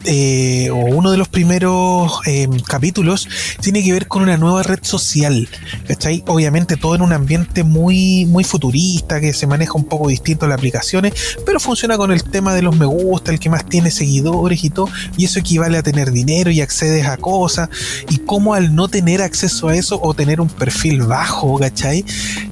eh, 0.05 0.71
o 0.71 0.77
uno 0.77 1.11
de 1.11 1.19
los 1.19 1.29
primeros 1.29 2.21
eh, 2.27 2.49
capítulos 2.67 3.29
tiene 3.61 3.85
que 3.85 3.93
ver 3.93 4.09
con 4.09 4.23
una 4.23 4.39
nueva 4.39 4.63
red 4.63 4.79
social, 4.83 5.47
¿cachai? 5.87 6.25
Obviamente 6.27 6.79
todo 6.79 6.95
en 6.95 7.03
un 7.03 7.13
ambiente 7.13 7.65
muy, 7.65 8.25
muy 8.25 8.43
futurista, 8.43 9.21
que 9.21 9.35
se 9.35 9.47
maneja 9.47 9.75
un 9.75 9.85
poco 9.85 10.09
distinto 10.09 10.47
las 10.47 10.57
aplicaciones, 10.57 11.13
pero 11.45 11.61
funciona 11.61 11.99
con 11.99 12.13
el 12.13 12.25
tema 12.25 12.55
de 12.55 12.63
los 12.63 12.77
me 12.77 12.87
gusta, 12.87 13.31
el 13.31 13.39
que 13.39 13.51
más 13.51 13.67
tiene 13.67 13.91
seguidores 13.91 14.65
y 14.65 14.71
todo, 14.71 14.89
y 15.19 15.27
eso 15.27 15.39
equivale 15.39 15.77
a 15.77 15.83
tener 15.83 16.13
dinero 16.13 16.51
y 16.51 16.63
accedes 16.63 17.07
a 17.07 17.19
cosas, 17.19 17.69
y 18.09 18.19
cómo 18.19 18.55
al 18.55 18.75
no 18.75 18.89
tener 18.89 19.21
acceso 19.21 19.69
a 19.69 19.77
eso 19.77 20.01
o 20.03 20.15
tener 20.15 20.41
un 20.41 20.49
perfil 20.49 21.03
bajo, 21.03 21.59
¿cachai? 21.59 22.07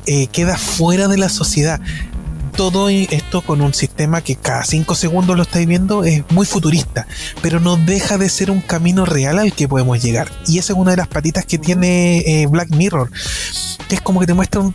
Eh, 0.06 0.26
queda 0.26 0.58
fuera 0.58 1.08
de 1.08 1.16
la 1.16 1.30
sociedad 1.30 1.80
todo 2.58 2.88
esto 2.88 3.42
con 3.42 3.60
un 3.60 3.72
sistema 3.72 4.20
que 4.20 4.34
cada 4.34 4.64
cinco 4.64 4.96
segundos 4.96 5.36
lo 5.36 5.44
estáis 5.44 5.64
viendo 5.64 6.02
es 6.02 6.24
muy 6.30 6.44
futurista, 6.44 7.06
pero 7.40 7.60
no 7.60 7.76
deja 7.76 8.18
de 8.18 8.28
ser 8.28 8.50
un 8.50 8.60
camino 8.60 9.06
real 9.06 9.38
al 9.38 9.52
que 9.52 9.68
podemos 9.68 10.02
llegar. 10.02 10.28
Y 10.48 10.58
esa 10.58 10.72
es 10.72 10.76
una 10.76 10.90
de 10.90 10.96
las 10.96 11.06
patitas 11.06 11.46
que 11.46 11.56
tiene 11.56 12.18
eh, 12.26 12.48
Black 12.48 12.70
Mirror, 12.70 13.12
que 13.88 13.94
es 13.94 14.00
como 14.00 14.18
que 14.18 14.26
te 14.26 14.34
muestra 14.34 14.60
un, 14.60 14.74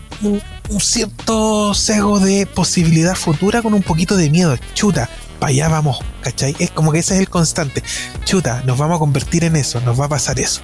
cierto 0.79 1.73
sesgo 1.73 2.21
de 2.21 2.45
posibilidad 2.45 3.15
futura 3.15 3.61
con 3.61 3.73
un 3.73 3.83
poquito 3.83 4.15
de 4.15 4.29
miedo. 4.29 4.55
Chuta, 4.73 5.09
para 5.37 5.49
allá 5.49 5.67
vamos, 5.67 5.99
¿cachai? 6.21 6.55
Es 6.59 6.71
como 6.71 6.93
que 6.93 6.99
ese 6.99 7.15
es 7.15 7.19
el 7.19 7.27
constante. 7.27 7.83
Chuta, 8.23 8.63
nos 8.65 8.77
vamos 8.77 8.95
a 8.95 8.99
convertir 8.99 9.43
en 9.43 9.57
eso, 9.57 9.81
nos 9.81 9.99
va 9.99 10.05
a 10.05 10.09
pasar 10.09 10.39
eso. 10.39 10.61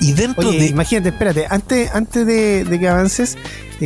Y 0.00 0.12
dentro 0.12 0.50
de. 0.50 0.64
Imagínate, 0.64 1.10
espérate, 1.10 1.46
antes, 1.50 1.90
antes 1.92 2.26
de, 2.26 2.64
de 2.64 2.80
que 2.80 2.88
avances, 2.88 3.36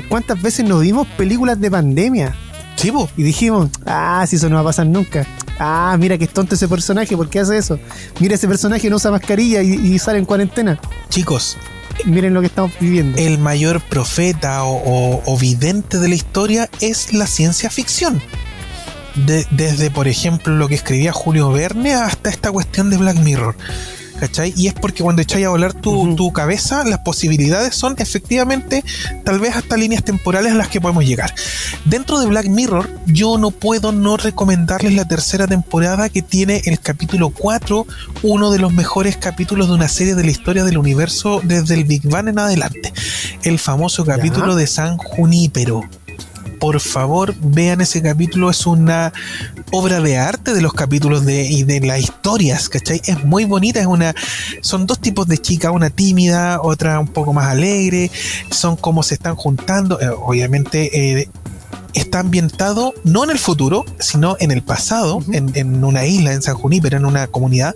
cuántas 0.09 0.41
veces 0.41 0.67
nos 0.67 0.83
vimos 0.83 1.07
películas 1.17 1.61
de 1.61 1.71
pandemia. 1.71 2.35
Sí, 2.77 2.91
Y 3.17 3.23
dijimos, 3.23 3.69
ah, 3.85 4.25
si 4.27 4.37
eso 4.37 4.49
no 4.49 4.55
va 4.55 4.63
a 4.63 4.65
pasar 4.65 4.87
nunca. 4.87 5.27
Ah, 5.59 5.95
mira 5.99 6.17
que 6.17 6.25
es 6.25 6.31
tonto 6.31 6.55
ese 6.55 6.67
personaje, 6.67 7.15
¿por 7.15 7.29
qué 7.29 7.41
hace 7.41 7.59
eso? 7.59 7.79
Mira, 8.21 8.37
ese 8.37 8.49
personaje 8.49 8.89
no 8.89 8.97
usa 8.97 9.11
mascarilla 9.11 9.61
y, 9.63 9.99
sale 9.99 10.19
en 10.19 10.25
cuarentena. 10.25 10.81
Chicos, 11.11 11.59
miren 12.07 12.33
lo 12.33 12.41
que 12.41 12.47
estamos 12.47 12.73
viviendo. 12.81 13.19
El 13.19 13.39
mayor 13.39 13.83
profeta 13.83 14.65
o, 14.65 15.39
vidente 15.39 15.99
de 15.99 16.09
la 16.09 16.15
historia 16.15 16.71
es 16.81 17.13
la 17.13 17.27
ciencia 17.27 17.69
ficción. 17.69 18.23
desde, 19.51 19.91
por 19.91 20.09
ejemplo, 20.09 20.55
lo 20.55 20.67
que 20.67 20.77
escribía 20.77 21.13
Julio 21.13 21.53
Verne 21.53 21.93
hasta 21.93 22.31
esta 22.31 22.51
cuestión 22.51 22.89
de 22.89 22.97
Black 22.97 23.19
Mirror. 23.19 23.57
¿Cachai? 24.21 24.53
Y 24.57 24.67
es 24.67 24.75
porque 24.75 25.03
cuando 25.03 25.23
echáis 25.23 25.47
a 25.47 25.49
volar 25.49 25.73
tu, 25.73 26.33
cabeza, 26.33 26.85
las 26.85 27.01
posibilidades 27.01 27.75
son 27.75 27.95
efectivamente 27.99 28.85
tal 29.25 29.41
vez 29.41 29.57
hasta 29.57 29.77
líneas 29.77 30.05
temporales 30.05 30.53
a 30.53 30.55
las 30.55 30.69
que 30.69 30.81
podemos 30.81 31.05
llegar. 31.05 31.35
Dentro 31.87 32.21
de 32.21 32.27
Black 32.27 32.47
Mirror, 32.47 32.89
yo 33.07 33.39
no 33.39 33.51
puedo 33.51 33.93
no 33.93 34.17
recomendarles 34.17 34.95
la 34.95 35.09
tercera 35.09 35.47
temporada 35.47 36.09
que 36.11 36.23
tiene 36.23 36.63
el 36.67 36.79
capítulo 36.79 37.31
4, 37.31 37.87
uno 38.23 38.51
de 38.51 38.59
los 38.59 38.73
mejores 38.73 39.17
capítulos 39.17 39.69
de 39.69 39.75
una 39.75 39.89
serie 39.89 40.15
de 40.15 40.25
la 40.25 40.31
historia 40.31 40.65
del 40.65 40.79
universo 40.79 41.41
desde 41.43 41.75
el 41.75 41.85
Big 41.85 42.07
Bang 42.07 42.29
en 42.29 42.39
adelante. 42.39 42.93
El 43.43 43.59
famoso 43.59 44.05
capítulo 44.05 44.55
de 44.55 44.67
San 44.67 44.99
Junípero 44.99 45.89
por 46.61 46.79
favor 46.79 47.35
vean 47.41 47.81
ese 47.81 48.03
capítulo, 48.03 48.51
es 48.51 48.67
una 48.67 49.13
obra 49.73 50.01
de 50.01 50.19
arte 50.19 50.53
de 50.53 50.61
los 50.61 50.75
capítulos 50.75 51.25
de, 51.25 51.47
y 51.47 51.65
de 51.65 51.81
las 51.81 51.99
historias, 51.99 52.69
¿cachai? 52.69 53.01
Es 53.07 53.25
muy 53.25 53.47
bonita, 53.47 53.81
es 53.81 53.87
una, 53.87 54.15
son 54.61 54.87
dos 54.87 55.01
tipos 55.01 55.27
de 55.27 55.39
chicas, 55.39 55.73
una 55.73 55.91
tímida, 55.91 56.61
otra 56.63 57.01
un 57.01 57.09
poco 57.09 57.33
más 57.33 57.47
alegre, 57.47 58.11
son 58.51 58.77
como 58.77 59.03
se 59.03 59.15
están 59.15 59.35
juntando, 59.37 60.01
eh, 60.01 60.11
obviamente 60.11 61.21
eh, 61.21 61.29
está 61.95 62.21
ambientado 62.21 62.93
no 63.05 63.25
en 63.25 63.31
el 63.31 63.39
futuro, 63.39 63.87
sino 63.99 64.37
en 64.39 64.51
el 64.51 64.63
pasado, 64.63 65.25
en, 65.33 65.51
en, 65.55 65.83
una 65.83 66.05
isla, 66.05 66.35
en 66.35 66.43
San 66.43 66.55
Junípero, 66.55 66.97
en 66.99 67.07
una 67.07 67.27
comunidad 67.27 67.75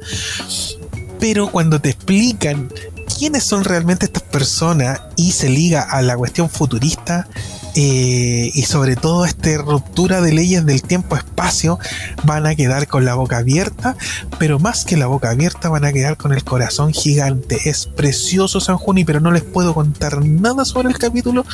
Pero 1.19 1.51
cuando 1.51 1.81
te 1.81 1.91
explican 1.91 2.71
quiénes 3.19 3.45
son 3.45 3.65
realmente 3.65 4.07
estas 4.07 4.23
personas 4.25 5.01
y 5.17 5.33
se 5.33 5.49
liga 5.49 5.83
a 5.83 6.03
la 6.03 6.17
cuestión 6.17 6.51
futurista, 6.51 7.29
eh, 7.75 8.51
y 8.55 8.63
sobre 8.63 8.97
todo 8.97 9.25
esta 9.25 9.57
ruptura 9.59 10.21
de 10.21 10.33
leyes 10.33 10.65
del 10.65 10.83
tiempo-espacio 10.83 11.79
van 12.25 12.47
a 12.47 12.55
quedar 12.55 12.87
con 12.87 13.05
la 13.05 13.15
boca 13.15 13.39
abierta, 13.39 13.97
pero 14.39 14.59
más 14.59 14.85
que 14.85 14.97
la 14.97 15.07
boca 15.07 15.31
abierta 15.31 15.69
van 15.69 15.85
a 15.85 15.93
quedar 15.93 16.17
con 16.17 16.33
el 16.33 16.45
corazón 16.45 16.93
gigante. 16.93 17.69
Es 17.69 17.87
precioso 17.87 18.61
San 18.61 18.77
Juni, 18.77 19.05
pero 19.05 19.21
no 19.21 19.31
les 19.31 19.43
puedo 19.43 19.75
contar 19.75 20.25
nada 20.25 20.65
sobre 20.65 20.89
el 20.89 20.99
capítulo, 20.99 21.45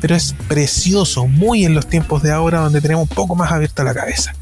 pero 0.00 0.16
es 0.16 0.34
precioso, 0.48 1.26
muy 1.26 1.64
en 1.64 1.74
los 1.74 1.86
tiempos 1.86 2.22
de 2.22 2.32
ahora 2.32 2.60
donde 2.60 2.80
tenemos 2.80 3.08
un 3.08 3.14
poco 3.14 3.36
más 3.36 3.52
abierta 3.52 3.84
la 3.84 3.94
cabeza. 3.94 4.32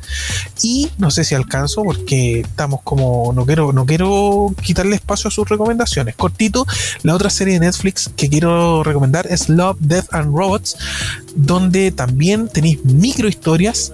Y 0.63 0.91
no 0.99 1.11
sé 1.11 1.25
si 1.25 1.35
alcanzo 1.35 1.83
porque 1.85 2.41
estamos 2.41 2.81
como 2.83 3.33
no 3.33 3.45
quiero 3.45 3.73
no 3.73 3.87
quiero 3.87 4.55
quitarle 4.63 4.97
espacio 4.97 5.29
a 5.29 5.31
sus 5.31 5.49
recomendaciones. 5.49 6.17
Cortito, 6.17 6.67
la 7.03 7.15
otra 7.15 7.31
serie 7.31 7.55
de 7.55 7.61
Netflix 7.61 8.11
que 8.17 8.29
quiero 8.29 8.83
recomendar 8.83 9.27
es 9.29 9.49
Love, 9.49 9.79
Death 9.81 10.13
and 10.13 10.35
Robots 10.35 10.77
donde 11.35 11.93
también 11.93 12.49
tenéis 12.49 12.85
micro 12.85 13.29
historias 13.29 13.93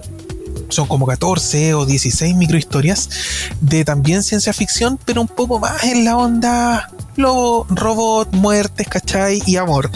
son 0.69 0.87
como 0.87 1.05
14 1.05 1.73
o 1.75 1.85
16 1.85 2.35
microhistorias 2.35 3.09
de 3.61 3.85
también 3.85 4.23
ciencia 4.23 4.53
ficción, 4.53 4.99
pero 5.05 5.21
un 5.21 5.27
poco 5.27 5.59
más 5.59 5.83
en 5.83 6.05
la 6.05 6.17
onda 6.17 6.89
lobo, 7.15 7.67
robot, 7.69 8.33
muertes, 8.33 8.87
¿cachai? 8.87 9.41
Y 9.45 9.57
amor. 9.57 9.91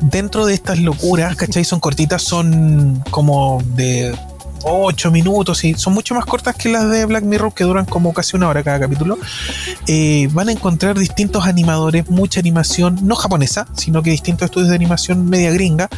Dentro 0.00 0.46
de 0.46 0.54
estas 0.54 0.78
locuras, 0.80 1.36
¿cachai? 1.36 1.64
Son 1.64 1.80
cortitas, 1.80 2.22
son 2.22 3.04
como 3.10 3.62
de 3.74 4.16
8 4.62 5.10
minutos 5.10 5.64
y 5.64 5.74
son 5.74 5.94
mucho 5.94 6.14
más 6.14 6.24
cortas 6.24 6.56
que 6.56 6.68
las 6.68 6.90
de 6.90 7.04
Black 7.06 7.24
Mirror 7.24 7.54
que 7.54 7.64
duran 7.64 7.86
como 7.86 8.12
casi 8.12 8.36
una 8.36 8.48
hora 8.48 8.62
cada 8.62 8.80
capítulo. 8.80 9.18
Eh, 9.86 10.28
van 10.32 10.48
a 10.48 10.52
encontrar 10.52 10.98
distintos 10.98 11.46
animadores, 11.46 12.08
mucha 12.10 12.40
animación, 12.40 12.98
no 13.02 13.14
japonesa, 13.16 13.66
sino 13.76 14.02
que 14.02 14.10
distintos 14.10 14.46
estudios 14.46 14.70
de 14.70 14.76
animación 14.76 15.28
media 15.28 15.50
gringa. 15.52 15.88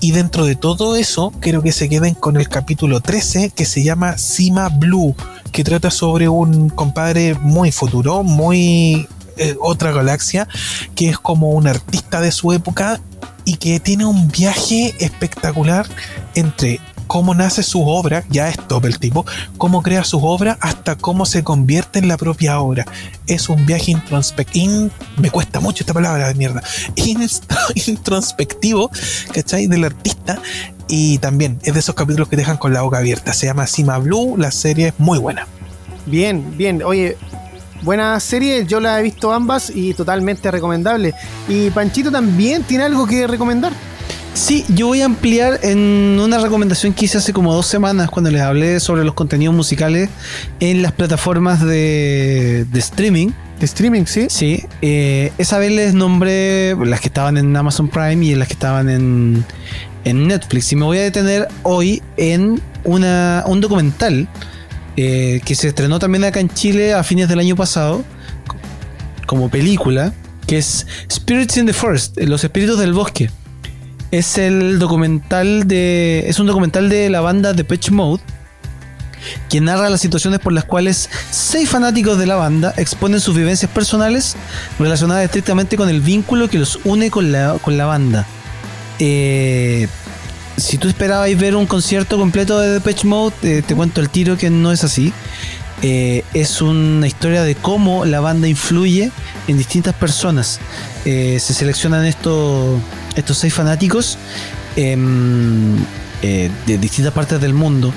Y 0.00 0.12
dentro 0.12 0.44
de 0.44 0.56
todo 0.56 0.96
eso, 0.96 1.32
quiero 1.40 1.62
que 1.62 1.72
se 1.72 1.88
queden 1.88 2.14
con 2.14 2.36
el 2.36 2.48
capítulo 2.48 3.00
13 3.00 3.50
que 3.50 3.64
se 3.64 3.82
llama 3.82 4.18
Sima 4.18 4.68
Blue, 4.68 5.14
que 5.52 5.64
trata 5.64 5.90
sobre 5.90 6.28
un 6.28 6.68
compadre 6.70 7.34
muy 7.34 7.72
futuro, 7.72 8.22
muy 8.22 9.08
eh, 9.36 9.56
otra 9.60 9.92
galaxia, 9.92 10.48
que 10.94 11.08
es 11.08 11.18
como 11.18 11.50
un 11.50 11.66
artista 11.66 12.20
de 12.20 12.32
su 12.32 12.52
época 12.52 13.00
y 13.44 13.56
que 13.56 13.80
tiene 13.80 14.04
un 14.04 14.28
viaje 14.28 14.94
espectacular 14.98 15.86
entre 16.34 16.80
cómo 17.08 17.34
nace 17.34 17.64
su 17.64 17.88
obra, 17.88 18.22
ya 18.30 18.48
es 18.48 18.56
top 18.68 18.84
el 18.84 19.00
tipo, 19.00 19.26
cómo 19.56 19.82
crea 19.82 20.04
su 20.04 20.24
obra 20.24 20.56
hasta 20.60 20.94
cómo 20.94 21.26
se 21.26 21.42
convierte 21.42 21.98
en 21.98 22.06
la 22.06 22.16
propia 22.16 22.60
obra. 22.60 22.86
Es 23.26 23.48
un 23.48 23.66
viaje 23.66 23.90
introspectivo, 23.90 24.90
me 25.16 25.30
cuesta 25.30 25.58
mucho 25.58 25.82
esta 25.82 25.94
palabra 25.94 26.28
de 26.28 26.34
mierda, 26.34 26.62
introspectivo, 27.86 28.90
¿cachai? 29.32 29.66
Del 29.66 29.84
artista 29.84 30.40
y 30.86 31.18
también 31.18 31.58
es 31.62 31.74
de 31.74 31.80
esos 31.80 31.94
capítulos 31.94 32.28
que 32.28 32.36
dejan 32.36 32.56
con 32.56 32.72
la 32.72 32.82
boca 32.82 32.98
abierta. 32.98 33.32
Se 33.32 33.46
llama 33.46 33.66
Sima 33.66 33.98
Blue, 33.98 34.36
la 34.36 34.50
serie 34.50 34.88
es 34.88 34.94
muy 34.98 35.18
buena. 35.18 35.46
Bien, 36.06 36.56
bien. 36.56 36.82
Oye, 36.82 37.16
buena 37.82 38.18
serie, 38.20 38.64
yo 38.66 38.80
la 38.80 38.98
he 39.00 39.02
visto 39.02 39.32
ambas 39.32 39.70
y 39.74 39.94
totalmente 39.94 40.50
recomendable. 40.50 41.14
Y 41.48 41.70
Panchito 41.70 42.10
también 42.10 42.62
tiene 42.62 42.84
algo 42.84 43.06
que 43.06 43.26
recomendar. 43.26 43.72
Sí, 44.34 44.64
yo 44.68 44.86
voy 44.86 45.02
a 45.02 45.06
ampliar 45.06 45.60
en 45.62 46.18
una 46.20 46.38
recomendación 46.38 46.92
que 46.92 47.06
hice 47.06 47.18
hace 47.18 47.32
como 47.32 47.52
dos 47.52 47.66
semanas 47.66 48.08
cuando 48.08 48.30
les 48.30 48.42
hablé 48.42 48.80
sobre 48.80 49.04
los 49.04 49.14
contenidos 49.14 49.54
musicales 49.54 50.08
en 50.60 50.82
las 50.82 50.92
plataformas 50.92 51.64
de, 51.64 52.66
streaming. 52.74 53.30
De 53.58 53.66
streaming, 53.66 54.04
sí. 54.06 54.26
Sí. 54.30 54.64
Eh, 54.80 55.32
esa 55.38 55.58
vez 55.58 55.72
les 55.72 55.94
nombré 55.94 56.76
las 56.76 57.00
que 57.00 57.08
estaban 57.08 57.36
en 57.36 57.54
Amazon 57.56 57.88
Prime 57.88 58.24
y 58.24 58.34
las 58.34 58.48
que 58.48 58.54
estaban 58.54 58.88
en, 58.88 59.44
Netflix. 60.04 60.72
Y 60.72 60.76
me 60.76 60.86
voy 60.86 60.98
a 60.98 61.02
detener 61.02 61.48
hoy 61.64 62.02
en 62.16 62.62
una, 62.84 63.44
un 63.46 63.60
documental 63.60 64.26
eh, 64.96 65.42
que 65.44 65.54
se 65.54 65.68
estrenó 65.68 65.98
también 65.98 66.24
acá 66.24 66.40
en 66.40 66.48
Chile 66.48 66.94
a 66.94 67.02
fines 67.02 67.28
del 67.28 67.40
año 67.40 67.56
pasado 67.56 68.02
como 69.26 69.50
película, 69.50 70.14
que 70.46 70.56
es 70.56 70.86
Spirits 71.12 71.58
in 71.58 71.66
the 71.66 71.74
Forest, 71.74 72.18
Los 72.22 72.42
Espíritus 72.42 72.78
del 72.78 72.94
Bosque 72.94 73.30
es 74.10 74.38
el 74.38 74.78
documental 74.78 75.66
de. 75.66 76.24
Es 76.28 76.38
un 76.38 76.46
documental 76.46 76.88
de 76.88 77.10
la 77.10 77.20
banda 77.20 77.52
Pitch 77.54 77.90
Mode. 77.90 78.22
Que 79.50 79.60
narra 79.60 79.90
las 79.90 80.00
situaciones 80.00 80.38
por 80.38 80.52
las 80.52 80.64
cuales 80.64 81.10
seis 81.30 81.68
fanáticos 81.68 82.18
de 82.18 82.26
la 82.26 82.36
banda 82.36 82.72
exponen 82.76 83.20
sus 83.20 83.36
vivencias 83.36 83.70
personales 83.70 84.36
relacionadas 84.78 85.24
estrictamente 85.24 85.76
con 85.76 85.88
el 85.88 86.00
vínculo 86.00 86.48
que 86.48 86.58
los 86.58 86.78
une 86.84 87.10
con 87.10 87.32
la, 87.32 87.58
con 87.60 87.76
la 87.76 87.84
banda. 87.84 88.26
Eh, 89.00 89.88
si 90.56 90.78
tú 90.78 90.88
esperabas 90.88 91.36
ver 91.36 91.56
un 91.56 91.66
concierto 91.66 92.16
completo 92.16 92.58
de 92.58 92.80
Pitch 92.80 93.04
Mode, 93.04 93.34
eh, 93.42 93.62
te 93.66 93.74
cuento 93.74 94.00
el 94.00 94.08
tiro 94.08 94.36
que 94.36 94.50
no 94.50 94.72
es 94.72 94.84
así. 94.84 95.12
Eh, 95.82 96.24
es 96.34 96.60
una 96.60 97.06
historia 97.06 97.42
de 97.44 97.54
cómo 97.54 98.04
la 98.04 98.20
banda 98.20 98.48
influye 98.48 99.10
en 99.46 99.58
distintas 99.58 99.94
personas. 99.94 100.58
se 101.04 101.38
seleccionan 101.40 102.04
estos 102.04 102.80
estos 103.18 103.38
seis 103.38 103.52
fanáticos 103.52 104.16
em, 104.76 105.76
eh, 106.22 106.50
de 106.66 106.78
distintas 106.78 107.12
partes 107.12 107.40
del 107.40 107.54
mundo. 107.54 107.92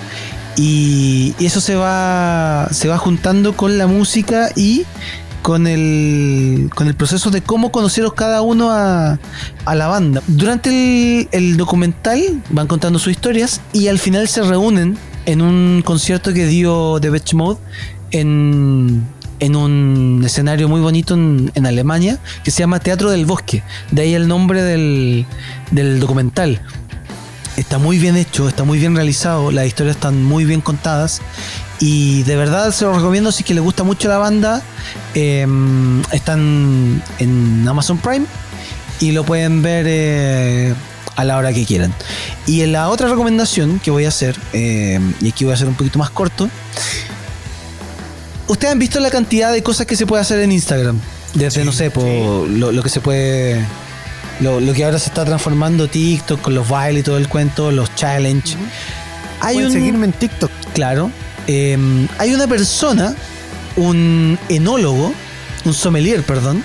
Y, 0.58 1.34
eso 1.40 1.62
se 1.62 1.76
va, 1.76 2.68
se 2.72 2.88
va 2.88 2.98
juntando 2.98 3.56
con 3.56 3.78
la 3.78 3.88
música 3.88 4.50
y 4.56 4.86
con 5.42 5.66
el, 5.66 6.70
con 6.76 6.88
el 6.88 6.94
proceso 6.94 7.32
de 7.32 7.42
cómo 7.42 7.72
conocieron 7.72 8.12
cada 8.12 8.42
uno 8.42 8.72
a, 8.72 9.18
a 9.66 9.76
la 9.76 9.88
banda. 9.88 10.22
Durante 10.28 11.28
el, 11.32 11.58
documental 11.58 12.42
van 12.50 12.68
contando 12.68 13.00
sus 13.00 13.12
historias 13.12 13.62
y 13.74 13.88
al 13.88 13.98
final 13.98 14.28
se 14.28 14.44
reúnen 14.44 14.98
en 15.26 15.42
un 15.42 15.82
concierto 15.84 16.34
que 16.34 16.46
dio 16.46 17.00
The 17.00 17.10
Beach 17.10 17.34
Mode 17.34 17.60
en, 18.12 19.06
en 19.42 19.56
un 19.56 20.22
escenario 20.24 20.70
muy 20.70 20.82
bonito 20.82 21.16
en, 21.16 21.66
Alemania 21.66 22.20
que 22.44 22.52
se 22.52 22.60
llama 22.60 22.80
Teatro 22.80 23.10
del 23.10 23.26
Bosque. 23.26 23.64
De 23.90 24.04
ahí 24.04 24.14
el 24.14 24.28
nombre 24.28 24.62
del, 24.62 25.26
documental. 26.00 26.62
Está 27.58 27.80
muy 27.80 27.98
bien 27.98 28.16
hecho, 28.16 28.48
está 28.48 28.64
muy 28.64 28.80
bien 28.80 28.96
realizado, 28.96 29.52
las 29.52 29.66
historias 29.66 29.98
están 29.98 30.24
muy 30.24 30.46
bien 30.46 30.62
contadas 30.62 31.22
y 31.80 32.24
de 32.24 32.38
verdad 32.38 32.72
se 32.72 32.86
lo 32.86 32.94
recomiendo 32.94 33.32
si 33.32 33.44
que 33.44 33.54
les 33.54 33.64
gusta 33.64 33.84
mucho 33.84 34.08
la 34.08 34.18
banda. 34.18 34.62
Em, 35.16 36.02
están 36.12 37.04
en 37.20 37.68
Amazon 37.68 37.98
Prime 37.98 38.26
y 39.00 39.12
lo 39.12 39.26
pueden 39.26 39.62
ver 39.62 39.86
eh, 39.88 40.74
a 41.16 41.24
la 41.24 41.38
hora 41.38 41.54
que 41.54 41.66
quieran. 41.66 41.94
Y 42.48 42.62
en 42.62 42.72
la 42.72 42.90
otra 42.90 43.08
recomendación 43.08 43.80
que 43.80 43.92
voy 43.92 44.06
a 44.06 44.10
hacer, 44.10 44.36
em, 44.54 45.14
y 45.22 45.30
aquí 45.30 45.44
voy 45.44 45.52
a 45.52 45.56
hacer 45.56 45.68
un 45.68 45.76
poquito 45.76 46.00
más 46.00 46.10
corto, 46.10 46.50
Ustedes 48.52 48.74
han 48.74 48.80
visto 48.80 49.00
la 49.00 49.10
cantidad 49.10 49.54
de 49.54 49.64
cosas 49.64 49.86
que 49.86 49.96
se 49.96 50.06
puede 50.06 50.22
hacer 50.22 50.42
en 50.42 50.52
Instagram. 50.52 51.00
Desde, 51.34 51.64
no 51.64 51.72
sé, 51.72 51.90
lo, 51.96 52.84
que 52.84 52.90
se 52.90 53.00
puede. 53.00 53.66
Lo, 54.42 54.74
que 54.74 54.84
ahora 54.84 55.00
se 55.00 55.08
está 55.08 55.24
transformando 55.24 55.88
TikTok 55.88 56.42
con 56.42 56.54
los 56.54 56.68
bailes 56.68 57.00
y 57.00 57.04
todo 57.04 57.18
el 57.18 57.30
cuento, 57.30 57.72
los 57.72 57.96
challenge. 57.96 58.58
Hay 59.40 59.56
Pueden 59.56 59.72
seguirme 59.72 60.06
en 60.08 60.12
TikTok. 60.12 60.52
Claro. 60.74 61.12
Em, 61.48 62.10
hay 62.18 62.34
una 62.34 62.46
persona, 62.46 63.16
un 63.78 64.38
enólogo, 64.50 65.14
un 65.64 65.74
sommelier, 65.74 66.22
perdón, 66.24 66.62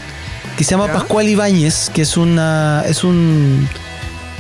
que 0.59 0.65
se 0.65 0.73
llama 0.73 0.93
Pascual 0.93 1.29
Ibáñez, 1.29 1.89
que 1.95 2.03
es 2.03 2.17
una. 2.17 2.83
es 2.89 3.05
un. 3.05 3.69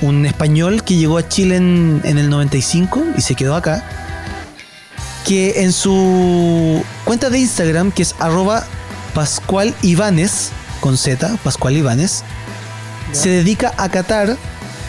Un 0.02 0.26
español 0.26 0.82
que 0.82 0.96
llegó 0.96 1.18
a 1.18 1.28
Chile 1.28 1.56
en, 1.56 2.00
en 2.04 2.18
el 2.18 2.30
95 2.30 3.04
y 3.16 3.20
se 3.22 3.34
quedó 3.34 3.54
acá 3.54 3.84
que 5.26 5.62
en 5.62 5.72
su 5.72 6.84
cuenta 7.04 7.30
de 7.30 7.40
Instagram, 7.40 7.90
que 7.90 8.02
es 8.02 8.14
arroba 8.20 8.64
Pascual 9.12 9.74
Ibanes, 9.82 10.50
con 10.80 10.96
Z, 10.96 11.36
Pascual 11.42 11.76
Ibanes, 11.76 12.22
se 13.10 13.30
dedica 13.30 13.74
a 13.76 13.88
catar 13.88 14.36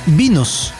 vinos. 0.06 0.74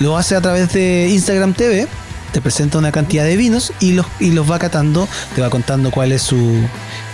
Lo 0.00 0.16
hace 0.16 0.34
a 0.34 0.40
través 0.40 0.72
de 0.72 1.08
Instagram 1.08 1.54
TV, 1.54 1.86
te 2.32 2.40
presenta 2.40 2.78
una 2.78 2.90
cantidad 2.90 3.24
de 3.24 3.36
vinos 3.36 3.72
y 3.78 3.92
los, 3.92 4.06
y 4.18 4.32
los 4.32 4.50
va 4.50 4.58
catando, 4.58 5.06
te 5.36 5.40
va 5.40 5.50
contando 5.50 5.92
cuál 5.92 6.10
es 6.10 6.22
su, 6.22 6.56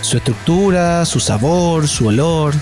su 0.01 0.17
estructura, 0.17 1.05
su 1.05 1.19
sabor, 1.19 1.87
su 1.87 2.07
olor, 2.07 2.55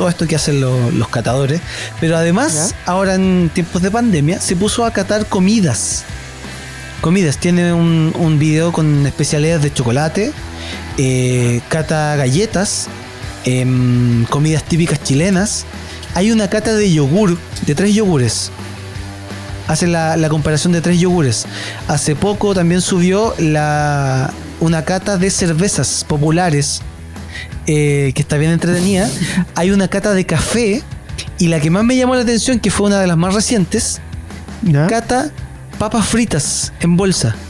todo 0.00 0.08
esto 0.08 0.26
que 0.26 0.34
hacen 0.34 0.62
los 0.62 1.08
catadores. 1.08 1.60
Pero 2.00 2.16
además, 2.16 2.74
ahora 2.86 3.16
en 3.16 3.50
tiempos 3.52 3.82
de 3.82 3.90
pandemia, 3.90 4.40
se 4.40 4.56
puso 4.56 4.86
a 4.86 4.90
catar 4.94 5.26
comidas 5.26 6.06
comidas. 7.02 7.36
Tiene 7.36 7.74
un, 7.74 8.14
un 8.18 8.38
video 8.38 8.72
con 8.72 9.06
especialidades 9.06 9.62
de 9.62 9.74
chocolate, 9.74 10.32
eh, 10.96 11.60
cata 11.68 12.16
galletas, 12.16 12.88
em, 13.44 14.24
comidas 14.30 14.64
típicas 14.64 15.02
chilenas. 15.02 15.66
Hay 16.14 16.30
una 16.30 16.48
cata 16.48 16.72
de 16.72 16.90
yogur, 16.90 17.36
de 17.66 17.74
tres 17.74 17.94
yogures. 17.94 18.50
Hace 19.68 19.86
la, 19.86 20.16
comparación 20.30 20.72
de 20.72 20.80
tres 20.80 20.98
yogures. 20.98 21.44
Hace 21.88 22.16
poco 22.16 22.54
también 22.54 22.80
subió 22.80 23.34
la, 23.38 24.32
una 24.60 24.82
cata 24.86 25.18
de 25.18 25.30
cervezas 25.30 26.06
populares 26.08 26.80
eh, 27.66 28.12
que 28.14 28.22
está 28.22 28.36
bien 28.36 28.50
entretenida, 28.52 29.08
hay 29.54 29.70
una 29.70 29.88
cata 29.88 30.12
de 30.12 30.24
café 30.26 30.82
y 31.38 31.48
la 31.48 31.60
que 31.60 31.70
más 31.70 31.84
me 31.84 31.96
llamó 31.96 32.14
la 32.14 32.22
atención, 32.22 32.58
que 32.60 32.70
fue 32.70 32.86
una 32.86 33.00
de 33.00 33.06
las 33.06 33.16
más 33.16 33.34
recientes, 33.34 34.00
¿Ya? 34.62 34.86
cata 34.86 35.30
papas 35.78 36.06
fritas 36.06 36.72
en 36.80 36.96
bolsa. 36.96 37.34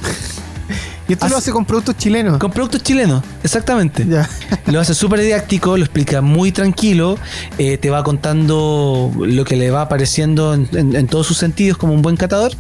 Y 1.08 1.14
esto 1.14 1.24
lo 1.26 1.34
Hace- 1.38 1.42
hace 1.46 1.50
con 1.50 1.64
productos 1.64 1.96
chilenos. 1.96 2.38
Con 2.38 2.52
productos 2.52 2.84
chilenos, 2.84 3.24
exactamente. 3.42 4.06
Ya. 4.08 4.30
Lo 4.66 4.78
hace 4.78 4.94
súper 4.94 5.18
didáctico, 5.18 5.76
lo 5.76 5.82
explica 5.82 6.20
muy 6.20 6.52
tranquilo, 6.52 7.18
eh, 7.58 7.78
te 7.78 7.90
va 7.90 8.04
contando 8.04 9.10
lo 9.18 9.44
que 9.44 9.56
le 9.56 9.72
va 9.72 9.82
apareciendo 9.82 10.54
en, 10.54 10.68
en- 10.72 10.94
en 10.94 11.08
todos 11.08 11.26
sus 11.26 11.36
sentidos 11.36 11.78
como 11.78 11.94
un 11.94 12.02
buen 12.02 12.16
catador. 12.16 12.52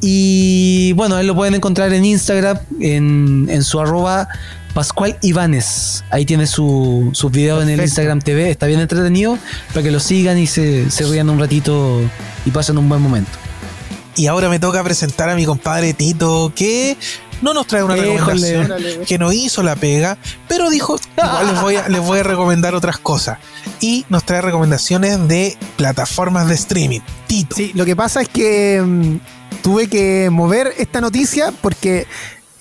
Y 0.00 0.94
bueno, 0.94 1.18
él 1.18 1.26
lo 1.26 1.34
pueden 1.34 1.54
encontrar 1.54 1.92
en 1.92 2.06
Instagram, 2.06 2.58
en, 2.80 3.46
en 3.50 3.62
su 3.62 3.78
arroba 3.78 4.26
Pascual 4.74 5.18
Ibanes. 5.22 6.04
Ahí 6.10 6.24
tiene 6.24 6.46
su, 6.46 7.10
sus 7.12 7.30
videos 7.30 7.62
en 7.62 7.70
el. 7.70 7.80
Instagram 7.80 8.20
TV, 8.20 8.50
está 8.50 8.66
bien 8.66 8.80
entretenido, 8.80 9.38
para 9.68 9.82
que 9.82 9.90
lo 9.90 10.00
sigan 10.00 10.38
y 10.38 10.46
se, 10.46 10.90
se 10.90 11.04
rían 11.04 11.28
un 11.30 11.38
ratito 11.38 12.00
y 12.44 12.50
pasen 12.50 12.78
un 12.78 12.88
buen 12.88 13.02
momento. 13.02 13.30
Y 14.16 14.26
ahora 14.26 14.48
me 14.48 14.58
toca 14.58 14.82
presentar 14.84 15.28
a 15.28 15.34
mi 15.34 15.44
compadre 15.46 15.94
Tito, 15.94 16.52
que 16.54 16.96
no 17.42 17.54
nos 17.54 17.66
trae 17.66 17.82
una 17.82 17.96
recomendación, 17.96 18.72
que 19.06 19.18
no 19.18 19.32
hizo 19.32 19.62
la 19.62 19.76
pega, 19.76 20.16
pero 20.48 20.70
dijo, 20.70 20.96
igual 21.16 21.46
les 21.46 21.60
voy, 21.60 21.76
a, 21.76 21.88
les 21.88 22.00
voy 22.00 22.18
a 22.20 22.22
recomendar 22.22 22.74
otras 22.74 22.98
cosas. 22.98 23.38
Y 23.80 24.06
nos 24.08 24.24
trae 24.24 24.40
recomendaciones 24.40 25.26
de 25.28 25.56
plataformas 25.76 26.48
de 26.48 26.54
streaming. 26.54 27.00
Tito. 27.26 27.56
Sí, 27.56 27.72
lo 27.74 27.84
que 27.84 27.96
pasa 27.96 28.22
es 28.22 28.28
que 28.28 28.80
mm, 28.84 29.16
tuve 29.62 29.88
que 29.88 30.30
mover 30.30 30.72
esta 30.78 31.00
noticia 31.00 31.52
porque 31.60 32.06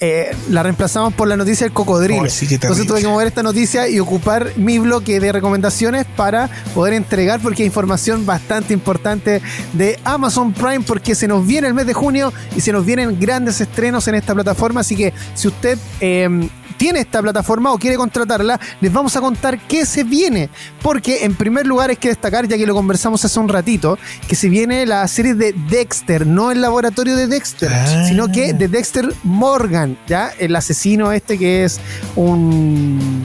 eh, 0.03 0.35
la 0.49 0.63
reemplazamos 0.63 1.13
por 1.13 1.27
la 1.27 1.37
noticia 1.37 1.65
del 1.65 1.73
cocodrilo. 1.73 2.27
Sí, 2.27 2.47
qué 2.47 2.55
Entonces 2.55 2.87
tuve 2.87 3.01
que 3.01 3.07
mover 3.07 3.27
esta 3.27 3.43
noticia 3.43 3.87
y 3.87 3.99
ocupar 3.99 4.51
mi 4.57 4.79
bloque 4.79 5.19
de 5.19 5.31
recomendaciones 5.31 6.07
para 6.15 6.49
poder 6.73 6.95
entregar, 6.95 7.39
porque 7.39 7.61
hay 7.61 7.67
información 7.67 8.25
bastante 8.25 8.73
importante 8.73 9.43
de 9.73 9.99
Amazon 10.03 10.53
Prime, 10.53 10.81
porque 10.81 11.13
se 11.13 11.27
nos 11.27 11.45
viene 11.45 11.67
el 11.67 11.75
mes 11.75 11.85
de 11.85 11.93
junio 11.93 12.33
y 12.55 12.61
se 12.61 12.71
nos 12.71 12.83
vienen 12.83 13.19
grandes 13.19 13.61
estrenos 13.61 14.07
en 14.07 14.15
esta 14.15 14.33
plataforma. 14.33 14.81
Así 14.81 14.95
que 14.95 15.13
si 15.35 15.47
usted 15.47 15.77
eh, 15.99 16.49
tiene 16.81 16.99
esta 17.01 17.21
plataforma 17.21 17.71
o 17.71 17.77
quiere 17.77 17.95
contratarla, 17.95 18.59
les 18.81 18.91
vamos 18.91 19.15
a 19.15 19.21
contar 19.21 19.59
qué 19.67 19.85
se 19.85 20.03
viene. 20.03 20.49
Porque 20.81 21.23
en 21.25 21.35
primer 21.35 21.67
lugar 21.67 21.91
hay 21.91 21.95
que 21.95 22.07
destacar, 22.07 22.47
ya 22.47 22.57
que 22.57 22.65
lo 22.65 22.73
conversamos 22.73 23.23
hace 23.23 23.39
un 23.39 23.49
ratito, 23.49 23.99
que 24.27 24.35
se 24.35 24.49
viene 24.49 24.87
la 24.87 25.07
serie 25.07 25.35
de 25.35 25.53
Dexter, 25.69 26.25
no 26.25 26.49
el 26.51 26.59
laboratorio 26.59 27.15
de 27.15 27.27
Dexter, 27.27 27.69
Ah. 27.71 28.05
sino 28.07 28.31
que 28.31 28.53
de 28.53 28.67
Dexter 28.67 29.13
Morgan, 29.23 29.95
¿ya? 30.07 30.31
El 30.39 30.55
asesino 30.55 31.11
este 31.11 31.37
que 31.37 31.65
es 31.65 31.79
un... 32.15 33.21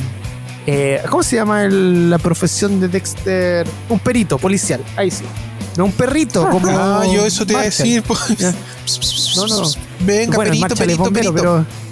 eh, 0.66 1.00
¿Cómo 1.08 1.22
se 1.22 1.36
llama 1.36 1.62
el- 1.64 2.10
la 2.10 2.18
profesión 2.18 2.78
de 2.78 2.88
Dexter? 2.88 3.66
Un 3.88 3.98
perito 4.00 4.36
policial, 4.36 4.82
ahí 4.96 5.10
sí. 5.10 5.24
No 5.78 5.86
un 5.86 5.92
perrito, 5.92 6.46
como... 6.50 6.68
Ah, 6.68 7.04
yo 7.10 7.24
eso 7.24 7.46
te 7.46 7.52
iba 7.54 7.62
a 7.62 7.64
decir. 7.64 8.02
pues. 8.02 8.20
No, 9.36 9.46
no. 9.46 9.62
Venga, 10.00 10.36
bueno, 10.36 10.50
perito, 10.50 10.66
es 10.74 10.78
perito, 10.80 10.98
bombero, 11.04 11.32
perito. 11.32 11.64
pero... 11.64 11.85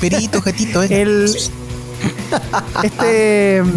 Perito, 0.00 0.40
gatito, 0.40 0.80
venga. 0.80 0.96
El, 0.96 1.34
este, 2.82 3.58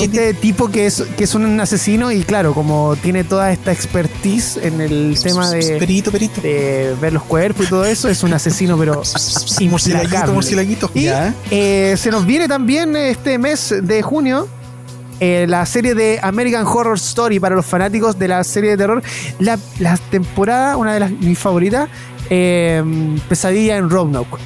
este 0.00 0.34
tipo 0.34 0.68
que 0.68 0.86
es, 0.86 1.02
que 1.16 1.24
es 1.24 1.34
un 1.34 1.60
asesino 1.60 2.10
y 2.12 2.22
claro, 2.22 2.54
como 2.54 2.96
tiene 2.96 3.24
toda 3.24 3.52
esta 3.52 3.72
expertise 3.72 4.56
en 4.62 4.80
el 4.80 5.18
tema 5.22 5.50
de, 5.50 5.78
Perito, 5.78 6.10
perito. 6.10 6.40
de 6.40 6.94
ver 7.00 7.12
los 7.12 7.22
cuerpos 7.24 7.66
y 7.66 7.68
todo 7.68 7.84
eso, 7.84 8.08
es 8.08 8.22
un 8.22 8.32
asesino 8.32 8.78
pero 8.78 9.02
implacable. 9.60 10.32
murcielaguito. 10.32 10.90
Y 10.94 11.08
eh, 11.50 11.94
se 11.96 12.10
nos 12.10 12.24
viene 12.24 12.48
también 12.48 12.96
este 12.96 13.38
mes 13.38 13.74
de 13.82 14.02
junio 14.02 14.48
eh, 15.20 15.44
la 15.46 15.66
serie 15.66 15.94
de 15.94 16.18
American 16.22 16.64
Horror 16.66 16.96
Story 16.96 17.38
para 17.38 17.54
los 17.54 17.66
fanáticos 17.66 18.18
de 18.18 18.28
la 18.28 18.42
serie 18.42 18.70
de 18.70 18.76
terror. 18.78 19.02
La, 19.38 19.58
la 19.78 19.98
temporada, 20.10 20.78
una 20.78 20.94
de 20.94 21.00
las 21.00 21.10
mis 21.10 21.38
favoritas, 21.38 21.90
eh, 22.30 22.82
Pesadilla 23.28 23.76
en 23.76 23.90
Roanoke. 23.90 24.38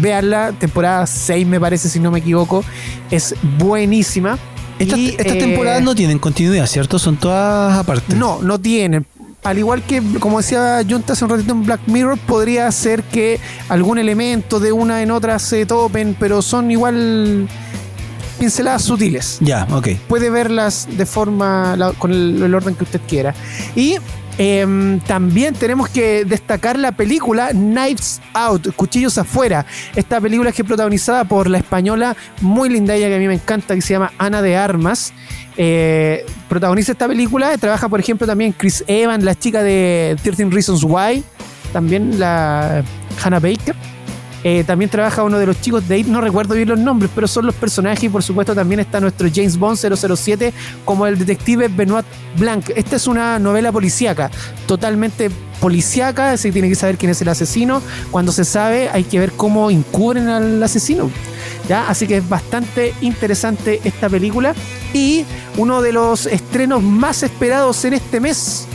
Veanla, 0.00 0.52
temporada 0.58 1.06
6 1.06 1.46
me 1.46 1.58
parece, 1.60 1.88
si 1.88 2.00
no 2.00 2.10
me 2.10 2.18
equivoco. 2.20 2.64
Es 3.10 3.34
buenísima. 3.58 4.38
Estas 4.78 4.98
eh, 4.98 5.16
temporadas 5.38 5.82
no 5.82 5.94
tienen 5.94 6.18
continuidad, 6.18 6.66
¿cierto? 6.66 6.98
Son 6.98 7.16
todas 7.16 7.78
aparte. 7.78 8.14
no, 8.14 8.40
no 8.42 8.58
tienen. 8.58 9.06
Al 9.42 9.58
igual 9.58 9.82
que, 9.84 10.02
como 10.18 10.38
decía 10.38 10.80
Junta 10.88 11.12
hace 11.12 11.24
un 11.24 11.30
ratito 11.30 11.52
en 11.52 11.64
Black 11.64 11.80
Mirror, 11.86 12.18
podría 12.18 12.70
ser 12.72 13.04
que 13.04 13.38
algún 13.68 13.96
elemento 13.98 14.58
de 14.58 14.72
una 14.72 15.02
en 15.02 15.12
otra 15.12 15.38
se 15.38 15.64
topen, 15.66 16.16
pero 16.18 16.42
son 16.42 16.68
igual 16.70 17.48
pinceladas 18.40 18.82
sutiles. 18.82 19.38
Ya, 19.40 19.66
ok. 19.70 19.88
Puede 20.08 20.30
verlas 20.30 20.88
de 20.90 21.06
forma, 21.06 21.76
la- 21.76 21.92
con 21.92 22.10
el, 22.12 22.42
el 22.42 22.54
orden 22.54 22.74
que 22.74 22.84
usted 22.84 23.00
quiera. 23.08 23.34
Y 23.76 23.96
em, 24.38 25.00
también 25.00 25.54
tenemos 25.54 25.88
que 25.88 26.24
destacar 26.24 26.78
la 26.78 26.92
película 26.92 27.50
Knives 27.50 28.20
Out, 28.34 28.74
Cuchillos 28.74 29.18
Afuera. 29.18 29.66
Esta 29.94 30.20
película 30.20 30.52
que 30.52 30.62
es 30.62 30.68
protagonizada 30.68 31.24
por 31.24 31.48
la 31.48 31.58
española 31.58 32.16
muy 32.40 32.68
linda, 32.68 32.94
ella 32.94 33.08
que 33.08 33.16
a 33.16 33.18
mí 33.18 33.28
me 33.28 33.34
encanta, 33.34 33.74
que 33.74 33.80
se 33.80 33.94
llama 33.94 34.12
Ana 34.18 34.42
de 34.42 34.56
Armas. 34.56 35.12
Eh, 35.56 36.26
protagoniza 36.48 36.92
esta 36.92 37.08
película, 37.08 37.56
trabaja 37.56 37.88
por 37.88 37.98
ejemplo 37.98 38.26
también 38.26 38.52
Chris 38.52 38.84
Evans, 38.86 39.24
la 39.24 39.34
chica 39.34 39.62
de 39.62 40.16
13 40.22 40.46
Reasons 40.50 40.84
Why, 40.84 41.24
también 41.72 42.20
la 42.20 42.84
Hannah 43.22 43.40
Baker. 43.40 43.74
Eh, 44.44 44.64
también 44.64 44.90
trabaja 44.90 45.22
uno 45.22 45.38
de 45.38 45.46
los 45.46 45.60
chicos 45.60 45.86
de 45.88 45.98
It, 45.98 46.06
no 46.06 46.20
recuerdo 46.20 46.54
bien 46.54 46.68
los 46.68 46.78
nombres, 46.78 47.10
pero 47.14 47.26
son 47.26 47.46
los 47.46 47.54
personajes 47.54 48.04
y 48.04 48.08
por 48.08 48.22
supuesto 48.22 48.54
también 48.54 48.80
está 48.80 49.00
nuestro 49.00 49.28
James 49.32 49.58
Bond 49.58 49.76
007 49.76 50.52
como 50.84 51.06
el 51.06 51.18
detective 51.18 51.68
Benoit 51.68 52.06
Blanc. 52.38 52.70
Esta 52.74 52.96
es 52.96 53.06
una 53.06 53.38
novela 53.38 53.72
policíaca, 53.72 54.30
totalmente 54.66 55.30
policíaca, 55.60 56.36
que 56.36 56.52
tiene 56.52 56.68
que 56.68 56.74
saber 56.74 56.96
quién 56.96 57.10
es 57.10 57.20
el 57.22 57.28
asesino. 57.28 57.82
Cuando 58.10 58.32
se 58.32 58.44
sabe 58.44 58.88
hay 58.90 59.04
que 59.04 59.18
ver 59.18 59.32
cómo 59.32 59.70
encubren 59.70 60.28
al 60.28 60.62
asesino. 60.62 61.10
¿ya? 61.68 61.88
Así 61.88 62.06
que 62.06 62.18
es 62.18 62.28
bastante 62.28 62.94
interesante 63.00 63.80
esta 63.84 64.08
película 64.08 64.54
y 64.92 65.24
uno 65.56 65.82
de 65.82 65.92
los 65.92 66.26
estrenos 66.26 66.82
más 66.82 67.22
esperados 67.22 67.84
en 67.84 67.94
este 67.94 68.20
mes. 68.20 68.66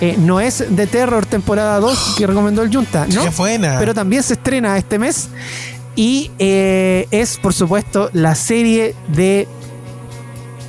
Eh, 0.00 0.16
no 0.18 0.40
es 0.40 0.64
The 0.74 0.86
Terror 0.86 1.26
temporada 1.26 1.78
2 1.80 2.14
que 2.18 2.26
recomendó 2.26 2.62
el 2.62 2.74
Junta, 2.74 3.06
¿no? 3.12 3.22
Qué 3.22 3.30
buena. 3.30 3.76
pero 3.78 3.94
también 3.94 4.22
se 4.22 4.34
estrena 4.34 4.76
este 4.76 4.98
mes 4.98 5.28
y 5.96 6.30
eh, 6.38 7.06
es 7.10 7.38
por 7.38 7.52
supuesto 7.52 8.10
la 8.12 8.34
serie 8.34 8.94
de 9.08 9.48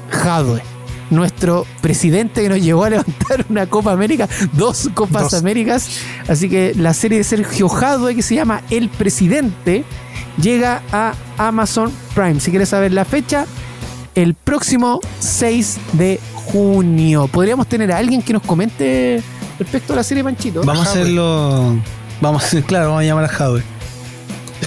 Jadwe 0.09 0.61
nuestro 1.09 1.65
presidente 1.81 2.41
que 2.41 2.49
nos 2.49 2.61
llevó 2.61 2.83
a 2.83 2.89
levantar 2.91 3.45
una 3.49 3.67
Copa 3.67 3.91
América, 3.91 4.27
dos 4.53 4.89
Copas 4.93 5.23
Dos. 5.23 5.33
Américas. 5.35 5.89
Así 6.27 6.49
que 6.49 6.73
la 6.75 6.93
serie 6.93 7.17
de 7.17 7.23
Sergio 7.23 7.67
Jadwe 7.67 8.15
que 8.15 8.21
se 8.21 8.35
llama 8.35 8.61
El 8.69 8.89
Presidente 8.89 9.83
llega 10.41 10.81
a 10.91 11.13
Amazon 11.37 11.91
Prime. 12.13 12.39
Si 12.39 12.51
quieres 12.51 12.69
saber 12.69 12.93
la 12.93 13.05
fecha, 13.05 13.45
el 14.15 14.33
próximo 14.35 14.99
6 15.19 15.77
de 15.93 16.19
junio. 16.51 17.27
Podríamos 17.27 17.67
tener 17.67 17.91
a 17.91 17.97
alguien 17.97 18.21
que 18.21 18.33
nos 18.33 18.41
comente 18.41 19.21
respecto 19.57 19.93
a 19.93 19.97
la 19.97 20.03
serie 20.03 20.23
Panchito. 20.23 20.61
Vamos 20.63 20.87
a 20.87 20.91
hacerlo. 20.91 21.75
Vamos 22.21 22.43
a 22.43 22.45
hacer, 22.47 22.63
claro, 22.63 22.87
vamos 22.87 23.01
a 23.01 23.05
llamar 23.05 23.25
a 23.25 23.29
Jadwe. 23.29 23.63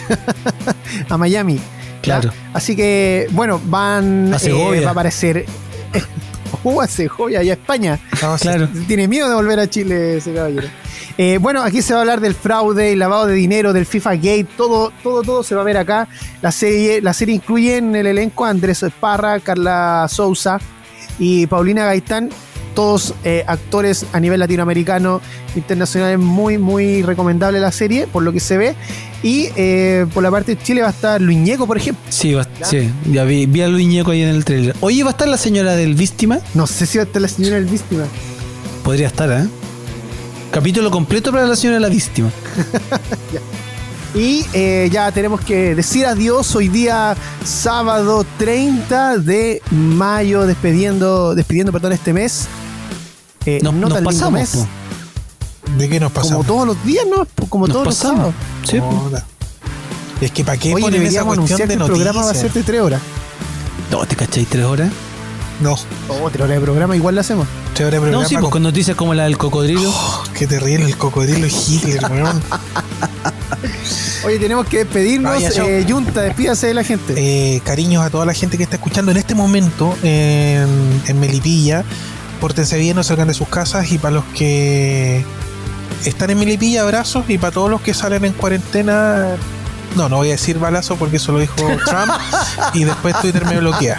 a 1.09 1.19
Miami. 1.19 1.57
¿ya? 1.57 1.63
Claro. 2.03 2.33
Así 2.53 2.77
que, 2.77 3.29
bueno, 3.33 3.61
van. 3.65 4.33
A 4.35 4.39
Segovia. 4.39 4.81
eh, 4.81 4.85
va 4.85 4.91
a 4.91 4.93
aparecer. 4.93 5.45
Uh, 6.65 6.83
a 6.83 6.87
Segovia 6.87 7.43
y 7.43 7.51
a 7.51 7.55
España. 7.55 7.99
Claro. 8.41 8.69
Tiene 8.87 9.09
miedo 9.09 9.29
de 9.29 9.35
volver 9.35 9.59
a 9.59 9.69
Chile 9.69 10.19
ese 10.19 10.33
caballero. 10.33 10.69
Eh, 11.19 11.39
bueno, 11.41 11.61
aquí 11.63 11.83
se 11.83 11.93
va 11.93 12.01
a 12.01 12.03
hablar 12.03 12.21
del 12.21 12.35
fraude, 12.37 12.93
el 12.93 13.01
lavado 13.01 13.27
de 13.27 13.35
dinero, 13.35 13.73
del 13.73 13.85
FIFA 13.85 14.15
Gate, 14.17 14.47
todo, 14.57 14.93
todo, 15.03 15.23
todo 15.23 15.43
se 15.43 15.57
va 15.57 15.63
a 15.63 15.65
ver 15.65 15.79
acá. 15.79 16.07
La 16.41 16.53
serie, 16.53 17.01
la 17.01 17.15
serie 17.15 17.35
incluye 17.35 17.79
en 17.79 17.97
el 17.97 18.07
elenco 18.07 18.45
a 18.45 18.51
Andrés 18.51 18.83
Esparra, 18.83 19.41
Carla 19.41 20.07
Souza 20.09 20.61
y 21.19 21.47
Paulina 21.47 21.85
Gaitán, 21.85 22.31
todos 22.75 23.15
eh, 23.25 23.45
actores 23.47 24.07
a 24.13 24.21
nivel 24.21 24.41
latinoamericano, 24.41 25.21
internacional, 25.55 26.17
muy, 26.19 26.57
muy 26.59 27.03
recomendable 27.03 27.61
la 27.61 27.71
serie, 27.71 28.07
por 28.07 28.23
lo 28.23 28.33
que 28.33 28.41
se 28.41 28.57
ve. 28.57 28.75
Y 29.23 29.49
eh, 29.57 30.07
por 30.15 30.23
la 30.23 30.31
parte 30.31 30.57
de 30.57 30.63
Chile 30.63 30.81
va 30.81 30.89
a 30.89 30.91
estar 30.91 31.21
Luñeco, 31.21 31.67
por 31.67 31.77
ejemplo. 31.77 32.03
Sí, 32.09 32.33
va- 32.33 32.47
sí, 32.63 32.91
ya 33.11 33.25
vi, 33.25 33.47
vi 33.47 33.61
a 33.63 33.69
Luis 33.69 33.87
Ñeco 33.87 34.11
ahí 34.13 34.23
en 34.23 34.31
el 34.31 34.45
trailer. 34.45 34.75
Oye, 34.81 35.03
¿va 35.05 35.11
a 35.11 35.13
estar 35.13 35.29
la 35.29 35.37
señora 35.37 35.77
del 35.77 35.95
víctima? 35.95 36.41
No 36.55 36.67
sé 36.67 36.87
si 36.87 36.99
va 36.99 37.05
a 37.05 37.07
estar 37.07 37.21
la 37.23 37.29
señora 37.29 37.57
del 37.57 37.67
víctima. 37.67 38.05
Podría 38.83 39.07
estar, 39.09 39.31
¿eh? 39.31 39.47
Capítulo 40.51 40.91
completo 40.91 41.31
para 41.31 41.47
la 41.47 41.55
señora 41.57 41.77
de 41.77 41.81
la 41.83 41.89
víctima. 41.89 42.31
Y 44.15 44.45
eh, 44.53 44.91
ya 44.93 45.11
tenemos 45.11 45.41
que 45.41 45.75
decir 45.75 46.05
adiós 46.05 46.55
hoy 46.55 46.69
día 46.69 47.17
sábado 47.45 48.27
30 48.39 49.19
de 49.19 49.63
mayo, 49.71 50.47
despidiendo, 50.47 51.35
despidiendo 51.35 51.73
perdón, 51.73 51.93
este 51.93 52.13
mes. 52.13 52.47
Eh, 53.47 53.61
Nos, 53.63 53.73
no 53.73 53.89
nos 53.89 53.95
tan 53.95 54.05
lindo 54.05 54.11
pasamos. 54.19 54.33
mes, 54.41 54.51
po. 54.51 54.67
¿De 55.79 55.89
qué 55.89 55.99
nos 55.99 56.13
como 56.13 56.23
pasamos? 56.23 56.47
todos 56.47 56.67
los 56.67 56.85
días, 56.85 57.07
¿no? 57.11 57.27
Como 57.49 57.67
Nos 57.67 57.73
todos 57.75 57.87
los 57.87 57.95
pasamos. 57.97 58.17
sábados. 58.19 58.35
Sí, 58.69 58.79
po. 58.81 58.91
Joda. 58.91 59.25
Es 60.21 60.31
que 60.31 60.45
para 60.45 60.59
qué 60.59 60.75
Oye, 60.75 60.83
ponen 60.83 60.95
esa 61.03 61.03
deberíamos 61.03 61.37
cuestión 61.37 61.57
anunciar 61.63 61.69
de 61.69 61.77
que 61.77 61.83
el 61.83 61.87
programa 61.91 62.25
va 62.25 62.31
a 62.31 62.35
ser 62.35 62.53
de 62.53 62.63
tres 62.63 62.81
horas. 62.83 63.01
No, 63.91 64.05
¿te 64.07 64.15
cacháis 64.15 64.47
tres 64.49 64.65
horas? 64.65 64.91
No, 65.63 65.75
Oh, 66.09 66.29
tres 66.31 66.43
horas 66.43 66.57
de 66.57 66.61
programa, 66.61 66.97
igual 66.97 67.15
lo 67.15 67.21
hacemos. 67.21 67.47
te 67.75 67.85
habré 67.85 67.99
programa 67.99 68.23
No, 68.25 68.29
sí, 68.29 68.37
pues 68.37 68.51
con- 68.51 68.63
noticias 68.63 68.97
como 68.97 69.15
la 69.15 69.25
del 69.25 69.39
cocodrilo. 69.39 69.91
Oh, 69.91 70.25
qué 70.37 70.47
terrible 70.47 70.87
el 70.87 70.97
cocodrilo 70.97 71.47
Hitler, 71.47 72.05
weón. 72.11 72.43
Oye, 74.25 74.39
tenemos 74.39 74.67
que 74.67 74.79
despedirnos. 74.79 75.33
Vaya, 75.33 75.51
eh, 75.67 75.85
Junta, 75.89 76.23
despídase 76.23 76.69
de 76.69 76.75
la 76.75 76.85
gente. 76.85 77.15
Eh, 77.17 77.61
cariños 77.65 78.05
a 78.05 78.11
toda 78.11 78.25
la 78.25 78.35
gente 78.35 78.57
que 78.57 78.63
está 78.65 78.77
escuchando 78.77 79.11
en 79.11 79.17
este 79.17 79.35
momento 79.35 79.97
en, 80.03 81.03
en 81.07 81.21
Melipilla. 81.21 81.85
Pórtense 82.41 82.79
bien, 82.79 82.95
no 82.97 83.03
salgan 83.03 83.29
de 83.29 83.35
sus 83.35 83.49
casas. 83.49 83.91
Y 83.91 83.99
para 83.99 84.15
los 84.17 84.25
que 84.37 85.25
están 86.05 86.31
en 86.31 86.39
Melipilla, 86.39 86.83
abrazos. 86.83 87.25
Y 87.29 87.39
para 87.39 87.53
todos 87.53 87.69
los 87.71 87.81
que 87.81 87.95
salen 87.95 88.25
en 88.25 88.33
cuarentena, 88.33 89.37
no, 89.97 90.09
no 90.09 90.17
voy 90.19 90.29
a 90.29 90.33
decir 90.33 90.59
balazo 90.59 90.95
porque 90.97 91.17
eso 91.17 91.33
lo 91.33 91.41
dijo 91.41 91.55
Trump. 91.87 92.13
y 92.75 92.85
después 92.85 93.21
Twitter 93.21 93.45
me 93.45 93.59
bloquea. 93.59 93.99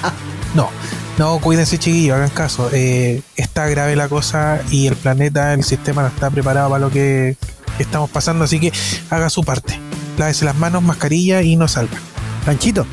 No, 0.55 0.69
no, 1.17 1.39
cuídense, 1.39 1.77
chiquillos, 1.77 2.15
hagan 2.15 2.29
caso. 2.29 2.69
Eh, 2.73 3.21
está 3.35 3.67
grave 3.67 3.95
la 3.95 4.09
cosa 4.09 4.61
y 4.71 4.87
el 4.87 4.95
planeta, 4.95 5.53
el 5.53 5.63
sistema 5.63 6.01
no 6.01 6.07
está 6.07 6.31
preparado 6.31 6.69
para 6.69 6.83
lo 6.83 6.91
que 6.91 7.37
estamos 7.77 8.09
pasando. 8.09 8.45
Así 8.45 8.59
que 8.59 8.71
haga 9.09 9.29
su 9.29 9.43
parte. 9.43 9.79
Lávese 10.17 10.45
las 10.45 10.55
manos, 10.55 10.81
mascarilla 10.81 11.43
y 11.43 11.55
no 11.55 11.67
salga. 11.67 11.97
Panchito. 12.45 12.87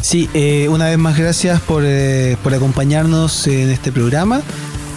Sí, 0.00 0.28
eh, 0.34 0.68
una 0.68 0.86
vez 0.86 0.98
más 0.98 1.16
gracias 1.16 1.60
por, 1.60 1.82
eh, 1.84 2.36
por 2.42 2.54
acompañarnos 2.54 3.46
en 3.46 3.70
este 3.70 3.92
programa. 3.92 4.42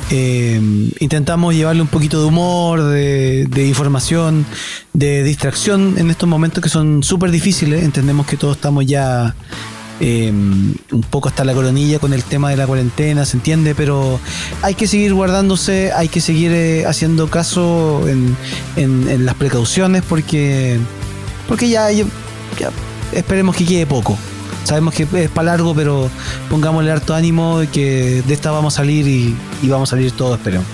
Intentamos 0.10 1.56
llevarle 1.56 1.82
un 1.82 1.88
poquito 1.88 2.20
de 2.22 2.28
humor, 2.28 2.84
de, 2.84 3.48
de 3.50 3.68
información, 3.68 4.46
de 4.94 5.24
distracción 5.24 5.96
en 5.98 6.12
estos 6.12 6.30
momentos 6.30 6.64
que 6.64 6.70
son 6.70 7.02
súper 7.02 7.32
difíciles. 7.32 7.84
Entendemos 7.84 8.28
que 8.28 8.38
todos 8.38 8.58
estamos 8.58 8.86
ya 8.86 9.34
eh, 10.06 10.30
un 10.32 11.02
poco 11.10 11.30
hasta 11.30 11.46
la 11.46 11.54
coronilla 11.54 11.98
con 11.98 12.12
el 12.12 12.24
tema 12.26 12.50
de 12.50 12.58
la 12.58 12.68
cuarentena, 12.68 13.26
se 13.26 13.38
entiende, 13.38 13.74
pero 13.74 14.20
hay 14.62 14.76
que 14.76 14.86
seguir 14.86 15.14
guardándose, 15.14 15.94
hay 15.94 16.10
que 16.10 16.20
seguir 16.20 16.52
eh, 16.52 16.86
haciendo 16.86 17.30
caso 17.30 18.06
en, 18.08 18.36
en- 18.76 19.26
las 19.26 19.36
precauciones 19.36 20.04
porque, 20.08 20.78
porque 21.48 21.70
ya, 21.70 21.90
ya- 21.92 22.06
esperemos 23.14 23.56
que 23.56 23.66
quede 23.66 23.86
poco. 23.86 24.18
Sabemos 24.66 24.94
que 24.94 25.08
es 25.14 25.30
para 25.30 25.46
largo, 25.52 25.74
pero 25.74 26.10
pongámosle 26.50 26.92
harto 26.92 27.14
ánimo 27.14 27.62
que 27.72 28.22
de 28.26 28.34
esta 28.34 28.52
vamos 28.52 28.74
a 28.74 28.78
salir 28.78 29.08
y, 29.08 29.36
y 29.62 29.68
vamos 29.70 29.90
a 29.90 29.92
salir 29.96 30.12
todos, 30.12 30.38
esperemos. 30.38 30.68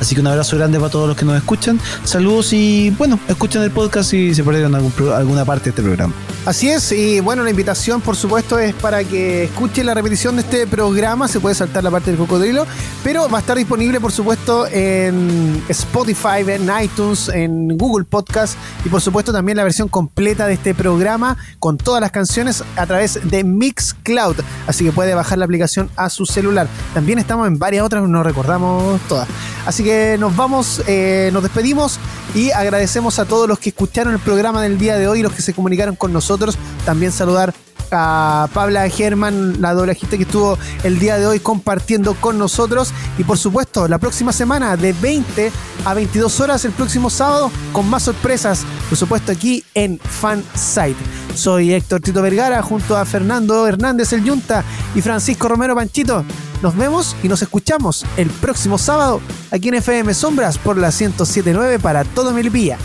Así 0.00 0.14
que 0.14 0.20
un 0.20 0.26
abrazo 0.26 0.56
grande 0.56 0.78
para 0.78 0.90
todos 0.90 1.08
los 1.08 1.16
que 1.16 1.24
nos 1.24 1.36
escuchan. 1.36 1.78
Saludos 2.04 2.52
y 2.52 2.90
bueno, 2.90 3.18
escuchen 3.28 3.62
el 3.62 3.70
podcast 3.70 4.10
si 4.10 4.34
se 4.34 4.42
perdieron 4.42 4.74
algún 4.74 4.92
alguna 5.14 5.44
parte 5.44 5.64
de 5.64 5.70
este 5.70 5.82
programa. 5.82 6.14
Así 6.46 6.70
es, 6.70 6.90
y 6.92 7.20
bueno, 7.20 7.44
la 7.44 7.50
invitación 7.50 8.00
por 8.00 8.16
supuesto 8.16 8.58
es 8.58 8.74
para 8.74 9.04
que 9.04 9.44
escuchen 9.44 9.86
la 9.86 9.94
repetición 9.94 10.36
de 10.36 10.42
este 10.42 10.66
programa, 10.66 11.28
se 11.28 11.38
puede 11.38 11.54
saltar 11.54 11.84
la 11.84 11.90
parte 11.90 12.10
del 12.10 12.18
cocodrilo, 12.18 12.66
pero 13.04 13.28
va 13.28 13.38
a 13.38 13.40
estar 13.40 13.56
disponible 13.56 14.00
por 14.00 14.10
supuesto 14.10 14.66
en 14.66 15.62
Spotify, 15.68 16.40
en 16.46 16.70
iTunes, 16.82 17.28
en 17.28 17.76
Google 17.76 18.04
Podcast 18.04 18.56
y 18.84 18.88
por 18.88 19.02
supuesto 19.02 19.32
también 19.32 19.58
la 19.58 19.64
versión 19.64 19.88
completa 19.88 20.46
de 20.46 20.54
este 20.54 20.74
programa 20.74 21.36
con 21.58 21.76
todas 21.76 22.00
las 22.00 22.10
canciones 22.10 22.64
a 22.76 22.86
través 22.86 23.20
de 23.22 23.44
Mixcloud, 23.44 24.36
así 24.66 24.84
que 24.84 24.92
puede 24.92 25.14
bajar 25.14 25.38
la 25.38 25.44
aplicación 25.44 25.90
a 25.96 26.08
su 26.08 26.24
celular. 26.24 26.68
También 26.94 27.18
estamos 27.18 27.46
en 27.46 27.58
varias 27.58 27.84
otras, 27.84 28.08
no 28.08 28.22
recordamos 28.22 28.98
todas. 29.08 29.28
Así 29.66 29.84
que 29.84 30.16
nos 30.18 30.34
vamos, 30.36 30.82
eh, 30.86 31.30
nos 31.32 31.42
despedimos 31.42 31.98
y 32.34 32.50
agradecemos 32.50 33.18
a 33.18 33.24
todos 33.24 33.48
los 33.48 33.58
que 33.58 33.70
escucharon 33.70 34.14
el 34.14 34.20
programa 34.20 34.62
del 34.62 34.78
día 34.78 34.96
de 34.96 35.08
hoy, 35.08 35.22
los 35.22 35.32
que 35.32 35.42
se 35.42 35.54
comunicaron 35.54 35.96
con 35.96 36.12
nosotros. 36.12 36.56
También 36.84 37.12
saludar 37.12 37.54
a 37.92 38.48
Pabla 38.52 38.88
Germán, 38.88 39.60
la 39.60 39.74
doblajista 39.74 40.16
que 40.16 40.22
estuvo 40.22 40.58
el 40.84 40.98
día 40.98 41.18
de 41.18 41.26
hoy 41.26 41.40
compartiendo 41.40 42.14
con 42.14 42.38
nosotros. 42.38 42.92
Y 43.18 43.24
por 43.24 43.38
supuesto, 43.38 43.88
la 43.88 43.98
próxima 43.98 44.32
semana 44.32 44.76
de 44.76 44.92
20 44.92 45.52
a 45.84 45.94
22 45.94 46.40
horas, 46.40 46.64
el 46.64 46.72
próximo 46.72 47.10
sábado, 47.10 47.50
con 47.72 47.88
más 47.88 48.04
sorpresas, 48.04 48.64
por 48.88 48.98
supuesto, 48.98 49.32
aquí 49.32 49.64
en 49.74 49.98
Fansite. 49.98 51.19
Soy 51.34 51.72
Héctor 51.72 52.00
Tito 52.00 52.22
Vergara 52.22 52.62
junto 52.62 52.96
a 52.96 53.04
Fernando 53.04 53.66
Hernández 53.66 54.12
el 54.12 54.24
Yunta 54.24 54.64
y 54.94 55.00
Francisco 55.00 55.48
Romero 55.48 55.74
Panchito. 55.74 56.24
Nos 56.62 56.76
vemos 56.76 57.16
y 57.22 57.28
nos 57.28 57.40
escuchamos 57.42 58.04
el 58.16 58.28
próximo 58.28 58.76
sábado 58.76 59.20
aquí 59.50 59.68
en 59.68 59.76
FM 59.76 60.12
Sombras 60.12 60.58
por 60.58 60.76
la 60.76 60.88
1079 60.88 61.78
para 61.78 62.04
todo 62.04 62.32
Melipilla. 62.32 62.76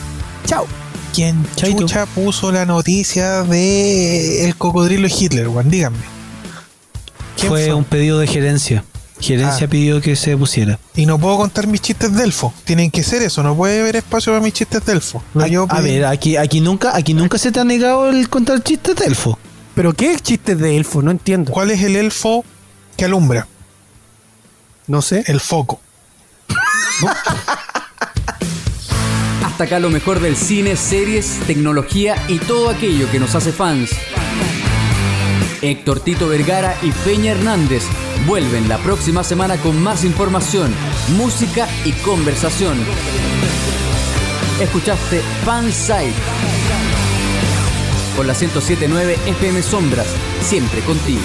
Chao. 0.45 0.65
¿Quién 1.13 1.45
chucha 1.55 2.05
puso 2.07 2.51
la 2.51 2.65
noticia 2.65 3.43
de 3.43 4.45
el 4.45 4.55
cocodrilo 4.55 5.07
Hitler, 5.07 5.47
weón? 5.47 5.69
Díganme. 5.69 5.97
¿Quién 7.37 7.49
Fue 7.49 7.73
un 7.73 7.83
pedido 7.83 8.19
de 8.19 8.27
gerencia. 8.27 8.83
Gerencia 9.19 9.65
Ah. 9.67 9.69
pidió 9.69 10.01
que 10.01 10.15
se 10.15 10.35
pusiera. 10.35 10.77
Y 10.95 11.05
no 11.05 11.17
puedo 11.17 11.37
contar 11.37 11.67
mis 11.67 11.81
chistes 11.81 12.13
de 12.13 12.23
elfo. 12.23 12.53
Tienen 12.65 12.91
que 12.91 13.01
ser 13.03 13.21
eso, 13.21 13.41
no 13.43 13.55
puede 13.55 13.79
haber 13.79 13.95
espacio 13.95 14.33
para 14.33 14.43
mis 14.43 14.53
chistes 14.53 14.85
de 14.85 14.91
elfo. 14.93 15.23
No, 15.33 15.43
A, 15.43 15.47
yo 15.47 15.63
a 15.63 15.67
pedí- 15.67 15.83
ver, 15.99 16.05
aquí, 16.05 16.35
aquí 16.37 16.59
nunca, 16.59 16.95
aquí 16.95 17.13
nunca 17.13 17.37
se 17.37 17.51
te 17.51 17.59
ha 17.59 17.63
negado 17.63 18.09
el 18.09 18.29
contar 18.29 18.61
chistes 18.61 18.95
de 18.95 19.05
elfo. 19.05 19.39
¿Pero 19.73 19.93
qué 19.93 20.17
chistes 20.21 20.57
de 20.59 20.75
elfo? 20.77 21.01
No 21.01 21.11
entiendo. 21.11 21.51
¿cuál 21.51 21.71
es 21.71 21.81
el 21.81 21.95
elfo 21.95 22.43
que 22.97 23.05
alumbra? 23.05 23.47
No 24.87 25.01
sé. 25.01 25.23
El 25.27 25.39
foco. 25.39 25.79
Hasta 29.43 29.63
acá 29.63 29.79
lo 29.79 29.89
mejor 29.89 30.19
del 30.19 30.35
cine, 30.35 30.75
series, 30.75 31.39
tecnología 31.47 32.15
y 32.27 32.39
todo 32.39 32.69
aquello 32.69 33.09
que 33.11 33.19
nos 33.19 33.35
hace 33.35 33.51
fans. 33.53 33.91
Héctor 35.61 35.99
Tito 35.99 36.27
Vergara 36.27 36.77
y 36.81 36.91
Peña 36.91 37.31
Hernández 37.31 37.83
vuelven 38.27 38.67
la 38.67 38.77
próxima 38.77 39.23
semana 39.23 39.57
con 39.57 39.81
más 39.81 40.03
información, 40.03 40.73
música 41.17 41.67
y 41.85 41.91
conversación. 41.93 42.77
Escuchaste 44.61 45.21
Fansite 45.43 46.13
por 48.15 48.25
la 48.25 48.33
1079 48.33 49.17
FM 49.25 49.61
Sombras, 49.61 50.07
siempre 50.41 50.81
contigo. 50.81 51.21